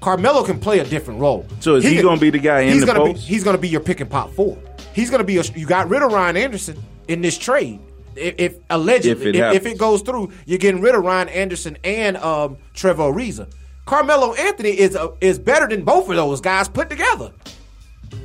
Carmelo 0.00 0.44
can 0.44 0.58
play 0.60 0.78
a 0.78 0.84
different 0.84 1.20
role. 1.20 1.46
So 1.60 1.74
is 1.76 1.84
he 1.84 1.94
can- 1.96 2.04
gonna 2.04 2.20
be 2.20 2.30
the 2.30 2.38
guy 2.38 2.60
in 2.60 2.72
he's 2.72 2.80
the 2.82 2.86
gonna 2.86 3.00
post? 3.00 3.26
Be, 3.26 3.32
he's 3.34 3.44
going 3.44 3.56
to 3.56 3.60
be 3.60 3.68
your 3.68 3.80
pick 3.80 4.00
and 4.00 4.08
pop 4.10 4.30
four. 4.32 4.56
He's 4.94 5.10
going 5.10 5.20
to 5.20 5.24
be 5.24 5.38
a, 5.38 5.42
you 5.42 5.66
got 5.66 5.88
rid 5.88 6.02
of 6.02 6.12
Ryan 6.12 6.36
Anderson 6.36 6.82
in 7.08 7.20
this 7.20 7.36
trade. 7.38 7.80
If, 8.16 8.34
if 8.38 8.56
allegedly, 8.70 9.28
If 9.30 9.34
it 9.34 9.38
if, 9.38 9.54
if 9.54 9.66
it 9.74 9.78
goes 9.78 10.02
through, 10.02 10.32
you're 10.44 10.58
getting 10.58 10.80
rid 10.80 10.94
of 10.94 11.04
Ryan 11.04 11.28
Anderson 11.28 11.78
and 11.84 12.16
um, 12.16 12.56
Trevor 12.74 13.04
Ariza. 13.04 13.50
Carmelo 13.86 14.34
Anthony 14.34 14.70
is 14.70 14.96
uh, 14.96 15.12
is 15.20 15.38
better 15.38 15.66
than 15.68 15.84
both 15.84 16.08
of 16.10 16.16
those 16.16 16.40
guys 16.40 16.68
put 16.68 16.90
together. 16.90 17.32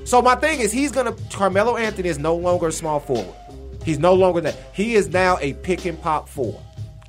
So 0.04 0.22
my 0.22 0.36
thing 0.36 0.60
is, 0.60 0.72
he's 0.72 0.92
gonna 0.92 1.16
Carmelo 1.32 1.78
Anthony 1.78 2.10
is 2.10 2.18
no 2.20 2.36
longer 2.36 2.68
a 2.68 2.72
small 2.72 3.00
forward. 3.00 3.34
He's 3.86 4.00
no 4.00 4.14
longer 4.14 4.42
that. 4.42 4.56
He 4.74 4.96
is 4.96 5.10
now 5.10 5.38
a 5.42 5.54
pick 5.54 5.86
and 5.86 6.02
pop 6.02 6.28
four. 6.28 6.60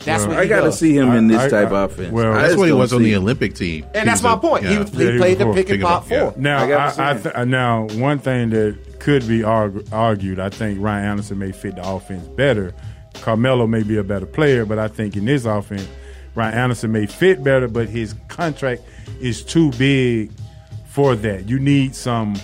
That's 0.04 0.22
Well, 0.26 0.30
what 0.36 0.38
I 0.38 0.46
gotta 0.46 0.70
see 0.72 0.94
him 0.96 1.12
in 1.12 1.28
this 1.28 1.38
I- 1.40 1.48
type 1.48 1.72
I- 1.72 1.82
of 1.84 1.92
offense. 1.92 2.12
well, 2.12 2.34
That's 2.34 2.56
what 2.56 2.66
he 2.66 2.72
was 2.72 2.92
on 2.92 3.02
the. 3.02 3.16
Olympic 3.16 3.54
team. 3.54 3.86
And 3.94 4.08
that's 4.08 4.22
my 4.22 4.36
point. 4.36 4.64
He, 4.64 4.72
yeah. 4.74 4.80
was, 4.80 4.90
he 4.90 5.04
Yeah, 5.12 5.16
played 5.18 5.38
was 5.38 5.46
the 5.56 5.62
pick 5.62 5.70
and 5.70 5.82
pop 5.82 6.02
and 6.10 6.20
pop, 6.20 6.34
four. 6.34 6.42
Now, 6.42 6.64
I 6.64 6.72
I, 6.72 7.10
I 7.10 7.14
th- 7.14 7.46
now 7.46 7.86
one 7.94 8.18
thing 8.18 8.50
that 8.50 8.76
could 8.98 9.26
be 9.26 9.40
argu- 9.40 9.90
argued, 9.92 10.38
I 10.40 10.48
think 10.50 10.80
Ryan 10.80 11.04
Anderson 11.06 11.38
may 11.38 11.52
fit 11.52 11.76
the 11.76 11.88
offense 11.88 12.26
better. 12.28 12.74
Carmelo 13.22 13.66
may 13.66 13.82
be 13.82 13.96
a 13.96 14.02
better 14.04 14.26
player, 14.26 14.66
but 14.66 14.78
I 14.78 14.88
think 14.88 15.16
in 15.16 15.24
this 15.24 15.44
offense, 15.44 15.86
Ryan 16.34 16.54
Anderson 16.54 16.92
may 16.92 17.06
fit 17.06 17.42
better, 17.44 17.68
but 17.68 17.88
his 17.88 18.14
contract 18.28 18.82
is 19.20 19.42
too 19.42 19.70
big 19.72 20.32
for 20.86 21.14
that. 21.16 21.48
You 21.48 21.58
need 21.60 21.94
some. 21.94 22.34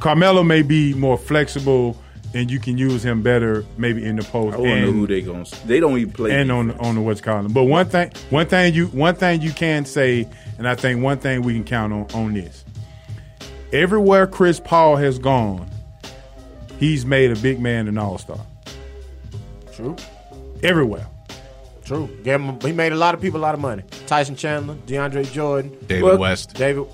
Carmelo 0.00 0.42
may 0.42 0.62
be 0.62 0.94
more 0.94 1.16
flexible, 1.18 1.96
and 2.34 2.50
you 2.50 2.58
can 2.58 2.76
use 2.76 3.04
him 3.04 3.22
better, 3.22 3.64
maybe 3.78 4.04
in 4.04 4.16
the 4.16 4.22
post. 4.24 4.54
I 4.56 4.58
want 4.60 4.70
to 4.70 4.80
know 4.86 4.90
who 4.92 5.06
they 5.06 5.22
going. 5.22 5.46
They 5.66 5.80
don't 5.80 5.96
even 5.98 6.12
play. 6.12 6.32
and 6.32 6.50
on 6.52 6.72
on 6.72 6.96
the 6.96 7.00
what's 7.00 7.20
calling. 7.20 7.52
But 7.52 7.64
one 7.64 7.86
thing, 7.86 8.10
one 8.30 8.46
thing 8.46 8.74
you 8.74 8.86
one 8.88 9.14
thing 9.14 9.40
you 9.40 9.52
can 9.52 9.84
say, 9.84 10.28
and 10.58 10.68
I 10.68 10.74
think 10.74 11.02
one 11.02 11.18
thing 11.18 11.42
we 11.42 11.54
can 11.54 11.64
count 11.64 11.92
on 11.92 12.06
on 12.12 12.34
this. 12.34 12.64
Everywhere 13.72 14.26
Chris 14.26 14.60
Paul 14.60 14.96
has 14.96 15.18
gone, 15.18 15.68
he's 16.78 17.04
made 17.06 17.30
a 17.30 17.36
big 17.36 17.60
man 17.60 17.88
an 17.88 17.98
all 17.98 18.18
star. 18.18 18.38
True. 19.72 19.96
Everywhere. 20.62 21.06
True. 21.84 22.08
Gave 22.22 22.40
him, 22.40 22.58
he 22.60 22.72
made 22.72 22.92
a 22.92 22.96
lot 22.96 23.14
of 23.14 23.20
people 23.20 23.40
a 23.40 23.42
lot 23.42 23.54
of 23.54 23.60
money. 23.60 23.82
Tyson 24.06 24.36
Chandler, 24.36 24.74
DeAndre 24.86 25.30
Jordan, 25.32 25.76
David 25.86 26.02
Well- 26.04 26.18
West. 26.18 26.54
David. 26.54 26.86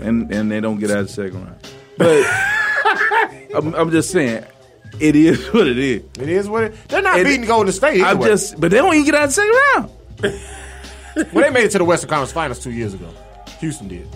and 0.00 0.30
and 0.32 0.50
they 0.50 0.60
don't 0.60 0.78
get 0.78 0.90
out 0.90 0.98
of 0.98 1.06
the 1.08 1.12
second 1.12 1.42
round. 1.44 1.56
But 1.98 2.24
I'm, 3.54 3.74
I'm 3.74 3.90
just 3.90 4.10
saying, 4.10 4.44
it 5.00 5.16
is 5.16 5.46
what 5.54 5.66
it 5.66 5.78
is. 5.78 6.02
It 6.18 6.28
is 6.28 6.48
what 6.48 6.64
it. 6.64 6.74
They're 6.88 7.02
not 7.02 7.18
And 7.18 7.26
beating 7.26 7.46
Golden 7.46 7.72
State. 7.72 8.02
I'm 8.02 8.20
just, 8.22 8.60
but 8.60 8.70
they 8.70 8.78
don't 8.78 8.94
even 8.94 9.04
get 9.06 9.14
out 9.14 9.24
of 9.24 9.30
the 9.30 9.34
second 9.34 10.32
round. 10.34 11.32
well, 11.34 11.44
they 11.44 11.50
made 11.50 11.64
it 11.64 11.70
to 11.72 11.78
the 11.78 11.84
Western 11.84 12.10
Conference 12.10 12.32
Finals 12.32 12.58
two 12.60 12.70
years 12.72 12.94
ago. 12.94 13.08
Houston 13.60 13.88
did. 13.88 14.08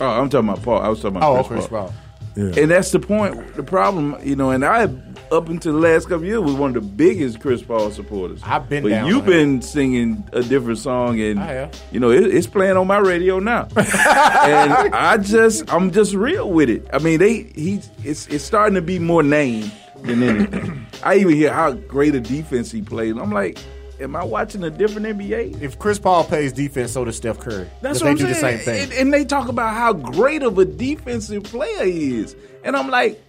Oh, 0.00 0.06
I'm 0.06 0.28
talking 0.30 0.48
about 0.48 0.62
Paul. 0.62 0.80
I 0.80 0.88
was 0.88 1.00
talking 1.00 1.16
about 1.16 1.30
Oh, 1.38 1.44
Chris, 1.44 1.66
Chris 1.66 1.68
Paul. 1.68 1.88
Paul. 1.88 1.94
And 2.34 2.70
that's 2.70 2.90
the 2.92 2.98
point. 2.98 3.56
The 3.56 3.62
problem, 3.62 4.16
you 4.24 4.36
know, 4.36 4.50
and 4.52 4.64
I, 4.64 4.84
up 5.30 5.50
until 5.50 5.74
the 5.74 5.78
last 5.78 6.08
couple 6.08 6.24
years, 6.24 6.40
was 6.40 6.54
one 6.54 6.74
of 6.74 6.82
the 6.82 6.88
biggest 6.88 7.40
Chris 7.40 7.60
Paul 7.60 7.90
supporters. 7.90 8.40
I've 8.42 8.70
been 8.70 8.84
But 8.84 9.06
you've 9.06 9.26
been 9.26 9.60
singing 9.60 10.26
a 10.32 10.42
different 10.42 10.78
song, 10.78 11.20
and 11.20 11.70
you 11.90 12.00
know 12.00 12.10
it, 12.10 12.22
it's 12.34 12.46
playing 12.46 12.78
on 12.78 12.86
my 12.86 12.96
radio 12.96 13.38
now. 13.38 13.68
and 13.76 14.72
I 14.94 15.18
just, 15.18 15.70
I'm 15.70 15.90
just 15.90 16.14
real 16.14 16.50
with 16.50 16.70
it. 16.70 16.86
I 16.90 17.00
mean, 17.00 17.18
they, 17.18 17.42
he, 17.54 17.80
it's, 18.02 18.26
it's 18.28 18.44
starting 18.44 18.76
to 18.76 18.82
be 18.82 18.98
more 18.98 19.22
named 19.22 19.70
than 20.02 20.22
anything. 20.22 20.86
I 21.02 21.16
even 21.16 21.34
hear 21.34 21.52
how 21.52 21.72
great 21.72 22.14
a 22.14 22.20
defense 22.20 22.70
he 22.70 22.82
plays. 22.82 23.16
I'm 23.16 23.32
like, 23.32 23.58
am 24.00 24.16
I 24.16 24.24
watching 24.24 24.64
a 24.64 24.70
different 24.70 25.06
NBA? 25.06 25.60
If 25.62 25.78
Chris 25.78 25.98
Paul 25.98 26.24
plays 26.24 26.52
defense, 26.52 26.92
so 26.92 27.04
does 27.04 27.16
Steph 27.16 27.38
Curry. 27.38 27.68
That's 27.80 28.00
what 28.00 28.04
they 28.04 28.10
I'm 28.10 28.16
do 28.16 28.34
saying. 28.34 28.34
the 28.34 28.40
same 28.40 28.58
thing. 28.58 28.82
And, 28.82 28.92
and 28.92 29.14
they 29.14 29.24
talk 29.24 29.48
about 29.48 29.74
how 29.74 29.92
great 29.92 30.42
of 30.42 30.58
a 30.58 30.64
defensive 30.64 31.44
player 31.44 31.84
he 31.84 32.18
is. 32.20 32.36
And 32.64 32.76
I'm 32.76 32.90
like, 32.90 33.20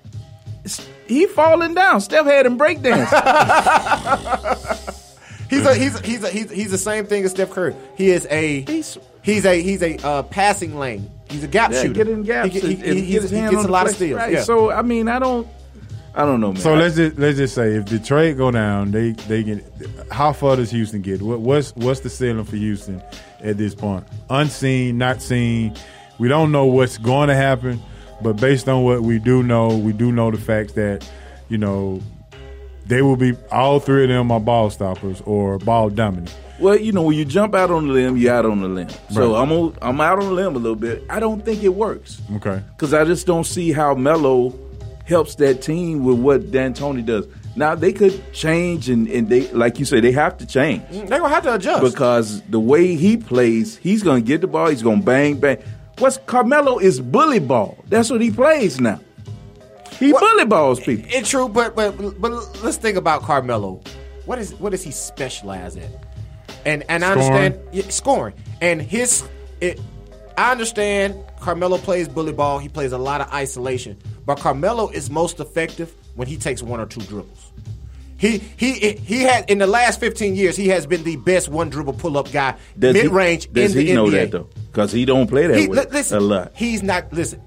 he 1.08 1.28
falling 1.28 1.74
down. 1.74 2.02
Steph 2.02 2.26
had 2.26 2.46
him 2.46 2.58
breakdance. 2.58 3.10
He's 5.50 5.66
a 5.68 5.76
he's 5.76 6.00
a, 6.00 6.02
he's 6.02 6.24
a, 6.24 6.30
he's 6.30 6.52
he's 6.52 6.72
the 6.72 6.78
same 6.80 7.06
thing 7.06 7.24
as 7.26 7.32
Steph 7.32 7.52
Curry. 7.52 7.76
He 7.96 8.10
is 8.10 8.26
a 8.32 8.62
he's 9.22 9.46
a 9.46 9.62
he's 9.62 9.84
a 9.84 9.98
uh, 10.04 10.24
passing 10.24 10.80
lane. 10.80 11.12
He's 11.30 11.44
a 11.44 11.48
gap 11.48 11.72
yeah, 11.72 11.82
shooter. 11.84 11.94
get 11.94 12.08
in 12.08 12.24
gaps. 12.24 12.54
He, 12.54 12.60
he, 12.60 12.76
he, 12.76 13.02
he, 13.02 13.12
get 13.12 13.24
he 13.24 13.30
gets 13.30 13.64
a 13.64 13.68
lot 13.68 13.88
of 13.88 13.96
steals. 13.96 14.18
Right. 14.18 14.34
Yeah. 14.34 14.44
So 14.44 14.72
I 14.72 14.82
mean, 14.82 15.08
I 15.08 15.20
don't, 15.20 15.48
I 16.16 16.26
don't 16.26 16.40
know, 16.42 16.54
man. 16.54 16.62
So 16.62 16.76
let's 16.76 16.96
just 16.96 17.18
let's 17.18 17.38
just 17.38 17.56
say 17.56 17.74
if 17.74 17.86
Detroit 17.86 18.38
go 18.38 18.52
down, 18.52 18.92
they 18.92 19.12
they 19.12 19.44
get 19.44 19.64
how 20.12 20.32
far 20.34 20.56
does 20.56 20.70
Houston 20.72 21.02
get? 21.02 21.22
What, 21.22 21.40
what's 21.40 21.76
what's 21.76 22.02
the 22.02 22.10
ceiling 22.10 22.44
for 22.46 22.56
Houston 22.56 23.02
at 23.42 23.58
this 23.58 23.74
point? 23.74 24.06
Unseen, 24.30 24.98
not 24.98 25.22
seen. 25.22 25.76
We 26.20 26.28
don't 26.28 26.52
know 26.52 26.66
what's 26.66 26.98
going 27.00 27.30
to 27.30 27.36
happen, 27.36 27.82
but 28.22 28.34
based 28.34 28.70
on 28.70 28.84
what 28.84 29.02
we 29.02 29.18
do 29.18 29.42
know, 29.42 29.76
we 29.76 29.92
do 29.92 30.12
know 30.12 30.30
the 30.30 30.38
facts 30.38 30.74
that 30.74 31.10
you 31.50 31.58
know 31.58 32.00
they 32.86 33.02
will 33.02 33.16
be 33.18 33.34
all 33.52 33.80
three 33.80 34.04
of 34.04 34.10
them 34.10 34.30
are 34.32 34.40
ball 34.40 34.70
stoppers 34.70 35.22
or 35.22 35.58
ball 35.58 35.90
dominant. 35.90 36.36
Well, 36.60 36.78
you 36.80 36.92
know, 36.92 37.02
when 37.02 37.18
you 37.18 37.26
jump 37.26 37.56
out 37.56 37.72
on 37.72 37.88
the 37.88 37.94
limb, 37.94 38.16
you're 38.18 38.34
out 38.34 38.46
on 38.46 38.62
the 38.62 38.68
limb. 38.68 38.90
So 39.10 39.36
I'm 39.36 39.52
on, 39.52 39.76
I'm 39.82 40.00
out 40.00 40.20
on 40.20 40.26
the 40.26 40.32
limb 40.34 40.56
a 40.56 40.60
little 40.60 40.76
bit. 40.76 41.04
I 41.10 41.20
don't 41.20 41.44
think 41.44 41.64
it 41.64 41.70
works 41.74 42.22
Okay. 42.36 42.62
because 42.76 42.94
I 42.94 43.04
just 43.04 43.26
don't 43.26 43.44
see 43.46 43.72
how 43.72 43.96
Melo 43.96 44.54
helps 45.06 45.36
that 45.36 45.62
team 45.62 46.04
with 46.04 46.20
what 46.20 46.52
D'Antoni 46.52 47.06
does. 47.06 47.28
Now 47.56 47.76
they 47.76 47.94
could 47.94 48.34
change, 48.34 48.90
and, 48.90 49.08
and 49.08 49.30
they, 49.30 49.48
like 49.52 49.78
you 49.78 49.86
say, 49.86 50.00
they 50.00 50.12
have 50.12 50.38
to 50.38 50.46
change 50.46 50.82
mm, 50.84 51.08
They're 51.08 51.20
gonna 51.20 51.34
have 51.34 51.44
to 51.44 51.56
adjust. 51.56 51.84
because 51.94 52.42
the 52.44 52.60
way 52.60 52.96
he 52.96 53.18
plays, 53.18 53.78
he's 53.78 54.02
going 54.02 54.24
to 54.24 54.28
get 54.28 54.42
the 54.42 54.48
ball. 54.48 54.70
He's 54.70 54.82
going 54.82 55.00
to 55.02 55.06
bang 55.06 55.40
bang. 55.40 55.62
What's 56.00 56.18
Carmelo 56.26 56.80
is 56.80 57.00
bully 57.00 57.40
ball. 57.40 57.78
That's 57.90 58.10
what 58.10 58.22
he 58.22 58.32
plays 58.32 58.82
now. 58.82 59.00
He 60.00 60.12
bully 60.12 60.46
balls 60.46 60.80
people. 60.80 61.06
It's 61.10 61.30
true, 61.30 61.48
but 61.48 61.76
but 61.76 61.92
but 62.20 62.32
let's 62.64 62.78
think 62.78 62.98
about 62.98 63.22
Carmelo. 63.22 63.82
What 64.26 64.40
is 64.40 64.54
what 64.56 64.72
does 64.72 64.82
he 64.82 64.92
specialize 64.92 65.78
at? 65.78 65.90
And 66.66 66.84
and 66.90 67.06
I 67.06 67.12
understand 67.12 67.60
yeah, 67.72 67.90
scoring 67.90 68.34
and 68.62 68.82
his 68.82 69.24
it. 69.62 69.80
I 70.36 70.52
understand 70.52 71.16
Carmelo 71.40 71.78
plays 71.78 72.08
bully 72.08 72.34
ball. 72.34 72.58
He 72.58 72.68
plays 72.70 72.92
a 72.92 72.98
lot 72.98 73.22
of 73.22 73.32
isolation, 73.32 73.98
but 74.26 74.40
Carmelo 74.40 74.90
is 74.90 75.10
most 75.10 75.40
effective 75.40 75.96
when 76.16 76.28
he 76.28 76.38
takes 76.38 76.62
one 76.64 76.80
or 76.80 76.86
two 76.86 77.02
dribbles. 77.02 77.52
He 78.18 78.38
he 78.38 78.94
he 78.94 79.22
had 79.22 79.50
in 79.50 79.58
the 79.58 79.68
last 79.68 80.00
fifteen 80.00 80.36
years 80.36 80.56
he 80.56 80.70
has 80.70 80.86
been 80.86 81.04
the 81.04 81.18
best 81.18 81.50
one 81.50 81.70
dribble 81.70 81.94
pull 81.94 82.18
up 82.18 82.32
guy 82.32 82.56
mid 82.78 83.12
range 83.12 83.48
in 83.48 83.54
the 83.54 83.62
NBA. 83.62 83.64
Does 83.66 83.74
he 83.74 83.94
know 83.94 84.10
that 84.10 84.32
though? 84.32 84.48
Because 84.72 84.92
he 84.94 85.04
don't 85.04 85.28
play 85.28 85.48
that 85.48 85.58
He- 85.58 85.68
way 85.68 85.86
listen, 85.92 86.18
a 86.18 86.22
lot. 86.22 86.52
He's 86.56 86.82
not. 86.82 87.12
Listen, 87.12 87.42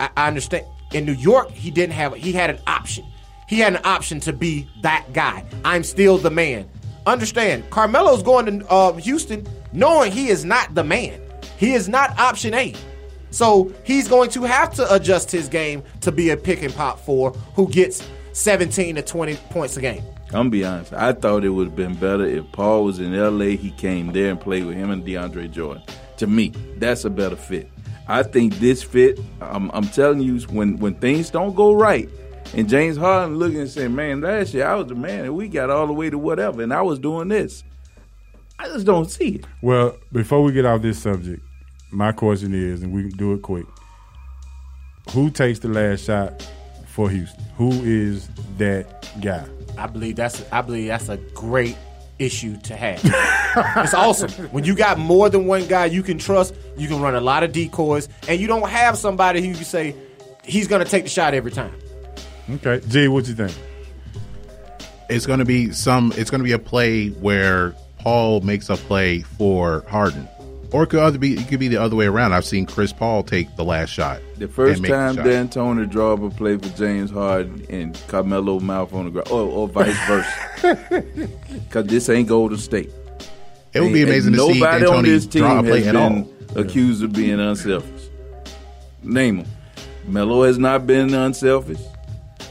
I, 0.00 0.08
I 0.16 0.28
understand. 0.28 0.64
In 0.94 1.04
New 1.04 1.12
York, 1.12 1.50
he 1.50 1.70
didn't 1.70 1.92
have. 1.92 2.14
He 2.14 2.32
had 2.32 2.48
an 2.50 2.58
option. 2.66 3.04
He 3.46 3.58
had 3.58 3.74
an 3.74 3.82
option 3.84 4.20
to 4.20 4.32
be 4.32 4.66
that 4.82 5.06
guy. 5.12 5.44
I'm 5.64 5.84
still 5.84 6.16
the 6.16 6.30
man. 6.30 6.68
Understand? 7.06 7.68
Carmelo's 7.70 8.22
going 8.22 8.60
to 8.60 8.66
uh, 8.68 8.92
Houston, 8.94 9.46
knowing 9.72 10.12
he 10.12 10.28
is 10.28 10.44
not 10.44 10.74
the 10.74 10.84
man. 10.84 11.20
He 11.58 11.74
is 11.74 11.88
not 11.88 12.18
option 12.18 12.54
A. 12.54 12.74
So 13.32 13.72
he's 13.82 14.06
going 14.06 14.30
to 14.30 14.42
have 14.42 14.72
to 14.74 14.94
adjust 14.94 15.30
his 15.30 15.48
game 15.48 15.82
to 16.02 16.12
be 16.12 16.30
a 16.30 16.36
pick 16.36 16.62
and 16.62 16.72
pop 16.72 17.00
four 17.00 17.32
who 17.54 17.68
gets 17.68 18.06
17 18.32 18.94
to 18.96 19.02
20 19.02 19.36
points 19.50 19.76
a 19.76 19.80
game. 19.80 20.02
I'm 20.28 20.32
gonna 20.32 20.50
be 20.50 20.64
honest. 20.64 20.92
I 20.94 21.12
thought 21.12 21.44
it 21.44 21.50
would 21.50 21.66
have 21.66 21.76
been 21.76 21.94
better 21.94 22.24
if 22.24 22.50
Paul 22.52 22.84
was 22.84 23.00
in 23.00 23.14
L.A. 23.14 23.54
He 23.56 23.70
came 23.72 24.12
there 24.12 24.30
and 24.30 24.40
played 24.40 24.64
with 24.64 24.76
him 24.76 24.90
and 24.90 25.04
DeAndre 25.04 25.50
Jordan. 25.50 25.82
To 26.18 26.26
me, 26.26 26.52
that's 26.78 27.04
a 27.04 27.10
better 27.10 27.36
fit. 27.36 27.68
I 28.08 28.22
think 28.22 28.54
this 28.54 28.82
fit. 28.82 29.20
I'm, 29.42 29.70
I'm 29.72 29.86
telling 29.88 30.20
you, 30.20 30.40
when 30.48 30.78
when 30.78 30.94
things 30.94 31.28
don't 31.28 31.54
go 31.54 31.74
right, 31.74 32.08
and 32.54 32.66
James 32.66 32.96
Harden 32.96 33.36
looking 33.36 33.60
and 33.60 33.68
saying, 33.68 33.94
"Man, 33.94 34.22
last 34.22 34.54
year 34.54 34.66
I 34.66 34.74
was 34.74 34.86
the 34.86 34.94
man, 34.94 35.24
and 35.26 35.36
we 35.36 35.48
got 35.48 35.68
all 35.68 35.86
the 35.86 35.92
way 35.92 36.08
to 36.08 36.16
whatever, 36.16 36.62
and 36.62 36.72
I 36.72 36.80
was 36.80 36.98
doing 36.98 37.28
this." 37.28 37.62
I 38.58 38.68
just 38.68 38.86
don't 38.86 39.10
see 39.10 39.36
it. 39.36 39.46
Well, 39.60 39.98
before 40.12 40.42
we 40.42 40.52
get 40.52 40.64
off 40.64 40.80
this 40.80 40.98
subject, 41.02 41.42
my 41.92 42.12
question 42.12 42.54
is, 42.54 42.82
and 42.82 42.92
we 42.92 43.02
can 43.02 43.16
do 43.16 43.34
it 43.34 43.42
quick. 43.42 43.66
Who 45.10 45.30
takes 45.30 45.58
the 45.58 45.68
last 45.68 46.04
shot 46.04 46.46
for 46.86 47.10
Houston? 47.10 47.44
Who 47.56 47.70
is 47.70 48.28
that 48.58 49.08
guy? 49.20 49.46
I 49.76 49.86
believe 49.86 50.16
that's 50.16 50.42
I 50.52 50.62
believe 50.62 50.88
that's 50.88 51.08
a 51.08 51.16
great 51.16 51.76
issue 52.18 52.56
to 52.62 52.76
have. 52.76 53.00
it's 53.84 53.94
awesome 53.94 54.30
when 54.50 54.64
you 54.64 54.74
got 54.74 54.98
more 54.98 55.28
than 55.28 55.46
one 55.46 55.66
guy 55.66 55.86
you 55.86 56.02
can 56.02 56.18
trust. 56.18 56.54
You 56.76 56.88
can 56.88 57.00
run 57.00 57.14
a 57.14 57.20
lot 57.20 57.42
of 57.42 57.52
decoys, 57.52 58.08
and 58.28 58.40
you 58.40 58.46
don't 58.46 58.68
have 58.68 58.96
somebody 58.96 59.40
who 59.40 59.48
you 59.48 59.54
say 59.64 59.94
he's 60.44 60.68
going 60.68 60.84
to 60.84 60.90
take 60.90 61.04
the 61.04 61.10
shot 61.10 61.34
every 61.34 61.50
time. 61.50 61.74
Okay, 62.50 62.80
G, 62.88 63.08
what 63.08 63.26
you 63.28 63.34
think? 63.34 63.56
It's 65.08 65.26
going 65.26 65.40
to 65.40 65.44
be 65.44 65.72
some. 65.72 66.12
It's 66.16 66.30
going 66.30 66.40
to 66.40 66.44
be 66.44 66.52
a 66.52 66.58
play 66.58 67.08
where 67.08 67.74
Paul 67.98 68.40
makes 68.40 68.68
a 68.68 68.76
play 68.76 69.20
for 69.20 69.84
Harden, 69.88 70.28
or 70.72 70.84
it 70.84 70.88
could 70.88 71.00
other 71.00 71.18
be. 71.18 71.34
It 71.34 71.48
could 71.48 71.60
be 71.60 71.68
the 71.68 71.76
other 71.76 71.96
way 71.96 72.06
around. 72.06 72.32
I've 72.32 72.44
seen 72.44 72.66
Chris 72.66 72.92
Paul 72.92 73.22
take 73.22 73.54
the 73.56 73.64
last 73.64 73.90
shot. 73.90 74.20
The 74.38 74.48
first 74.48 74.82
the 74.82 74.88
time. 74.88 75.16
D'Antoni 75.16 75.88
draw 75.88 76.14
up 76.14 76.22
a 76.22 76.30
play 76.30 76.56
for 76.56 76.68
James 76.76 77.10
Harden 77.10 77.64
and 77.68 78.00
Carmelo 78.08 78.58
mouth 78.60 78.92
on 78.94 79.04
the 79.06 79.10
ground, 79.10 79.28
or, 79.30 79.42
or 79.42 79.68
vice 79.68 79.96
versa, 80.06 81.04
because 81.52 81.86
this 81.86 82.08
ain't 82.08 82.28
Golden 82.28 82.58
State. 82.58 82.90
It 83.72 83.80
would 83.80 83.92
be 83.92 84.02
amazing 84.02 84.34
and 84.34 84.36
to 84.42 84.52
see 84.52 84.60
nobody 84.60 84.86
on 84.86 85.04
D'Antoni 85.04 85.06
this 85.06 85.26
team 85.26 85.42
draw 85.42 85.58
a 85.58 85.62
play 85.62 85.78
has 85.82 85.86
at 85.88 85.92
been 85.92 86.30
all. 86.56 86.58
accused 86.60 87.02
of 87.02 87.12
being 87.12 87.40
unselfish. 87.40 88.08
Name 89.02 89.38
them. 89.38 89.46
Melo 90.06 90.42
has 90.44 90.58
not 90.58 90.86
been 90.86 91.14
unselfish. 91.14 91.80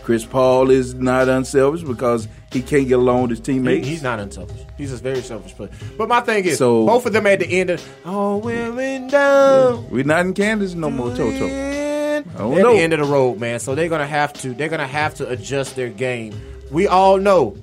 Chris 0.03 0.25
Paul 0.25 0.69
is 0.71 0.95
not 0.95 1.29
unselfish 1.29 1.83
because 1.83 2.27
he 2.51 2.61
can't 2.61 2.87
get 2.87 2.99
along 2.99 3.21
with 3.23 3.29
his 3.31 3.39
He- 3.39 3.43
teammates. 3.53 3.87
he's 3.87 4.03
not 4.03 4.19
unselfish. 4.19 4.61
He's 4.77 4.91
a 4.93 4.97
very 4.97 5.21
selfish 5.21 5.55
player. 5.55 5.69
But 5.97 6.09
my 6.09 6.19
thing 6.21 6.45
is, 6.45 6.57
So- 6.57 6.85
both 6.85 7.05
of 7.05 7.13
them 7.13 7.25
at 7.27 7.39
the 7.39 7.47
end 7.59 7.69
of 7.69 7.81
oh 8.05 8.37
women 8.37 9.07
down. 9.07 9.85
We're 9.89 10.03
not 10.03 10.25
in 10.25 10.33
Kansas 10.33 10.73
no 10.75 10.89
more, 10.89 11.09
Toto. 11.15 11.45
I 11.45 12.23
don't 12.37 12.53
They're 12.55 12.63
know. 12.63 12.69
at 12.71 12.75
the 12.75 12.81
end 12.81 12.93
of 12.93 12.99
the 12.99 13.05
road, 13.05 13.39
man. 13.39 13.59
So 13.59 13.73
they're 13.73 13.89
gonna 13.89 14.05
have 14.05 14.33
to. 14.41 14.53
They're 14.53 14.69
gonna 14.69 14.85
have 14.87 15.15
to 15.15 15.27
adjust 15.29 15.75
their 15.75 15.89
game. 15.89 16.33
We 16.69 16.87
all 16.87 17.17
know 17.17 17.55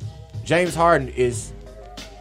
James 0.44 0.74
Harden 0.74 1.08
is 1.08 1.52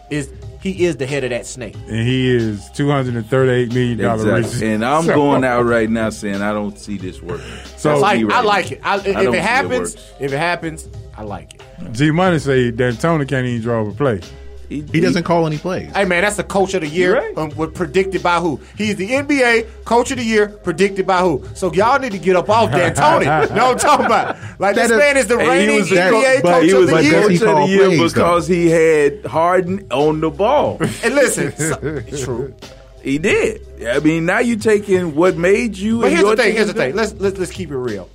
is 0.09 0.29
he 0.61 0.71
he 0.73 0.85
is 0.85 0.97
the 0.97 1.05
head 1.05 1.23
of 1.23 1.29
that 1.31 1.45
snake. 1.45 1.75
and 1.87 2.07
he 2.07 2.29
is 2.35 2.69
two 2.75 2.89
hundred 2.89 3.15
and 3.15 3.25
thirty-eight 3.29 3.73
million 3.73 3.97
dollar 3.97 4.37
Exactly. 4.37 4.71
And 4.73 4.85
I'm 4.85 5.05
going 5.21 5.43
out 5.43 5.65
right 5.65 5.89
now 5.89 6.09
saying 6.09 6.41
I 6.41 6.51
don't 6.53 6.77
see 6.77 6.97
this 6.97 7.21
working. 7.21 7.45
So- 7.77 7.91
I 7.91 7.95
like, 7.95 8.21
me 8.25 8.33
I 8.33 8.41
like 8.41 8.69
now. 8.71 8.75
it. 8.75 8.81
I, 8.83 8.95
if 8.97 9.03
don't 9.23 9.35
it 9.35 9.41
happens, 9.41 9.95
works. 9.95 10.11
if 10.19 10.33
it 10.33 10.37
happens, 10.37 10.87
I 11.17 11.23
like 11.23 11.55
it. 11.55 11.61
G 11.93 12.11
Money 12.11 12.39
say 12.39 12.71
D'Antoni 12.71 13.27
can't 13.27 13.45
even 13.47 13.61
draw 13.61 13.81
up 13.81 13.93
a 13.93 13.95
play. 13.97 14.21
He, 14.69 14.81
He 14.81 14.99
doesn't 14.99 15.23
call 15.23 15.47
any 15.47 15.57
plays. 15.57 15.91
Hey 15.95 16.03
man, 16.05 16.23
that's 16.23 16.35
the 16.35 16.43
coach 16.43 16.73
of 16.73 16.81
the 16.81 16.87
year. 16.87 17.11
You're 17.15 17.21
right. 17.21 17.37
Um, 17.37 17.55
was 17.55 17.71
predicted 17.71 18.21
by 18.21 18.39
who? 18.41 18.59
He's 18.77 18.97
the 18.97 19.09
NBA 19.09 19.85
coach 19.85 20.11
of 20.11 20.17
the 20.17 20.23
year, 20.25 20.49
predicted 20.49 21.07
by 21.07 21.21
who? 21.21 21.43
So 21.55 21.71
y'all 21.73 21.97
need 21.99 22.11
to 22.11 22.19
get 22.19 22.35
up 22.35 22.49
off 22.49 22.69
D'Antoni. 22.71 23.25
no, 23.55 23.71
I'm 23.71 23.77
talking 23.79 24.05
about 24.05 24.35
like 24.59 24.75
this 24.75 24.89
That 24.89 24.93
is- 24.93 24.99
man 24.99 25.17
is 25.17 25.27
the 25.27 25.37
And 25.39 25.47
reigning 25.47 25.69
he 25.75 25.79
was 25.79 25.89
the 25.89 25.95
NBA 25.95 26.11
coach, 26.35 26.43
but 26.43 26.51
coach 26.51 26.63
he 26.65 26.71
of 26.71 26.77
was 26.79 26.89
the 26.89 26.95
the 26.97 27.03
year. 27.03 27.21
coach 27.21 27.31
of 27.31 27.39
the 27.39 27.65
year 27.67 27.85
plays, 27.87 27.97
though. 28.13 28.19
because 28.21 28.47
he 28.47 28.67
had 28.69 29.25
Harden 29.25 29.87
on 29.91 30.19
the 30.21 30.29
ball. 30.29 30.77
And 31.03 31.15
listen, 31.15 31.51
so, 31.57 32.01
true. 32.25 32.53
He 33.01 33.19
did. 33.19 33.61
I 33.87 33.99
mean, 33.99 34.25
now 34.25 34.39
you 34.39 34.57
taking 34.57 35.15
what 35.15 35.37
made 35.37 35.77
you. 35.77 36.01
But 36.01 36.07
and 36.11 36.17
here's 36.17 36.29
the 36.29 36.35
thing. 36.35 36.53
Here's 36.55 36.67
the 36.67 36.73
thing. 36.73 36.93
Let's 36.95 37.13
let's 37.13 37.37
let's 37.37 37.51
keep 37.51 37.71
it 37.71 37.77
real. 37.77 38.09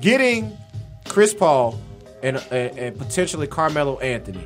Getting 0.00 0.56
Chris 1.08 1.34
Paul 1.34 1.78
and 2.22 2.36
and, 2.50 2.78
and 2.78 2.98
potentially 2.98 3.46
Carmelo 3.46 3.98
Anthony 3.98 4.44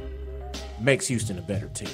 makes 0.81 1.07
Houston 1.09 1.39
a 1.39 1.43
better 1.43 1.69
team. 1.69 1.89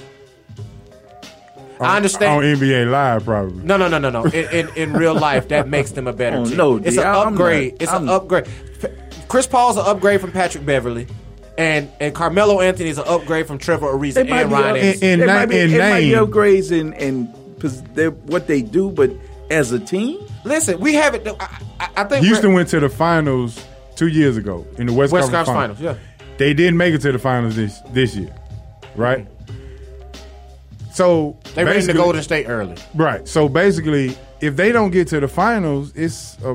I 1.80 1.96
understand. 1.96 2.32
on 2.36 2.42
NBA 2.44 2.88
Live, 2.90 3.24
probably. 3.24 3.64
No, 3.64 3.76
no, 3.76 3.88
no, 3.88 3.98
no, 3.98 4.08
no. 4.10 4.24
In, 4.26 4.68
in, 4.68 4.68
in 4.76 4.92
real 4.92 5.14
life, 5.14 5.48
that 5.48 5.68
makes 5.68 5.90
them 5.92 6.06
a 6.06 6.12
better 6.12 6.36
Oh, 6.38 6.44
team. 6.46 6.56
no, 6.56 6.76
it's 6.76 6.96
an 6.96 7.04
upgrade. 7.04 7.72
not- 7.72 7.82
it's 7.82 7.90
I'm- 7.92 8.02
an 8.04 8.08
upgrade. 8.08 8.46
F- 8.82 9.28
Chris 9.28 9.46
Paul's 9.46 9.76
an 9.76 9.84
upgrade 9.86 10.20
from 10.20 10.30
Patrick 10.30 10.64
Beverley, 10.64 11.06
and 11.58 11.90
and 11.98 12.14
Carmelo 12.14 12.60
Anthony 12.60 12.90
is 12.90 12.98
an 12.98 13.04
upgrade 13.08 13.46
from 13.48 13.58
Trevor 13.58 13.86
Ariza 13.86 14.18
and 14.18 14.26
be 14.26 14.32
Ryan 14.32 14.52
up- 14.52 14.76
Anderson. 14.76 15.08
in 15.08 15.18
they 15.20 15.26
might 15.26 15.46
be, 15.46 15.58
in 15.58 15.70
it 15.72 15.78
might 15.78 16.00
be 16.00 16.10
upgrades 16.10 16.70
in 16.70 16.92
in 16.94 17.26
pos- 17.58 17.82
they're- 17.94 18.10
what 18.10 18.46
they 18.46 18.62
do, 18.62 18.90
but 18.90 19.10
as 19.50 19.72
a 19.72 19.78
team, 19.80 20.18
Listen, 20.44 20.78
we 20.80 20.94
have 20.94 21.14
it. 21.14 21.26
I, 21.40 21.58
I, 21.80 21.88
I 21.98 22.04
think 22.04 22.24
Houston 22.24 22.52
went 22.52 22.68
to 22.70 22.80
the 22.80 22.88
finals 22.88 23.64
two 23.96 24.08
years 24.08 24.36
ago 24.36 24.66
in 24.78 24.86
the 24.86 24.92
West, 24.92 25.12
West 25.12 25.30
Conference 25.32 25.48
Conference 25.48 25.78
Finals. 25.78 25.78
Finals. 25.78 25.98
Yeah. 26.30 26.36
They 26.38 26.54
didn't 26.54 26.76
make 26.76 26.94
it 26.94 27.00
to 27.02 27.12
the 27.12 27.18
finals 27.18 27.56
this 27.56 27.78
this 27.90 28.14
year, 28.16 28.34
right? 28.96 29.26
Mm-hmm. 29.46 30.90
So 30.92 31.38
They 31.54 31.64
ran 31.64 31.74
the 31.74 31.78
basically- 31.80 31.94
Golden 32.00 32.22
State 32.22 32.46
early. 32.48 32.76
right? 32.94 33.26
So 33.26 33.48
basically, 33.48 34.16
if 34.40 34.56
they 34.56 34.72
don't 34.72 34.90
get 34.90 35.08
to 35.08 35.20
the 35.20 35.28
finals, 35.28 35.92
it's 35.94 36.36
a 36.44 36.54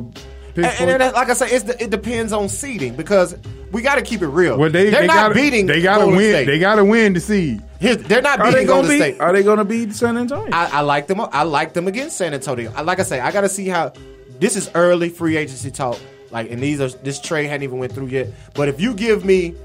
pick 0.53 0.65
And, 0.65 0.89
and 0.91 1.01
then, 1.01 1.13
like 1.13 1.29
I 1.29 1.33
said, 1.33 1.49
it's 1.51 1.63
the, 1.63 1.81
it 1.83 1.89
depends 1.89 2.33
on 2.33 2.47
seeding 2.49 2.95
because 2.95 3.35
we 3.71 3.81
got 3.81 3.95
to 3.95 4.01
keep 4.01 4.21
it 4.21 4.27
real. 4.27 4.57
well, 4.57 4.69
they 4.69 4.89
they're 4.89 5.01
they 5.01 5.07
not 5.07 5.15
gotta, 5.15 5.33
beating. 5.35 5.65
They 5.65 5.81
got 5.81 5.99
to 5.99 6.07
win. 6.07 6.17
State. 6.33 6.45
They 6.45 6.59
got 6.59 6.75
to 6.75 6.85
win 6.85 7.13
the 7.13 7.19
seed. 7.19 7.63
Here's- 7.79 7.97
they're 8.07 8.21
not 8.21 8.39
are 8.39 8.45
beating 8.45 8.59
they 8.59 8.65
going 8.65 8.81
Golden 8.83 8.99
to 8.99 9.05
beat? 9.05 9.13
State. 9.15 9.21
Are 9.21 9.33
they 9.33 9.43
going 9.43 9.57
to 9.59 9.65
beat 9.65 9.93
San 9.93 10.17
Antonio? 10.17 10.49
I, 10.53 10.65
I 10.71 10.81
like 10.81 11.07
them. 11.07 11.19
I 11.21 11.43
like 11.43 11.73
them 11.73 11.87
against 11.87 12.17
San 12.17 12.33
Antonio. 12.33 12.71
I, 12.75 12.81
like 12.81 12.99
I 12.99 13.03
say, 13.03 13.19
I 13.19 13.31
got 13.31 13.41
to 13.41 13.49
see 13.49 13.67
how. 13.67 13.93
This 14.39 14.55
is 14.55 14.69
early 14.75 15.09
free 15.09 15.35
agency 15.35 15.71
talk. 15.71 15.97
Like, 16.31 16.51
and 16.51 16.61
these 16.61 16.81
are 16.81 16.89
this 16.89 17.19
trade 17.21 17.47
hadn't 17.47 17.63
even 17.63 17.79
went 17.79 17.93
through 17.93 18.07
yet. 18.07 18.27
But 18.53 18.67
if 18.67 18.81
you 18.81 18.93
give 18.93 19.23
me 19.23 19.55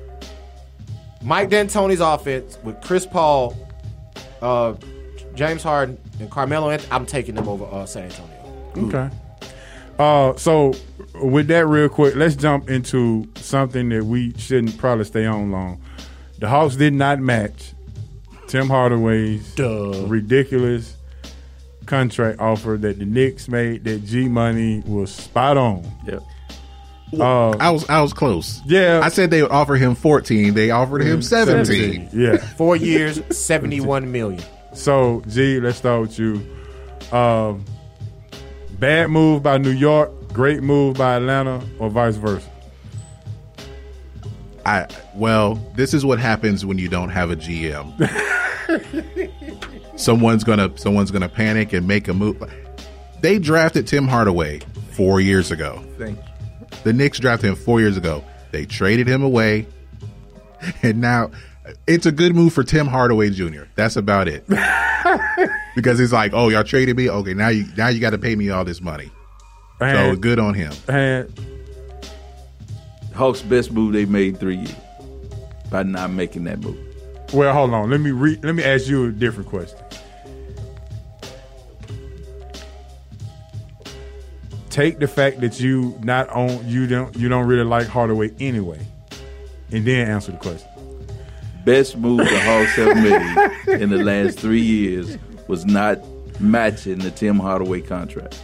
Mike 1.23 1.51
D'Antoni's 1.51 2.01
offense 2.01 2.59
with 2.63 2.81
Chris 2.83 3.07
Paul, 3.07 3.57
uh, 4.41 4.75
James 5.35 5.63
Harden, 5.63 5.99
and 6.21 6.31
Carmelo, 6.31 6.71
Anthony, 6.71 6.93
I'm 6.93 7.07
taking 7.07 7.35
them 7.35 7.49
over 7.49 7.65
uh, 7.65 7.87
San 7.87 8.05
Antonio. 8.05 8.69
Okay. 8.77 9.11
Uh, 9.99 10.35
so 10.37 10.75
with 11.15 11.49
that, 11.49 11.67
real 11.67 11.89
quick, 11.89 12.17
let's 12.17 12.37
jump 12.37 12.71
into 12.71 13.29
something 13.37 13.89
that 13.91 14.05
we 14.05 14.33
shouldn't 14.39 14.79
probably 14.79 15.05
stay 15.05 15.27
on 15.27 15.51
long. 15.51 15.81
The 16.39 16.49
Hawks 16.49 16.77
did 16.77 16.95
not 16.95 17.21
match 17.21 17.73
Tim 18.49 18.69
Hardaway's 18.69 19.55
Duh. 19.55 20.07
ridiculous 20.07 20.97
contract 21.87 22.41
offer 22.41 22.77
that 22.81 22.99
the 22.99 23.05
Knicks 23.05 23.49
made. 23.49 23.85
That 23.85 24.05
G 24.05 24.29
Money 24.29 24.83
was 24.87 25.15
spot 25.15 25.57
on. 25.57 25.85
Yep. 26.07 26.23
Uh, 27.19 27.51
I 27.51 27.71
was 27.71 27.89
I 27.89 28.01
was 28.01 28.13
close. 28.13 28.61
Yeah. 28.65 29.01
I 29.03 29.09
said 29.09 29.31
they 29.31 29.43
would 29.43 29.51
offer 29.51 29.77
him 29.77 29.95
14. 29.95 30.55
They 30.55 30.71
offered 30.71 31.03
him 31.03 31.21
17. 31.23 32.09
Yeah. 32.13 32.37
Four 32.57 32.77
years, 32.77 33.21
seventy-one 33.37 34.11
million. 34.11 34.43
So 34.75 35.23
G, 35.29 35.61
let's 35.61 35.79
start 35.79 36.01
with 36.03 36.19
you. 36.19 36.47
Um, 37.13 37.65
bad 38.79 39.11
move 39.11 39.43
by 39.43 39.59
New 39.59 39.71
York, 39.71 40.11
great 40.33 40.63
move 40.63 40.97
by 40.97 41.17
Atlanta, 41.17 41.63
or 41.79 41.91
vice 41.91 42.17
versa. 42.17 42.49
I 44.65 44.87
well, 45.15 45.57
this 45.75 45.93
is 45.93 46.05
what 46.07 46.19
happens 46.19 46.65
when 46.65 46.79
you 46.79 46.89
don't 46.89 47.11
have 47.11 47.31
a 47.31 47.37
GM. 47.37 47.93
someone's 49.99 50.45
gonna 50.45 50.77
someone's 50.79 51.11
gonna 51.11 51.29
panic 51.29 51.73
and 51.73 51.87
make 51.87 52.09
a 52.09 52.15
move. 52.15 52.43
They 53.21 53.39
drafted 53.39 53.87
Tim 53.87 54.09
Hardaway 54.09 54.61
four 54.93 55.21
years 55.21 55.51
ago. 55.51 55.85
Thank 55.99 56.19
you. 56.19 56.32
The 56.85 56.93
Knicks 56.93 57.19
drafted 57.19 57.51
him 57.51 57.57
four 57.57 57.81
years 57.81 57.97
ago. 57.97 58.25
They 58.51 58.67
traded 58.67 59.07
him 59.09 59.23
away, 59.23 59.67
and 60.83 61.01
now 61.01 61.31
it's 61.87 62.07
a 62.07 62.13
good 62.13 62.35
move 62.35 62.53
for 62.53 62.65
Tim 62.65 62.87
Hardaway 62.87 63.31
Jr. 63.31 63.63
That's 63.77 63.97
about 63.97 64.29
it. 64.29 64.45
because 65.75 65.99
he's 65.99 66.13
like, 66.13 66.33
oh, 66.35 66.49
y'all 66.49 66.65
traded 66.65 66.97
me. 66.97 67.09
Okay, 67.09 67.35
now 67.35 67.49
you 67.49 67.65
now 67.77 67.89
you 67.89 68.01
got 68.01 68.11
to 68.11 68.19
pay 68.19 68.37
me 68.37 68.51
all 68.51 68.65
this 68.65 68.81
money. 68.81 69.11
So 69.79 69.87
And- 69.87 70.21
good 70.23 70.39
on 70.39 70.55
him. 70.55 70.73
And 70.89 71.33
Hawks' 73.15 73.43
best 73.43 73.73
move 73.73 73.93
they 73.93 74.05
made 74.05 74.39
three 74.39 74.57
years 74.57 74.75
by 75.71 75.83
not 75.83 76.11
making 76.11 76.45
that 76.45 76.61
move. 76.61 76.79
Well, 77.33 77.53
hold 77.55 77.73
on. 77.73 77.91
Let 77.91 78.01
me 78.01 78.11
re- 78.11 78.39
let 78.43 78.55
me 78.55 78.63
ask 78.63 78.87
you 78.89 79.07
a 79.07 79.11
different 79.11 79.49
question. 79.49 79.79
Take 84.73 85.01
the 85.01 85.07
fact 85.07 85.41
that 85.43 85.61
you 85.61 85.99
not 86.03 86.31
on 86.31 86.67
you 86.67 86.87
don't 86.87 87.15
you 87.15 87.29
don't 87.29 87.47
really 87.47 87.63
like 87.63 87.87
Hardaway 87.87 88.31
anyway, 88.41 88.81
and 89.71 89.87
then 89.87 90.09
answer 90.09 90.33
the 90.33 90.39
question. 90.39 90.67
Best 91.67 91.99
move 91.99 92.21
the 92.21 92.41
Hawks 92.41 92.75
have 92.77 92.97
made 93.67 93.81
in 93.83 93.91
the 93.91 94.03
last 94.03 94.39
three 94.39 94.63
years 94.63 95.19
was 95.47 95.67
not 95.67 95.99
matching 96.41 97.01
the 97.01 97.11
Tim 97.11 97.39
Hardaway 97.39 97.83
contract 97.83 98.43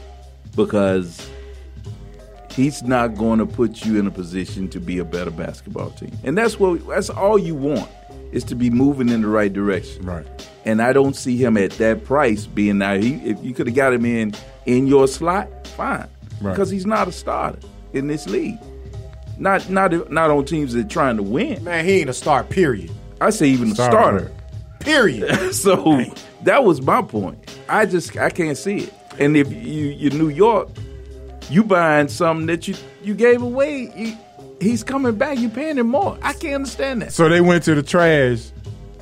because 0.54 1.30
he's 2.52 2.82
not 2.82 3.16
going 3.16 3.38
to 3.38 3.46
put 3.46 3.86
you 3.86 3.98
in 3.98 4.06
a 4.06 4.10
position 4.10 4.68
to 4.68 4.80
be 4.80 4.98
a 4.98 5.06
better 5.06 5.30
basketball 5.30 5.92
team, 5.92 6.12
and 6.24 6.36
that's 6.36 6.60
what 6.60 6.86
that's 6.88 7.08
all 7.08 7.38
you 7.38 7.54
want 7.54 7.88
is 8.32 8.44
to 8.44 8.54
be 8.54 8.68
moving 8.68 9.08
in 9.08 9.22
the 9.22 9.28
right 9.28 9.50
direction. 9.50 10.04
Right. 10.04 10.26
And 10.66 10.82
I 10.82 10.92
don't 10.92 11.16
see 11.16 11.38
him 11.38 11.56
at 11.56 11.70
that 11.78 12.04
price 12.04 12.44
being 12.44 12.76
now. 12.76 12.98
He 12.98 13.14
if 13.14 13.42
you 13.42 13.54
could 13.54 13.66
have 13.66 13.76
got 13.76 13.94
him 13.94 14.04
in 14.04 14.34
in 14.66 14.86
your 14.86 15.08
slot, 15.08 15.66
fine, 15.68 16.06
Right. 16.40 16.52
because 16.52 16.70
he's 16.70 16.86
not 16.86 17.08
a 17.08 17.12
starter 17.12 17.58
in 17.92 18.06
this 18.06 18.26
league. 18.28 18.58
Not 19.38 19.68
not 19.70 20.10
not 20.10 20.30
on 20.30 20.44
teams 20.44 20.72
that 20.74 20.86
are 20.86 20.88
trying 20.88 21.16
to 21.16 21.22
win. 21.22 21.62
Man, 21.64 21.84
he 21.84 22.00
ain't 22.00 22.10
a 22.10 22.14
star. 22.14 22.42
Period. 22.44 22.90
I 23.20 23.30
say 23.30 23.46
even 23.48 23.70
a 23.70 23.74
Starter. 23.74 23.92
starter. 24.28 24.32
Period. 24.80 25.52
so 25.54 26.02
that 26.42 26.64
was 26.64 26.80
my 26.82 27.02
point. 27.02 27.38
I 27.68 27.86
just 27.86 28.16
I 28.16 28.30
can't 28.30 28.56
see 28.58 28.78
it. 28.84 28.94
And 29.18 29.36
if 29.36 29.52
you 29.52 29.86
you're 29.86 30.12
New 30.12 30.28
York, 30.28 30.68
you 31.50 31.62
buying 31.64 32.08
something 32.08 32.46
that 32.46 32.66
you 32.68 32.74
you 33.02 33.14
gave 33.14 33.42
away. 33.42 33.92
You, 33.96 34.16
he's 34.60 34.82
coming 34.82 35.14
back. 35.16 35.38
You 35.38 35.48
paying 35.48 35.78
him 35.78 35.88
more. 35.88 36.18
I 36.22 36.32
can't 36.32 36.56
understand 36.56 37.02
that. 37.02 37.12
So 37.12 37.28
they 37.28 37.40
went 37.40 37.64
to 37.64 37.74
the 37.74 37.82
trash 37.82 38.50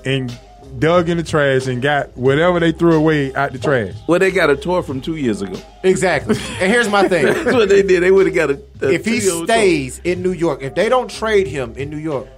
and 0.04 0.38
dug 0.78 1.08
in 1.08 1.16
the 1.16 1.22
trash 1.22 1.66
and 1.66 1.80
got 1.80 2.16
whatever 2.16 2.60
they 2.60 2.72
threw 2.72 2.94
away 2.94 3.34
out 3.34 3.52
the 3.52 3.58
trash. 3.58 3.94
Well, 4.06 4.18
they 4.18 4.30
got 4.30 4.50
a 4.50 4.56
tour 4.56 4.82
from 4.82 5.00
two 5.00 5.16
years 5.16 5.42
ago. 5.42 5.58
Exactly. 5.82 6.36
And 6.36 6.70
here's 6.70 6.88
my 6.88 7.08
thing. 7.08 7.26
That's 7.44 7.52
what 7.52 7.68
they 7.68 7.82
did. 7.82 8.02
They 8.02 8.10
would 8.10 8.26
have 8.26 8.34
got 8.34 8.50
a. 8.50 8.62
a 8.82 8.92
if 8.92 9.04
he 9.04 9.20
two-year-old 9.20 9.46
stays 9.46 10.00
in 10.04 10.22
New 10.22 10.32
York, 10.32 10.62
if 10.62 10.74
they 10.74 10.88
don't 10.88 11.10
trade 11.10 11.46
him 11.46 11.74
in 11.76 11.90
New 11.90 11.98
York, 11.98 12.28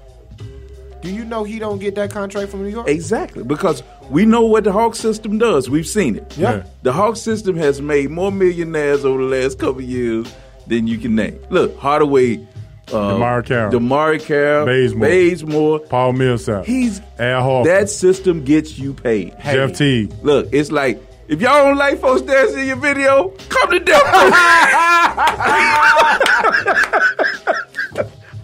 do 1.01 1.13
you 1.13 1.25
know 1.25 1.45
he 1.45 1.59
don't 1.59 1.79
get 1.79 1.95
that 1.95 2.11
contract 2.11 2.51
from 2.51 2.63
New 2.63 2.71
York? 2.71 2.89
Exactly, 2.89 3.45
because 3.45 3.83
we 4.11 4.27
know 4.27 4.43
what 4.43 4.65
the 4.65 4.73
Hawk 4.73 4.95
system 4.95 5.39
does. 5.39 5.71
We've 5.71 5.87
seen 5.87 6.17
it. 6.17 6.37
Yeah. 6.37 6.65
The 6.83 6.93
Hawk 6.93 7.17
system 7.17 7.57
has 7.57 7.81
made 7.81 8.11
more 8.11 8.33
millionaires 8.33 9.05
over 9.05 9.23
the 9.23 9.29
last 9.29 9.59
couple 9.59 9.79
of 9.79 9.89
years 9.89 10.33
than 10.67 10.87
you 10.87 10.99
can 10.99 11.15
name. 11.15 11.39
Look, 11.51 11.77
Hardaway, 11.79 12.47
uh, 12.89 13.15
DeMarre 13.15 13.45
Carroll. 13.45 13.73
DeMarre 13.73 14.25
Carroll, 14.25 14.67
Bazemore. 14.67 15.09
Bazemore. 15.09 15.79
Paul 15.81 16.13
Millsap. 16.15 16.65
He's 16.67 17.01
Al 17.19 17.43
Horford. 17.43 17.65
that 17.65 17.91
system 17.91 18.45
gets 18.45 18.79
you 18.79 18.95
paid. 18.95 19.35
Jeff 19.43 19.75
Teague. 19.75 20.13
Look, 20.23 20.49
it's 20.53 20.71
like 20.73 21.01
if 21.29 21.41
y'all 21.43 21.65
don't 21.65 21.77
like 21.77 22.01
folks 22.01 22.23
dancing 22.23 22.61
in 22.61 22.67
your 22.69 22.77
video, 22.77 23.29
come 23.51 23.71
to 23.71 23.81
Denver. 23.81 24.05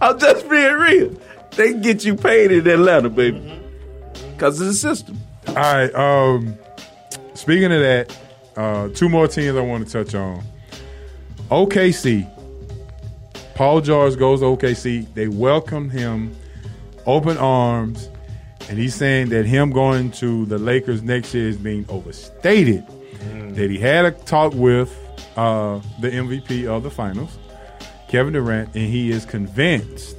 I'm 0.01 0.19
just 0.19 0.49
being 0.51 0.75
real. 0.75 1.15
They 1.53 1.73
can 1.73 1.81
get 1.81 2.05
you 2.05 2.17
paid 2.17 2.53
in 2.53 2.67
Atlanta, 2.69 3.09
baby, 3.09 3.41
because 4.33 4.61
of 4.61 4.67
the 4.67 4.75
system. 4.75 5.19
All 5.49 5.55
right. 5.55 5.95
Um, 5.95 6.59
speaking 7.35 7.73
of 7.73 7.81
that, 7.81 8.19
uh, 8.57 8.89
two 8.89 9.09
more 9.09 9.29
teams 9.29 9.57
I 9.57 9.61
want 9.61 9.87
to 9.87 10.05
touch 10.05 10.15
on. 10.15 10.43
OKC. 11.51 12.29
Paul 13.55 13.81
George 13.81 14.17
goes 14.19 14.41
to 14.41 14.47
OKC. 14.47 15.13
They 15.15 15.29
welcome 15.29 15.91
him, 15.91 16.35
open 17.07 17.37
arms. 17.39 18.09
and 18.69 18.79
he's 18.79 18.95
saying 18.95 19.29
that 19.29 19.45
him 19.47 19.71
going 19.71 20.11
to 20.13 20.47
the 20.47 20.59
Lakers 20.59 21.03
next 21.03 21.35
year 21.35 21.49
is 21.49 21.57
being 21.57 21.85
overstated. 21.89 22.85
That 23.55 23.71
he 23.71 23.79
had 23.79 24.05
a 24.05 24.11
talk 24.11 24.53
with 24.55 24.93
uh, 25.37 25.81
the 26.01 26.11
MVP 26.11 26.67
of 26.67 26.83
the 26.83 26.91
finals, 26.91 27.39
Kevin 28.09 28.33
Durant, 28.33 28.75
and 28.75 28.89
he 28.89 29.11
is 29.13 29.25
convinced 29.25 30.17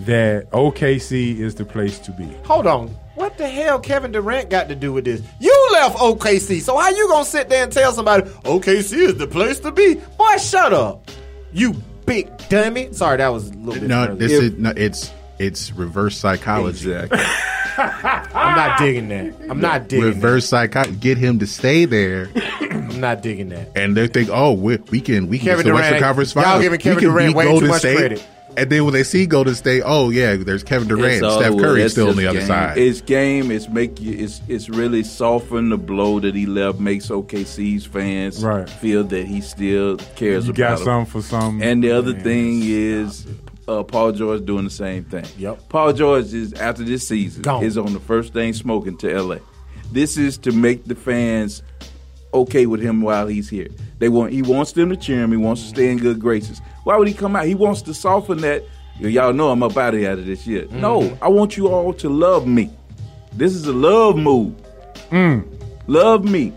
that 0.00 0.50
OKC 0.50 1.38
is 1.38 1.54
the 1.54 1.64
place 1.64 1.98
to 2.00 2.10
be. 2.12 2.26
Hold 2.44 2.66
on. 2.66 2.88
What 3.14 3.38
the 3.38 3.48
hell 3.48 3.80
Kevin 3.80 4.12
Durant 4.12 4.50
got 4.50 4.68
to 4.68 4.74
do 4.74 4.92
with 4.92 5.06
this? 5.06 5.22
You 5.40 5.68
left 5.72 5.96
OKC, 5.96 6.60
so 6.60 6.76
how 6.76 6.90
you 6.90 7.08
gonna 7.08 7.24
sit 7.24 7.48
there 7.48 7.62
and 7.64 7.72
tell 7.72 7.90
somebody 7.92 8.24
OKC 8.44 8.92
is 8.98 9.14
the 9.16 9.26
place 9.26 9.58
to 9.60 9.72
be? 9.72 9.94
Boy, 10.18 10.36
shut 10.36 10.74
up. 10.74 11.10
You 11.54 11.74
big 12.06 12.30
dummy. 12.48 12.92
Sorry, 12.92 13.18
that 13.18 13.28
was 13.28 13.50
a 13.50 13.54
little 13.54 13.74
bit. 13.80 13.82
No, 13.84 14.06
further. 14.06 14.14
this 14.16 14.32
is 14.32 14.52
no, 14.58 14.72
it's 14.76 15.12
it's 15.38 15.72
reverse 15.72 16.16
psychology. 16.16 16.94
I'm 17.78 18.56
not 18.56 18.78
digging 18.78 19.08
that. 19.08 19.34
I'm 19.50 19.60
not 19.60 19.88
digging 19.88 20.04
reverse 20.06 20.48
psychology. 20.48 20.96
Get 20.96 21.18
him 21.18 21.38
to 21.40 21.46
stay 21.46 21.84
there. 21.84 22.30
I'm 22.60 23.00
not 23.00 23.22
digging 23.22 23.50
that. 23.50 23.70
and 23.76 23.94
they 23.96 24.06
think, 24.08 24.30
oh, 24.32 24.52
we, 24.52 24.76
we 24.90 25.00
can 25.00 25.28
we 25.28 25.38
can 25.38 25.48
Kevin 25.48 25.64
the 25.66 25.70
Durant- 25.72 25.82
Western 25.82 26.00
Conference 26.02 26.34
y'all 26.34 26.44
Finals. 26.44 26.62
giving 26.62 26.78
We 26.78 26.82
Kevin 26.82 27.04
Durant 27.04 27.34
way 27.36 27.58
too 27.58 27.66
much 27.66 27.80
State. 27.80 27.96
credit. 27.98 28.26
And 28.56 28.70
then 28.70 28.84
when 28.84 28.92
they 28.94 29.02
see 29.02 29.26
Golden 29.26 29.54
State, 29.54 29.82
oh 29.84 30.10
yeah, 30.10 30.36
there's 30.36 30.62
Kevin 30.64 30.88
Durant, 30.88 31.22
all 31.22 31.40
Steph 31.40 31.56
Curry 31.58 31.80
that's 31.82 31.92
still 31.92 32.08
on 32.08 32.14
just 32.14 32.18
the 32.20 32.26
other 32.28 32.38
game. 32.38 32.48
side. 32.48 32.78
It's 32.78 33.00
game. 33.00 33.50
It's 33.50 33.68
make 33.68 34.00
you. 34.00 34.12
It's 34.18 34.40
it's 34.48 34.68
really 34.68 35.02
soften 35.02 35.68
the 35.68 35.76
blow 35.76 36.20
that 36.20 36.34
he 36.34 36.46
left. 36.46 36.78
Makes 36.80 37.08
OKC's 37.08 37.84
fans 37.86 38.42
Right. 38.42 38.68
feel 38.68 39.04
that 39.04 39.26
he 39.26 39.40
still 39.40 39.96
cares 40.16 40.46
You 40.46 40.50
about 40.52 40.56
got 40.56 40.76
them. 40.78 40.84
some 40.84 41.06
for 41.06 41.22
some. 41.22 41.62
And 41.62 41.82
the 41.84 41.92
other 41.92 42.12
man. 42.12 42.22
thing 42.22 42.60
is, 42.64 43.26
uh, 43.68 43.82
Paul 43.82 44.12
George 44.12 44.44
doing 44.46 44.64
the 44.64 44.70
same 44.70 45.04
thing. 45.04 45.24
Yep. 45.38 45.68
Paul 45.68 45.92
George 45.92 46.32
is 46.32 46.52
after 46.54 46.82
this 46.84 47.06
season 47.06 47.42
Gone. 47.42 47.62
is 47.64 47.76
on 47.76 47.92
the 47.92 48.00
first 48.00 48.32
thing 48.32 48.52
smoking 48.54 48.96
to 48.98 49.08
LA. 49.22 49.36
This 49.92 50.16
is 50.16 50.38
to 50.38 50.52
make 50.52 50.84
the 50.84 50.94
fans 50.94 51.62
okay 52.40 52.66
with 52.66 52.80
him 52.80 53.02
while 53.02 53.26
he's 53.26 53.48
here. 53.48 53.68
They 53.98 54.08
want 54.08 54.32
he 54.32 54.42
wants 54.42 54.72
them 54.72 54.90
to 54.90 54.96
cheer 54.96 55.22
him. 55.22 55.30
He 55.30 55.36
wants 55.36 55.62
to 55.62 55.68
stay 55.68 55.90
in 55.90 55.98
good 55.98 56.20
graces. 56.20 56.60
Why 56.84 56.96
would 56.96 57.08
he 57.08 57.14
come 57.14 57.36
out? 57.36 57.46
He 57.46 57.54
wants 57.54 57.82
to 57.82 57.94
soften 57.94 58.38
that. 58.38 58.64
Y'all 58.98 59.32
know 59.32 59.50
I'm 59.50 59.62
up 59.62 59.76
out 59.76 59.94
of 59.94 60.02
out 60.04 60.18
of 60.18 60.26
this 60.26 60.46
year. 60.46 60.66
No, 60.70 61.00
mm-hmm. 61.00 61.24
I 61.24 61.28
want 61.28 61.56
you 61.56 61.68
all 61.68 61.92
to 61.94 62.08
love 62.08 62.46
me. 62.46 62.70
This 63.32 63.54
is 63.54 63.66
a 63.66 63.72
love 63.72 64.16
move. 64.16 64.54
Mm. 65.10 65.46
Love 65.86 66.24
me. 66.24 66.52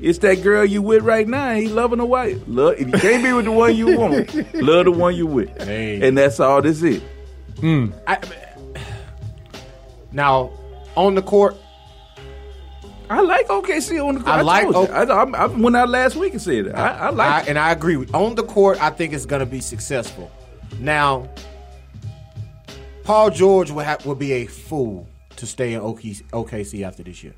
It's 0.00 0.18
that 0.18 0.42
girl 0.42 0.64
you 0.64 0.82
with 0.82 1.04
right 1.04 1.26
now. 1.26 1.54
He 1.54 1.68
loving 1.68 1.98
the 1.98 2.04
wife. 2.04 2.38
Love 2.46 2.74
if 2.78 2.88
you 2.88 2.92
can't 2.92 3.22
be 3.22 3.32
with 3.32 3.44
the 3.44 3.52
one 3.52 3.74
you 3.76 3.96
want, 3.96 4.34
love 4.54 4.84
the 4.84 4.90
one 4.90 5.14
you 5.14 5.26
with. 5.26 5.48
Hey. 5.62 6.06
And 6.06 6.18
that's 6.18 6.40
all 6.40 6.60
this 6.60 6.82
is. 6.82 7.00
Mm. 7.56 7.92
I, 8.06 8.18
now, 10.12 10.50
on 10.96 11.14
the 11.14 11.22
court, 11.22 11.56
I 13.12 13.20
like 13.20 13.46
OKC 13.48 14.02
on 14.06 14.14
the 14.14 14.20
court. 14.20 14.34
I 14.34 14.38
I, 14.38 14.42
like 14.42 14.66
like. 14.68 14.76
O- 14.76 14.92
I, 14.92 15.02
I, 15.04 15.44
I 15.44 15.46
went 15.46 15.76
out 15.76 15.88
last 15.88 16.16
week 16.16 16.32
and 16.32 16.40
said 16.40 16.66
it. 16.66 16.74
I, 16.74 16.88
I 16.88 17.10
like. 17.10 17.46
I, 17.46 17.48
and 17.48 17.58
I 17.58 17.70
agree 17.72 17.96
with 17.96 18.14
on 18.14 18.34
the 18.36 18.42
court. 18.42 18.82
I 18.82 18.90
think 18.90 19.12
it's 19.12 19.26
going 19.26 19.40
to 19.40 19.46
be 19.46 19.60
successful. 19.60 20.30
Now, 20.80 21.28
Paul 23.04 23.30
George 23.30 23.70
will 23.70 23.82
have, 23.82 24.04
will 24.06 24.14
be 24.14 24.32
a 24.32 24.46
fool 24.46 25.08
to 25.36 25.46
stay 25.46 25.74
in 25.74 25.80
OKC, 25.80 26.22
OKC 26.30 26.86
after 26.86 27.02
this 27.02 27.22
year. 27.22 27.34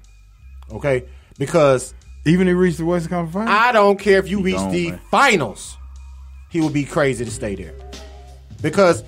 Okay, 0.71 1.05
because 1.39 1.95
even 2.27 2.47
if 2.47 2.53
he 2.53 2.55
reached 2.55 2.79
the 2.79 2.85
Western 2.85 3.11
Conference 3.11 3.49
Finals, 3.49 3.65
I 3.65 3.73
don't 3.73 3.99
care 3.99 4.19
if 4.19 4.29
you 4.29 4.43
reach 4.43 4.61
the 4.71 4.91
man. 4.91 5.01
finals, 5.11 5.77
he 6.51 6.61
will 6.61 6.71
be 6.71 6.85
crazy 6.85 7.25
to 7.25 7.31
stay 7.31 7.55
there. 7.55 7.75
Because 8.63 9.03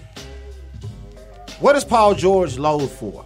what 1.60 1.74
does 1.74 1.84
Paul 1.84 2.14
George 2.14 2.58
loathe 2.58 2.90
for? 2.90 3.25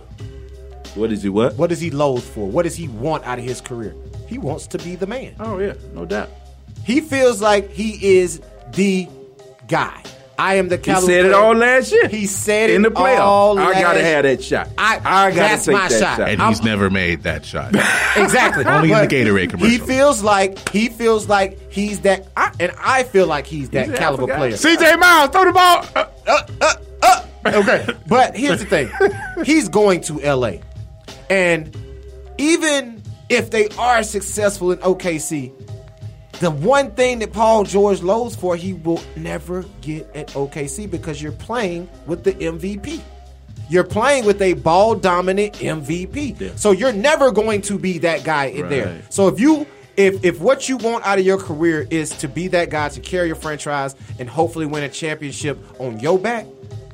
What 0.94 1.12
is 1.12 1.22
he? 1.22 1.28
What? 1.28 1.56
What 1.56 1.68
does 1.70 1.80
he 1.80 1.90
loathe 1.90 2.22
for? 2.24 2.46
What 2.48 2.62
does 2.64 2.76
he 2.76 2.88
want 2.88 3.24
out 3.24 3.38
of 3.38 3.44
his 3.44 3.60
career? 3.60 3.94
He 4.26 4.38
wants 4.38 4.66
to 4.68 4.78
be 4.78 4.96
the 4.96 5.06
man. 5.06 5.34
Oh 5.40 5.58
yeah, 5.58 5.74
no 5.94 6.04
doubt. 6.04 6.28
He 6.84 7.00
feels 7.00 7.40
like 7.40 7.70
he 7.70 8.18
is 8.18 8.40
the 8.72 9.08
guy. 9.68 10.02
I 10.38 10.54
am 10.54 10.68
the 10.68 10.78
caliber. 10.78 11.12
He 11.12 11.18
caliber. 11.18 11.22
said 11.22 11.26
it 11.26 11.34
all 11.34 11.54
last 11.54 11.92
year. 11.92 12.08
He 12.08 12.24
said 12.26 12.70
in 12.70 12.82
it 12.84 12.88
the 12.88 12.94
playoffs. 12.94 13.18
all 13.20 13.58
I 13.58 13.72
gotta 13.74 14.02
have 14.02 14.22
that 14.22 14.42
shot. 14.42 14.68
I, 14.78 14.96
I 14.96 15.00
gotta 15.30 15.34
that's 15.34 15.64
take 15.66 15.72
my 15.74 15.88
that 15.88 16.00
shot. 16.00 16.16
shot. 16.16 16.28
and 16.30 16.40
I'm- 16.40 16.50
he's 16.52 16.62
never 16.62 16.88
made 16.88 17.24
that 17.24 17.44
shot. 17.44 17.74
exactly 18.16 18.64
Only 18.64 18.90
in 18.90 18.98
the 18.98 19.06
Gatorade 19.06 19.50
commercial. 19.50 19.68
He 19.68 19.76
feels 19.78 20.22
like 20.22 20.66
he 20.70 20.88
feels 20.88 21.28
like 21.28 21.70
he's 21.70 22.00
that, 22.00 22.28
I, 22.38 22.52
and 22.58 22.72
I 22.82 23.02
feel 23.02 23.26
like 23.26 23.46
he's 23.46 23.68
that 23.70 23.88
He's 23.90 23.98
caliber 23.98 24.26
player. 24.34 24.52
CJ 24.52 24.98
Miles, 24.98 25.28
throw 25.30 25.44
the 25.44 25.52
ball. 25.52 25.84
Uh, 25.94 26.06
uh, 26.26 26.46
uh, 26.62 26.74
uh, 27.02 27.22
okay, 27.60 27.86
but 28.06 28.34
here's 28.34 28.60
the 28.60 28.66
thing: 28.66 28.90
he's 29.44 29.68
going 29.68 30.00
to 30.02 30.20
LA, 30.20 30.52
and 31.30 31.74
even 32.38 33.02
if 33.28 33.50
they 33.50 33.68
are 33.78 34.02
successful 34.02 34.72
in 34.72 34.78
OKC, 34.78 35.52
the 36.40 36.50
one 36.50 36.90
thing 36.92 37.18
that 37.20 37.32
Paul 37.32 37.64
George 37.64 38.02
loathes 38.02 38.34
for, 38.34 38.56
he 38.56 38.72
will 38.72 39.02
never 39.16 39.62
get 39.82 40.10
at 40.16 40.28
OKC 40.28 40.90
because 40.90 41.20
you're 41.22 41.32
playing 41.32 41.88
with 42.06 42.24
the 42.24 42.32
MVP. 42.32 43.00
You're 43.68 43.84
playing 43.84 44.24
with 44.24 44.40
a 44.42 44.54
ball 44.54 44.94
dominant 44.96 45.54
MVP. 45.54 46.58
So 46.58 46.72
you're 46.72 46.92
never 46.92 47.30
going 47.30 47.62
to 47.62 47.78
be 47.78 47.98
that 47.98 48.24
guy 48.24 48.46
in 48.46 48.68
there. 48.68 49.02
So 49.10 49.28
if 49.28 49.38
you 49.38 49.66
if 49.96 50.24
if 50.24 50.40
what 50.40 50.68
you 50.68 50.76
want 50.78 51.06
out 51.06 51.18
of 51.18 51.26
your 51.26 51.36
career 51.38 51.86
is 51.90 52.10
to 52.18 52.28
be 52.28 52.48
that 52.48 52.70
guy 52.70 52.88
to 52.88 53.00
carry 53.00 53.26
your 53.26 53.36
franchise 53.36 53.94
and 54.18 54.28
hopefully 54.28 54.64
win 54.66 54.82
a 54.82 54.88
championship 54.88 55.58
on 55.78 56.00
your 56.00 56.18
back, 56.18 56.46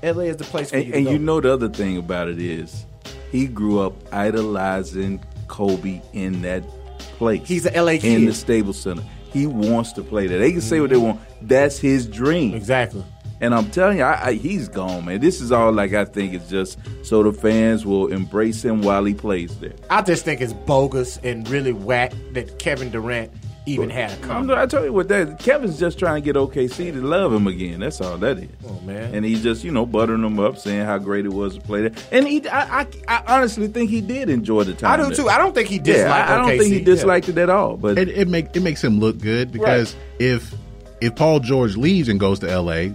LA 0.02 0.22
is 0.24 0.36
the 0.38 0.44
place 0.44 0.70
for 0.70 0.76
And, 0.76 0.86
you 0.86 0.92
to 0.92 0.96
and 0.98 1.06
go. 1.06 1.12
you 1.12 1.18
know 1.18 1.40
the 1.40 1.52
other 1.52 1.68
thing 1.68 1.98
about 1.98 2.28
it 2.28 2.40
is, 2.40 2.84
he 3.30 3.46
grew 3.46 3.80
up 3.80 3.94
idolizing 4.12 5.20
Kobe 5.48 6.00
in 6.12 6.42
that 6.42 6.62
place. 6.98 7.46
He's 7.46 7.66
a 7.66 7.80
LA 7.80 7.92
kid. 7.92 8.04
in 8.04 8.26
the 8.26 8.34
Staples 8.34 8.80
Center. 8.80 9.02
He 9.32 9.46
wants 9.46 9.92
to 9.92 10.02
play 10.02 10.26
there. 10.26 10.38
They 10.38 10.52
can 10.52 10.60
say 10.60 10.80
what 10.80 10.90
they 10.90 10.96
mm-hmm. 10.96 11.18
want. 11.18 11.20
That's 11.42 11.78
his 11.78 12.06
dream. 12.06 12.54
Exactly. 12.54 13.04
And 13.40 13.54
I'm 13.54 13.70
telling 13.70 13.98
you, 13.98 14.04
I, 14.04 14.28
I, 14.28 14.32
he's 14.32 14.66
gone, 14.68 15.04
man. 15.04 15.20
This 15.20 15.42
is 15.42 15.52
all 15.52 15.70
like 15.70 15.92
I 15.92 16.06
think 16.06 16.32
it's 16.32 16.48
just 16.48 16.78
so 17.02 17.22
the 17.22 17.32
fans 17.32 17.84
will 17.84 18.06
embrace 18.06 18.64
him 18.64 18.80
while 18.80 19.04
he 19.04 19.12
plays 19.12 19.58
there. 19.58 19.74
I 19.90 20.00
just 20.00 20.24
think 20.24 20.40
it's 20.40 20.54
bogus 20.54 21.18
and 21.18 21.46
really 21.48 21.72
whack 21.72 22.14
that 22.32 22.58
Kevin 22.58 22.90
Durant 22.90 23.30
even 23.66 23.90
had 23.90 24.10
a 24.10 24.14
I'm, 24.14 24.20
comment. 24.22 24.58
I 24.58 24.66
tell 24.66 24.84
you 24.84 24.92
what, 24.92 25.08
that 25.08 25.38
Kevin's 25.40 25.78
just 25.78 25.98
trying 25.98 26.22
to 26.22 26.24
get 26.24 26.36
OKC 26.36 26.92
to 26.92 27.00
love 27.00 27.32
him 27.32 27.46
again. 27.46 27.80
That's 27.80 28.00
all 28.00 28.16
that 28.18 28.38
is. 28.38 28.48
Oh 28.66 28.80
man. 28.80 29.14
And 29.14 29.24
he's 29.24 29.42
just, 29.42 29.64
you 29.64 29.72
know, 29.72 29.84
buttering 29.84 30.22
them 30.22 30.38
up, 30.38 30.56
saying 30.58 30.86
how 30.86 30.98
great 30.98 31.26
it 31.26 31.32
was 31.32 31.56
to 31.56 31.60
play 31.60 31.82
there. 31.88 31.92
And 32.12 32.26
he, 32.26 32.46
I, 32.48 32.80
I, 32.82 32.86
I 33.08 33.36
honestly 33.36 33.68
think 33.68 33.90
he 33.90 34.00
did 34.00 34.30
enjoy 34.30 34.64
the 34.64 34.74
time. 34.74 34.92
I 34.92 34.96
do 34.96 35.08
there. 35.08 35.16
too. 35.24 35.28
I 35.28 35.38
don't 35.38 35.54
think 35.54 35.68
he 35.68 35.78
disliked 35.78 36.06
Yeah, 36.08 36.14
I, 36.14 36.34
I 36.34 36.36
don't 36.38 36.48
OKC. 36.50 36.58
think 36.60 36.72
he 36.74 36.80
disliked 36.84 37.28
it 37.28 37.38
at 37.38 37.50
all. 37.50 37.76
But 37.76 37.98
it, 37.98 38.08
it 38.08 38.28
make 38.28 38.54
it 38.54 38.60
makes 38.60 38.82
him 38.82 39.00
look 39.00 39.18
good 39.18 39.50
because 39.52 39.94
if 40.18 40.54
if 41.00 41.14
Paul 41.16 41.40
George 41.40 41.76
leaves 41.76 42.08
and 42.08 42.18
goes 42.20 42.38
to 42.40 42.50
L.A., 42.50 42.94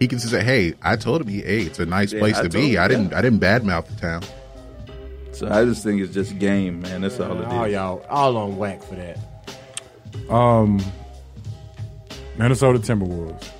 he 0.00 0.08
can 0.08 0.18
say, 0.18 0.42
"Hey, 0.44 0.74
I 0.82 0.96
told 0.96 1.20
him, 1.22 1.28
hey, 1.28 1.60
it's 1.62 1.78
a 1.78 1.86
nice 1.86 2.12
Yeah, 2.12 2.20
place 2.20 2.36
I 2.38 2.42
to 2.44 2.48
be. 2.48 2.74
him, 2.76 2.82
I 2.82 2.88
didn't 2.88 3.10
yeah. 3.10 3.18
I 3.18 3.22
didn't 3.22 3.40
badmouth 3.40 3.86
the 3.86 3.96
town." 4.00 4.22
so 5.32 5.48
I 5.48 5.64
just 5.64 5.82
think 5.82 6.00
it's 6.00 6.14
just 6.14 6.38
game, 6.38 6.80
man. 6.80 7.00
That's 7.00 7.18
all 7.20 7.36
it 7.36 7.40
is. 7.40 7.46
all 7.52 7.66
y'all 7.68 8.06
all 8.08 8.36
on 8.36 8.56
whack 8.56 8.82
for 8.82 8.94
that. 8.94 9.18
Um, 10.30 10.80
Minnesota 12.36 12.78
Timberwolves. 12.78 13.50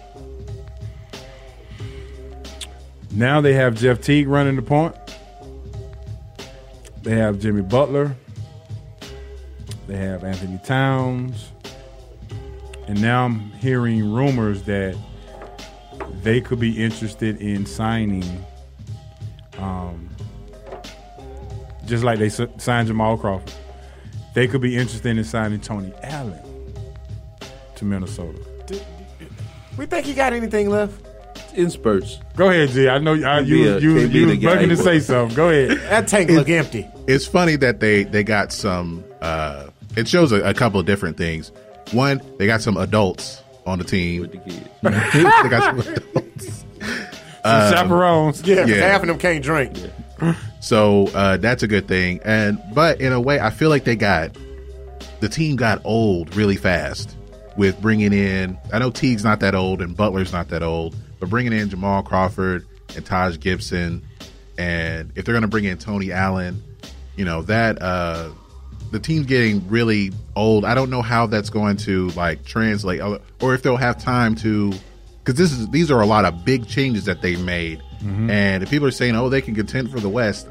Now 3.12 3.41
they 3.41 3.53
have 3.53 3.77
Jeff 3.77 4.01
Teague 4.01 4.27
running 4.27 4.57
the 4.57 4.62
point. 4.62 4.95
They 7.03 7.16
have 7.16 7.39
Jimmy 7.39 7.62
Butler. 7.62 8.16
They 9.86 9.97
have 9.97 10.24
Anthony 10.24 10.59
Towns. 10.65 11.53
And 12.89 13.01
now 13.01 13.24
I'm 13.24 13.53
hearing 13.53 14.12
rumors 14.12 14.62
that 14.65 14.97
they 16.23 16.41
could 16.41 16.59
be 16.59 16.82
interested 16.82 17.41
in 17.41 17.66
signing, 17.66 18.45
um, 19.59 20.09
just 21.86 22.03
like 22.03 22.19
they 22.19 22.28
signed 22.28 22.89
Jamal 22.89 23.16
Crawford. 23.16 23.53
They 24.35 24.49
could 24.49 24.61
be 24.61 24.77
interested 24.77 25.16
in 25.16 25.23
signing 25.23 25.61
Tony 25.61 25.93
Allen 26.03 26.53
to 27.77 27.85
Minnesota. 27.85 28.39
We 29.77 29.87
think 29.87 30.07
he 30.07 30.15
got 30.15 30.33
anything 30.33 30.71
left? 30.71 31.01
In 31.55 31.71
spurts. 31.71 32.19
Go 32.37 32.49
ahead, 32.51 32.71
G. 32.71 32.89
I 32.89 32.99
know 32.99 33.15
I, 33.15 33.19
Can't 33.21 33.47
you 33.47 33.57
be 33.57 33.67
a- 33.69 33.79
you 33.79 33.95
can't 34.01 34.13
you 34.13 34.27
was 34.27 34.37
bugging 34.39 34.69
to 34.69 34.77
say 34.77 35.01
something. 35.01 35.37
Go 35.37 35.49
ahead. 35.51 35.79
That 35.91 36.09
tank 36.09 36.31
look 36.31 36.49
empty. 36.49 36.87
It's 37.07 37.27
funny 37.27 37.57
that 37.57 37.81
they 37.81 38.05
they 38.05 38.23
got 38.25 38.53
some. 38.53 39.05
Uh, 39.21 39.69
it 39.97 40.09
shows 40.09 40.33
a, 40.33 40.43
a 40.43 40.55
couple 40.55 40.81
of 40.81 40.87
different 40.87 41.17
things. 41.17 41.53
One, 41.93 42.21
they 42.39 42.47
got 42.47 42.61
some 42.63 42.77
adults 42.77 43.43
on 43.67 43.79
the 43.79 43.85
team. 43.85 44.23
With 44.23 44.33
the 44.33 44.39
kids. 44.39 44.69
they 44.83 45.49
got 45.49 45.63
some 45.77 45.81
adults. 45.95 46.65
Some 47.45 47.73
chaperones. 47.73 48.43
Yeah, 48.43 48.57
'cause 48.63 48.71
Yeah. 48.71 48.77
half 48.89 49.03
of 49.03 49.09
them 49.09 49.19
can't 49.19 49.43
drink. 49.43 49.77
So 50.61 51.09
uh, 51.09 51.37
that's 51.37 51.63
a 51.63 51.67
good 51.69 51.87
thing. 51.87 52.21
And 52.25 52.59
but 52.73 52.99
in 53.03 53.13
a 53.13 53.21
way, 53.21 53.39
I 53.39 53.51
feel 53.51 53.69
like 53.69 53.85
they 53.85 53.97
got 53.97 54.35
the 55.21 55.29
team 55.29 55.57
got 55.57 55.83
old 55.85 56.35
really 56.37 56.57
fast 56.57 57.15
with 57.56 57.81
bringing 57.81 58.12
in. 58.12 58.59
I 58.72 58.78
know 58.78 58.90
Teague's 58.90 59.24
not 59.24 59.40
that 59.40 59.55
old 59.55 59.81
and 59.81 59.97
Butler's 59.97 60.32
not 60.32 60.48
that 60.48 60.62
old, 60.62 60.94
but 61.20 61.28
bringing 61.31 61.52
in 61.52 61.68
Jamal 61.70 62.02
Crawford 62.02 62.66
and 62.97 63.05
Taj 63.05 63.39
Gibson 63.39 64.02
and 64.59 65.10
if 65.16 65.24
they're 65.24 65.32
going 65.35 65.43
to 65.43 65.48
bring 65.48 65.64
in 65.64 65.78
Tony 65.78 66.12
Allen, 66.12 66.62
you 67.16 67.24
know 67.24 67.43
that 67.43 67.81
uh, 67.82 68.28
the 68.93 69.01
team's 69.01 69.26
getting 69.26 69.68
really 69.68 70.12
old. 70.36 70.64
I 70.64 70.74
don't 70.74 70.90
know 70.90 71.02
how 71.02 71.26
that's 71.26 71.51
going 71.51 71.76
to 71.78 72.10
like 72.10 72.44
translate, 72.44 73.01
or 73.40 73.55
if 73.55 73.62
they'll 73.62 73.76
have 73.76 74.01
time 74.01 74.36
to, 74.36 74.72
because 75.18 75.35
this 75.35 75.51
is 75.52 75.68
these 75.70 75.90
are 75.90 76.01
a 76.01 76.06
lot 76.06 76.24
of 76.24 76.44
big 76.44 76.68
changes 76.68 77.05
that 77.06 77.20
they 77.20 77.35
made, 77.36 77.82
Mhm. 78.02 78.31
and 78.31 78.62
if 78.62 78.70
people 78.70 78.86
are 78.86 78.93
saying, 78.93 79.16
oh, 79.16 79.28
they 79.28 79.40
can 79.40 79.55
contend 79.56 79.90
for 79.90 79.98
the 79.98 80.09
West, 80.09 80.47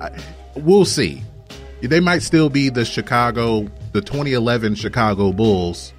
I, 0.00 0.10
we'll 0.56 0.84
see. 0.86 1.22
They 1.82 2.00
might 2.00 2.22
still 2.22 2.48
be 2.48 2.70
the 2.70 2.86
Chicago, 2.86 3.68
the 3.92 4.00
2011 4.00 4.74
Chicago 4.76 5.32
Bulls, 5.32 5.92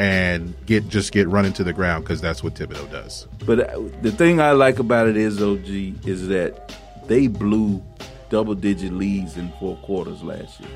and 0.00 0.54
get 0.66 0.88
just 0.88 1.12
get 1.12 1.28
run 1.28 1.44
into 1.44 1.62
the 1.62 1.72
ground 1.74 2.04
because 2.04 2.20
that's 2.20 2.42
what 2.42 2.54
Thibodeau 2.54 2.90
does. 2.90 3.26
But 3.44 3.60
uh, 3.70 3.80
the 4.02 4.10
thing 4.10 4.40
I 4.40 4.52
like 4.52 4.78
about 4.78 5.08
it 5.08 5.16
is, 5.16 5.42
OG, 5.42 5.66
is 6.06 6.28
that 6.28 6.74
they 7.06 7.26
blew 7.26 7.82
double 8.30 8.54
digit 8.54 8.92
leads 8.92 9.36
in 9.36 9.52
four 9.60 9.76
quarters 9.78 10.22
last 10.22 10.58
year. 10.60 10.70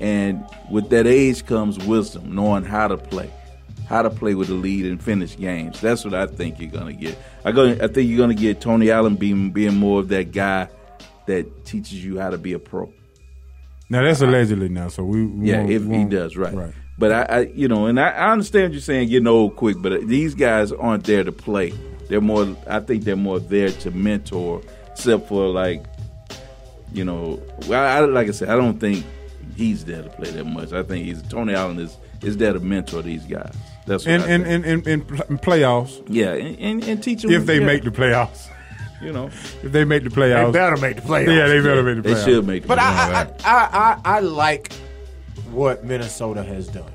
And 0.00 0.44
with 0.70 0.90
that 0.90 1.06
age 1.06 1.44
comes 1.46 1.78
wisdom, 1.84 2.34
knowing 2.34 2.64
how 2.64 2.88
to 2.88 2.96
play, 2.96 3.30
how 3.88 4.02
to 4.02 4.10
play 4.10 4.34
with 4.34 4.48
the 4.48 4.54
lead 4.54 4.86
and 4.86 5.02
finish 5.02 5.36
games. 5.36 5.80
That's 5.80 6.04
what 6.04 6.14
I 6.14 6.26
think 6.26 6.60
you're 6.60 6.70
going 6.70 6.86
to 6.96 7.00
get. 7.00 7.16
I, 7.44 7.52
go, 7.52 7.70
I 7.72 7.86
think 7.88 8.08
you're 8.08 8.18
going 8.18 8.36
to 8.36 8.40
get 8.40 8.60
Tony 8.60 8.90
Allen 8.90 9.16
being, 9.16 9.50
being 9.50 9.74
more 9.76 10.00
of 10.00 10.08
that 10.08 10.32
guy 10.32 10.68
that 11.26 11.64
teaches 11.64 12.04
you 12.04 12.18
how 12.20 12.30
to 12.30 12.38
be 12.38 12.52
a 12.52 12.58
pro. 12.58 12.92
Now 13.88 14.02
that's 14.02 14.20
allegedly 14.20 14.68
now, 14.68 14.88
so 14.88 15.04
we, 15.04 15.24
we 15.26 15.50
Yeah, 15.50 15.58
won't- 15.60 15.70
if 15.70 15.82
he 15.82 15.88
won't- 15.88 16.10
does, 16.10 16.36
right. 16.36 16.54
But 16.96 17.12
I, 17.12 17.22
I, 17.22 17.40
you 17.40 17.66
know, 17.66 17.86
and 17.86 17.98
I, 17.98 18.10
I 18.10 18.32
understand 18.32 18.72
you're 18.72 18.80
saying 18.80 19.08
getting 19.08 19.26
old 19.26 19.56
quick, 19.56 19.76
but 19.80 20.06
these 20.06 20.34
guys 20.34 20.70
aren't 20.70 21.04
there 21.04 21.24
to 21.24 21.32
play. 21.32 21.72
They're 22.08 22.20
more. 22.20 22.56
I 22.68 22.80
think 22.80 23.04
they're 23.04 23.16
more 23.16 23.40
there 23.40 23.70
to 23.70 23.90
mentor, 23.90 24.62
except 24.92 25.28
for 25.28 25.48
like, 25.48 25.84
you 26.92 27.04
know, 27.04 27.42
well, 27.66 27.84
I, 27.84 28.06
like 28.06 28.28
I 28.28 28.30
said, 28.30 28.48
I 28.48 28.56
don't 28.56 28.78
think 28.78 29.04
he's 29.56 29.84
there 29.84 30.02
to 30.02 30.08
play 30.10 30.30
that 30.30 30.44
much. 30.44 30.72
I 30.72 30.82
think 30.82 31.06
he's 31.06 31.22
Tony 31.22 31.54
Allen 31.54 31.80
is 31.80 31.96
is 32.22 32.36
there 32.36 32.52
to 32.52 32.60
mentor 32.60 33.02
these 33.02 33.24
guys. 33.24 33.54
That's 33.86 34.06
what 34.06 34.14
and 34.14 34.22
I 34.22 34.26
and, 34.28 34.44
think. 34.44 34.66
and, 34.66 34.86
and, 34.86 35.10
and 35.10 35.30
in 35.30 35.38
playoffs. 35.38 36.04
Yeah, 36.08 36.32
and, 36.32 36.58
and, 36.60 36.84
and 36.84 37.02
teach 37.02 37.22
them 37.22 37.32
if 37.32 37.44
they 37.46 37.58
yeah. 37.58 37.66
make 37.66 37.84
the 37.84 37.90
playoffs. 37.90 38.48
You 39.02 39.12
know, 39.12 39.26
if 39.26 39.72
they 39.72 39.84
make 39.84 40.04
the 40.04 40.10
playoffs, 40.10 40.52
They 40.52 40.58
better 40.58 40.76
make 40.76 40.96
the 40.96 41.02
playoffs. 41.02 41.36
Yeah, 41.36 41.48
they 41.48 41.60
better 41.60 41.82
make 41.82 42.02
the 42.02 42.08
playoffs. 42.08 42.24
They 42.24 42.32
should 42.32 42.46
make 42.46 42.62
the 42.62 42.68
But 42.68 42.78
I, 42.78 42.84
I, 42.84 43.22
I, 43.22 43.68
I, 43.72 44.00
I 44.16 44.20
like 44.20 44.72
what 45.54 45.84
Minnesota 45.84 46.42
has 46.42 46.68
done. 46.68 46.90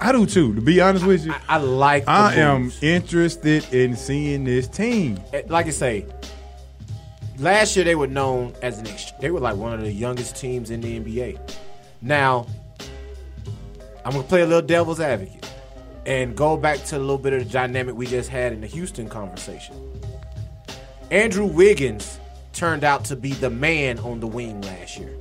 I 0.00 0.12
do 0.12 0.26
too. 0.26 0.54
To 0.54 0.60
be 0.60 0.80
honest 0.80 1.06
with 1.06 1.24
you, 1.24 1.32
I, 1.32 1.40
I 1.48 1.56
like. 1.58 2.04
I 2.06 2.34
am 2.34 2.70
interested 2.82 3.72
in 3.72 3.96
seeing 3.96 4.44
this 4.44 4.68
team. 4.68 5.18
Eh, 5.32 5.42
Like 5.48 5.66
I 5.66 5.70
say, 5.70 6.04
last 7.38 7.76
year 7.76 7.84
they 7.84 7.94
were 7.94 8.06
known 8.06 8.54
as 8.62 8.78
an. 8.78 8.86
Ex- 8.88 9.12
they 9.20 9.30
were 9.30 9.40
like 9.40 9.56
one 9.56 9.72
of 9.72 9.80
the 9.80 9.90
youngest 9.92 10.36
teams 10.36 10.70
in 10.70 10.80
the 10.82 11.00
NBA. 11.00 11.38
Now, 12.02 12.46
I'm 14.04 14.12
gonna 14.12 14.22
play 14.22 14.42
a 14.42 14.46
little 14.46 14.66
devil's 14.66 15.00
advocate 15.00 15.50
and 16.04 16.36
go 16.36 16.56
back 16.56 16.84
to 16.84 16.96
a 16.96 17.00
little 17.00 17.18
bit 17.18 17.32
of 17.32 17.44
the 17.44 17.50
dynamic 17.50 17.94
we 17.96 18.06
just 18.06 18.28
had 18.28 18.52
in 18.52 18.60
the 18.60 18.66
Houston 18.66 19.08
conversation. 19.08 19.74
Andrew 21.10 21.46
Wiggins 21.46 22.20
turned 22.52 22.84
out 22.84 23.04
to 23.06 23.16
be 23.16 23.32
the 23.32 23.50
man 23.50 23.98
on 24.00 24.20
the 24.20 24.26
wing 24.26 24.60
last 24.62 24.98
year. 24.98 25.14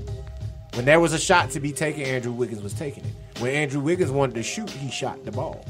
When 0.75 0.83
there 0.83 0.99
was 0.99 1.13
a 1.13 1.19
shot 1.19 1.51
to 1.51 1.61
be 1.61 1.71
taken, 1.71 2.03
Andrew 2.03 2.33
Wiggins 2.33 2.61
was 2.61 2.73
taking 2.73 3.05
it. 3.05 3.13
When 3.39 3.51
Andrew 3.51 3.79
Wiggins 3.79 4.11
wanted 4.11 4.35
to 4.35 4.43
shoot, 4.43 4.69
he 4.69 4.91
shot 4.91 5.23
the 5.23 5.31
ball. 5.31 5.65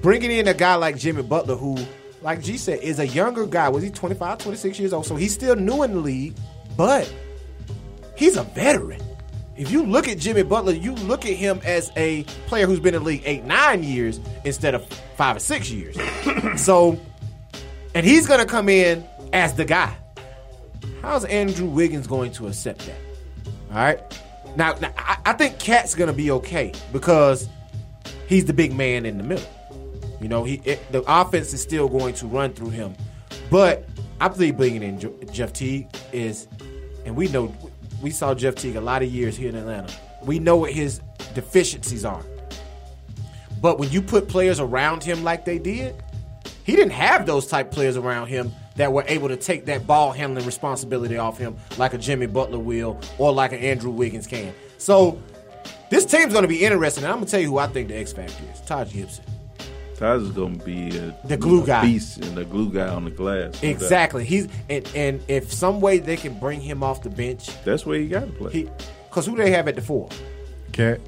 Bringing 0.00 0.30
in 0.30 0.46
a 0.46 0.54
guy 0.54 0.76
like 0.76 0.96
Jimmy 0.96 1.24
Butler, 1.24 1.56
who, 1.56 1.76
like 2.22 2.40
G 2.40 2.56
said, 2.56 2.78
is 2.84 3.00
a 3.00 3.06
younger 3.08 3.46
guy. 3.46 3.68
Was 3.68 3.82
he 3.82 3.90
25, 3.90 4.38
26 4.38 4.78
years 4.78 4.92
old? 4.92 5.06
So 5.06 5.16
he's 5.16 5.34
still 5.34 5.56
new 5.56 5.82
in 5.82 5.94
the 5.94 5.98
league, 5.98 6.36
but 6.76 7.12
he's 8.16 8.36
a 8.36 8.44
veteran. 8.44 9.02
If 9.56 9.72
you 9.72 9.84
look 9.84 10.06
at 10.06 10.18
Jimmy 10.18 10.44
Butler, 10.44 10.72
you 10.72 10.94
look 10.94 11.26
at 11.26 11.32
him 11.32 11.60
as 11.64 11.90
a 11.96 12.22
player 12.46 12.66
who's 12.66 12.78
been 12.78 12.94
in 12.94 13.02
the 13.02 13.06
league 13.06 13.22
eight, 13.24 13.42
nine 13.42 13.82
years 13.82 14.20
instead 14.44 14.76
of 14.76 14.86
five 15.16 15.36
or 15.36 15.40
six 15.40 15.68
years. 15.68 15.96
so, 16.56 16.96
and 17.96 18.06
he's 18.06 18.28
going 18.28 18.40
to 18.40 18.46
come 18.46 18.68
in 18.68 19.04
as 19.32 19.54
the 19.54 19.64
guy. 19.64 19.92
How's 21.02 21.24
Andrew 21.24 21.66
Wiggins 21.66 22.06
going 22.06 22.30
to 22.32 22.46
accept 22.46 22.86
that? 22.86 23.09
All 23.70 23.76
right. 23.76 24.00
Now, 24.56 24.74
now 24.80 24.92
I, 24.98 25.18
I 25.26 25.32
think 25.34 25.58
Cat's 25.58 25.94
to 25.94 26.12
be 26.12 26.30
okay 26.32 26.72
because 26.92 27.48
he's 28.26 28.44
the 28.44 28.52
big 28.52 28.74
man 28.74 29.06
in 29.06 29.16
the 29.16 29.24
middle. 29.24 29.48
You 30.20 30.28
know, 30.28 30.44
he 30.44 30.60
it, 30.64 30.80
the 30.92 31.02
offense 31.06 31.52
is 31.54 31.62
still 31.62 31.88
going 31.88 32.14
to 32.14 32.26
run 32.26 32.52
through 32.52 32.70
him, 32.70 32.94
but 33.50 33.88
I 34.20 34.28
believe 34.28 34.56
bringing 34.56 34.82
in 34.82 35.32
Jeff 35.32 35.52
Teague 35.52 35.88
is, 36.12 36.46
and 37.06 37.16
we 37.16 37.28
know 37.28 37.54
we 38.02 38.10
saw 38.10 38.34
Jeff 38.34 38.54
Teague 38.56 38.76
a 38.76 38.80
lot 38.80 39.02
of 39.02 39.10
years 39.10 39.36
here 39.36 39.48
in 39.48 39.54
Atlanta. 39.54 39.92
We 40.22 40.38
know 40.38 40.56
what 40.56 40.72
his 40.72 41.00
deficiencies 41.32 42.04
are, 42.04 42.22
but 43.62 43.78
when 43.78 43.90
you 43.90 44.02
put 44.02 44.28
players 44.28 44.60
around 44.60 45.02
him 45.02 45.24
like 45.24 45.46
they 45.46 45.58
did, 45.58 45.94
he 46.64 46.76
didn't 46.76 46.92
have 46.92 47.24
those 47.24 47.46
type 47.46 47.70
players 47.70 47.96
around 47.96 48.26
him 48.26 48.52
that 48.76 48.92
were 48.92 49.04
able 49.08 49.28
to 49.28 49.36
take 49.36 49.66
that 49.66 49.86
ball 49.86 50.12
handling 50.12 50.46
responsibility 50.46 51.16
off 51.18 51.38
him 51.38 51.56
like 51.76 51.92
a 51.94 51.98
Jimmy 51.98 52.26
Butler 52.26 52.58
will 52.58 53.00
or 53.18 53.32
like 53.32 53.52
an 53.52 53.58
Andrew 53.58 53.90
Wiggins 53.90 54.26
can. 54.26 54.54
So 54.78 55.20
this 55.90 56.04
team's 56.06 56.32
going 56.32 56.42
to 56.42 56.48
be 56.48 56.64
interesting. 56.64 57.04
And 57.04 57.12
I'm 57.12 57.18
going 57.18 57.26
to 57.26 57.30
tell 57.30 57.40
you 57.40 57.48
who 57.50 57.58
I 57.58 57.66
think 57.66 57.88
the 57.88 57.96
X 57.96 58.12
factor 58.12 58.42
is: 58.52 58.60
Taj 58.62 58.92
Gibson. 58.92 59.24
Taj 59.96 60.22
is 60.22 60.30
going 60.30 60.58
to 60.58 60.64
be 60.64 60.96
a, 60.96 61.14
The 61.26 61.36
glue 61.36 61.62
a 61.62 61.66
guy. 61.66 61.82
beast 61.82 62.18
and 62.24 62.34
the 62.36 62.44
glue 62.46 62.72
guy 62.72 62.88
on 62.88 63.04
the 63.04 63.10
glass. 63.10 63.62
Exactly. 63.62 64.24
He's 64.24 64.48
and, 64.70 64.90
and 64.94 65.20
if 65.28 65.52
some 65.52 65.80
way 65.82 65.98
they 65.98 66.16
can 66.16 66.38
bring 66.38 66.60
him 66.60 66.82
off 66.82 67.02
the 67.02 67.10
bench, 67.10 67.50
That's 67.64 67.84
where 67.84 67.98
you 67.98 68.08
got 68.08 68.20
to 68.26 68.32
play. 68.32 68.70
because 69.10 69.26
who 69.26 69.36
they 69.36 69.50
have 69.50 69.68
at 69.68 69.74
the 69.76 69.82
four? 69.82 70.08
Cat. 70.72 71.00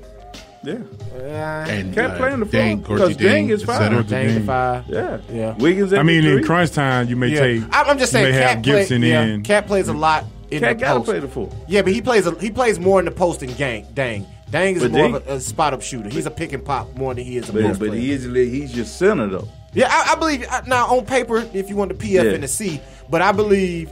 Yeah. 0.65 1.67
And 1.67 1.95
Can't 1.95 2.13
uh, 2.13 2.17
play 2.19 2.33
in 2.33 2.41
the 2.41 2.47
Dieng, 2.47 2.87
four 2.87 2.97
because 2.97 3.17
Gorgui 3.17 3.21
Dieng 3.21 3.51
is 3.51 3.61
the 3.63 3.67
fine. 3.67 3.93
Dieng 4.05 4.35
the 4.35 4.41
five. 4.41 4.85
Yeah, 4.89 5.19
Yeah. 5.33 5.57
Wiggins. 5.57 5.93
At 5.93 5.99
I 6.01 6.03
mean, 6.03 6.25
the 6.25 6.39
in 6.39 6.45
crunch 6.45 6.71
time, 6.71 7.09
you 7.09 7.17
may 7.17 7.29
Yeah. 7.29 7.41
take. 7.41 7.63
I- 7.75 7.83
I'm 7.83 7.99
just 7.99 8.13
saying, 8.13 8.27
you 8.27 8.33
may 8.33 8.39
Cat 8.39 8.55
have 8.57 8.63
play, 8.65 8.73
Gibson 8.81 9.03
yeah, 9.03 9.23
in. 9.23 9.43
Cat 9.43 9.67
plays 9.67 9.89
a 9.89 9.93
lot 9.93 10.25
in 10.51 10.61
Cat 10.61 10.79
the 10.79 10.85
gotta 10.85 11.01
post. 11.01 11.11
play 11.11 11.19
the 11.21 11.29
four. 11.29 11.51
Yeah, 11.67 11.83
but 11.83 11.93
he 11.93 12.01
plays 12.01 12.27
a, 12.27 12.39
he 12.39 12.51
plays 12.51 12.79
more 12.79 12.99
in 13.01 13.05
the 13.07 13.11
post 13.11 13.41
than 13.41 13.53
Gang. 13.55 13.87
Dieng, 13.95 14.25
Dieng 14.51 14.77
is 14.77 14.83
But 14.83 14.93
more 14.93 15.07
Deng- 15.09 15.15
of 15.17 15.29
a, 15.29 15.33
a 15.35 15.41
spot 15.41 15.75
up 15.75 15.83
shooter. 15.83 16.09
He's 16.09 16.27
a 16.27 16.31
pick 16.31 16.53
and 16.53 16.65
pop 16.65 16.95
more 16.97 17.15
than 17.15 17.25
he 17.25 17.37
is 17.39 17.49
a 17.49 17.53
But, 17.53 17.63
post 17.63 17.81
but 17.81 17.89
player. 17.89 18.01
he 18.01 18.13
is 18.13 18.25
he's 18.25 18.77
your 18.77 18.85
center 18.85 19.27
though. 19.27 19.49
Yeah, 19.75 19.89
I, 19.91 20.13
I 20.13 20.15
believe 20.17 20.47
uh, 20.51 20.63
now 20.67 20.87
on 20.95 21.07
paper, 21.07 21.39
if 21.55 21.71
you 21.71 21.77
want 21.77 21.99
the 21.99 22.07
PF 22.07 22.25
Yeah. 22.25 22.31
and 22.33 22.43
the 22.43 22.49
C, 22.49 22.81
but 23.11 23.23
I 23.23 23.33
believe 23.33 23.91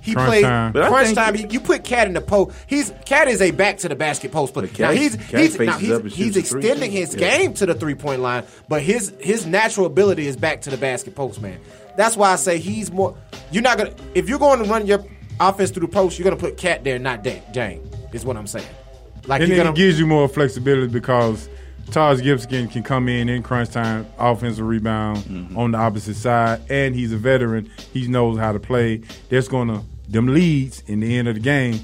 he 0.00 0.14
Crunch 0.14 0.28
plays 0.28 0.42
time. 0.42 0.72
Crunch 0.72 1.14
time. 1.14 1.34
He, 1.34 1.46
you 1.48 1.60
put 1.60 1.84
Cat 1.84 2.06
in 2.06 2.14
the 2.14 2.20
post. 2.20 2.56
He's 2.66 2.92
Cat 3.04 3.28
is 3.28 3.40
a 3.42 3.50
back 3.50 3.78
to 3.78 3.88
the 3.88 3.94
basket 3.94 4.32
post 4.32 4.54
player. 4.54 4.66
Cat- 4.68 4.78
now 4.78 4.90
he's 4.92 5.16
Cat 5.16 5.40
he's 5.40 5.58
now 5.58 5.78
he's, 5.78 6.14
he's 6.14 6.34
shoots 6.34 6.50
three, 6.50 6.60
extending 6.60 6.90
his 6.90 7.14
Yeah. 7.14 7.38
game 7.38 7.54
to 7.54 7.66
the 7.66 7.74
three 7.74 7.94
point 7.94 8.22
line, 8.22 8.44
but 8.68 8.82
his 8.82 9.12
his 9.20 9.46
natural 9.46 9.86
ability 9.86 10.26
is 10.26 10.36
back 10.36 10.62
to 10.62 10.70
the 10.70 10.76
basket 10.76 11.14
post 11.14 11.40
man. 11.42 11.58
That's 11.96 12.16
why 12.16 12.32
I 12.32 12.36
say 12.36 12.58
he's 12.58 12.90
more. 12.90 13.16
You're 13.52 13.62
not 13.62 13.78
gonna 13.78 13.92
if 14.14 14.28
you're 14.28 14.38
going 14.38 14.62
to 14.62 14.68
run 14.70 14.86
your 14.86 15.04
offense 15.38 15.70
through 15.70 15.86
the 15.86 15.92
post, 15.92 16.18
you're 16.18 16.24
gonna 16.24 16.36
put 16.40 16.56
Cat 16.56 16.84
there, 16.84 16.98
not 16.98 17.22
Dieng. 17.24 17.52
Dieng 17.52 18.14
is 18.14 18.24
what 18.24 18.36
I'm 18.36 18.46
saying. 18.46 18.66
Like 19.26 19.40
and 19.42 19.48
you're 19.48 19.56
then 19.58 19.66
gonna 19.66 19.74
it 19.74 19.78
gives 19.78 19.98
you 19.98 20.06
more 20.06 20.28
flexibility 20.28 20.90
because 20.92 21.48
Taj 21.90 22.22
Gibson 22.22 22.68
can 22.68 22.82
come 22.84 23.08
in 23.08 23.28
in 23.28 23.42
crunch 23.42 23.70
time, 23.70 24.06
offensive 24.18 24.64
rebound 24.66 25.18
Mm-hmm. 25.24 25.58
on 25.58 25.72
the 25.72 25.78
opposite 25.78 26.14
side, 26.14 26.60
and 26.70 26.94
he's 26.94 27.12
a 27.12 27.16
veteran. 27.16 27.68
He 27.92 28.06
knows 28.06 28.38
how 28.38 28.52
to 28.52 28.60
play. 28.60 29.02
That's 29.28 29.48
gonna 29.48 29.82
them 30.10 30.26
leads 30.34 30.82
in 30.86 31.00
the 31.00 31.16
end 31.16 31.28
of 31.28 31.34
the 31.34 31.40
game. 31.40 31.80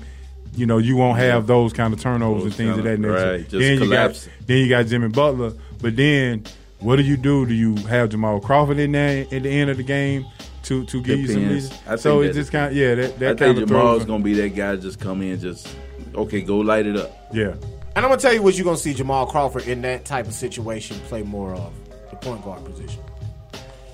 You 0.55 0.66
know, 0.66 0.78
you 0.78 0.97
won't 0.97 1.19
have 1.19 1.47
those 1.47 1.73
kind 1.73 1.93
of 1.93 2.01
turnovers 2.01 2.43
Those 2.43 2.44
and 2.44 2.55
things 2.55 2.78
of 2.78 2.85
that 2.85 2.98
nature. 2.98 3.12
right, 3.12 3.40
just 3.40 3.53
then 3.53 3.81
you 3.82 3.90
got 3.90 4.28
then 4.47 4.59
you 4.59 4.69
got 4.69 4.86
Jimmy 4.86 5.09
Butler, 5.09 5.53
but 5.81 5.97
then 5.97 6.44
what 6.81 6.97
do 6.97 7.03
you 7.03 7.16
do? 7.16 7.47
Do 7.47 7.55
you 7.55 7.77
have 7.89 8.09
Jamal 8.11 8.40
Crawford 8.40 8.78
in 8.78 8.93
there 8.93 9.23
at 9.23 9.43
the 9.43 9.48
end 9.48 9.70
of 9.70 9.77
the 9.77 9.82
game 9.82 10.24
to 10.65 10.85
to 10.86 11.03
give 11.03 11.20
you 11.20 11.27
some 11.28 11.43
Depends. 11.43 11.70
leads? 11.70 12.03
So 12.03 12.20
think 12.20 12.28
it's 12.28 12.36
just 12.36 12.53
kind 12.53 12.70
of 12.70 12.77
yeah 12.77 12.94
that 12.94 13.19
that 13.19 13.31
I 13.32 13.35
kind 13.35 13.39
think 13.39 13.62
of 13.62 13.69
Jamal's 13.69 13.98
throws. 13.98 14.07
gonna 14.07 14.24
be 14.24 14.35
that 14.35 14.55
guy. 14.55 14.77
Just 14.77 14.98
come 14.98 15.20
in, 15.23 15.39
just 15.39 15.69
okay, 16.15 16.40
go 16.40 16.59
light 16.59 16.86
it 16.86 16.97
up. 16.97 17.28
Yeah. 17.35 17.55
And 17.94 18.05
I'm 18.05 18.11
gonna 18.11 18.16
tell 18.19 18.32
you 18.32 18.43
what 18.43 18.57
you're 18.57 18.65
gonna 18.65 18.77
see 18.77 18.94
Jamal 18.94 19.27
Crawford 19.27 19.66
in 19.66 19.82
that 19.82 20.05
type 20.07 20.27
of 20.27 20.32
situation 20.32 20.98
play 21.09 21.23
more 21.23 21.55
of 21.55 21.73
the 22.11 22.16
point 22.16 22.43
guard 22.44 22.65
position. 22.65 23.03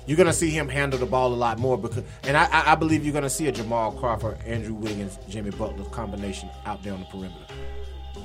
You're 0.05 0.17
gonna 0.17 0.33
see 0.33 0.49
him 0.49 0.67
handle 0.67 0.99
the 0.99 1.05
ball 1.05 1.33
a 1.33 1.35
lot 1.35 1.59
more 1.59 1.77
because, 1.77 2.03
and 2.23 2.35
I, 2.35 2.71
I, 2.73 2.75
believe 2.75 3.05
you're 3.05 3.13
gonna 3.13 3.29
see 3.29 3.47
a 3.47 3.51
Jamal 3.51 3.91
Crawford, 3.93 4.37
Andrew 4.45 4.73
Wiggins, 4.73 5.17
Jimmy 5.29 5.51
Butler 5.51 5.85
combination 5.85 6.49
out 6.65 6.83
there 6.83 6.93
on 6.93 6.99
the 6.99 7.05
perimeter, 7.05 7.45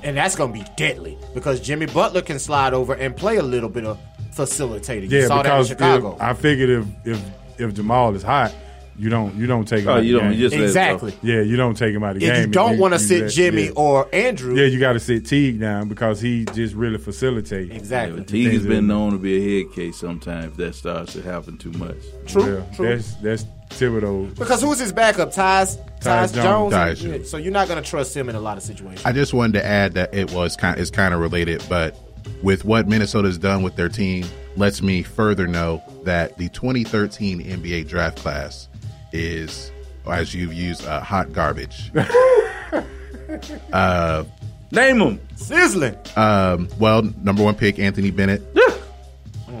and 0.03 0.17
that's 0.17 0.35
gonna 0.35 0.53
be 0.53 0.65
deadly 0.75 1.17
because 1.33 1.61
Jimmy 1.61 1.85
Butler 1.85 2.21
can 2.21 2.39
slide 2.39 2.73
over 2.73 2.93
and 2.93 3.15
play 3.15 3.37
a 3.37 3.43
little 3.43 3.69
bit 3.69 3.85
of 3.85 3.97
facilitating. 4.31 5.09
you 5.09 5.19
Yeah, 5.19 5.27
saw 5.27 5.41
that 5.41 5.45
in 5.45 5.51
because 5.51 5.67
Chicago. 5.69 6.15
If, 6.15 6.21
I 6.21 6.33
figured 6.33 6.69
if 6.69 6.85
if 7.05 7.25
if 7.57 7.73
Jamal 7.73 8.13
is 8.15 8.23
hot, 8.23 8.53
you 8.99 9.09
don't 9.09 9.33
you 9.35 9.47
don't 9.47 9.67
take 9.67 9.81
him 9.83 9.89
Oh, 9.89 9.93
out 9.93 10.05
you 10.05 10.13
the 10.13 10.19
don't- 10.19 10.31
game. 10.31 10.39
you 10.39 10.45
just 10.49 10.55
let 10.55 10.61
it 10.63 10.65
Exactly. 10.67 11.13
Yeah, 11.23 11.41
you 11.41 11.55
don't 11.55 11.75
take 11.75 11.93
him 11.95 12.03
out 12.03 12.15
of 12.15 12.19
the 12.21 12.27
If 12.27 12.33
game. 12.33 12.41
you 12.47 12.51
don't 12.51 12.77
want 12.77 12.93
to 12.93 12.99
sit 12.99 13.21
let- 13.23 13.31
Jimmy 13.31 13.65
yeah. 13.65 13.71
or 13.75 14.07
Andrew, 14.13 14.55
Yeah, 14.55 14.65
you 14.65 14.79
got 14.79 14.93
to 14.93 14.99
sit 14.99 15.25
Teague 15.25 15.59
down 15.59 15.87
because 15.87 16.19
he 16.21 16.45
just 16.53 16.75
really 16.75 16.97
facilitates. 16.97 17.73
Exactly. 17.73 18.23
Teague 18.25 18.51
has 18.53 18.65
been 18.65 18.87
known 18.87 19.13
to 19.13 19.17
be 19.17 19.37
a 19.37 19.63
head 19.63 19.73
case 19.73 19.97
sometimes 19.97 20.45
if 20.51 20.57
that 20.57 20.75
starts 20.75 21.13
to 21.13 21.21
happen 21.21 21.57
too 21.57 21.71
much. 21.73 21.95
True, 22.27 22.57
Yeah, 22.69 22.75
true. 22.75 22.87
That's 22.95 23.15
that's 23.15 23.45
Thibodeau. 23.69 24.35
because 24.37 24.61
who's 24.61 24.79
his 24.79 24.91
backup? 24.91 25.29
Tyus, 25.31 25.77
Tyus, 26.01 26.31
Tyus 26.31 26.33
Jones. 26.33 26.33
Jones. 26.33 26.73
Tyus 26.73 27.03
Yeah, 27.03 27.11
Jones. 27.17 27.29
So 27.29 27.37
you're 27.37 27.51
not 27.53 27.67
going 27.67 27.81
to 27.81 27.87
trust 27.89 28.15
him 28.17 28.27
in 28.29 28.35
a 28.35 28.39
lot 28.41 28.57
of 28.57 28.63
situations. 28.63 29.05
I 29.05 29.11
just 29.11 29.33
wanted 29.33 29.53
to 29.53 29.65
add 29.65 29.93
that 29.93 30.13
it 30.13 30.31
was 30.33 30.55
kind 30.55 30.79
is 30.79 30.89
kind 30.91 31.13
of 31.13 31.19
related, 31.19 31.63
but 31.69 31.95
with 32.43 32.65
what 32.65 32.87
Minnesota's 32.87 33.37
done 33.37 33.63
with 33.63 33.75
their 33.75 33.89
team, 33.89 34.25
lets 34.55 34.81
me 34.81 35.03
further 35.03 35.47
know 35.47 35.81
that 36.03 36.37
the 36.37 36.49
2013 36.49 37.41
NBA 37.43 37.87
draft 37.87 38.17
class 38.17 38.67
is, 39.11 39.71
as 40.09 40.33
you've 40.33 40.53
used, 40.53 40.85
uh, 40.85 41.01
hot 41.01 41.31
garbage. 41.33 41.91
uh, 43.73 44.23
Name 44.71 44.99
them. 44.99 45.19
Sizzling. 45.35 45.95
um, 46.15 46.69
well, 46.79 47.01
number 47.23 47.43
one 47.43 47.55
pick 47.55 47.79
Anthony 47.79 48.11
Bennett, 48.11 48.43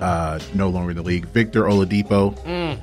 uh, 0.01 0.39
no 0.53 0.69
longer 0.69 0.91
in 0.91 0.97
the 0.97 1.03
league. 1.03 1.25
Victor 1.27 1.63
Oladipo, 1.63 2.37
Mm. 2.43 2.79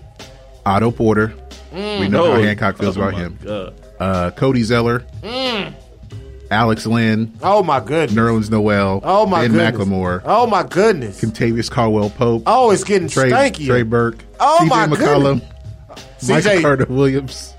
Otto 0.65 0.91
Porter. 0.91 1.33
Mm. 1.73 2.01
We 2.01 2.09
know 2.09 2.27
Oh, 2.27 2.33
how 2.35 2.43
Hancock 2.43 2.79
feels 2.79 2.97
oh 2.99 3.03
about 3.03 3.15
him. 3.15 3.39
Uh, 4.01 4.31
Cody 4.33 4.63
Zeller, 4.65 5.05
Mm. 5.23 5.73
Alex 6.51 6.85
Len, 6.87 7.33
Oh 7.43 7.63
my 7.63 7.79
goodness. 7.81 8.17
Nerlens 8.19 8.51
Noel, 8.51 9.01
Oh 9.05 9.27
my 9.27 9.43
Ben 9.43 9.53
goodness. 9.53 9.87
McLemore, 9.89 10.23
Oh 10.25 10.47
my 10.47 10.63
goodness. 10.65 11.21
Kentavious 11.21 11.71
Caldwell 11.71 12.11
Pope, 12.11 12.43
Oh, 12.47 12.71
it's 12.73 12.83
getting 12.85 13.09
Trey, 13.09 13.31
stanky. 13.31 13.67
Trey 13.67 13.83
Burke, 13.83 14.19
Oh, 14.41 14.59
CJ 14.63 14.69
my 14.69 14.87
McCollum, 14.89 15.41
Michael 15.43 15.56
CJ. 16.21 16.63
Carter 16.63 16.87
Williams. 16.89 17.53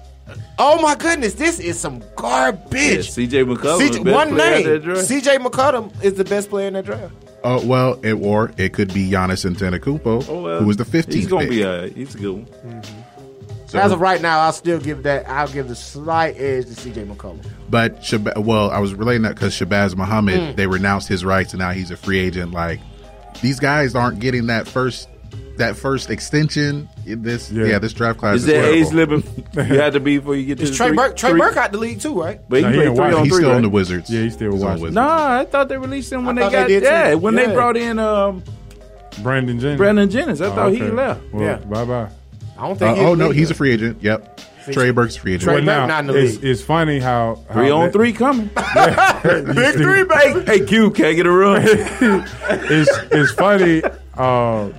Oh 0.60 0.82
my 0.82 0.96
goodness, 0.96 1.36
this 1.36 1.60
is 1.60 1.80
some 1.80 2.00
Yeah, 2.02 2.08
garbage. 2.16 3.10
CJ 3.12 3.46
McCollum, 3.56 3.80
CJ 3.80 3.94
the 4.00 4.04
best 4.04 4.16
one 4.16 4.30
player 4.36 4.44
out 4.54 4.58
name. 4.58 4.68
that 4.68 4.84
draft. 4.84 5.02
CJ 5.10 5.38
McCollum 5.38 6.04
is 6.04 6.14
the 6.16 6.26
best 6.26 6.50
player 6.50 6.68
in 6.68 6.74
that 6.74 6.86
draft. 6.86 7.14
Oh 7.44 7.66
well, 7.66 8.00
it, 8.04 8.14
or 8.14 8.52
it 8.58 8.74
could 8.74 8.94
be 8.94 9.10
Giannis 9.10 9.50
Antetokounmpo, 9.50 10.28
Oh, 10.28 10.42
well, 10.42 10.60
who 10.60 10.66
was 10.66 10.78
the 10.78 10.84
15th 10.84 11.14
He's 11.14 11.28
gonna 11.28 11.42
pick. 11.44 11.50
be 11.52 11.64
all 11.64 11.78
right. 11.78 11.94
He's 11.96 12.16
a 12.16 12.18
good 12.18 12.32
one. 12.32 12.46
Mm-hmm. 12.46 13.02
So- 13.68 13.80
As 13.80 13.92
of 13.92 14.00
right 14.02 14.22
now, 14.22 14.40
I'll 14.40 14.54
still 14.54 14.80
give 14.80 15.04
that. 15.04 15.30
I'll 15.30 15.48
give 15.48 15.68
the 15.68 15.76
slight 15.76 16.36
edge 16.40 16.66
to 16.66 16.72
CJ 16.72 17.06
McCollum. 17.14 17.46
But 17.70 18.02
Shab- 18.02 18.38
well, 18.44 18.72
I 18.72 18.80
was 18.80 18.94
relating 18.96 19.22
that 19.24 19.36
because 19.36 19.54
Shabazz 19.54 19.96
Muhammad, 19.96 20.40
Mm. 20.40 20.56
they 20.56 20.68
renounced 20.68 21.08
his 21.08 21.24
rights 21.24 21.54
and 21.54 21.60
now 21.60 21.72
he's 21.72 21.92
a 21.92 21.98
free 21.98 22.20
agent. 22.20 22.52
Like 22.54 22.80
these 23.42 23.60
guys 23.60 23.94
aren't 23.94 24.20
getting 24.20 24.48
that 24.48 24.68
first 24.68 25.08
that 25.58 25.76
first 25.76 26.10
extension. 26.10 26.88
This 27.06 27.52
yeah, 27.52 27.80
this 27.80 27.94
draft 27.94 28.20
class 28.20 28.36
Is 28.38 28.42
is, 28.44 28.48
there 28.48 28.62
terrible. 28.64 28.88
age 28.88 28.94
limit 28.94 29.26
you 29.72 29.80
had 29.80 29.94
to 29.94 30.00
be 30.00 30.18
before 30.18 30.36
you 30.36 30.46
get 30.46 30.58
to 30.58 30.64
Is 30.64 30.72
the 30.72 30.76
Trey 30.78 30.88
three- 30.88 30.98
Burke? 30.98 31.16
Trey 31.18 31.30
three- 31.32 31.40
Burke 31.40 31.58
out 31.58 31.72
the 31.72 31.78
league 31.78 32.00
too, 32.02 32.20
right? 32.22 32.40
But 32.50 32.58
he 32.58 32.62
No, 32.64 32.70
he 32.72 32.76
played 32.78 32.96
three 32.96 33.06
on 33.14 33.24
He's 33.24 33.32
three, 33.34 33.38
still 33.38 33.50
right? 33.50 33.56
on 33.56 33.62
the 33.64 33.70
Wizards. 33.70 34.10
Yeah, 34.10 34.22
he's 34.24 34.34
still 34.34 34.52
He's 34.54 34.64
on 34.64 34.74
Wizards. 34.76 34.96
Nah, 34.96 35.40
I 35.40 35.46
thought 35.46 35.70
they 35.70 35.78
released 35.78 36.12
him 36.12 36.26
when 36.26 36.38
I 36.38 36.46
they 36.46 36.52
got 36.52 36.68
they 36.68 36.74
did 36.76 36.84
too. 36.84 36.90
yeah 36.90 37.14
when 37.16 37.36
they 37.36 37.46
brought 37.54 37.78
in 37.78 38.00
um 38.00 38.44
Brandon 39.24 39.60
Jennings. 39.60 39.78
Brandon 39.78 40.10
Jennings. 40.10 40.42
I 40.42 40.48
Oh, 40.48 40.56
thought 40.56 40.74
he 40.74 40.82
left. 40.84 41.22
Well, 41.34 41.44
Yeah. 41.44 41.56
Bye 41.58 41.86
bye. 41.86 42.10
I 42.58 42.62
don't 42.62 42.72
Uh, 42.72 42.76
think. 42.76 42.98
oh 43.00 43.16
no, 43.16 43.30
he's 43.32 43.52
a 43.52 43.54
free 43.54 43.72
agent. 43.72 43.98
Yep, 44.02 44.42
Trey 44.72 44.90
Burke's 44.92 45.16
a 45.16 45.20
free 45.20 45.34
agent. 45.36 45.44
Trey 45.44 45.56
Well, 45.56 45.64
now 45.64 45.86
not 45.86 46.02
in 46.02 46.08
the 46.08 46.16
it's, 46.16 46.36
league. 46.36 46.44
it's 46.46 46.62
funny 46.62 47.00
how, 47.00 47.40
how 47.48 47.54
Three 47.54 47.70
on 47.70 47.86
that- 47.86 47.94
three 47.94 48.12
coming. 48.14 48.48
Big 49.56 49.74
three, 49.76 50.04
baby. 50.04 50.42
hey 50.46 50.66
Q, 50.66 50.92
can't 50.92 51.16
get 51.16 51.26
a 51.26 51.32
run? 51.32 51.62
it's 51.66 52.90
it's 53.12 53.32
funny 53.34 53.82
uh, 54.16 54.70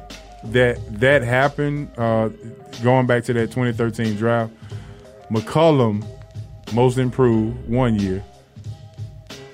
that 0.45 1.01
that 1.01 1.23
happened. 1.23 1.91
Uh, 1.97 2.31
going 2.83 3.07
back 3.07 3.25
to 3.25 3.33
that 3.35 3.51
2013 3.51 4.17
draft, 4.17 4.53
McCollum, 5.31 6.05
most 6.73 6.99
improved 6.99 7.69
one 7.69 7.99
year, 7.99 8.25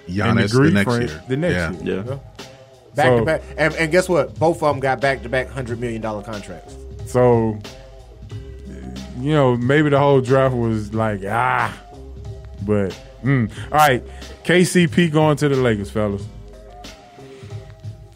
and 0.07 0.17
Giannis 0.17 0.53
the, 0.53 0.57
Greek 0.59 0.75
next 0.75 0.85
friend 0.85 1.09
year. 1.09 1.23
the 1.29 1.37
next 1.37 1.55
yeah. 1.83 1.85
year. 1.85 2.05
yeah. 2.07 2.19
Back 2.95 3.07
So- 3.07 3.19
to 3.19 3.25
back, 3.25 3.43
and, 3.57 3.75
and 3.75 3.91
guess 3.91 4.09
what? 4.09 4.39
Both 4.39 4.63
of 4.63 4.73
them 4.73 4.81
got 4.81 5.01
back 5.01 5.23
to 5.23 5.29
back 5.29 5.49
hundred 5.49 5.81
million 5.81 6.01
dollar 6.01 6.23
contracts. 6.23 6.77
So, 7.07 7.59
you 9.19 9.33
know, 9.33 9.57
maybe 9.57 9.91
the 9.91 9.99
whole 9.99 10.21
draft 10.21 10.55
was 10.55 10.95
like 10.95 11.23
ah, 11.27 11.77
but 12.63 12.99
mm. 13.23 13.51
all 13.73 13.79
right. 13.79 14.03
KCP 14.45 15.11
going 15.11 15.37
to 15.39 15.49
the 15.49 15.57
Lakers, 15.57 15.91
fellas. 15.91 16.23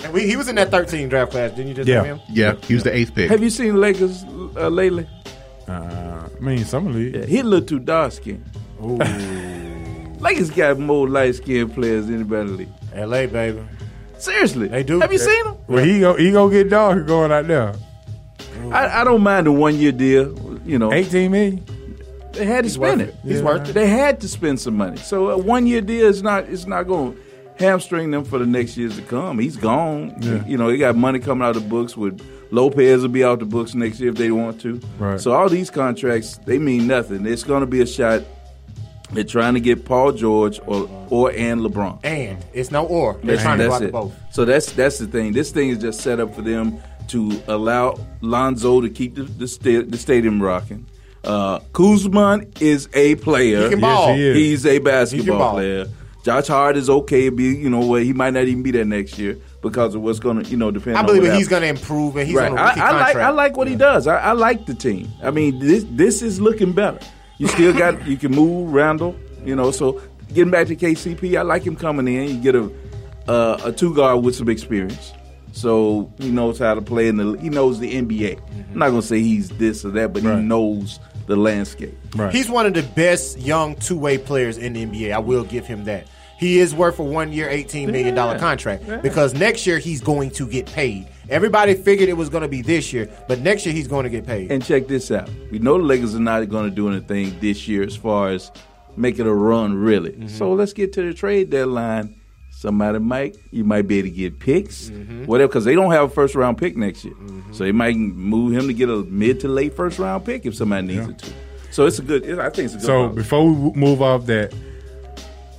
And 0.05 0.12
we, 0.12 0.27
he 0.27 0.37
was 0.37 0.49
in 0.49 0.55
that 0.57 0.70
thirteen 0.70 1.09
draft 1.09 1.33
class. 1.33 1.51
Didn't 1.51 1.69
you 1.69 1.75
just 1.75 1.89
Yeah. 1.89 2.03
name 2.03 2.16
him? 2.16 2.20
Yeah, 2.31 2.55
he 2.66 2.75
was 2.75 2.85
the 2.85 2.95
eighth 2.95 3.15
pick. 3.15 3.31
Have 3.31 3.43
you 3.43 3.51
seen 3.51 3.81
Lakers 3.81 4.25
uh, 4.57 4.69
lately? 4.69 5.09
Uh, 5.66 6.29
I 6.37 6.41
mean, 6.41 6.65
some 6.65 6.93
league. 6.93 7.15
Yeah, 7.16 7.25
he 7.27 7.41
a 7.41 7.45
little 7.45 7.66
too 7.66 7.79
dark 7.81 8.12
skinned. 8.12 8.45
Lakers 10.20 10.51
got 10.51 10.79
more 10.79 11.09
light 11.09 11.35
skinned 11.37 11.75
players 11.75 12.07
than 12.07 12.16
anybody 12.16 12.41
in 12.43 12.47
the 12.49 12.53
league. 12.59 12.69
L.A. 12.95 13.27
baby. 13.27 13.62
Seriously, 14.19 14.66
They 14.69 14.83
do. 14.83 14.99
Have 15.01 15.12
you 15.12 15.19
They- 15.19 15.25
seen 15.25 15.47
him? 15.47 15.55
Well, 15.69 15.85
he 15.85 16.01
go 16.01 16.15
he 16.15 16.33
go 16.33 16.49
get 16.49 16.70
dog 16.70 17.07
going 17.07 17.31
out 17.31 17.47
there. 17.47 17.75
I, 18.73 19.01
I 19.03 19.05
don't 19.05 19.23
mind 19.23 19.47
the 19.47 19.53
one 19.53 19.77
year 19.77 19.93
deal. 19.93 20.59
You 20.65 20.79
know, 20.79 20.93
18 20.93 21.31
million. 21.31 21.65
they 22.33 22.45
had 22.45 22.59
to 22.59 22.62
He's 22.65 22.75
spend 22.75 23.01
it. 23.01 23.11
it. 23.11 23.15
He's 23.25 23.43
worth 23.43 23.69
it. 23.69 23.73
They 23.73 23.87
had 23.87 24.20
to 24.23 24.29
spend 24.29 24.59
some 24.61 24.77
money. 24.77 24.97
So 24.97 25.31
a 25.31 25.39
one 25.39 25.66
year 25.66 25.81
deal 25.81 26.07
is 26.07 26.23
not 26.23 26.45
it's 26.49 26.66
not 26.66 26.85
going 26.89 27.15
to 27.15 27.20
hamstring 27.59 28.11
them 28.11 28.25
for 28.25 28.39
the 28.39 28.47
next 28.47 28.77
years 28.77 28.97
to 28.97 29.03
come. 29.03 29.39
He's 29.39 29.57
gone. 29.57 30.15
Yeah. 30.21 30.45
You 30.47 30.57
know, 30.57 30.69
he 30.69 30.79
got 30.79 30.97
money 30.97 31.19
coming 31.19 31.47
out 31.47 31.57
of 31.57 31.63
the 31.65 31.69
books 31.69 31.97
with 31.97 32.21
Lopez 32.51 33.03
will 33.03 33.09
be 33.09 33.25
out 33.25 33.41
the 33.41 33.45
books 33.45 33.75
next 33.75 34.01
year 34.01 34.11
if 34.11 34.17
they 34.17 34.31
want 34.31 34.61
to. 34.63 34.81
Right. 34.99 35.21
So 35.21 35.33
all 35.33 35.49
these 35.49 35.71
contracts 35.71 36.39
they 36.47 36.59
mean 36.59 36.87
nothing. 36.87 37.27
It's 37.27 37.43
going 37.45 37.61
to 37.61 37.67
be 37.67 37.81
a 37.81 37.87
shot. 37.87 38.23
They're 39.13 39.25
trying 39.25 39.55
to 39.55 39.61
get 39.61 39.85
Paul 39.87 40.13
George 40.13 40.61
or 40.67 40.89
or 41.11 41.31
and 41.33 41.61
LeBron. 41.63 42.01
And 42.05 42.45
it's 42.53 42.71
no 42.71 42.87
or. 42.87 43.15
They're 43.15 43.37
That's- 43.37 43.43
trying 43.43 43.59
to 43.59 43.65
go 43.65 43.71
that's 43.71 43.75
out 43.77 43.79
to 43.81 43.89
it. 43.89 43.93
both. 43.93 44.15
So 44.33 44.45
that's 44.45 44.73
that's 44.73 44.99
the 44.99 45.07
thing. 45.07 45.33
This 45.33 45.51
thing 45.51 45.71
is 45.71 45.79
just 45.79 46.01
set 46.01 46.21
up 46.21 46.35
for 46.35 46.43
them 46.43 46.79
to 47.09 47.43
allow 47.49 47.99
Lonzo 48.21 48.81
to 48.83 48.91
keep 48.91 49.15
the 49.15 49.23
the, 49.23 49.49
sta- 49.49 49.83
the 49.85 49.97
stadium 49.97 50.43
rocking. 50.43 50.87
Uh, 51.25 51.59
Kuzma 51.73 52.43
is 52.61 52.89
a 52.95 53.15
player. 53.17 53.65
He 53.65 53.71
can 53.71 53.81
ball. 53.81 54.15
he 54.15 54.23
is. 54.29 54.37
He's 54.37 54.67
a 54.67 54.71
He 54.73 54.77
can 54.77 54.85
basketball 54.85 55.39
ball. 55.39 55.53
player. 55.55 55.87
Josh 56.29 56.47
Hart 56.49 56.77
is 56.77 56.91
okay. 56.91 57.31
Be 57.31 57.45
you 57.45 57.71
know 57.71 57.81
what 57.81 58.03
he 58.03 58.13
might 58.13 58.35
not 58.35 58.45
even 58.45 58.63
be 58.63 58.71
there 58.71 58.85
next 58.85 59.19
year 59.19 59.39
because 59.63 59.95
of 59.95 60.03
what's 60.03 60.19
going 60.19 60.43
to 60.43 60.51
you 60.51 60.59
know 60.59 60.71
depend. 60.71 60.99
I 60.99 61.01
on 61.01 61.07
believe 61.07 61.23
what 61.23 61.33
he's 61.39 61.49
happens. 61.49 61.49
going 61.49 61.63
to 61.63 61.69
improve 61.81 62.17
and 62.17 62.27
he's 62.27 62.37
Right. 62.37 62.53
on 62.53 62.59
a 62.59 62.61
I, 62.61 62.69
rookie 62.69 62.81
I 62.81 62.91
like 62.91 63.05
contract. 63.07 63.27
I 63.27 63.31
like 63.31 63.57
what 63.57 63.67
he 63.69 63.77
does. 63.77 64.07
I, 64.07 64.17
I 64.19 64.33
like 64.33 64.67
the 64.67 64.75
team. 64.75 65.09
I 65.23 65.31
mean 65.31 65.59
this 65.59 65.87
this 65.93 66.21
is 66.21 66.39
looking 66.39 66.73
better. 66.73 66.99
You 67.39 67.49
still 67.49 67.73
got 67.73 68.07
you 68.07 68.19
can 68.19 68.33
move 68.33 68.71
Randle. 68.73 69.17
You 69.43 69.57
know 69.57 69.71
so 69.71 70.03
getting 70.35 70.51
back 70.51 70.67
to 70.67 70.77
KCP, 70.77 71.39
I 71.39 71.43
like 71.43 71.63
him 71.63 71.77
coming 71.77 72.07
in. 72.09 72.29
You 72.29 72.43
get 72.43 72.55
a 72.55 72.71
uh, 73.27 73.61
a 73.65 73.73
two 73.73 73.95
guard 73.95 74.23
with 74.23 74.35
some 74.37 74.51
experience. 74.51 75.15
So 75.53 76.13
he 76.19 76.31
knows 76.31 76.59
how 76.59 76.75
to 76.75 76.83
play 76.83 77.09
in 77.09 77.17
the. 77.17 77.39
He 77.41 77.49
knows 77.49 77.81
the 77.81 77.95
NBA. 77.95 78.39
I'm 78.73 78.79
not 78.79 78.91
gonna 78.91 79.01
say 79.01 79.21
he's 79.21 79.49
this 79.51 79.83
or 79.85 79.91
that, 79.93 80.13
but 80.13 80.23
he 80.23 80.29
knows 80.29 81.01
the 81.27 81.37
landscape. 81.37 81.97
Right. 82.15 82.33
He's 82.35 82.49
one 82.51 82.67
of 82.67 82.75
the 82.75 82.83
best 82.83 83.39
young 83.39 83.75
two 83.77 83.99
way 83.99 84.19
players 84.19 84.59
in 84.59 84.75
the 84.75 84.85
NBA. 84.85 85.13
I 85.13 85.19
will 85.19 85.45
give 85.45 85.67
him 85.67 85.85
that. 85.85 86.07
He 86.39 86.59
is 86.59 86.74
worth 86.74 86.98
a 86.98 87.02
one 87.02 87.32
year, 87.32 87.48
$18 87.48 87.90
million 87.90 88.15
contract 88.39 88.85
because 89.02 89.35
next 89.35 89.66
year 89.66 89.78
he's 89.78 90.01
going 90.01 90.31
to 90.32 90.47
get 90.47 90.66
paid. 90.66 91.09
Everybody 91.28 91.74
figured 91.74 92.09
it 92.09 92.16
was 92.16 92.28
going 92.28 92.43
to 92.43 92.48
be 92.48 92.62
this 92.62 92.93
year, 92.93 93.10
but 93.27 93.40
next 93.40 93.66
year 93.66 93.74
he's 93.74 93.89
going 93.89 94.05
to 94.05 94.10
get 94.10 94.24
paid. 94.27 94.51
And 94.51 94.65
check 94.65 94.86
this 94.86 95.10
out. 95.10 95.28
We 95.51 95.59
know 95.59 95.77
the 95.77 95.85
Lakers 95.85 96.15
are 96.15 96.20
not 96.20 96.48
going 96.48 96.70
to 96.70 96.74
do 96.74 96.89
anything 96.89 97.39
this 97.40 97.66
year 97.69 97.82
as 97.82 97.97
far 97.97 98.31
as 98.31 98.51
making 98.97 99.27
a 99.27 99.35
run, 99.35 99.74
really. 99.77 100.12
Mm-hmm. 100.12 100.28
So 100.28 100.52
let's 100.52 100.73
get 100.73 100.93
to 100.94 101.02
the 101.02 101.12
trade 101.12 101.51
deadline. 101.51 102.15
Somebody 102.51 102.98
might, 102.98 103.36
you 103.52 103.62
might 103.65 103.86
be 103.86 103.98
able 103.98 104.09
to 104.09 104.15
get 104.15 104.39
picks, 104.40 104.89
Mm-hmm. 104.90 105.27
whatever, 105.27 105.48
because 105.48 105.65
they 105.65 105.74
don't 105.74 105.93
have 105.93 106.05
a 106.05 106.09
first 106.09 106.35
round 106.35 106.56
pick 106.59 106.77
next 106.77 107.05
year. 107.05 107.15
So 107.52 107.65
they 107.65 107.73
might 107.73 107.97
move 107.97 108.52
him 108.52 108.66
to 108.69 108.73
get 108.74 108.89
a 108.89 108.97
mid 109.05 109.40
to 109.40 109.48
late 109.48 109.74
first 109.77 109.98
round 109.98 110.24
pick 110.24 110.47
if 110.47 110.55
somebody 110.56 110.86
needs 110.89 111.06
Yeah. 111.06 111.10
it 111.10 111.19
to. 111.19 111.32
So 111.73 111.86
it's 111.86 111.98
a 111.98 112.02
good. 112.02 112.24
I 112.39 112.48
think 112.51 112.66
it's 112.66 112.74
a 112.74 112.78
good. 112.78 112.86
So 112.86 112.93
policy. 113.02 113.15
before 113.16 113.52
we 113.52 113.70
move 113.78 114.02
off 114.02 114.27
that, 114.27 114.52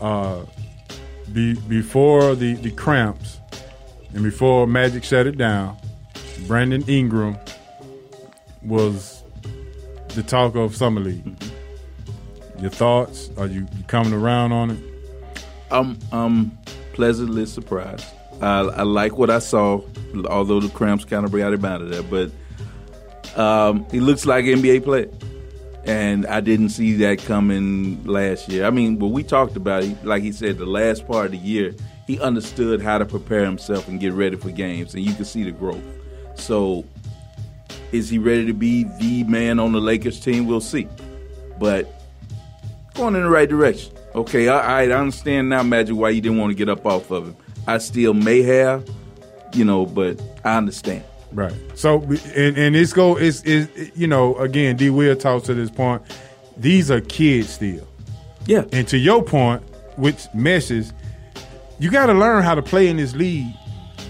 uh, 0.02 0.42
be, 1.34 1.54
before 1.54 2.36
the, 2.36 2.54
the 2.56 2.72
cramps 2.72 3.40
and 4.14 4.24
before 4.24 4.68
Magic 4.68 5.04
shut 5.04 5.28
it 5.28 5.38
down, 5.38 5.78
Brandon 6.48 6.84
Ingram 6.88 7.38
was 8.64 9.24
the 10.10 10.24
talk 10.24 10.56
of 10.56 10.76
summer 10.76 11.02
league. 11.02 11.36
Your 12.60 12.70
thoughts? 12.70 13.30
Are 13.38 13.48
you 13.48 13.62
you 13.62 13.84
coming 13.88 14.14
around 14.14 14.52
on 14.52 14.72
it? 14.72 14.80
I'm 15.72 15.98
I'm 16.12 16.58
pleasantly 16.94 17.46
surprised. 17.46 18.06
I, 18.42 18.60
I 18.60 18.84
like 18.84 19.18
what 19.18 19.30
I 19.30 19.40
saw, 19.40 19.82
although 20.30 20.60
the 20.60 20.70
cramps 20.70 21.06
kind 21.06 21.26
of 21.26 21.32
brought 21.32 21.54
him 21.54 21.66
out 21.66 21.82
of 21.82 21.90
there. 21.90 22.04
But 22.04 22.32
um, 23.40 23.86
he 23.92 24.00
looks 24.00 24.26
like 24.26 24.46
NBA 24.46 24.84
player, 24.84 25.10
and 25.86 26.26
I 26.28 26.40
didn't 26.42 26.70
see 26.70 26.94
that 26.98 27.20
coming 27.20 28.04
last 28.06 28.50
year. 28.50 28.66
I 28.66 28.70
mean, 28.70 29.00
when 29.00 29.12
we 29.12 29.24
talked 29.24 29.56
about 29.56 29.84
it, 29.84 30.04
like 30.06 30.24
he 30.24 30.32
said, 30.32 30.58
the 30.58 30.66
last 30.66 31.08
part 31.08 31.28
of 31.28 31.32
the 31.32 31.38
year, 31.38 31.74
he 32.08 32.20
understood 32.20 32.82
how 32.82 32.98
to 32.98 33.06
prepare 33.06 33.46
himself 33.46 33.88
and 33.88 34.00
get 34.00 34.14
ready 34.14 34.36
for 34.36 34.52
games, 34.52 34.94
and 34.94 35.04
you 35.04 35.14
can 35.14 35.26
see 35.26 35.44
the 35.44 35.52
growth. 35.52 35.84
So 36.36 36.86
Is 37.92 38.10
he 38.10 38.20
ready 38.20 38.46
to 38.46 38.54
be 38.54 38.84
the 39.00 39.24
man 39.24 39.60
on 39.60 39.72
the 39.72 39.82
Lakers 39.82 40.20
team? 40.20 40.46
We'll 40.46 40.62
see. 40.62 40.88
But 41.60 41.88
going 42.94 43.16
in 43.16 43.24
the 43.24 43.30
right 43.30 43.50
direction. 43.50 43.94
Okay, 44.16 44.48
I, 44.48 44.84
I 44.84 44.92
understand 44.92 45.50
now, 45.50 45.64
Magic, 45.64 45.96
why 45.96 46.10
you 46.10 46.22
didn't 46.22 46.38
want 46.38 46.52
to 46.52 46.56
get 46.56 46.70
up 46.70 46.86
off 46.86 47.12
of 47.12 47.28
him. 47.28 47.36
I 47.68 47.78
still 47.80 48.14
may 48.14 48.42
have, 48.44 48.88
you 49.54 49.66
know, 49.66 49.86
but 49.86 50.22
I 50.44 50.58
understand. 50.58 51.04
Right. 51.32 51.54
So 51.76 52.02
and 52.36 52.58
and 52.58 52.76
it's 52.76 52.94
go 52.94 53.16
it's 53.18 53.44
is 53.44 53.68
you 53.96 54.08
know 54.08 54.36
again 54.38 54.76
D 54.78 54.90
Will 54.90 55.16
talks 55.16 55.46
to 55.48 55.54
this 55.54 55.70
point. 55.70 56.02
These 56.58 56.90
are 56.92 57.02
kids 57.02 57.50
still. 57.50 57.88
Yeah. 58.46 58.66
And 58.72 58.88
to 58.88 58.98
your 58.98 59.24
point, 59.24 59.62
which 59.98 60.26
meshes, 60.34 60.92
you 61.80 61.92
got 61.92 62.08
to 62.08 62.14
learn 62.14 62.44
how 62.44 62.56
to 62.56 62.62
play 62.62 62.88
in 62.88 62.98
this 62.98 63.16
league. 63.16 63.54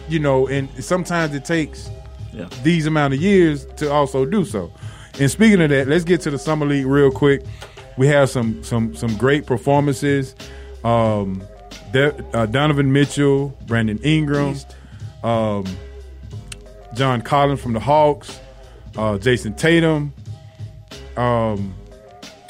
You 0.08 0.20
know, 0.20 0.48
and 0.48 0.70
sometimes 0.84 1.36
it 1.36 1.46
takes 1.46 1.90
Yeah. 2.34 2.48
these 2.64 2.86
amount 2.88 3.14
of 3.14 3.22
years 3.22 3.66
to 3.78 3.92
also 3.92 4.26
do 4.26 4.46
so. 4.46 4.72
And 5.20 5.30
speaking 5.30 5.62
of 5.62 5.70
that, 5.72 5.88
let's 5.88 6.04
get 6.06 6.22
to 6.22 6.32
the 6.32 6.40
summer 6.40 6.66
league 6.66 6.86
real 6.86 7.12
quick. 7.12 7.44
We 7.98 8.08
have 8.08 8.30
some 8.30 8.64
some 8.64 8.96
some 8.96 9.16
great 9.18 9.46
performances. 9.46 10.36
Um, 10.86 11.44
De- 11.92 12.16
uh, 12.34 12.46
Donovan 12.46 12.94
Mitchell, 12.94 13.50
Brandon 13.68 13.98
Ingram, 14.04 14.56
um, 15.24 15.66
John 16.94 17.22
Collins 17.22 17.62
from 17.62 17.74
the 17.74 17.80
Hawks, 17.80 18.40
uh, 18.98 19.18
Jayson 19.18 19.56
Tatum. 19.58 20.14
Um, 21.18 21.76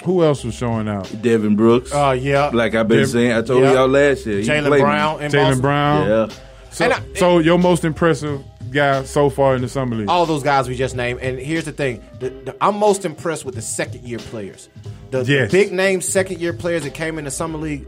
who 0.03 0.23
else 0.23 0.43
was 0.43 0.53
showing 0.55 0.87
out? 0.87 1.11
Devin 1.21 1.55
Brooks. 1.55 1.93
Uh, 1.93 2.17
yeah. 2.19 2.49
Like 2.53 2.75
I've 2.75 2.87
been 2.87 2.99
Dev- 2.99 3.09
saying, 3.09 3.31
I 3.33 3.41
told 3.41 3.63
yeah. 3.63 3.73
y'all 3.73 3.87
last 3.87 4.25
year. 4.25 4.39
he 4.39 4.47
Jaylen 4.47 4.79
Brown 4.79 5.21
in 5.21 5.31
Jaylen 5.31 5.61
Brown. 5.61 6.07
Yeah. 6.07 6.35
So, 6.71 6.85
And 6.85 6.93
I- 6.93 7.01
so 7.15 7.39
your 7.39 7.57
most 7.57 7.83
impressive 7.83 8.41
guy 8.71 9.03
so 9.03 9.29
far 9.29 9.55
in 9.55 9.61
the 9.61 9.67
summer 9.67 9.95
league? 9.95 10.07
all 10.09 10.25
those 10.25 10.43
guys 10.43 10.69
we 10.69 10.75
just 10.75 10.95
named. 10.95 11.19
And 11.21 11.39
here's 11.39 11.65
the 11.65 11.71
thing: 11.71 12.01
the, 12.19 12.29
the, 12.29 12.55
I'm 12.61 12.77
most 12.77 13.03
impressed 13.03 13.43
with 13.43 13.55
the 13.55 13.61
second 13.61 14.03
year 14.03 14.19
players. 14.19 14.69
The, 15.11 15.23
the 15.23 15.47
big 15.51 15.71
name 15.73 16.01
second 16.01 16.39
year 16.39 16.53
players 16.53 16.83
that 16.83 16.93
came 16.93 17.17
in 17.17 17.25
the 17.25 17.31
summer 17.31 17.57
league 17.57 17.85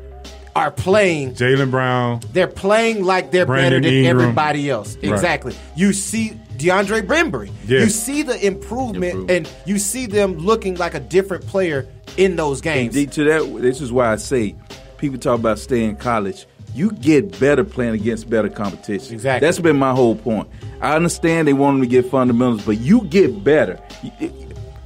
are 0.55 0.71
playing. 0.71 1.33
Jaylen 1.33 1.71
Brown. 1.71 2.21
They're 2.33 2.47
playing 2.47 3.03
like 3.03 3.31
they're 3.31 3.45
Brandon 3.45 3.81
better 3.81 3.89
than 3.93 4.05
Ingram. 4.05 4.21
everybody 4.21 4.69
else. 4.69 4.95
Right. 4.95 5.05
Exactly. 5.11 5.55
You 5.75 5.93
see 5.93 6.39
DeAndre 6.57 7.01
Bembry. 7.01 7.51
Yes. 7.65 7.83
You 7.83 7.89
see 7.89 8.21
the 8.23 8.45
improvement, 8.45 9.31
and 9.31 9.49
you 9.65 9.79
see 9.79 10.05
them 10.05 10.37
looking 10.37 10.75
like 10.75 10.93
a 10.93 10.99
different 10.99 11.45
player 11.47 11.87
in 12.17 12.35
those 12.35 12.61
games. 12.61 12.95
And 12.95 13.11
to 13.13 13.23
that, 13.25 13.61
this 13.61 13.81
is 13.81 13.91
why 13.91 14.11
I 14.11 14.17
say 14.17 14.55
people 14.97 15.17
talk 15.17 15.39
about 15.39 15.59
staying 15.59 15.91
in 15.91 15.95
college. 15.95 16.45
You 16.73 16.91
get 16.91 17.37
better 17.37 17.65
playing 17.65 17.95
against 17.95 18.29
better 18.29 18.47
competition. 18.47 19.13
Exactly. 19.13 19.45
That's 19.45 19.59
been 19.59 19.77
my 19.77 19.91
whole 19.91 20.15
point. 20.15 20.47
I 20.79 20.95
understand 20.95 21.47
they 21.47 21.53
want 21.53 21.75
them 21.75 21.81
to 21.81 21.87
get 21.87 22.09
fundamentals, 22.09 22.65
but 22.65 22.79
you 22.79 23.01
get 23.01 23.43
better. 23.43 23.77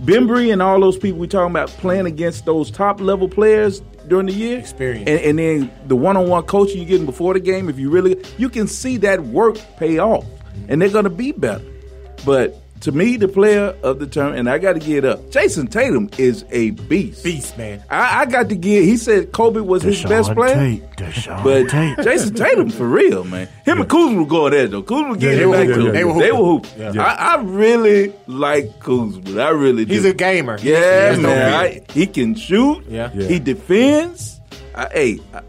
Bembry 0.01 0.51
and 0.51 0.61
all 0.61 0.80
those 0.80 0.97
people 0.97 1.19
we 1.19 1.27
talking 1.27 1.51
about 1.51 1.69
playing 1.69 2.05
against 2.05 2.45
those 2.45 2.69
top 2.69 2.99
level 2.99 3.30
players 3.30 3.81
during 4.07 4.27
the 4.27 4.34
year, 4.34 4.59
Experience. 4.59 5.09
and, 5.09 5.19
and 5.19 5.39
then 5.39 5.72
the 5.88 5.95
one 5.95 6.17
on 6.17 6.27
one 6.27 6.43
coaching 6.43 6.77
you're 6.77 6.85
getting 6.85 7.05
before 7.05 7.34
the 7.34 7.39
game. 7.39 7.69
If 7.69 7.80
you 7.80 7.89
really, 7.89 8.22
you 8.38 8.49
can 8.49 8.67
see 8.67 8.97
that 8.97 9.23
work 9.23 9.57
pay 9.77 9.97
off, 9.97 10.26
and 10.67 10.81
they're 10.81 10.89
going 10.89 11.05
to 11.05 11.09
be 11.09 11.31
better. 11.31 11.63
But 12.26 12.61
to 12.81 12.91
me, 12.91 13.18
the 13.18 13.27
player 13.27 13.76
of 13.84 13.99
the 13.99 14.06
term, 14.06 14.34
and 14.34 14.49
I 14.49 14.57
got 14.60 14.73
to 14.73 14.80
get 14.80 15.06
up. 15.06 15.19
Jayson 15.31 15.68
Tatum 15.72 16.10
is 16.18 16.45
a 16.52 16.72
beast. 16.72 17.23
Beast, 17.23 17.57
man. 17.57 17.84
I, 17.89 18.22
I 18.22 18.26
got 18.26 18.49
to 18.49 18.56
get. 18.56 18.84
He 18.84 18.97
said 18.97 19.31
Kobe 19.31 19.61
was 19.61 19.81
his 19.81 20.03
best 20.03 20.34
player. 20.34 20.80
but 20.97 21.65
Jayson 22.03 22.35
Tatum 22.35 22.69
for 22.69 22.88
real, 22.88 23.23
man. 23.23 23.47
Him 23.65 23.80
and 23.81 23.89
Kuzma 23.89 24.19
were 24.22 24.27
going 24.27 24.52
there 24.52 24.68
though. 24.68 24.84
Kuzma 24.84 25.10
was 25.10 25.18
getting 25.18 25.38
they 25.38 25.43
it 25.43 25.47
were 25.47 25.53
back 25.53 25.68
hooping. 25.68 25.81
to 25.81 25.88
him. 25.88 25.93
They 25.93 26.03
were 26.03 26.19
They 26.19 26.31
were 26.31 26.38
hooping. 26.38 26.72
hooping. 26.73 26.95
Yeah. 26.95 27.03
I, 27.03 27.35
I 27.35 27.41
really 27.41 28.14
like 28.27 28.80
Kuzma. 28.81 29.41
I 29.41 29.49
really 29.49 29.85
do. 29.85 29.93
He's 29.93 30.06
a 30.06 30.14
gamer. 30.14 30.60
Yeah, 30.61 31.11
He's 31.11 31.19
man. 31.22 31.72
beard. 31.72 31.84
I, 31.89 31.93
he 31.93 32.06
can 32.07 32.35
shoot. 32.35 32.84
Yeah. 32.88 33.10
Yeah. 33.15 33.27
He 33.27 33.39
defends. 33.39 34.39
I, 34.76 34.88
hey, 34.89 35.19
I, 35.34 35.41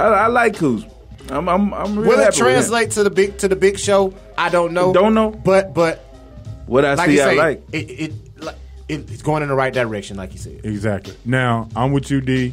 I, 0.00 0.02
I 0.02 0.26
like 0.28 0.56
Kuzma. 0.56 0.88
I'm, 1.30 1.48
I'm, 1.48 1.72
I'm 1.74 1.96
really 1.96 2.08
Will 2.08 2.18
it 2.20 2.24
happy 2.24 2.26
with 2.26 2.36
him. 2.38 2.44
translate 2.54 2.90
to 2.92 3.02
the 3.02 3.10
big 3.10 3.38
to 3.38 3.48
the 3.48 3.56
big 3.56 3.78
show? 3.78 4.14
I 4.36 4.48
don't 4.48 4.72
know. 4.72 4.92
Don't 4.92 5.14
know. 5.14 5.30
But 5.30 5.74
but 5.74 5.98
What 6.66 6.84
I 6.84 6.94
like 6.94 7.08
see, 7.10 7.16
you 7.16 7.22
I 7.22 7.34
like. 7.34 7.62
it, 7.72 7.76
it, 7.76 8.42
like, 8.42 8.56
it 8.88 9.10
it's 9.10 9.22
going 9.22 9.42
in 9.42 9.48
the 9.48 9.54
right 9.54 9.72
direction, 9.72 10.16
like 10.16 10.32
you 10.32 10.38
said. 10.38 10.60
Exactly. 10.64 11.14
Now 11.24 11.68
I'm 11.76 11.92
with 11.92 12.10
you, 12.10 12.20
D. 12.20 12.52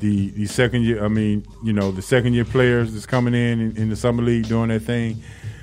The 0.00 0.28
the 0.30 0.46
second 0.46 0.82
year, 0.82 1.02
I 1.04 1.08
mean, 1.08 1.46
you 1.64 1.72
know, 1.72 1.90
the 1.90 2.02
second 2.02 2.34
year 2.34 2.44
players 2.44 2.92
that's 2.92 3.06
coming 3.06 3.34
in, 3.34 3.60
in 3.60 3.76
in 3.76 3.88
the 3.88 3.96
summer 3.96 4.22
league 4.22 4.46
doing 4.48 4.68
their 4.68 4.78
thing, 4.78 5.22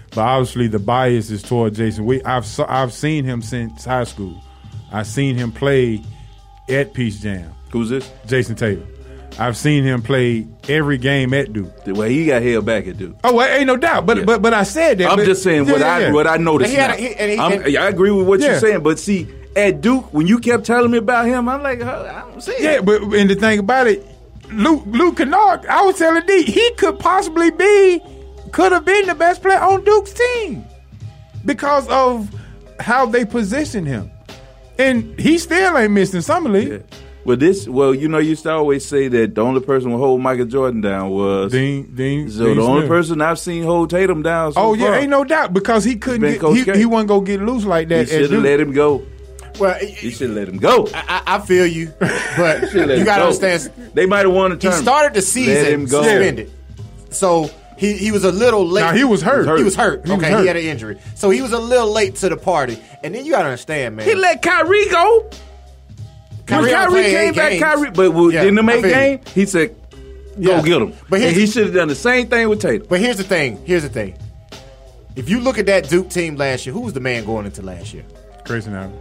but 0.09 0.21
obviously 0.21 0.67
the 0.67 0.79
bias 0.79 1.29
is 1.29 1.43
toward 1.43 1.75
Jayson. 1.75 2.05
We 2.05 2.23
I've 2.23 2.47
I've 2.67 2.93
seen 2.93 3.25
him 3.25 3.41
since 3.43 3.85
high 3.85 4.05
school. 4.05 4.43
I've 4.91 5.07
seen 5.07 5.35
him 5.35 5.51
play 5.51 6.01
at 6.67 6.93
Peach 6.93 7.21
Jam. 7.21 7.53
Who's 7.71 7.89
this? 7.89 8.09
Jayson 8.25 8.55
Tatum. 8.55 8.87
I've 9.39 9.57
seen 9.57 9.83
him 9.83 10.01
play 10.03 10.45
every 10.69 10.97
game 10.97 11.33
at 11.33 11.51
Duke. 11.53 11.71
Well, 11.87 12.07
he 12.07 12.27
got 12.27 12.41
held 12.43 12.65
back 12.65 12.85
at 12.87 12.97
Duke. 12.97 13.15
Oh, 13.23 13.33
well, 13.33 13.47
ain't 13.57 13.65
no 13.67 13.77
doubt. 13.77 14.05
But 14.05 14.25
but 14.25 14.41
but 14.41 14.53
I 14.53 14.63
said 14.63 14.99
that. 14.99 15.09
I'm 15.09 15.17
but- 15.17 15.25
just 15.25 15.41
saying 15.43 15.65
what 15.67 15.79
Yeah, 15.79 15.93
I 15.95 15.99
yeah. 16.01 16.11
what 16.11 16.27
I 16.27 16.37
noticed. 16.37 16.71
And 16.71 16.75
he 16.75 16.81
had 16.81 16.87
now. 16.91 16.95
a- 16.95 16.99
he- 17.09 17.15
and 17.15 17.31
he- 17.31 17.37
I'm- 17.37 17.51
and- 17.65 17.77
I 17.77 17.87
agree 17.89 18.11
with 18.11 18.27
what 18.27 18.39
Yeah. 18.39 18.51
you're 18.51 18.59
saying, 18.59 18.81
but 18.81 18.99
see, 18.99 19.27
at 19.55 19.81
Duke, 19.81 20.13
when 20.13 20.27
you 20.27 20.37
kept 20.39 20.65
telling 20.65 20.91
me 20.91 20.97
about 20.99 21.25
him, 21.25 21.49
I'm 21.49 21.63
like, 21.63 21.81
I 21.81 22.21
don't 22.29 22.41
see 22.43 22.51
it. 22.53 22.61
Yeah, 22.61 22.81
but 22.81 23.01
and 23.01 23.29
the 23.29 23.35
thing 23.35 23.59
about 23.59 23.87
it, 23.87 24.05
Luke 24.51 24.83
Luke 24.87 25.17
Kennard, 25.17 25.65
I 25.67 25.81
was 25.83 25.97
telling 25.97 26.23
D, 26.27 26.43
he 26.43 26.71
could 26.77 26.99
possibly 26.99 27.49
be, 27.49 28.01
could 28.51 28.71
have 28.71 28.85
been 28.85 29.07
the 29.07 29.15
best 29.15 29.41
player 29.41 29.59
on 29.59 29.83
Duke's 29.83 30.13
team 30.13 30.63
because 31.43 31.87
of 31.87 32.29
how 32.79 33.05
they 33.07 33.25
positioned 33.25 33.87
him, 33.87 34.11
and 34.77 35.19
he 35.19 35.37
still 35.39 35.75
ain't 35.77 35.91
missing 35.91 36.21
summer 36.21 36.49
league. 36.51 36.83
Well, 37.25 37.37
this, 37.37 37.67
well, 37.69 37.95
you 37.95 38.09
know, 38.09 38.17
you 38.17 38.31
used 38.31 38.43
to 38.43 38.51
always 38.51 38.85
say 38.85 39.07
that 39.07 39.35
the 39.35 39.41
only 39.41 39.61
person 39.61 39.91
who 39.91 39.97
hold 39.97 40.19
Michael 40.21 40.45
Jordan 40.45 40.81
down 40.81 41.09
was 41.09 41.51
Dean 41.53 41.95
Dean. 41.95 42.29
So 42.29 42.45
Dean 42.45 42.57
the 42.57 42.63
only 42.63 42.81
Smith. 42.81 42.89
person 42.89 43.21
I've 43.21 43.39
seen 43.39 43.63
hold 43.63 43.89
Tatum 43.89 44.23
down. 44.23 44.51
So 44.53 44.59
Oh 44.59 44.73
yeah, 44.73 44.87
far, 44.87 44.95
ain't 44.95 45.09
no 45.09 45.23
doubt 45.23 45.53
because 45.53 45.85
he 45.85 45.95
couldn't 45.95 46.21
get 46.39 46.41
he, 46.55 46.65
K. 46.65 46.77
he 46.77 46.85
wasn't 46.85 47.07
gonna 47.09 47.25
get 47.25 47.41
loose 47.41 47.63
like 47.63 47.87
that. 47.89 48.01
at 48.01 48.09
should 48.09 48.31
have 48.31 48.43
let 48.43 48.59
him 48.59 48.73
go. 48.73 49.03
Well, 49.59 49.75
He 49.79 50.09
should 50.09 50.29
have 50.29 50.37
let 50.37 50.49
him 50.49 50.57
go. 50.57 50.89
I, 50.93 51.21
I 51.27 51.39
feel 51.39 51.65
you, 51.67 51.93
but 51.99 52.69
Should've 52.71 52.97
you 52.97 53.05
got 53.05 53.17
to 53.17 53.21
go. 53.21 53.27
understand. 53.27 53.71
They 53.93 54.05
might 54.07 54.25
have 54.25 54.33
won 54.33 54.57
the 54.57 54.67
He 54.69 54.73
started 54.75 55.13
the 55.13 55.21
season 55.21 55.53
Let 55.53 55.63
season 55.65 55.79
him 55.81 55.85
go. 55.85 56.01
suspended, 56.03 56.51
so 57.11 57.49
he 57.77 57.93
he 57.93 58.11
was 58.11 58.23
a 58.25 58.31
little 58.31 58.65
late. 58.67 58.81
Now, 58.81 58.93
he 58.93 59.03
was 59.03 59.21
hurt. 59.21 59.57
He 59.57 59.63
was 59.63 59.75
hurt. 59.75 60.05
He 60.05 60.11
was 60.11 60.19
okay, 60.21 60.31
hurt. 60.31 60.41
he 60.41 60.47
had 60.47 60.57
an 60.57 60.63
injury, 60.63 60.99
so 61.15 61.29
he 61.29 61.41
was 61.41 61.53
a 61.53 61.59
little 61.59 61.91
late 61.91 62.15
to 62.17 62.29
the 62.29 62.35
party. 62.37 62.77
And 63.03 63.13
then 63.15 63.25
you 63.25 63.31
got 63.31 63.43
to 63.43 63.49
understand, 63.49 63.95
man. 63.95 64.05
He 64.07 64.15
let 64.15 64.41
Kyrie 64.41 64.89
go. 64.89 65.29
Kyrie 66.53 66.63
when 66.71 66.75
only 66.75 67.01
Kyrie 67.01 67.03
came 67.11 67.29
eight 67.29 67.35
back, 67.35 67.49
games. 67.51 67.63
Kyrie, 67.63 67.91
but 67.91 68.11
was, 68.11 68.33
Yeah, 68.33 68.43
in 68.43 68.55
the 68.55 68.61
I 68.61 68.65
make 68.65 68.81
game, 68.83 69.19
he 69.33 69.45
said, 69.45 69.75
"Go 70.41 70.55
Yeah. 70.55 70.61
get 70.61 70.81
him." 70.81 70.89
But 71.09 71.09
But 71.09 71.21
he 71.21 71.45
should 71.47 71.65
have 71.65 71.75
done 71.75 71.87
the 71.89 71.95
same 71.95 72.27
thing 72.27 72.49
with 72.49 72.61
Tatum. 72.61 72.87
But 72.89 72.99
here's 72.99 73.17
the 73.17 73.23
thing. 73.23 73.59
Here's 73.65 73.83
the 73.83 73.89
thing. 73.89 74.15
If 75.15 75.29
you 75.29 75.39
look 75.39 75.57
at 75.59 75.65
that 75.67 75.89
Duke 75.89 76.09
team 76.09 76.35
last 76.37 76.65
year, 76.65 76.73
who 76.73 76.81
was 76.81 76.93
the 76.93 76.99
man 76.99 77.25
going 77.25 77.45
into 77.45 77.61
last 77.61 77.93
year? 77.93 78.03
Grayson 78.45 78.73
Allen. 78.73 78.93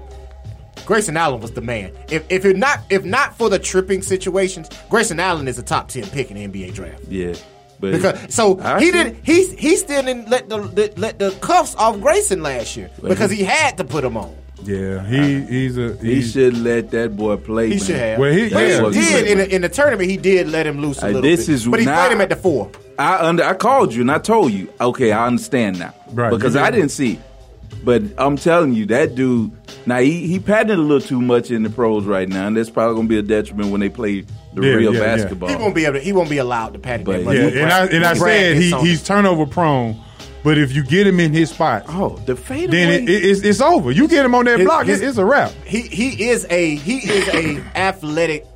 Grayson 0.85 1.17
Allen 1.17 1.41
was 1.41 1.53
the 1.53 1.61
man. 1.61 1.93
If 2.11 2.25
if 2.29 2.45
it 2.45 2.57
not 2.57 2.81
if 2.91 3.05
not 3.05 3.39
for 3.39 3.49
the 3.49 3.59
tripping 3.59 4.03
situations, 4.03 4.69
Grayson 4.91 5.21
Allen 5.21 5.47
is 5.49 5.59
a 5.59 5.63
top 5.63 5.89
ten 5.89 6.05
pick 6.05 6.31
in 6.31 6.37
the 6.37 6.45
NBA 6.45 6.75
draft. 6.75 7.03
Yeah, 7.09 7.35
but 7.81 7.93
Because 7.93 8.35
so 8.35 8.59
I 8.61 8.81
he 8.81 8.87
see. 8.87 8.93
didn't 8.93 9.17
he 9.23 9.47
he 9.57 9.77
still 9.77 10.03
didn't 10.03 10.29
let 10.29 10.49
the, 10.49 10.59
the 10.63 10.93
let 10.97 11.19
the 11.19 11.31
cuffs 11.41 11.75
off 11.77 12.01
Grayson 12.01 12.43
last 12.43 12.77
year 12.77 12.91
because 13.03 13.31
he 13.31 13.43
had 13.45 13.79
to 13.79 13.85
put 13.85 14.03
them 14.03 14.17
on. 14.17 14.35
Yeah, 14.65 15.05
he 15.07 15.41
he's 15.43 15.77
a 15.79 15.97
He 15.97 16.17
he's, 16.17 16.33
should 16.33 16.57
let 16.59 16.91
that 16.93 17.17
boy 17.17 17.37
play. 17.37 17.65
He 17.69 17.75
man. 17.77 17.79
should 17.85 17.97
have. 17.97 18.19
Well, 18.19 18.33
he- 18.33 18.47
yeah. 18.49 18.91
he 18.91 19.01
did 19.01 19.27
in 19.27 19.39
the, 19.39 19.55
in 19.57 19.63
the 19.63 19.69
tournament. 19.69 20.09
He 20.11 20.17
did 20.17 20.49
let 20.49 20.67
him 20.67 20.81
loose 20.81 21.03
a 21.03 21.07
Uh, 21.07 21.09
little 21.09 21.23
this 21.23 21.47
bit. 21.47 21.55
is 21.55 21.67
but 21.67 21.81
he 21.81 21.87
now- 21.87 21.97
played 22.07 22.13
him 22.13 22.21
at 22.21 22.29
the 22.31 22.37
four. 22.37 22.71
I 22.99 23.27
under 23.27 23.43
I 23.43 23.55
called 23.55 23.93
you 23.95 24.03
and 24.03 24.11
I 24.11 24.19
told 24.19 24.53
you, 24.53 24.69
okay, 24.81 25.13
I 25.13 25.27
understand 25.27 25.79
now. 25.79 25.95
Right, 26.13 26.31
Because 26.31 26.55
you 26.55 26.61
I 26.61 26.71
did. 26.71 26.77
didn't 26.79 26.91
see. 26.93 27.19
But 27.85 28.03
I'm 28.19 28.37
telling 28.37 28.75
you, 28.75 28.87
that 28.87 29.15
dude 29.17 29.51
now 29.87 29.99
he 29.99 30.27
he 30.29 30.39
patented 30.39 30.79
a 30.79 30.83
little 30.83 31.01
too 31.07 31.21
much 31.21 31.51
in 31.51 31.65
the 31.65 31.71
pros 31.71 32.05
right 32.05 32.29
now, 32.29 32.47
and 32.47 32.57
that's 32.57 32.71
probably 32.71 32.95
gonna 32.95 33.09
be 33.09 33.19
a 33.19 33.23
detriment 33.23 33.71
when 33.71 33.81
they 33.81 33.89
play 33.89 34.21
the 34.55 34.63
Yeah, 34.63 34.75
real 34.75 34.95
yeah, 34.95 35.01
yeah. 35.01 35.17
basketball. 35.17 35.49
He 35.49 35.57
won't 35.57 35.75
be 35.75 35.85
able. 35.87 35.95
To, 35.95 36.01
he 36.01 36.13
won't 36.13 36.31
be 36.31 36.37
allowed 36.39 36.75
to 36.75 36.79
pat 36.79 37.01
it 37.01 37.05
But 37.07 37.19
that 37.19 37.25
much. 37.25 37.35
yeah, 37.37 37.63
and 37.63 37.73
I 37.73 37.87
and 37.87 38.05
I 38.05 38.15
said 38.15 38.57
he 38.59 38.71
he's 38.83 39.03
turnover 39.03 39.47
prone, 39.47 39.97
but 40.45 40.59
if 40.59 40.73
you 40.75 40.83
get 40.85 41.07
him 41.07 41.21
in 41.21 41.33
his 41.33 41.51
spot, 41.51 41.85
oh, 41.89 42.17
the 42.27 42.37
fade 42.37 42.71
then 42.71 43.03
it, 43.05 43.09
it, 43.09 43.25
it's, 43.25 43.41
it's 43.43 43.61
over. 43.61 43.91
You 43.91 44.09
get 44.09 44.25
him 44.25 44.35
on 44.35 44.45
that 44.47 44.59
block, 44.65 44.87
his- 44.87 45.01
it's 45.01 45.19
a 45.19 45.25
wrap. 45.25 45.51
He 45.65 45.83
he 45.83 46.29
is 46.31 46.47
a 46.51 46.77
he 46.77 46.99
is 46.99 47.29
a 47.29 47.59
athletic. 47.77 48.47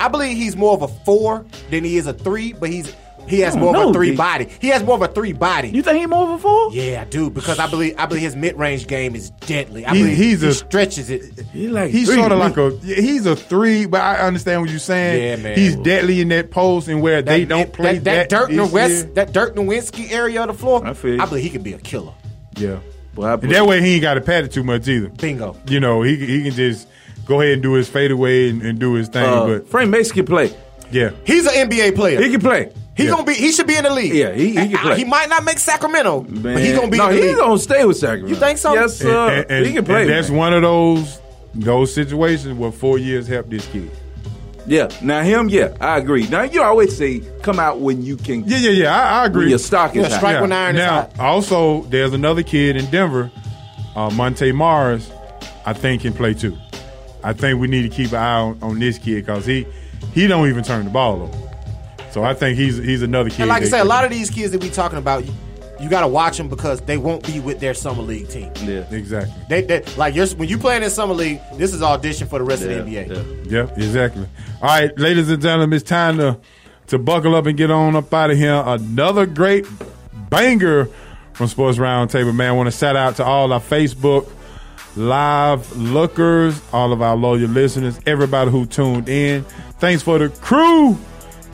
I 0.00 0.08
believe 0.08 0.36
he's 0.36 0.56
more 0.56 0.74
of 0.74 0.82
a 0.82 0.88
four 0.88 1.46
than 1.70 1.84
he 1.84 1.96
is 1.96 2.06
a 2.06 2.12
three, 2.12 2.52
but 2.52 2.68
he's 2.68 2.92
he 3.28 3.40
has 3.40 3.56
more 3.56 3.72
don't 3.72 3.84
of 3.84 3.90
a 3.90 3.92
three 3.94 4.10
D. 4.10 4.16
body. 4.16 4.48
He 4.60 4.68
has 4.68 4.82
more 4.82 4.96
of 4.96 5.02
a 5.02 5.08
three 5.08 5.32
body. 5.32 5.68
You 5.70 5.82
think 5.82 5.98
he 5.98 6.06
more 6.06 6.24
of 6.24 6.30
a 6.30 6.38
four? 6.38 6.72
Yeah, 6.72 7.02
I 7.02 7.04
do 7.04 7.30
because 7.30 7.58
I 7.58 7.68
believe 7.68 7.94
I 7.98 8.06
believe 8.06 8.22
his 8.22 8.36
mid 8.36 8.56
range 8.58 8.86
game 8.86 9.14
is 9.14 9.30
deadly. 9.30 9.84
I 9.86 9.94
He- 9.94 10.02
believe 10.02 10.16
he's 10.16 10.40
he 10.42 10.48
a- 10.48 10.52
stretches 10.52 11.10
it. 11.10 11.22
He 11.52 11.68
like 11.68 11.90
He's 11.90 12.06
three 12.08 12.16
sort 12.16 12.32
of 12.32 12.38
like 12.38 12.56
a 12.56 12.70
he's 12.84 13.26
a 13.26 13.36
three, 13.36 13.86
but 13.86 14.00
I 14.00 14.16
understand 14.26 14.60
what 14.60 14.70
you're 14.70 14.78
saying. 14.78 15.22
Yeah, 15.22 15.36
man. 15.36 15.58
He's 15.58 15.76
deadly 15.76 16.20
in 16.20 16.28
that 16.28 16.50
post 16.50 16.88
and 16.88 17.00
where 17.02 17.22
they 17.22 17.44
don't 17.44 17.72
play 17.72 17.98
that, 17.98 18.04
that 18.04 18.28
Dirk 18.30 18.48
this 18.50 18.58
Nowis- 18.58 18.88
year. 18.88 19.02
that 19.14 19.32
Dirk 19.32 19.54
Nowitzki 19.56 20.10
area 20.12 20.42
of 20.42 20.48
the 20.48 20.54
floor. 20.54 20.86
I 20.86 20.92
feel 20.94 21.14
you. 21.16 21.20
I 21.22 21.26
believe 21.26 21.44
he 21.44 21.50
could 21.50 21.62
be 21.64 21.72
a 21.72 21.78
killer. 21.78 22.12
Yeah, 22.56 22.78
Well, 23.16 23.28
I 23.30 23.34
and 23.34 23.50
that 23.52 23.66
way 23.66 23.80
he 23.80 23.94
ain't 23.94 24.02
got 24.02 24.14
to 24.14 24.20
pat 24.20 24.44
it 24.44 24.52
too 24.52 24.62
much 24.64 24.86
either. 24.88 25.08
Bingo. 25.08 25.56
You 25.66 25.80
know, 25.80 26.02
he 26.02 26.16
he 26.16 26.42
can 26.44 26.52
just 26.52 26.86
go 27.26 27.40
ahead 27.40 27.54
and 27.54 27.62
do 27.62 27.72
his 27.72 27.88
fadeaway 27.88 28.50
and, 28.50 28.62
and 28.62 28.78
do 28.78 28.94
his 28.94 29.08
thing. 29.08 29.24
Uh, 29.24 29.46
but 29.46 29.68
Frank 29.68 29.90
Mason 29.90 30.14
can 30.14 30.26
play. 30.26 30.54
yeah, 30.92 31.10
He's 31.24 31.46
an 31.46 31.68
NBA 31.70 31.94
player. 31.96 32.20
He 32.22 32.30
can 32.30 32.40
play. 32.40 32.70
He 32.96 33.04
Yeah. 33.04 33.10
gonna 33.10 33.24
be. 33.24 33.34
He 33.34 33.50
should 33.52 33.66
be 33.66 33.76
in 33.76 33.84
the 33.84 33.90
league. 33.92 34.14
Yeah, 34.14 34.32
he- 34.32 34.50
he 34.50 34.68
can 34.68 34.78
play. 34.78 34.96
He 34.98 35.04
might 35.04 35.28
not 35.28 35.44
make 35.44 35.58
Sacramento, 35.58 36.24
but 36.28 36.58
he 36.58 36.72
gonna 36.72 36.88
be 36.88 36.98
no, 36.98 37.08
in 37.08 37.16
the 37.16 37.22
he's 37.22 37.30
league. 37.30 37.36
gonna 37.38 37.58
stay 37.58 37.84
with 37.84 37.96
Sacramento. 37.96 38.28
You 38.28 38.36
think 38.36 38.58
so? 38.58 38.72
Yes, 38.74 38.96
sir. 38.96 39.28
and- 39.28 39.46
and- 39.50 39.66
he 39.66 39.72
can 39.72 39.84
play. 39.84 40.02
and 40.02 40.10
that's 40.10 40.28
man. 40.28 40.38
one 40.38 40.52
of 40.54 40.62
those 40.62 41.18
those 41.56 41.92
situations 41.94 42.58
where 42.58 42.70
four 42.72 42.98
years 42.98 43.26
helped 43.28 43.50
this 43.50 43.64
kid. 43.66 43.90
Yeah. 44.66 44.88
Now 45.02 45.22
him, 45.22 45.48
yeah, 45.50 45.68
I 45.80 45.98
agree. 45.98 46.26
Now 46.30 46.42
you 46.42 46.62
always 46.62 46.96
say 46.96 47.20
come 47.42 47.60
out 47.60 47.80
when 47.80 48.02
you 48.02 48.16
can. 48.16 48.44
Yeah, 48.46 48.56
yeah, 48.58 48.70
yeah. 48.70 48.96
I, 48.98 49.22
I 49.22 49.26
agree. 49.26 49.42
When 49.44 49.50
your 49.50 49.58
stock 49.58 49.94
is 49.94 50.02
Yeah, 50.04 50.08
high. 50.10 50.16
strike 50.16 50.40
when 50.40 50.52
iron 50.52 50.76
is 50.76 50.80
now, 50.80 50.90
hot. 50.90 51.12
also, 51.20 51.82
there's 51.90 52.12
another 52.12 52.42
kid 52.42 52.76
in 52.76 52.86
Denver, 52.86 53.30
uh, 53.94 54.10
Monte 54.10 54.52
Morris. 54.52 55.10
I 55.66 55.72
think 55.74 56.02
can 56.02 56.12
play 56.12 56.34
too. 56.34 56.56
I 57.22 57.32
think 57.32 57.60
we 57.60 57.68
need 57.68 57.82
to 57.82 57.88
keep 57.88 58.10
an 58.12 58.18
eye 58.18 58.36
on, 58.40 58.58
on 58.62 58.78
this 58.78 58.98
kid 58.98 59.26
because 59.26 59.44
he 59.46 59.66
he 60.14 60.26
don't 60.26 60.48
even 60.48 60.62
turn 60.64 60.84
the 60.84 60.90
ball 60.90 61.22
over. 61.22 61.38
So 62.14 62.22
I 62.22 62.32
think 62.32 62.56
he's 62.56 62.76
he's 62.78 63.02
another 63.02 63.28
kid. 63.28 63.40
And 63.40 63.48
like 63.48 63.62
I 63.62 63.64
that- 63.64 63.70
said, 63.70 63.80
a 63.80 63.84
lot 63.84 64.04
of 64.04 64.10
these 64.10 64.30
kids 64.30 64.52
that 64.52 64.62
we 64.62 64.70
talking 64.70 64.98
about, 64.98 65.26
you, 65.26 65.32
you 65.80 65.90
got 65.90 66.02
to 66.02 66.06
watch 66.08 66.36
them 66.38 66.48
because 66.48 66.80
they 66.82 66.96
won't 66.96 67.26
be 67.26 67.40
with 67.40 67.58
their 67.58 67.74
summer 67.74 68.02
league 68.02 68.28
team. 68.28 68.52
Yeah. 68.62 68.86
exactly. 68.94 69.34
They, 69.48 69.62
they 69.62 69.82
like 69.96 70.14
you're, 70.14 70.28
when 70.28 70.48
you 70.48 70.56
play 70.56 70.76
in 70.76 70.88
summer 70.90 71.12
league, 71.14 71.40
this 71.54 71.74
is 71.74 71.82
audition 71.82 72.28
for 72.28 72.38
the 72.38 72.44
rest 72.44 72.62
Yeah, 72.62 72.68
of 72.70 72.86
the 72.86 72.94
NBA. 72.94 73.46
yeah. 73.50 73.62
Yep, 73.64 73.78
exactly. 73.78 74.26
All 74.62 74.68
right, 74.68 74.96
ladies 74.98 75.28
and 75.28 75.42
gentlemen, 75.42 75.76
it's 75.76 75.88
time 75.88 76.18
to 76.18 76.38
to 76.86 76.98
buckle 76.98 77.34
up 77.34 77.46
and 77.46 77.58
get 77.58 77.70
on 77.72 77.96
up 77.96 78.14
out 78.14 78.30
of 78.30 78.36
here. 78.38 78.62
Another 78.64 79.26
great 79.26 79.66
banger 80.30 80.84
from 81.32 81.48
Sports 81.48 81.78
Roundtable, 81.78 82.32
man. 82.34 82.50
I 82.50 82.52
want 82.52 82.70
to 82.70 82.78
shout 82.78 82.94
out 82.94 83.16
to 83.16 83.24
all 83.24 83.52
our 83.52 83.60
Facebook 83.60 84.30
live 84.96 85.76
lookers, 85.76 86.60
all 86.72 86.92
of 86.92 87.02
our 87.02 87.16
loyal 87.16 87.48
listeners, 87.48 87.98
everybody 88.06 88.50
who 88.50 88.66
tuned 88.66 89.08
in. 89.08 89.42
Thanks 89.80 90.02
for 90.02 90.18
the 90.18 90.28
crew. 90.28 90.96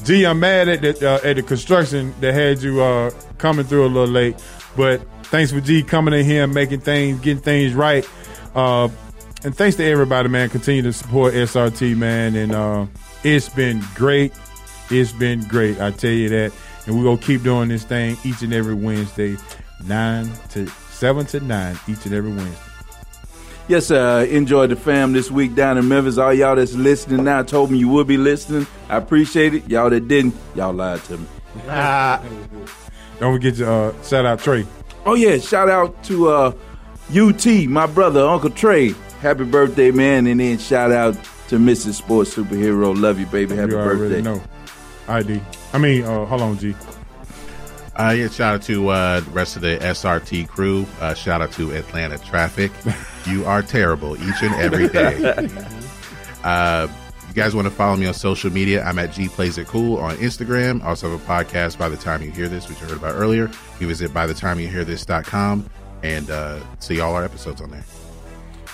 Gee, 0.04 0.24
I'm 0.24 0.40
mad 0.40 0.68
at 0.68 0.80
the 0.80 1.10
uh, 1.10 1.20
at 1.22 1.36
the 1.36 1.42
construction 1.42 2.14
that 2.20 2.32
had 2.32 2.62
you 2.62 2.82
uh, 2.82 3.10
coming 3.38 3.66
through 3.66 3.86
a 3.86 3.88
little 3.88 4.08
late, 4.08 4.36
but 4.76 5.02
thanks 5.24 5.52
for 5.52 5.60
G 5.60 5.82
coming 5.82 6.14
in 6.14 6.24
here 6.24 6.44
and 6.44 6.54
making 6.54 6.80
things, 6.80 7.20
getting 7.20 7.42
things 7.42 7.74
right. 7.74 8.08
Uh, 8.54 8.88
and 9.44 9.56
thanks 9.56 9.76
to 9.76 9.84
everybody, 9.84 10.28
man. 10.28 10.48
Continue 10.48 10.82
to 10.82 10.92
support 10.92 11.34
SRT, 11.34 11.96
man. 11.96 12.34
And 12.34 12.52
uh, 12.52 12.86
it's 13.24 13.48
been 13.48 13.82
great. 13.94 14.32
It's 14.90 15.12
been 15.12 15.44
great. 15.44 15.80
I 15.80 15.90
tell 15.90 16.10
you 16.10 16.28
that. 16.30 16.52
And 16.86 16.96
we're 16.96 17.04
gonna 17.04 17.18
keep 17.18 17.42
doing 17.42 17.68
this 17.68 17.84
thing 17.84 18.16
each 18.24 18.42
and 18.42 18.52
every 18.52 18.74
Wednesday, 18.74 19.36
nine 19.84 20.30
to 20.50 20.66
seven 20.66 21.26
to 21.26 21.40
nine, 21.40 21.78
each 21.86 22.04
and 22.06 22.14
every 22.14 22.32
Wednesday. 22.32 22.69
Yes, 23.70 23.92
uh, 23.92 24.26
enjoyed 24.28 24.70
the 24.70 24.74
fam 24.74 25.12
this 25.12 25.30
week 25.30 25.54
down 25.54 25.78
in 25.78 25.86
Memphis. 25.86 26.18
All 26.18 26.34
y'all 26.34 26.56
that's 26.56 26.74
listening 26.74 27.22
now 27.22 27.44
told 27.44 27.70
me 27.70 27.78
you 27.78 27.88
would 27.90 28.08
be 28.08 28.16
listening. 28.16 28.66
I 28.88 28.96
appreciate 28.96 29.54
it. 29.54 29.70
Y'all 29.70 29.88
that 29.90 30.08
didn't, 30.08 30.34
y'all 30.56 30.72
lied 30.72 31.04
to 31.04 31.18
me. 31.18 31.26
Ah, 31.68 32.20
Don't 33.20 33.32
forget 33.32 33.54
to 33.58 33.70
uh, 33.70 34.02
shout 34.02 34.26
out 34.26 34.40
Trey. 34.40 34.66
Oh 35.06 35.14
yeah, 35.14 35.38
shout 35.38 35.68
out 35.68 36.02
to 36.02 36.30
uh, 36.30 36.52
UT, 37.16 37.46
my 37.68 37.86
brother 37.86 38.26
Uncle 38.26 38.50
Trey. 38.50 38.92
Happy 39.20 39.44
birthday, 39.44 39.92
man! 39.92 40.26
And 40.26 40.40
then 40.40 40.58
shout 40.58 40.90
out 40.90 41.14
to 41.46 41.58
Mrs. 41.58 41.94
Sports 41.94 42.34
Superhero. 42.34 43.00
Love 43.00 43.20
you, 43.20 43.26
baby. 43.26 43.54
Happy 43.54 43.70
you 43.70 43.78
already 43.78 43.98
birthday. 44.00 44.22
know. 44.22 44.42
ID. 45.06 45.40
I 45.72 45.78
mean, 45.78 46.02
uh, 46.02 46.24
hold 46.24 46.42
on, 46.42 46.58
G. 46.58 46.74
Uh, 47.94 48.10
yeah, 48.18 48.26
shout 48.26 48.54
out 48.56 48.62
to 48.62 48.88
uh, 48.88 49.20
the 49.20 49.30
rest 49.30 49.54
of 49.54 49.62
the 49.62 49.78
SRT 49.78 50.48
crew. 50.48 50.86
Uh, 51.00 51.14
shout 51.14 51.40
out 51.40 51.52
to 51.52 51.70
Atlanta 51.70 52.18
Traffic. 52.18 52.72
you 53.30 53.44
are 53.46 53.62
terrible 53.62 54.16
each 54.16 54.42
and 54.42 54.54
every 54.56 54.88
day. 54.88 55.48
uh, 56.44 56.88
you 57.28 57.34
guys 57.34 57.54
want 57.54 57.68
to 57.68 57.70
follow 57.70 57.96
me 57.96 58.06
on 58.06 58.14
social 58.14 58.50
media, 58.50 58.82
I'm 58.82 58.98
at 58.98 59.12
G 59.12 59.28
Plays 59.28 59.56
It 59.56 59.68
Cool 59.68 59.98
on 59.98 60.16
Instagram. 60.16 60.82
Also 60.84 61.10
have 61.10 61.22
a 61.22 61.24
podcast 61.24 61.78
by 61.78 61.88
the 61.88 61.96
time 61.96 62.22
you 62.22 62.30
hear 62.32 62.48
this, 62.48 62.68
which 62.68 62.80
you 62.80 62.88
heard 62.88 62.96
about 62.96 63.14
earlier. 63.14 63.48
You 63.78 63.86
visit 63.86 64.12
by 64.12 64.26
the 64.26 64.34
time 64.34 64.58
you 64.58 64.66
hear 64.66 64.84
this.com 64.84 65.68
and 66.02 66.30
uh, 66.30 66.58
see 66.80 66.98
all 66.98 67.14
our 67.14 67.24
episodes 67.24 67.60
on 67.60 67.70
there. 67.70 67.84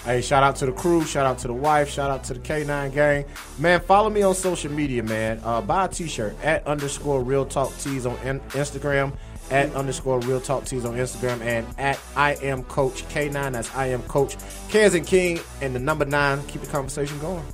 Hey, 0.06 0.22
shout 0.22 0.44
out 0.44 0.54
to 0.56 0.66
the 0.66 0.72
crew, 0.72 1.04
shout 1.04 1.26
out 1.26 1.38
to 1.38 1.48
the 1.48 1.52
wife, 1.52 1.90
shout 1.90 2.12
out 2.12 2.22
to 2.24 2.34
the 2.34 2.38
K9 2.38 2.94
gang. 2.94 3.24
Man, 3.58 3.80
follow 3.80 4.08
me 4.08 4.22
on 4.22 4.36
social 4.36 4.70
media, 4.70 5.02
man. 5.02 5.40
Uh, 5.42 5.60
buy 5.60 5.86
a 5.86 5.88
t-shirt 5.88 6.36
at 6.44 6.64
underscore 6.64 7.24
real 7.24 7.44
talk 7.44 7.76
tees 7.78 8.06
on 8.06 8.16
in- 8.18 8.38
Instagram, 8.50 9.12
at 9.50 9.74
underscore 9.74 10.20
real 10.20 10.40
talk 10.40 10.64
tees 10.64 10.84
on 10.84 10.94
Instagram, 10.94 11.40
and 11.40 11.66
at 11.78 11.98
I 12.16 12.34
am 12.36 12.64
coach 12.64 13.04
K9. 13.08 13.52
That's 13.52 13.74
I 13.74 13.86
am 13.86 14.02
coach 14.02 14.36
K 14.68 14.84
as 14.84 14.94
in 14.94 15.04
King 15.04 15.40
and 15.60 15.74
the 15.74 15.78
number 15.78 16.04
nine. 16.04 16.44
Keep 16.46 16.62
the 16.62 16.66
conversation 16.68 17.18
going. 17.18 17.44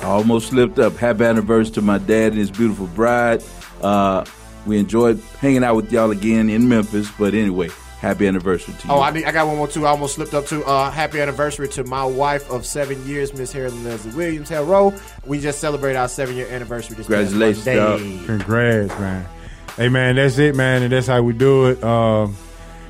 I 0.00 0.04
almost 0.04 0.48
slipped 0.48 0.78
up. 0.78 0.96
Happy 0.96 1.24
anniversary 1.24 1.74
to 1.74 1.82
my 1.82 1.98
dad 1.98 2.32
and 2.32 2.38
his 2.38 2.50
beautiful 2.50 2.86
bride. 2.88 3.42
Uh, 3.82 4.24
we 4.66 4.78
enjoyed 4.78 5.20
hanging 5.40 5.64
out 5.64 5.76
with 5.76 5.92
y'all 5.92 6.10
again 6.10 6.48
in 6.48 6.68
Memphis. 6.68 7.10
But 7.18 7.34
anyway, 7.34 7.68
happy 7.98 8.26
anniversary 8.26 8.74
to 8.74 8.88
you. 8.88 8.94
Oh, 8.94 9.00
I, 9.00 9.10
need, 9.10 9.24
I 9.24 9.32
got 9.32 9.46
one 9.46 9.56
more 9.56 9.68
too. 9.68 9.86
I 9.86 9.90
almost 9.90 10.14
slipped 10.14 10.32
up 10.32 10.46
too. 10.46 10.64
Uh, 10.64 10.90
happy 10.90 11.20
anniversary 11.20 11.68
to 11.68 11.84
my 11.84 12.04
wife 12.04 12.50
of 12.50 12.64
seven 12.64 13.04
years, 13.06 13.34
Miss 13.34 13.52
Harriet 13.52 13.74
Leslie 13.74 14.14
Williams. 14.14 14.48
Hello, 14.48 14.94
we 15.26 15.38
just 15.40 15.60
celebrated 15.60 15.98
our 15.98 16.08
seven 16.08 16.34
year 16.34 16.48
anniversary. 16.48 16.96
This 16.96 17.06
past 17.06 17.30
Congratulations, 17.30 17.66
Monday. 17.66 18.26
Congrats, 18.26 18.98
man. 19.00 19.26
Hey, 19.76 19.88
man, 19.88 20.16
that's 20.16 20.38
it, 20.38 20.54
man, 20.54 20.82
and 20.82 20.92
that's 20.92 21.06
how 21.06 21.22
we 21.22 21.32
do 21.32 21.66
it. 21.66 21.82
Um, 21.82 22.36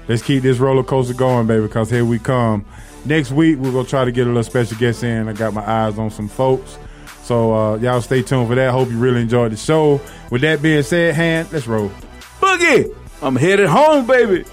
let's 0.08 0.22
keep 0.22 0.42
this 0.42 0.58
roller 0.58 0.82
coaster 0.82 1.14
going, 1.14 1.46
baby, 1.46 1.62
because 1.62 1.90
here 1.90 2.04
we 2.04 2.18
come. 2.18 2.64
Next 3.04 3.30
week, 3.30 3.58
we're 3.58 3.72
going 3.72 3.84
to 3.84 3.90
try 3.90 4.04
to 4.04 4.12
get 4.12 4.26
a 4.26 4.30
little 4.30 4.42
special 4.42 4.76
guest 4.76 5.04
in. 5.04 5.28
I 5.28 5.32
got 5.32 5.54
my 5.54 5.68
eyes 5.68 5.98
on 5.98 6.10
some 6.10 6.28
folks. 6.28 6.78
So, 7.22 7.54
uh, 7.54 7.76
y'all 7.76 8.00
stay 8.00 8.22
tuned 8.22 8.48
for 8.48 8.56
that. 8.56 8.72
Hope 8.72 8.90
you 8.90 8.98
really 8.98 9.20
enjoyed 9.20 9.52
the 9.52 9.56
show. 9.56 10.00
With 10.30 10.42
that 10.42 10.62
being 10.62 10.82
said, 10.82 11.14
hand, 11.14 11.52
let's 11.52 11.66
roll. 11.66 11.90
Boogie, 12.40 12.94
I'm 13.22 13.36
headed 13.36 13.68
home, 13.68 14.06
baby. 14.06 14.44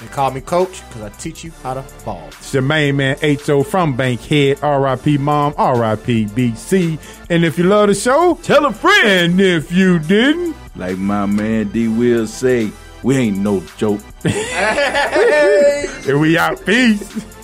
They 0.00 0.06
call 0.08 0.30
me 0.30 0.40
coach 0.40 0.86
because 0.88 1.02
I 1.02 1.08
teach 1.10 1.42
you 1.44 1.52
how 1.62 1.74
to 1.74 1.84
ball. 2.04 2.26
It's 2.28 2.52
your 2.52 2.62
main 2.62 2.96
man, 2.96 3.16
H.O. 3.22 3.62
from 3.62 3.96
Bankhead, 3.96 4.62
R.I.P. 4.62 5.18
Mom, 5.18 5.54
R.I.P. 5.56 6.26
BC. 6.26 6.98
And 7.30 7.44
if 7.44 7.56
you 7.56 7.64
love 7.64 7.88
the 7.88 7.94
show, 7.94 8.38
tell 8.42 8.66
a 8.66 8.72
friend. 8.72 9.32
And 9.32 9.40
if 9.40 9.72
you 9.72 9.98
didn't, 9.98 10.54
Like 10.76 10.98
my 10.98 11.26
man 11.26 11.68
D. 11.68 11.88
Will 11.88 12.26
say, 12.26 12.70
we 13.02 13.16
ain't 13.16 13.38
no 13.38 13.60
joke. 13.76 14.00
and 14.24 16.20
we 16.20 16.36
out. 16.38 16.64
Peace. 16.64 17.35